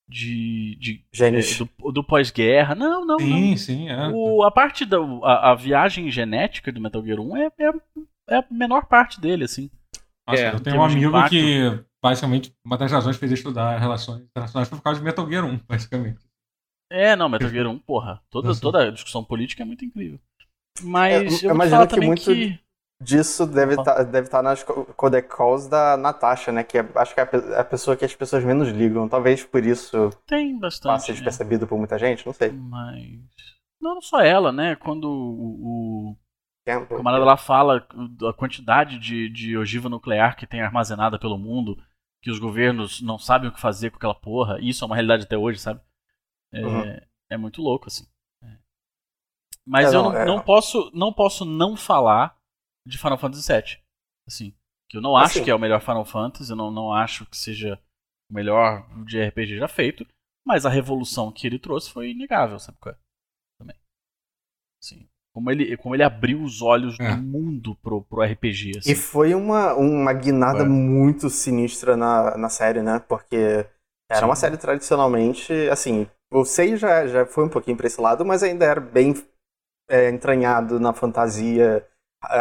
[0.08, 0.76] De.
[0.80, 2.76] de é, do, do pós-guerra.
[2.76, 3.20] Não, não, não.
[3.20, 4.08] Sim, sim, é.
[4.10, 7.72] O- a parte da a, a viagem genética do Metal Gear 1 é, é,
[8.30, 9.70] é a menor parte dele, assim.
[10.28, 11.30] Nossa, É, eu tenho um amigo impacto.
[11.32, 15.06] que, basicamente, uma das razões que fez ele estudar relações internacionais foi por causa de
[15.06, 16.20] Metal Gear 1, basicamente.
[16.92, 18.22] É, não, Metal Gear 1, porra.
[18.30, 20.20] Toda, toda a discussão política é muito incrível.
[20.82, 22.60] Mas É, eu eu, imagino que também muito- que.
[23.02, 26.64] Disso deve estar deve tá nas co- codec calls da Natasha, né?
[26.64, 29.08] Que é- acho que é a, pe- a pessoa que as pessoas menos ligam.
[29.10, 30.92] Talvez por isso Tem bastante.
[30.94, 31.14] passe né?
[31.16, 32.52] despercebido por muita gente, não sei.
[32.52, 33.20] Mas.
[33.82, 34.76] Não, não só ela, né?
[34.78, 36.18] Quando o, o
[36.66, 36.96] Tempo.
[36.96, 37.86] camarada lá fala
[38.18, 41.78] da quantidade de, de ogiva nuclear que tem armazenada pelo mundo,
[42.24, 44.96] que os governos não sabem o que fazer com aquela porra, e isso é uma
[44.96, 45.82] realidade até hoje, sabe?
[46.54, 46.98] É, Uhum.
[47.32, 48.06] é muito louco, assim.
[48.42, 48.48] É.
[49.68, 52.35] Mas É, eu não, não, é- não posso não posso não falar
[52.88, 53.80] de Final Fantasy VII.
[54.28, 54.54] Assim,
[54.90, 55.44] que eu não acho Assim.
[55.44, 57.80] que é o melhor Final Fantasy, eu não, não acho que seja
[58.30, 60.06] o melhor de RPG já feito,
[60.46, 62.98] mas a revolução que ele trouxe foi inegável, sabe qual é?
[63.60, 63.76] Também.
[64.82, 67.16] Assim, como ele, como ele abriu os olhos É.
[67.16, 68.92] do mundo pro, pro RPG, assim.
[68.92, 73.00] E foi uma, uma guinada muito sinistra na, na série, né?
[73.00, 73.68] Porque
[74.10, 74.26] era Sim.
[74.26, 78.44] uma série tradicionalmente, assim, o 6 já, já foi um pouquinho pra esse lado, mas
[78.44, 79.14] ainda era bem
[79.90, 81.88] é, entranhado na fantasia,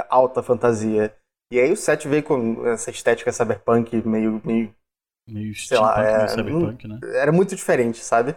[0.09, 1.15] alta fantasia.
[1.53, 4.75] E aí o 7 veio com essa estética cyberpunk meio, meio
[5.27, 6.99] Meio sei lá, é, cyberpunk, né?
[7.15, 8.37] era muito diferente, sabe?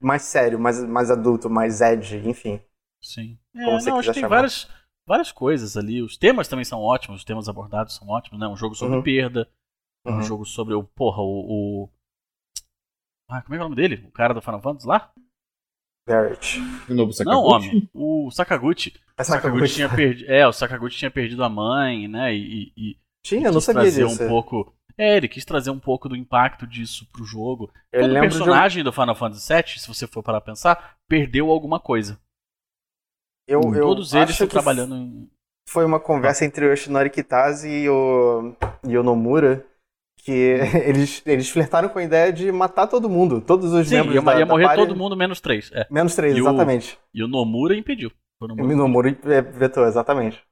[0.00, 2.60] Mais sério, mais, mais adulto, mais edgy, enfim.
[3.02, 3.38] Sim.
[3.54, 4.36] É, Como você não, acho que tem chamar.
[4.36, 4.68] várias,
[5.06, 6.02] várias coisas ali.
[6.02, 8.46] Os temas também são ótimos, os temas abordados são ótimos, né?
[8.46, 9.02] Um jogo sobre Uhum.
[9.02, 9.48] perda,
[10.04, 10.22] um Uhum.
[10.22, 10.84] jogo sobre o.
[10.84, 11.84] Porra, o.
[11.84, 11.90] o-
[13.28, 14.04] Ah, como é que é o nome dele?
[14.06, 15.12] O cara do Final Fantasy lá?
[16.06, 16.60] Barrett.
[16.86, 17.68] De novo, Não, Sakaguchi?
[17.68, 17.90] homem.
[17.94, 18.90] O Sakaguchi.
[18.96, 20.30] O Essa Sakaguchi tinha perdido.
[20.30, 22.34] É, o Sakaguchi tinha perdido a mãe, né?
[22.34, 24.24] E, e, e Tinha, não quis sabia trazer disso.
[24.24, 24.72] um pouco.
[24.98, 27.70] É, ele quis trazer um pouco do impacto disso pro jogo.
[27.92, 31.50] Eu Todo um- personagem do Final Fantasy VII, se você for parar pra pensar, perdeu
[31.50, 32.18] alguma coisa.
[33.48, 35.30] eu, eu Todos eles acho estão que trabalhando em.
[35.68, 38.54] Foi uma conversa entre o Yoshinori Kitase e o,
[38.86, 39.66] e o Nomura
[40.26, 40.32] que
[40.84, 44.22] eles, eles flertaram com a ideia de matar todo mundo, todos os Sim, membros ia,
[44.22, 44.82] da, ia da morrer party.
[44.82, 45.70] todo mundo menos três.
[45.72, 45.86] É.
[45.90, 46.98] Menos três, E o- exatamente.
[47.14, 48.10] E o Nomura impediu.
[48.40, 48.76] O O Nomura.
[48.76, 50.42] Nomura é, vetou, exatamente.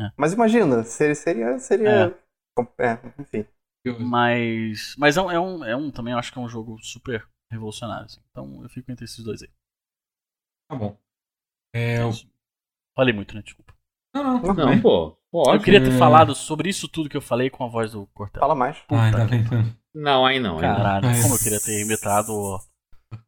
[0.00, 0.10] É.
[0.16, 1.14] Mas imagina, seria.
[1.14, 2.18] seria, seria
[2.78, 3.46] é, enfim.
[4.00, 4.94] Mas.
[4.98, 5.90] Mas é um, é, um, é um.
[5.90, 8.06] Também acho que é um jogo super revolucionário.
[8.06, 8.20] assim.
[8.30, 9.48] Então eu fico entre esses dois aí.
[10.70, 10.96] Tá bom.
[11.74, 12.10] É, eu...
[12.96, 13.42] Falei muito, né?
[13.42, 13.74] Desculpa.
[14.14, 14.80] Não, não, Não, bem.
[14.80, 15.16] pô.
[15.30, 15.56] Pode.
[15.58, 18.40] Eu queria ter falado sobre isso tudo que eu falei com a voz do Cortella.
[18.40, 18.76] Fala mais.
[18.88, 19.44] Ah, ainda Puta bem.
[19.94, 20.58] Não, aí não.
[20.58, 20.76] Aí não.
[20.76, 22.32] Caralho, Mas- como eu queria ter imitado.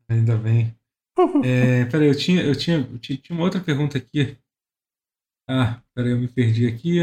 [0.08, 0.74] Ainda bem.
[1.44, 4.38] É, peraí, eu tinha, eu, tinha, eu tinha, tinha uma outra pergunta aqui.
[5.48, 7.00] Ah, peraí, eu me perdi aqui.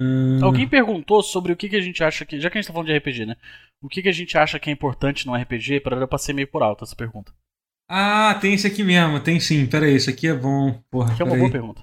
[0.00, 2.40] Hum, Alguém perguntou sobre o que, que a gente acha que.
[2.40, 3.36] Já que a gente tá falando de RPG, né?
[3.80, 5.80] O que, que a gente acha que é importante no RPG?
[5.80, 7.32] Para eu passei meio por alto essa pergunta.
[7.88, 9.66] Ah, tem esse aqui mesmo, tem sim.
[9.66, 10.82] Peraí, esse aqui é bom.
[10.90, 11.82] Porra, Que é uma boa pergunta.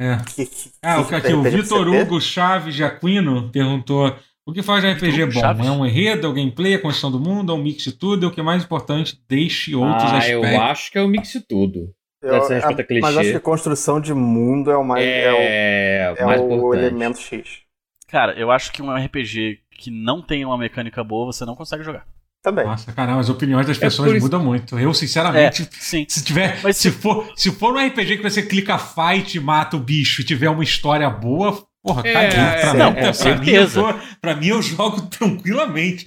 [0.00, 0.16] É.
[0.34, 4.16] Que, que, Ah, o que aqui, o RPG Vitor Hugo Chaves de Aquino perguntou:
[4.46, 5.40] o que faz RPG Hugo bom?
[5.40, 5.66] Chaves?
[5.66, 8.24] É um enredo, é o gameplay, a construção do mundo, é um mix de tudo?
[8.24, 9.20] É o que é mais importante?
[9.28, 10.50] Deixe outros Ah, aspectos.
[10.52, 11.92] eu acho que é o mix de tudo.
[12.22, 13.00] Eu- Essa resposta a- clichê.
[13.02, 15.04] Mas acho que a construção de mundo é o mais.
[15.04, 16.84] É, o, É, é mais o importante.
[16.86, 17.60] elemento X.
[18.08, 21.82] Cara, eu acho que um RPG que não tem uma mecânica boa, você não consegue
[21.82, 22.04] jogar.
[22.42, 22.64] Também.
[22.64, 24.78] Nossa, caramba, as opiniões das É pessoas por isso- mudam muito.
[24.78, 26.06] Eu, É, sinceramente, sim.
[26.08, 26.58] se tiver.
[26.62, 30.24] Mas se, for, se for um RPG que você clica fight, mata o bicho e
[30.24, 32.30] tiver uma história boa, porra, É, caguei.
[32.30, 34.00] Pra, é, mim, não, pra, com mim, eu certeza.
[34.20, 36.04] pra mim, eu jogo tranquilamente.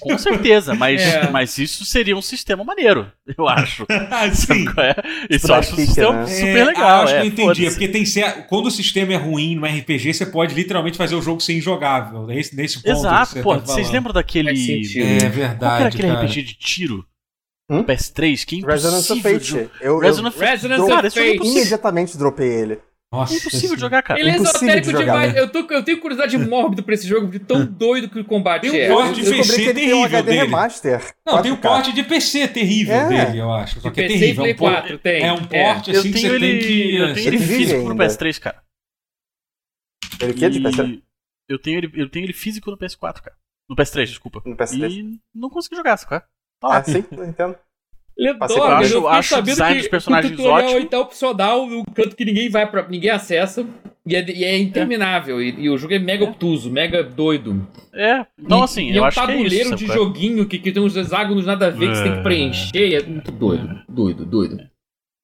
[0.00, 1.30] Com certeza, mas, É.
[1.30, 3.86] mas isso seria um sistema maneiro, eu acho.
[4.10, 4.64] assim.
[4.66, 4.94] Qual é?
[5.30, 6.26] Isso eu acho um sistema né?
[6.26, 6.84] super É, legal.
[6.88, 7.66] ah, acho é, que eu entendi.
[7.66, 8.04] É porque tem
[8.48, 12.30] quando o sistema é ruim no RPG, você pode literalmente fazer o jogo ser injogável.
[12.30, 12.90] É esse, nesse ponto.
[12.98, 13.56] Exato, você pô.
[13.56, 14.50] tá vocês lembram daquele.
[14.50, 14.62] É Qual
[14.92, 15.86] que era verdade.
[15.86, 16.22] aquele cara.
[16.26, 17.04] RPG de tiro?
[17.70, 17.78] Hum?
[17.78, 18.44] do PS3?
[18.44, 19.68] Que é Resonance of impossível.
[19.70, 19.84] Fate.
[19.84, 21.34] Eu, Resonance eu of Resonance Cara, of é Fate.
[21.36, 21.60] impossível.
[21.60, 22.78] imediatamente dropei ele.
[23.12, 24.18] Nossa, É impossível de jogar, cara.
[24.18, 25.34] Ele é esotérico de demais.
[25.34, 25.38] né?
[25.40, 28.62] Eu, tô, eu tenho curiosidade mórbida pra esse jogo, de tão doido que o combate
[28.62, 28.88] Tem um é.
[28.88, 30.38] corte Eu- de eu- PC ele tem um terrível HD dele.
[30.44, 31.14] remaster.
[31.26, 31.60] Não, tem um 4K.
[31.60, 33.08] porte de PC terrível É.
[33.26, 33.80] dele, eu acho.
[33.82, 34.44] Só De que é PC e terrível.
[34.46, 35.22] É Play um porte- 4 tem.
[35.22, 36.96] É um porte Eu assim que tenho você ele, tem que.
[36.96, 38.04] eu tenho ele físico no ainda.
[38.06, 38.62] PS3, cara.
[40.20, 41.02] Ele que é de E PC?
[41.48, 43.36] Eu tenho, ele, eu tenho ele físico no PS4, cara.
[43.68, 44.40] No PS3, desculpa.
[44.46, 44.90] No PS3.
[44.90, 46.20] E não consegui jogar, saca?
[46.60, 46.78] Tá lá.
[46.78, 47.56] Ah, sim, eu entendo.
[48.18, 50.88] É por eu acho- fiquei acho o design dos personagens o tutorial ótimo.
[50.92, 53.66] é opcional, no canto que ninguém vai para ninguém acessa.
[54.04, 55.40] E é, e é interminável.
[55.40, 56.28] E, e o jogo é mega É.
[56.28, 57.66] obtuso, mega doido.
[57.94, 59.76] É, então E- assim, e eu é um acho que é tabuleiro isso.
[59.76, 59.98] de sabe?
[59.98, 62.16] joguinho que, que tem uns hexágonos nada a ver que você tem É.
[62.16, 62.94] que preencher.
[62.94, 63.80] É muito doido.
[63.88, 64.58] Doido, doido.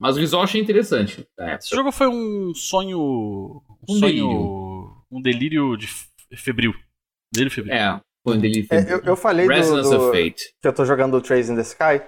[0.01, 1.27] Mas o visual eu achei interessante.
[1.41, 1.57] É.
[1.57, 2.99] Esse jogo foi um sonho.
[3.01, 3.61] um,
[3.95, 4.01] Um sonho.
[4.01, 4.93] delírio.
[5.11, 5.89] Um delírio de
[6.37, 6.73] febril.
[7.35, 7.75] Delírio febril.
[7.75, 8.69] É, foi um delírio.
[8.71, 10.53] É, eu, eu falei do, Resonance do- of Fate.
[10.63, 12.01] que eu tô jogando o Trace in the Sky.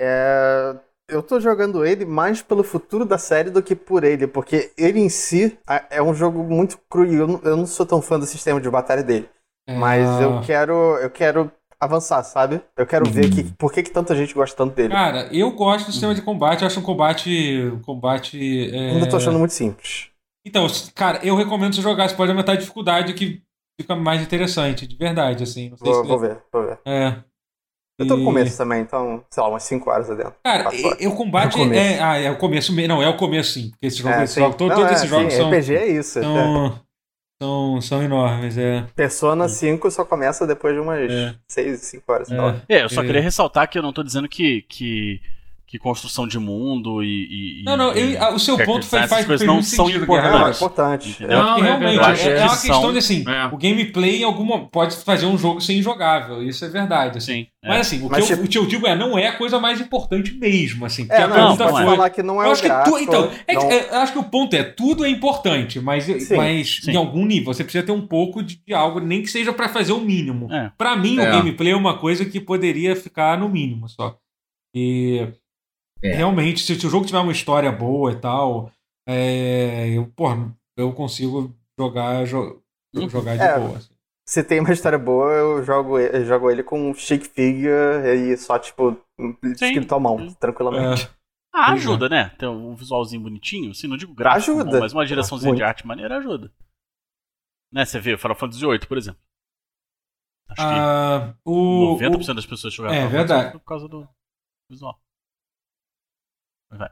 [0.00, 0.76] É,
[1.08, 5.00] eu tô jogando ele mais pelo futuro da série do que por ele, porque ele
[5.00, 5.58] em si
[5.90, 8.60] é um jogo muito cru e eu não, eu não sou tão fã do sistema
[8.60, 9.28] de batalha dele.
[9.68, 11.50] Mas É, eu quero, eu quero
[11.80, 12.60] avançar, sabe?
[12.76, 14.94] Eu quero ver que, por que, que tanta gente gosta tanto dele.
[14.94, 17.70] Cara, eu gosto do sistema de combate, eu acho um combate.
[17.72, 18.74] Um combate.
[18.74, 20.10] é, Ainda tô achando muito simples.
[20.44, 22.08] Então, cara, eu recomendo você jogar.
[22.08, 23.42] Você pode aumentar a dificuldade que
[23.80, 25.70] fica mais interessante, de verdade, assim.
[25.70, 26.08] Vou, se.
[26.08, 26.78] vou ver, vou ver.
[26.84, 27.22] É.
[27.98, 30.34] Eu tô no E- começo também, então, sei lá, umas 5 horas adentro.
[30.44, 30.68] Cara,
[31.00, 31.80] e- o combate É o começo.
[31.80, 32.00] é.
[32.00, 32.88] Ah, é o começo mesmo.
[32.94, 33.70] Não, é o começo sim.
[33.70, 34.40] Porque esses jogos, É, esses sim.
[34.40, 36.18] jogos todos, Não, todos é, esses jogos sim, são, RPG é isso.
[36.18, 36.22] é.
[36.22, 36.80] são,
[37.42, 37.80] são.
[37.80, 38.84] são enormes, é.
[38.94, 41.34] Persona 5 só começa depois de umas É.
[41.48, 42.28] 6, 5 horas.
[42.28, 42.56] sei lá.
[42.68, 42.76] É.
[42.78, 43.06] É, eu só É.
[43.06, 45.20] queria ressaltar que eu não tô dizendo que, que,
[45.76, 47.60] que construção de mundo e.
[47.60, 50.16] e- Não, não, e o seu ponto faz, design, faz, coisas não são sentido, Não,
[50.16, 50.50] é Guerra.
[50.50, 50.56] importantes.
[51.10, 51.24] importante.
[51.24, 53.46] É, Não, é realmente, é, é que uma questão de assim, É.
[53.46, 57.26] o gameplay em alguma pode fazer um jogo ser injogável, isso é verdade, assim.
[57.26, 57.46] Sim.
[57.64, 57.68] é.
[57.68, 59.36] Mas assim, o, Mas, que eu, tipo- o que eu digo é, não é a
[59.36, 61.04] coisa mais importante mesmo, assim.
[61.06, 61.84] porque É, a não, pergunta pode não é.
[61.84, 63.96] foi- falar que não é eu acho que tu, gráfico, então, é não- é, eu
[63.98, 66.92] acho que o ponto é, tudo é importante, mas, Sim, mas sim.
[66.92, 69.68] em algum nível você precisa ter um pouco de, de algo, nem que seja pra
[69.68, 70.52] fazer o mínimo.
[70.52, 70.70] É.
[70.78, 71.28] Pra mim, É.
[71.28, 74.16] o gameplay é uma coisa que poderia ficar no mínimo só.
[74.74, 75.26] E
[76.12, 76.14] É.
[76.16, 78.70] realmente, se, se o jogo tiver uma história boa e tal,
[79.08, 82.62] é, eu, porra, eu consigo jogar, jo-
[82.94, 83.08] Uhum.
[83.08, 83.58] jogar de É.
[83.58, 83.76] boa.
[83.78, 83.94] assim.
[84.28, 88.32] Se tem uma história boa, eu jogo ele, eu jogo ele com um stick figure
[88.32, 88.96] e só, tipo,
[89.44, 91.04] escrito à mão, tranquilamente.
[91.04, 91.08] É.
[91.54, 91.72] Ah, Pois é.
[91.84, 92.30] ajuda, né?
[92.38, 94.70] Tem um visualzinho bonitinho, assim, não digo gráfico, Ajuda.
[94.72, 95.58] bom, mas uma direçãozinha Muito.
[95.58, 96.52] de arte maneira ajuda.
[97.72, 99.20] Né, você vê Final Fantasy VIII, por exemplo.
[100.48, 104.08] Acho que Ah, o, 90% das pessoas jogaram é, Final Fantasy por causa do
[104.70, 104.98] visual.
[106.70, 106.88] Vai.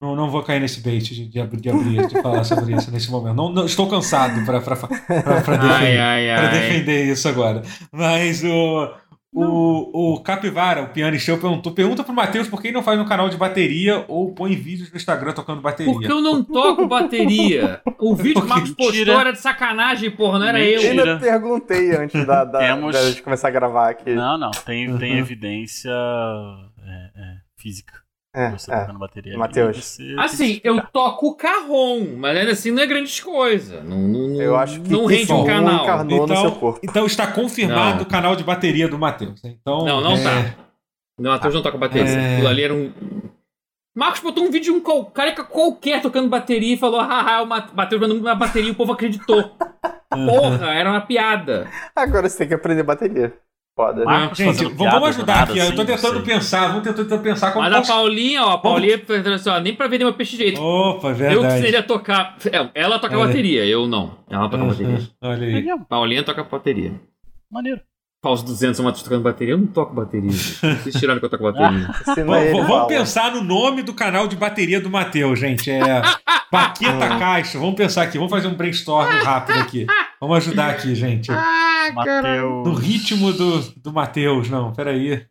[0.00, 2.88] Não, não vou cair nesse bait de, de, abrir- de abrir, de falar sobre isso
[2.92, 3.34] nesse momento.
[3.34, 7.62] Não, não- estou cansado para defender, defender isso agora.
[7.92, 8.94] Mas o,
[9.34, 12.98] o, o Capivara, o Piano Show, perguntou: pergunta pro Matheus por que ele não faz
[13.00, 15.92] um canal de bateria ou põe vídeos no Instagram tocando bateria.
[15.92, 17.80] Porque eu não toco bateria.
[17.98, 20.84] O vídeo que o Marcos postou era de sacanagem, porra, não era Mentira.
[20.84, 20.90] eu.
[21.00, 24.14] Ainda perguntei antes da, da, Temos- da gente começar a gravar aqui.
[24.14, 27.94] Não, não, tem, tem evidência é, é, física.
[28.34, 28.80] É, você é.
[28.80, 29.32] tocando bateria.
[29.32, 29.98] ali, Matheus.
[30.18, 33.82] Assim, que eu toco carrom, mas ainda assim não é grande coisa.
[33.82, 36.04] Não, não, não- Eu acho que não rende isso um canal.
[36.10, 36.80] Então- seu corpo.
[36.82, 38.02] Então está confirmado Não.
[38.02, 39.40] o canal de bateria do Matheus.
[39.44, 40.54] Então, Não, não é, tá.
[41.18, 42.08] Não, Matheus não toca bateria.
[42.12, 42.32] É.
[42.34, 42.92] Aquilo ali era um.
[43.96, 47.66] Marcos botou um vídeo de um careca qualquer tocando bateria e falou: haha, o Ma-
[47.74, 49.56] Matheus mandou uma bateria e o povo acreditou.
[50.08, 51.66] Porra, era uma piada.
[51.96, 53.36] Agora você tem que aprender bateria.
[53.78, 54.04] Foda.
[54.04, 55.58] Marcos Gente, vamos, piada vamos do ajudar aqui.
[55.58, 58.58] eu tô assim, tentando pensar, vamos tentando pensar como Mas a posso- Paulinha, ó, a
[58.58, 59.00] Paulinha
[59.36, 60.60] assim, ó, nem pra vender meu peixe direito.
[60.60, 61.60] Opa, eu que verdade.
[61.60, 62.36] seria tocar.
[62.52, 63.18] é, Ela toca É.
[63.18, 64.18] bateria, eu não.
[64.28, 64.88] Ela toca bateria.
[64.94, 65.78] Uhum, Olha É aí.
[65.88, 66.92] Paulinha toca bateria.
[67.48, 67.80] maneiro.
[68.20, 69.54] Paus 200 Matheus tocando bateria.
[69.54, 70.30] Eu não toco bateria.
[70.32, 71.88] Vocês tiraram que eu toco bateria.
[72.26, 72.86] Vamos, fala.
[72.88, 75.70] pensar no nome do canal de bateria do Matheus, gente.
[75.70, 76.02] É
[76.50, 77.58] Baqueta Caixa.
[77.60, 78.18] Vamos pensar aqui.
[78.18, 79.86] Vamos fazer um brainstorm rápido aqui.
[80.20, 81.30] Vamos ajudar aqui, gente.
[81.30, 82.78] Ah, No Matheus.
[82.80, 84.50] ritmo do, do Matheus.
[84.50, 85.24] Não, peraí.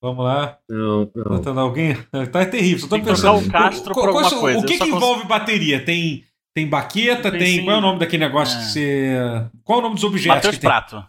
[0.00, 0.58] Vamos lá.
[0.68, 1.24] Não, não.
[1.24, 1.96] Botando alguém.
[2.30, 2.78] Tá terrível.
[2.78, 3.38] Só tô Tem pensando.
[3.44, 5.84] o Castro qual- alguma coisa, O que, que cons- envolve bateria?
[5.84, 6.22] Tem,
[6.54, 7.40] tem baqueta, tem.
[7.40, 7.64] Tem.
[7.64, 8.60] Qual é o nome daquele negócio É.
[8.60, 9.44] que você.
[9.64, 10.58] Qual é o nome dos objetos Matheus?
[10.58, 10.92] Prato.
[11.00, 11.02] Tem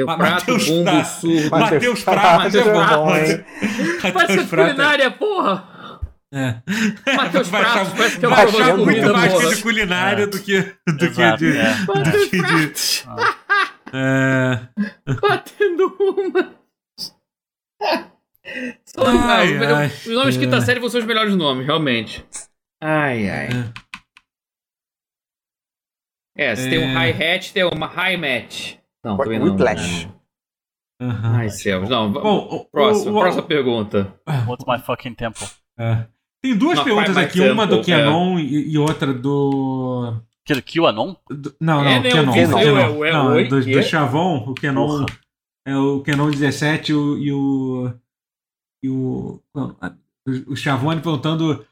[0.00, 1.06] o Ma- prato, Mateus bumbo, Prato.
[1.20, 1.50] surdo.
[1.50, 2.86] Matheus Prato, Matheus é bom.
[2.86, 3.10] Prato.
[3.16, 4.12] hein?
[4.12, 5.68] Parece que culinária, porra!
[6.34, 6.62] É.
[7.14, 10.22] Matheus Vai Prato, achar- parece que é vai achar muito comida, mais que de culinária
[10.22, 10.26] É.
[10.26, 11.58] do que, do Exato, que de.
[11.58, 11.74] é.
[11.74, 12.72] Do que de-
[13.94, 14.60] é,
[15.20, 16.54] batendo uma.
[18.86, 19.86] Só- Ai, ah, ai.
[19.88, 20.60] os nomes de quinta É.
[20.62, 22.24] série vão ser os melhores nomes, realmente.
[22.82, 23.48] Ai, ai.
[26.36, 27.10] É, se tem um É.
[27.10, 28.76] hi-hat, tem uma hi-match.
[29.04, 29.46] Não, também não.
[29.46, 30.08] Whiplash.
[31.00, 31.36] aham.
[31.36, 31.88] Ai, céus.
[31.88, 34.14] Não, Bom, o- próxima, o- o- próxima pergunta.
[34.46, 35.46] What's my fucking temple?
[35.78, 36.06] é.
[36.44, 40.20] Tem duas Não, perguntas aqui, My uma do Temple, Canon e, e outra do.
[40.44, 41.14] QAnon?
[41.30, 42.32] do- não, não, É, né, o Canon.
[42.34, 42.58] Canon, Canon.
[42.58, 43.82] é o- é não, o é do, oito, do é?
[43.82, 44.86] Chavon, o Canon.
[44.88, 45.06] Porra.
[45.64, 47.16] É o Canon 17 e o.
[47.18, 47.94] E o,
[48.84, 49.76] e o, não,
[50.48, 51.64] o Chavone perguntando.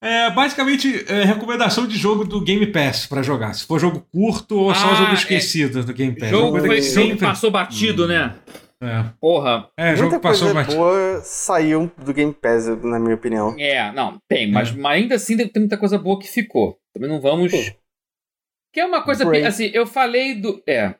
[0.00, 3.52] É, basicamente, é, recomendação de jogo do Game Pass pra jogar.
[3.54, 5.14] Se for jogo curto ou só Ah, jogo é.
[5.14, 6.30] esquecido do Game Pass.
[6.30, 7.18] Jogo, foi, sempre.
[7.18, 8.36] passou batido, né?
[8.80, 9.68] É, Porra.
[9.76, 10.76] é jogo Muita que passou coisa batido.
[10.76, 13.56] boa saiu do Game Pass, na minha opinião.
[13.58, 16.78] É, não, tem, mas, mas ainda assim tem muita coisa boa que ficou.
[16.94, 17.50] Também não vamos.
[18.72, 19.24] Que é uma coisa.
[19.24, 19.44] Break.
[19.46, 20.62] Assim, eu falei do.
[20.68, 20.94] É.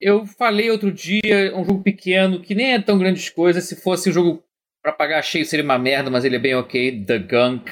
[0.00, 3.64] Eu falei outro dia, um jogo pequeno, que nem é tão grandes coisas.
[3.64, 4.42] Se fosse um jogo
[4.82, 7.04] pra pagar cheio seria uma merda, mas ele é bem ok.
[7.04, 7.64] The Gunk,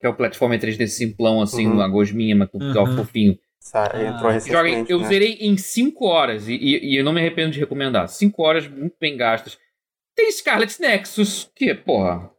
[0.00, 1.74] que é o plataforma 3D simplão, assim, Uhum.
[1.74, 2.96] uma gosminha, mas com Uhum.
[2.96, 3.38] fofinho.
[3.60, 5.08] Sa- Ah, Entrou Joguei, recentemente, eu né?
[5.08, 8.08] zerei em 5 horas e, e- e eu não me arrependo de recomendar.
[8.08, 9.58] 5 horas muito bem gastas.
[10.14, 12.30] Tem Scarlet Nexus, que, porra.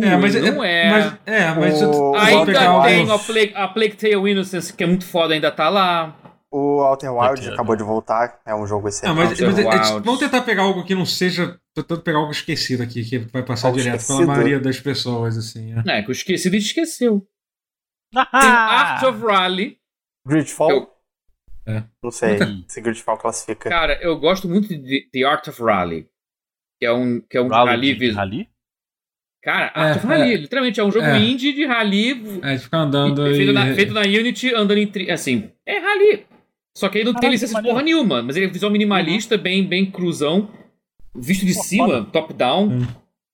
[0.00, 0.90] É, ruim, mas não é.
[0.90, 4.86] Mas, é, mas O- Ainda tem o- a Plague, a Plague Tale Innocence, que é
[4.86, 6.14] muito foda, ainda tá lá.
[6.50, 9.16] O Outer Wild acabou de voltar, é um jogo Não, excelente.
[9.16, 11.60] mas, Outer mas é- é- vamos tentar pegar algo que não seja.
[11.74, 14.20] Tô tentando pegar algo esquecido aqui, que vai passar Algo direto esquecido?
[14.24, 15.74] pela maioria das pessoas, assim.
[15.86, 15.98] é.
[15.98, 17.20] É, que eu esqueci e esqueceu.
[18.12, 18.94] Tem Ah!
[18.94, 19.78] Art of Rally.
[20.26, 20.70] Gridfall?
[20.70, 20.90] Eu-
[21.66, 21.84] É.
[22.02, 23.68] Não sei se Gridfall classifica.
[23.68, 26.08] Cara, eu gosto muito de The Art of Rally.
[26.80, 28.10] Que é um, que é um Rally rally.
[28.12, 28.48] rally?
[29.42, 31.18] Cara, É, Art of Rally, literalmente, é um jogo É.
[31.18, 33.52] indie de rally É, de ficar andando feito, e.
[33.52, 34.86] na, feito na Unity, andando em.
[34.90, 36.26] Tri, assim, é rally.
[36.78, 38.22] Só que aí não tem Caralho, licença de porra nenhuma.
[38.22, 40.48] Mas ele é visual minimalista, bem, bem cruzão.
[41.14, 42.68] Visto de Pô, cima, top-down.
[42.68, 42.86] Hum.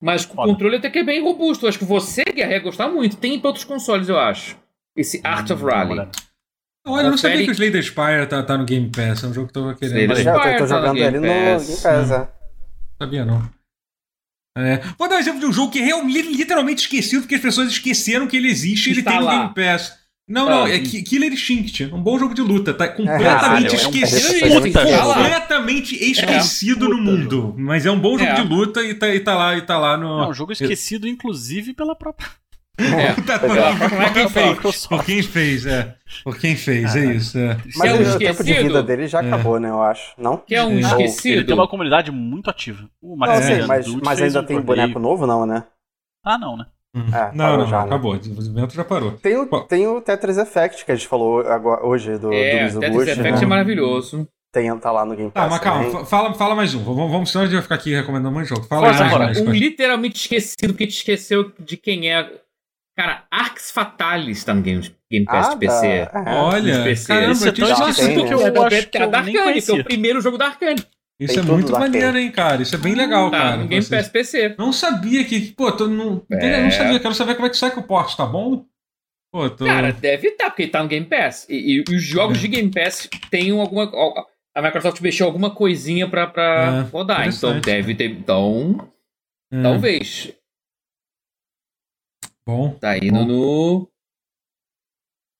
[0.03, 0.49] Mas com Foda.
[0.53, 1.67] controle até que é bem robusto.
[1.67, 3.17] Acho que você, Guerra, ia gostar muito.
[3.19, 4.57] Tem pra outros consoles, eu acho.
[4.97, 6.09] Esse Art of Hum, uma Rally.
[6.87, 9.25] Olha, eu não sabia que o Slay the Spire tá, tá no Game Pass.
[9.25, 9.97] É um jogo que eu tava querendo.
[10.13, 11.83] Slay the Já, eu tô, Spire tô tá no jogando Game ele no Game Pass.
[11.83, 12.29] Pass, é.
[13.03, 13.51] Sabia não.
[14.57, 14.77] É.
[14.99, 17.41] Vou dar um exemplo de um jogo que é real- li- literalmente esquecido, porque as
[17.43, 19.39] pessoas esqueceram que ele existe e ele tem no lá.
[19.39, 19.99] Game Pass.
[20.27, 20.71] Não, não, Ah.
[20.71, 21.85] é Ki- Killer Instinct.
[21.93, 22.73] Um bom jogo de luta.
[22.73, 24.73] Tá Caralho, completamente é um esquecido.
[24.73, 27.55] Tá completamente esquecido no mundo.
[27.59, 28.35] Mas é um bom jogo É.
[28.35, 30.29] de luta e tá, e tá lá, e tá lá É no.
[30.29, 32.27] um jogo esquecido, inclusive, pela própria
[32.79, 33.13] É.
[33.23, 34.49] Tá, por, por quem fez.
[34.49, 34.89] Microsoft.
[34.89, 35.95] Por quem fez, é.
[36.25, 37.39] Por quem fez, é isso.
[37.39, 37.57] É.
[37.77, 39.27] Mas é um o tempo de vida dele já É.
[39.27, 40.13] acabou, né, eu acho.
[40.19, 40.39] Não?
[40.39, 41.35] Que é um esquecido.
[41.37, 42.89] Ele tem uma comunidade muito ativa.
[43.03, 45.65] O Não, sei, mas, mas ainda um tem boneco novo, não, né?
[46.25, 46.65] Ah, não, né?
[46.95, 47.07] Hum.
[47.13, 47.87] É, não, não, já, né?
[47.87, 48.13] acabou.
[48.13, 49.13] O desenvolvimento já parou.
[49.13, 52.79] Tem o, tem o Tetris Effect que a gente falou agora, hoje, do, É, do
[52.81, 53.11] Tetris Mizuguchi.
[53.11, 53.43] Effect né?
[53.43, 54.29] é maravilhoso.
[54.53, 56.07] Tem, tá lá no Game Tá, Pass mas calma, também.
[56.07, 56.85] fala, fala mais um.
[56.85, 58.63] Vamos, vamos, senão a gente vai ficar aqui recomendando mais jogo.
[58.63, 59.25] Fala Forza mais, Horizon.
[59.27, 59.59] mais Um coisa.
[59.59, 62.31] literalmente esquecido, porque a gente esqueceu de quem é.
[62.97, 64.81] Cara, Arx Fatalis tá no Game,
[65.11, 65.87] Game Pass Ah, de PC.
[65.89, 66.11] é.
[66.37, 67.09] Olha, Nos PC.
[67.09, 69.61] caramba, Esse é eu tinha tão que eu É acho que da eu nem Arkane,
[69.63, 70.81] que é o primeiro jogo da Arkane.
[71.21, 72.61] Isso Tem é muito maneiro, hein, cara.
[72.63, 73.57] Isso é bem legal, Tá cara.
[73.59, 74.55] no Game Vocês- Pass PC.
[74.59, 75.53] Não sabia que.
[75.53, 76.63] Pô, tô, não, É.
[76.65, 76.99] não sabia.
[76.99, 78.67] Quero saber como é que sai que o porte tá bom.
[79.33, 79.65] Pô, tô.
[79.65, 81.47] Cara, deve estar, porque ele tá no Game Pass.
[81.49, 82.41] E, e os jogos É.
[82.41, 83.91] de Game Pass têm alguma.
[84.57, 87.27] A Microsoft mexeu alguma coisinha pra, pra É, rodar.
[87.29, 87.65] Então interessante.
[87.65, 88.11] deve ter.
[88.11, 88.93] Então,
[89.53, 90.33] é, talvez.
[92.47, 92.71] Bom.
[92.75, 93.89] Tá indo no.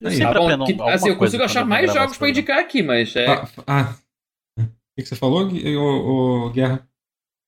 [0.01, 3.15] Eu Tá bom, que- assim, eu consigo achar mais jogos pra indicar aqui, mas.
[3.15, 3.27] É...
[3.27, 3.95] Ah, ah.
[4.95, 6.87] O que, que você falou, ô, ô, Guerra?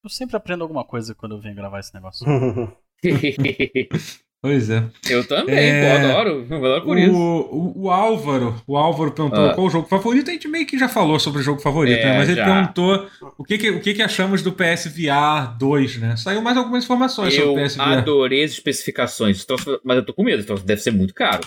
[0.03, 2.25] Eu sempre aprendo alguma coisa quando eu venho gravar esse negócio.
[4.39, 4.83] Pois é.
[5.09, 5.99] eu também, É.
[5.99, 6.47] pô, adoro.
[6.47, 7.11] Eu adoro por isso.
[7.11, 9.53] O, o, o Álvaro, o Álvaro perguntou Ah.
[9.55, 10.29] qual o jogo favorito.
[10.29, 12.17] A gente meio que já falou sobre o jogo favorito, É, né?
[12.19, 12.45] Mas ele já.
[12.45, 16.15] perguntou o que, que, o que, que achamos do PSVR 2, né?
[16.17, 17.97] Saiu mais algumas informações Eu sobre o PSVR.
[17.97, 19.43] adorei as especificações.
[19.43, 21.41] Troço- Mas eu tô com medo, troço deve ser muito caro.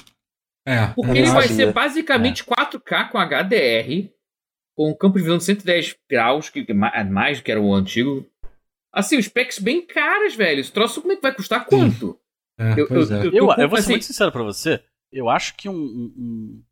[0.66, 0.88] É.
[0.88, 4.10] Porque Eu ele vai ser basicamente 4K com HDR,
[4.80, 7.50] com um campo de visão de 110 graus, que é ma- é mais do que
[7.52, 8.26] era o antigo.
[8.94, 10.58] Assim, os specs bem caras, velho.
[10.60, 12.18] Esse troço como é que vai custar quanto?
[12.58, 13.26] é, Eu, eu- é.
[13.26, 14.82] eu- Eu, eu- eu vou ser assim, muito sincero pra você.
[15.12, 16.62] Eu acho que um, um, um-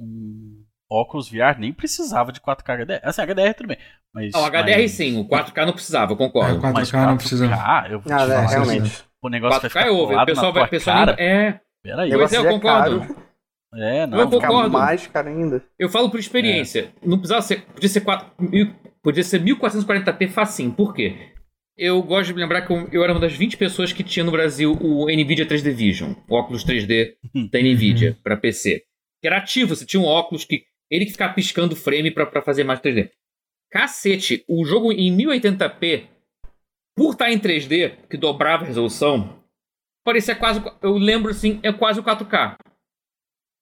[0.00, 3.00] um óculos VR nem precisava de 4K HDR.
[3.02, 3.78] Assim, HDR tudo bem.
[4.14, 6.58] Mas, Ah, o HDR mas, sim, o 4K não precisava, eu É, concordo.
[6.58, 7.44] o 4K mas não precisa.
[7.90, 9.04] eu vou te Ah, né, falar, realmente.
[9.22, 10.04] O negócio vai 4K ficar é over.
[10.04, 10.68] O colado pessoal vai.
[10.68, 11.16] pessoal cara.
[11.18, 12.10] é, Peraí.
[12.10, 13.00] Eu Pois é, eu concordo.
[13.00, 13.27] caro,
[13.74, 14.18] É, não.
[14.20, 14.70] Eu concordo.
[14.70, 15.62] mais caro ainda.
[15.78, 16.92] eu falo por experiência.
[17.04, 17.62] Não precisava ser.
[17.66, 20.72] Podia ser 4, mil- podia ser 1440p facinho.
[20.72, 21.32] Por quê?
[21.76, 24.32] Eu gosto de lembrar que eu, eu era uma das 20 pessoas que tinha no
[24.32, 27.12] Brasil o NVIDIA 3D Vision, o óculos 3D
[27.52, 28.82] da NVIDIA para PC.
[29.20, 32.64] Que era ativo, você tinha um óculos que ele que ficava piscando frame pra fazer
[32.64, 33.10] mais 3D.
[33.70, 36.04] Cacete, o jogo em 1080p,
[36.96, 39.38] por estar em 3D, que dobrava a resolução,
[40.04, 40.62] parecia quase.
[40.82, 42.56] Eu lembro assim, é quase o 4K.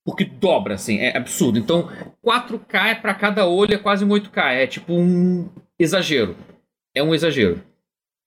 [0.06, 1.58] Porque dobra, assim, é absurdo.
[1.58, 1.90] Então,
[2.24, 4.52] 4K é pra cada olho, é quase um 8K.
[4.52, 6.36] É tipo um exagero.
[6.94, 7.60] É um exagero.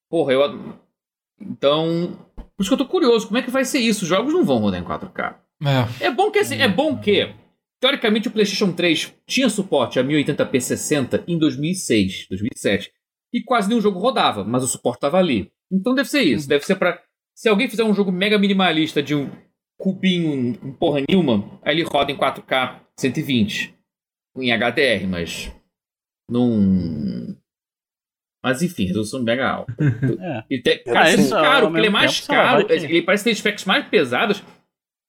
[0.09, 0.77] Porra, eu.
[1.39, 2.19] Então.
[2.35, 4.03] Por isso que eu tô curioso, como é que vai ser isso?
[4.03, 5.37] Os jogos não vão rodar em 4K.
[6.01, 6.07] É.
[6.07, 7.33] É bom que assim, é bom que.
[7.79, 12.91] Teoricamente, o PlayStation 3 tinha suporte a 1080p 60 em 2006, 2007.
[13.31, 15.49] E quase nenhum jogo rodava, mas o suporte estava ali.
[15.71, 16.45] Então deve ser isso.
[16.45, 17.01] Deve ser pra.
[17.33, 19.31] Se alguém fizer um jogo mega minimalista de um
[19.79, 23.73] cubinho com porra nenhuma, aí ele roda em 4K 120.
[24.37, 25.51] Em HDR, mas.
[26.29, 27.35] Não.
[28.43, 29.73] Mas enfim, resolução mega alta.
[30.21, 30.43] É.
[30.49, 32.65] E cara, é caro, porque ele é mais caro.
[32.71, 34.43] Ele parece ter specs mais pesados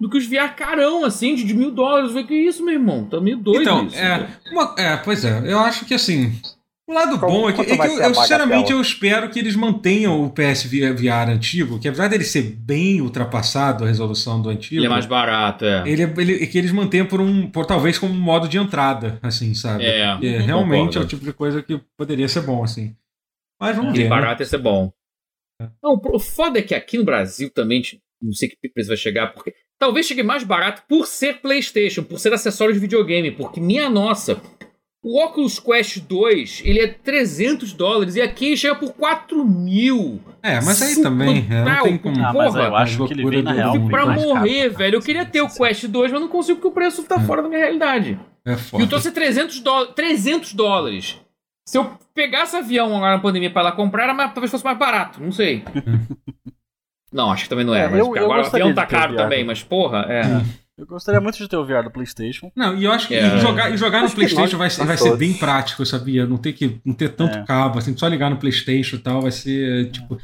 [0.01, 2.06] do que os VR carão, assim, de, de mil dólares.
[2.09, 3.05] Eu falei, que isso, meu irmão?
[3.09, 3.97] Tá meio doido Então, isso.
[3.98, 6.32] é, uma- é, pois é, eu acho que assim,
[6.90, 9.54] O lado Como- bom é que, é que eu, eu, sinceramente eu espero que eles
[9.54, 14.80] mantenham o PS VR antigo, que apesar dele ser bem ultrapassado a resolução do antigo,
[14.80, 15.84] Ele é mais barato, é.
[15.88, 19.20] ele, é- ele- que eles mantenham por um, por talvez como um modo de entrada,
[19.22, 19.84] assim, sabe?
[19.84, 20.46] É, Porque concordo.
[20.46, 22.96] realmente é o tipo de coisa que poderia ser bom, assim.
[23.60, 24.08] Mas vamos Ele ver.
[24.10, 24.10] né?
[24.10, 24.92] barato ia ser bom.
[25.80, 27.82] Não, o foda é que aqui no Brasil também,
[28.20, 32.18] não sei que preço vai chegar, porque talvez chegue mais barato por ser PlayStation, por
[32.18, 34.40] ser acessório de videogame, porque minha nossa,
[35.02, 40.20] o Oculus Quest 2, ele é 300 dólares e aqui chega por 4 mil.
[40.43, 42.16] É, mas aí Super também, é, não tem como.
[42.24, 43.89] Ah, mas Porra, eu acho que ele vem na do real.
[43.89, 44.97] Pra caro, morrer, velho.
[44.97, 47.24] Eu queria ter o Quest 2, mas não consigo porque o preço tá Hum.
[47.24, 48.18] fora da minha realidade.
[48.44, 48.86] É E o foda.
[48.86, 49.94] troço é 300 dólares.
[49.94, 51.16] 300 dólares.
[51.66, 54.64] Se eu pegasse avião agora na pandemia pra ir lá comprar, era mais- talvez fosse
[54.64, 55.22] mais barato.
[55.22, 55.62] Não sei.
[57.12, 57.85] não, acho que também não é.
[57.85, 60.22] É, mas eu- eu agora o gostaria avião tá o caro também, mas porra, é.
[60.81, 62.51] Eu gostaria muito de ter o VR do PlayStation.
[62.57, 63.39] Não, e eu acho que É.
[63.39, 66.27] jogar, jogar no Acho que PlayStation vai, vai ser bem prático, sabia?
[66.27, 67.44] Não ter que não ter tanto É.
[67.44, 70.19] cabo, assim, só ligar no PlayStation e tal, vai ser tipo.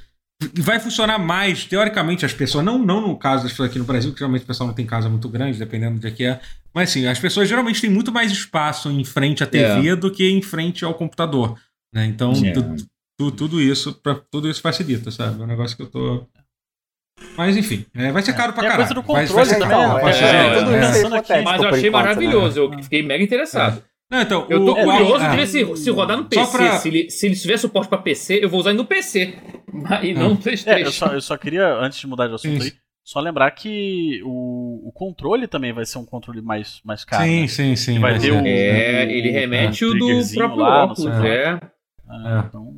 [0.54, 3.84] E vai funcionar mais, teoricamente, as pessoas, não, não no caso das pessoas aqui no
[3.84, 6.40] Brasil, que geralmente o pessoal não tem casa muito grande, dependendo de que é.
[6.74, 10.28] Mas assim, as pessoas geralmente têm muito mais espaço em frente à TV do que
[10.28, 11.58] em frente ao computador.
[11.94, 12.04] Né?
[12.06, 12.52] Então, É.
[12.52, 12.76] tu-
[13.18, 15.40] tu- tudo isso pra, tudo isso facilita, sabe?
[15.40, 16.26] É um negócio que eu tô.
[17.36, 18.78] Mas enfim, é, vai ser caro pra caralho.
[18.80, 20.00] coisa do Vai- vai controle ser também, caro, né?
[20.02, 21.38] vai É, é, é.
[21.40, 21.90] é Mas eu achei né?
[21.90, 22.58] maravilhoso.
[22.60, 23.82] Eu fiquei mega interessado.
[24.10, 25.30] Não, então, Eu tô o- curioso é.
[25.30, 26.56] de ver se, se rodar no PC.
[26.56, 29.34] pra- Se, ele, se ele tiver suporte pra PC, eu vou usar ele no PC.
[30.02, 30.90] E não no É, eu PlayStation.
[30.92, 32.66] só, eu só queria, antes de mudar de assunto Isso.
[32.66, 32.72] aí,
[33.04, 37.24] só lembrar que o, o controle também vai ser um controle mais, mais caro.
[37.24, 37.48] Sim, né?
[37.48, 37.98] sim, sim.
[37.98, 38.32] vai vai ter ser.
[38.32, 41.24] o- É, ele remete o do próprio lá, não óculos.
[41.24, 41.60] É.
[42.08, 42.46] Ah, É.
[42.46, 42.74] Então,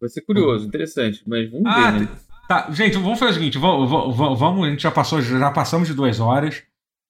[0.00, 1.22] Vai ser curioso, interessante.
[1.26, 2.08] Mas vamos Ah, ver, né?
[2.52, 5.88] Tá, gente, vamos fazer o seguinte, vamos, vamos, vamos- a gente já passou, já passamos
[5.88, 6.62] de duas horas.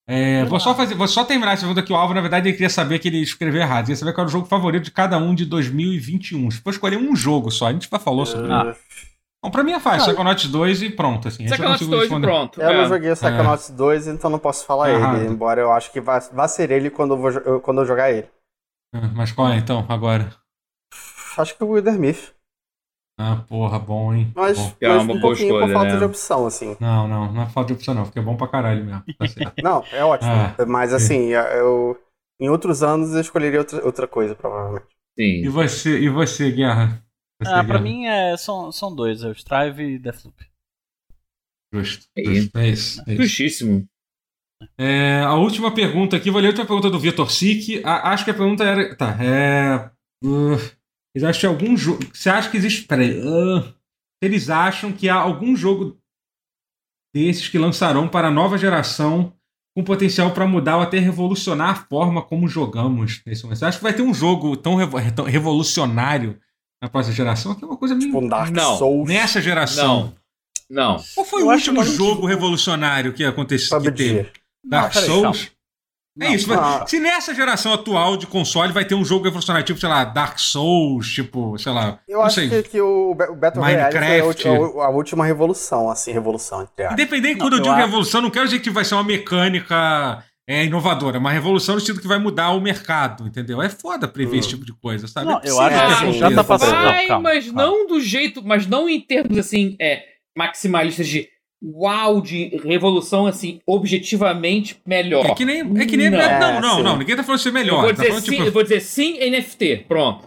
[0.09, 2.53] É, vou, só fazer, vou só terminar essa pergunta que o Alvo, na verdade, ele
[2.57, 3.79] queria saber que ele escreveu errado.
[3.79, 6.51] Ele queria saber qual era o jogo favorito de cada um de 2021.
[6.51, 8.71] Se for escolher um jogo só, a gente já falou sobre Ah.
[8.73, 8.81] isso.
[9.45, 10.07] Bom, pra mim é fácil, Ah.
[10.07, 11.27] Psychonauts 2 e pronto.
[11.27, 12.27] Assim, esse eu Psychonauts consigo 2 e responder.
[12.27, 12.61] pronto.
[12.61, 12.77] Eu é.
[12.77, 15.27] não joguei o Psychonauts 2, então não posso falar ele.
[15.27, 18.29] Embora eu acho que vai, vai ser ele quando eu, vou, quando eu jogar ele.
[18.95, 20.33] Ah, Mas qual é então, agora?
[21.37, 22.31] Acho que o Wither Myth.
[23.19, 24.33] Ah, porra, bom, hein?
[24.35, 24.73] Mas, Bom.
[24.81, 25.99] É mas uma um boa pouquinho por escolha, falta né?
[25.99, 26.77] de opção, assim.
[26.81, 28.05] Não, não, não é falta de opção, não.
[28.05, 29.03] Porque é bom pra caralho mesmo.
[29.19, 29.53] Tá.
[29.63, 30.31] Não, é ótimo.
[30.31, 31.97] Ah, mas assim, eu.
[32.41, 34.87] Em outros anos eu escolheria outra, outra coisa, provavelmente.
[35.17, 35.49] e Sim.
[35.51, 37.05] você, e você, Guerra?
[37.41, 37.81] Você, ah, pra Guerra?
[37.81, 40.35] mim é, são, são dois, é o Strive e Deathloop.
[41.73, 42.07] Justo.
[42.17, 42.59] É justo.
[42.59, 43.03] É isso.
[43.07, 43.23] É isso.
[43.23, 43.87] Justíssimo.
[44.79, 47.83] É, a última pergunta aqui, vou ler a última pergunta do Vitor Sick.
[47.85, 48.95] A- acho que a pergunta era.
[48.97, 49.91] Tá, é.
[50.25, 50.57] Uh,
[51.15, 52.01] eles acham que algum jogo.
[52.13, 52.83] Você acha que existe.
[52.87, 53.21] Peraí.
[53.21, 53.73] Uh,
[54.23, 55.99] eles acham que há algum jogo
[57.15, 59.33] desses que lançarão para a nova geração
[59.77, 63.59] com potencial para mudar ou até revolucionar a forma como jogamos nesse momento.
[63.59, 66.39] Você acha que vai ter um jogo tão, revo- tão revolucionário
[66.83, 67.55] na próxima geração?
[67.55, 68.07] Que é uma coisa meio.
[68.09, 68.79] Tipo um Dark Não.
[68.79, 69.09] Souls.
[69.09, 70.15] Nessa geração.
[70.71, 70.95] Não.
[70.97, 71.05] Não.
[71.15, 73.81] Qual foi Eu o último que- jogo revolucionário que aconteceu?
[73.81, 74.31] Que teve?
[74.65, 75.51] Dark peraí, Souls?
[75.51, 75.62] É
[76.15, 76.85] Não, isso, mas ah.
[76.87, 80.39] se nessa geração atual de console vai ter um jogo revolucionário, tipo, sei lá, Dark
[80.39, 81.99] Souls, tipo, sei lá.
[82.07, 82.49] Eu não acho sei.
[82.51, 84.49] que, que o, Ba- o Battle Royale foi a, Minecraft.
[84.95, 87.01] última revolução, assim, revolução, entre aspas.
[87.01, 89.05] Independente Não, quando eu eu digo acho- revolução, não quero dizer que vai ser uma
[89.05, 93.63] mecânica é, inovadora, uma revolução no sentido que vai mudar o mercado, entendeu?
[93.63, 94.41] É foda prever Hum.
[94.41, 95.27] esse tipo de coisa, sabe?
[95.27, 96.19] Não, É eu acho que que aconteça.
[96.19, 97.63] já tá passando- Vai, Não, calma, mas calma.
[97.63, 100.03] não do jeito, mas não em termos assim, é,
[100.37, 101.29] maximalistas de
[101.63, 105.27] uau, de revolução assim, objetivamente melhor.
[105.27, 105.61] É que nem.
[105.81, 106.19] É que nem Não.
[106.19, 106.99] não, não, É, não, sim.
[106.99, 107.81] Ninguém tá falando de ser eu, melhor.
[107.83, 108.43] vou Tá dizer falando, sim, tipo.
[108.45, 110.27] eu vou dizer sim NFT, pronto.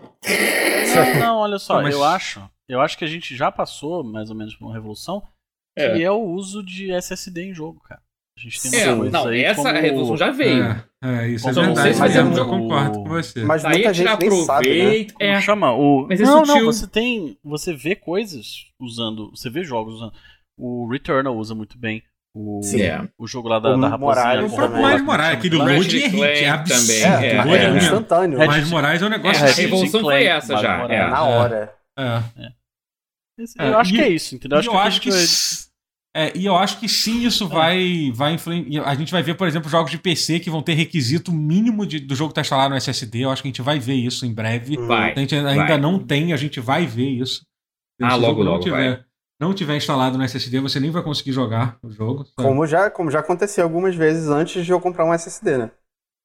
[0.95, 2.41] Não, não, olha só, Não, mas- eu acho.
[2.67, 5.21] Eu acho que a gente já passou, mais ou menos, por uma revolução,
[5.77, 5.93] É.
[5.93, 8.01] que é o uso de SSD em jogo, cara.
[8.37, 9.79] A gente tem É, não, aí essa como...
[9.81, 10.63] revolução já veio.
[10.63, 11.95] É, é, isso é Só não verdade.
[11.95, 13.43] sei se mas eu concordo com você.
[13.45, 14.73] Mas Daí muita a gente nem sabe, né?
[14.75, 15.13] aproveita.
[15.13, 15.71] Como É, chama?
[15.73, 16.05] O...
[16.09, 16.55] Mas é não, sutil.
[16.55, 17.37] não, você tem.
[17.45, 19.29] Você vê coisas usando.
[19.29, 20.13] Você vê jogos usando.
[20.57, 22.03] O Returnal usa muito bem.
[22.37, 22.81] O, Sim.
[22.81, 23.07] É.
[23.17, 23.97] o jogo lá da, O da raposinha.
[23.97, 24.91] Morales O próprio também.
[24.91, 26.81] Miles Moraes, aquele Chama- load é hit, é absurdo.
[26.81, 27.65] também, É, é, é.
[27.65, 28.39] é instantâneo.
[28.39, 29.61] Red- Miles Moraes é um negócio É, a assim.
[29.61, 31.07] revolução foi essa já, é.
[31.09, 31.73] Na hora.
[31.97, 32.23] É.
[33.59, 34.61] É, Eu acho que é isso, entendeu?
[34.61, 35.09] E eu acho que,
[36.15, 38.83] é, e eu acho que sim, isso vai, vai influenciar.
[38.85, 41.99] A gente vai ver, por exemplo, jogos de PC que vão ter requisito mínimo de-
[41.99, 43.19] do jogo estar instalado no SSD.
[43.25, 44.77] Eu acho que a gente vai ver isso em breve.
[44.77, 45.11] Vai.
[45.13, 45.77] A gente ainda vai.
[45.77, 47.41] não tem, a gente vai ver isso.
[48.01, 49.05] Ah, logo, logo tiver,
[49.39, 52.23] não tiver instalado no SSD, você nem vai conseguir jogar o jogo.
[52.25, 52.33] sabe?
[52.37, 55.71] Como já, como já aconteceu algumas vezes antes de eu comprar um SSD, né?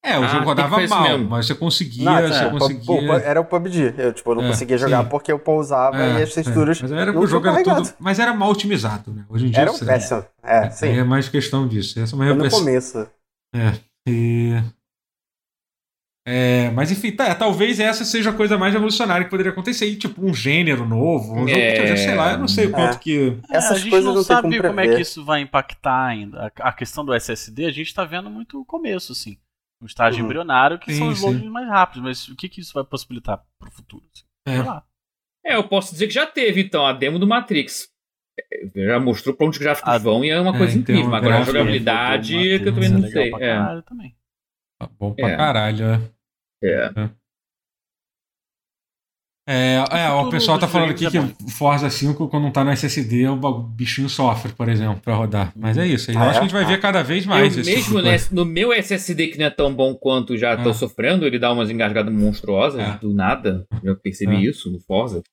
[0.03, 1.29] É, o Ah, jogo rodava mal, mesmo.
[1.29, 3.13] mas você conseguia, Não, você é, conseguia.
[3.23, 3.93] era o PUBG.
[3.99, 5.09] Eu, tipo, não É, conseguia jogar sim.
[5.09, 8.17] porque eu pousava É, e as texturas é, mas era, o jogo era tudo, mas
[8.17, 9.25] era mal otimizado, né?
[9.29, 10.25] Hoje em dia Era um péssimo.
[10.41, 10.85] É, sim.
[10.87, 11.99] Aí é mais questão disso.
[11.99, 13.07] Essa é uma Foi no começo.
[13.53, 13.73] É.
[14.07, 14.55] E...
[16.25, 19.87] É, mas enfim, tá, talvez essa seja a coisa mais revolucionária que poderia acontecer.
[19.87, 21.71] E, tipo, um gênero novo, um jogo É.
[21.91, 22.99] que, sei lá, eu não sei o quanto É.
[22.99, 23.37] que.
[23.51, 26.51] É, Essas a gente coisas não, sabe como como, é que isso vai impactar ainda.
[26.59, 29.37] A, a questão do SSD, a gente tá vendo muito o começo, assim.
[29.81, 30.25] Um estágio Uhum.
[30.25, 33.41] embrionário que Sim, são os loadings mais rápidos, mas o que, que isso vai possibilitar
[33.59, 34.03] pro futuro?
[34.13, 34.23] assim?
[34.45, 34.51] É.
[34.57, 34.83] Sei lá.
[35.43, 37.89] É, eu posso dizer que já teve, então, a demo do Matrix.
[38.75, 40.93] É, Já mostrou pra onde os gráficos Ah, vão e é uma é, coisa então,
[40.93, 41.15] incrível.
[41.15, 43.31] Agora a jogabilidade que eu também é não sei.
[43.39, 44.15] É, também.
[44.81, 45.37] Tá bom pra É.
[45.37, 46.01] caralho, é.
[46.63, 47.09] é.
[49.49, 53.27] É, é, o pessoal tá falando aqui que Forza 5, quando não tá no SSD,
[53.27, 55.51] o bichinho sofre, por exemplo, pra rodar.
[55.57, 56.33] Mas é isso, eu Ah, acho é?
[56.33, 56.67] que a gente vai Ah.
[56.67, 58.35] ver cada vez mais eu esse tipo mesmo né, coisa.
[58.35, 60.73] no meu SSD, que não é tão bom quanto já tô Ah.
[60.73, 62.97] sofrendo, ele dá umas engasgadas monstruosas É.
[62.99, 63.65] do nada.
[63.83, 64.41] Já percebi É.
[64.49, 65.23] isso no Forza.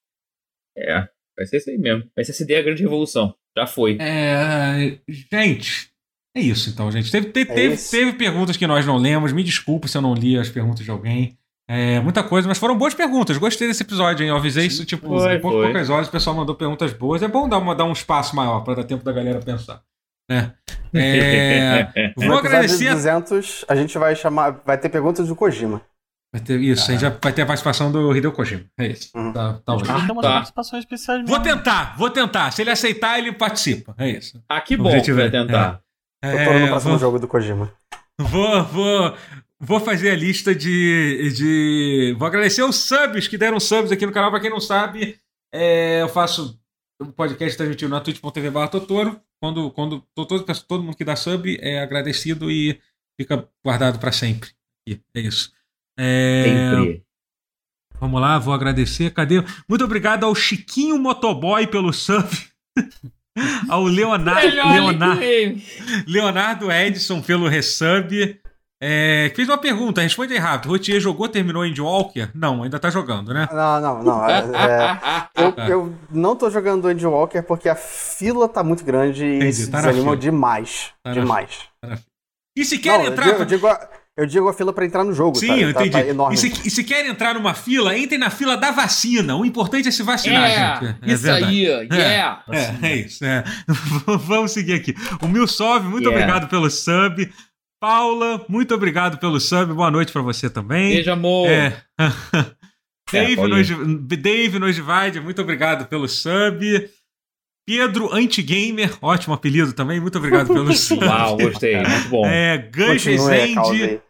[0.76, 1.06] É,
[1.36, 2.04] vai ser isso aí mesmo.
[2.16, 3.34] O SSD é a grande revolução.
[3.56, 3.98] Já foi.
[4.00, 5.90] É, gente,
[6.36, 7.10] é isso então, gente.
[7.10, 9.32] Teve, te- É teve, teve perguntas que nós não lemos.
[9.32, 11.36] Me desculpe se eu não li as perguntas de alguém.
[11.70, 13.36] É, muita coisa, mas foram boas perguntas.
[13.36, 14.30] Gostei desse episódio, hein?
[14.30, 15.40] Eu avisei isso, tipo, Foi, foi.
[15.40, 17.22] poucas horas o pessoal mandou perguntas boas.
[17.22, 19.82] É bom dar, uma, dar um espaço maior para dar tempo da galera pensar.
[20.30, 20.52] Né?
[20.94, 22.88] É, vou agradecer.
[22.88, 24.60] a- 200, a gente vai chamar.
[24.64, 25.82] Vai ter perguntas do Kojima.
[26.32, 28.64] Vai ter, isso, a gente já vai ter a participação do Hideo Kojima.
[28.78, 29.10] É isso.
[29.14, 29.32] Uhum.
[29.32, 29.88] Tá, talvez.
[29.88, 30.32] Umas tá.
[30.32, 32.50] participações especiais Vou tentar, vou tentar.
[32.50, 33.94] Se ele aceitar, ele participa.
[33.98, 34.42] É isso.
[34.48, 35.80] Ah, que bom que objetivo vai é- tentar.
[36.22, 37.72] Eu tô no É, próximo vou- jogo do Kojima.
[38.20, 39.16] Vou, vou,
[39.60, 42.16] vou fazer a lista de, de.
[42.18, 44.30] Vou agradecer os subs que deram subs aqui no canal.
[44.30, 45.16] Pra quem não sabe,
[45.54, 46.58] é, eu faço
[47.00, 49.20] um podcast transmitido na twitch.tv barra Totoro.
[49.40, 52.80] Quando, quando to- todo, todo mundo que dá sub é agradecido e
[53.16, 54.50] fica guardado pra sempre.
[54.88, 55.52] E É isso.
[55.96, 57.04] É, Sempre.
[58.00, 59.12] Vamos lá, vou agradecer.
[59.12, 59.36] Cadê?
[59.68, 62.28] Muito obrigado ao Chiquinho Motoboy pelo sub.
[63.68, 64.46] ao Leonardo.
[64.46, 65.64] Melhor Leonardo nickname.
[66.06, 68.38] Leonardo Edson pelo resub.
[68.80, 70.70] É, fez uma pergunta, responde aí rápido.
[70.70, 72.30] Rotier jogou, terminou Endwalker?
[72.32, 73.48] Não, ainda tá jogando, né?
[73.52, 74.28] Não, não, não.
[74.28, 75.68] é- é- eu, Ah.
[75.68, 79.70] eu não tô jogando Andy Walker porque a fila tá muito grande e Entendi, se
[79.70, 80.92] tá desanimou demais.
[81.02, 81.58] Tá na demais.
[82.56, 83.24] E se Não, quer eu entrar.
[83.26, 83.88] digo, eu, digo a,
[84.18, 85.38] eu digo a fila pra entrar no jogo.
[85.38, 86.04] Sim, tá, eu tá- entendi.
[86.04, 86.34] Tá enorme.
[86.34, 89.36] e, se, e se quer entrar numa fila, entre na fila da vacina.
[89.36, 90.54] O importante é se vacinar, É,
[90.86, 90.98] gente.
[91.02, 91.44] É isso verdade.
[91.46, 92.42] aí, yeah.
[92.50, 93.24] É, é isso.
[93.24, 93.44] é.
[94.26, 94.94] Vamos seguir aqui.
[95.22, 96.18] O Milsov, muito Yeah.
[96.32, 97.32] obrigado pelo sub.
[97.80, 99.72] Paula, muito obrigado pelo sub.
[99.72, 100.94] Boa noite pra você também.
[100.96, 101.48] Beijo, amor.
[101.48, 101.80] É.
[103.10, 103.36] Dave.
[103.36, 103.68] Nos,
[104.18, 106.90] Dave muito obrigado pelo sub.
[107.66, 111.04] Pedro Antigamer, ótimo apelido também, muito obrigado pelo sub.
[111.04, 111.76] Uau, gostei.
[111.76, 112.26] Muito bom.
[112.26, 114.00] É, Continue a causa Rezende, aí.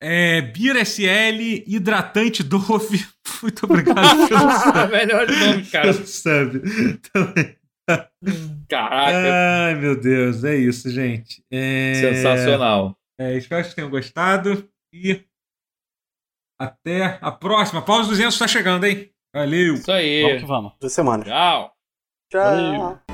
[0.00, 3.04] É, Beer SL, Hidratante Dove,
[3.42, 4.92] muito obrigado pelo sub.
[4.92, 5.92] Melhor nome, cara.
[5.92, 6.60] Pelo sub.
[7.12, 7.58] Também.
[8.68, 11.42] Caraca, Ai, meu Deus, é isso, gente.
[11.50, 12.94] É, sensacional.
[13.18, 15.24] É, espero que tenham gostado e
[16.60, 17.80] até a próxima.
[17.82, 19.10] Pausa 200 está chegando, hein?
[19.34, 19.74] Valeu!
[19.74, 20.22] Isso aí.
[20.22, 20.72] Vamos que vamos.
[20.80, 21.26] Duas semanas.
[21.26, 21.72] Tchau.
[22.30, 22.42] Tchau.
[22.42, 23.07] Valeu.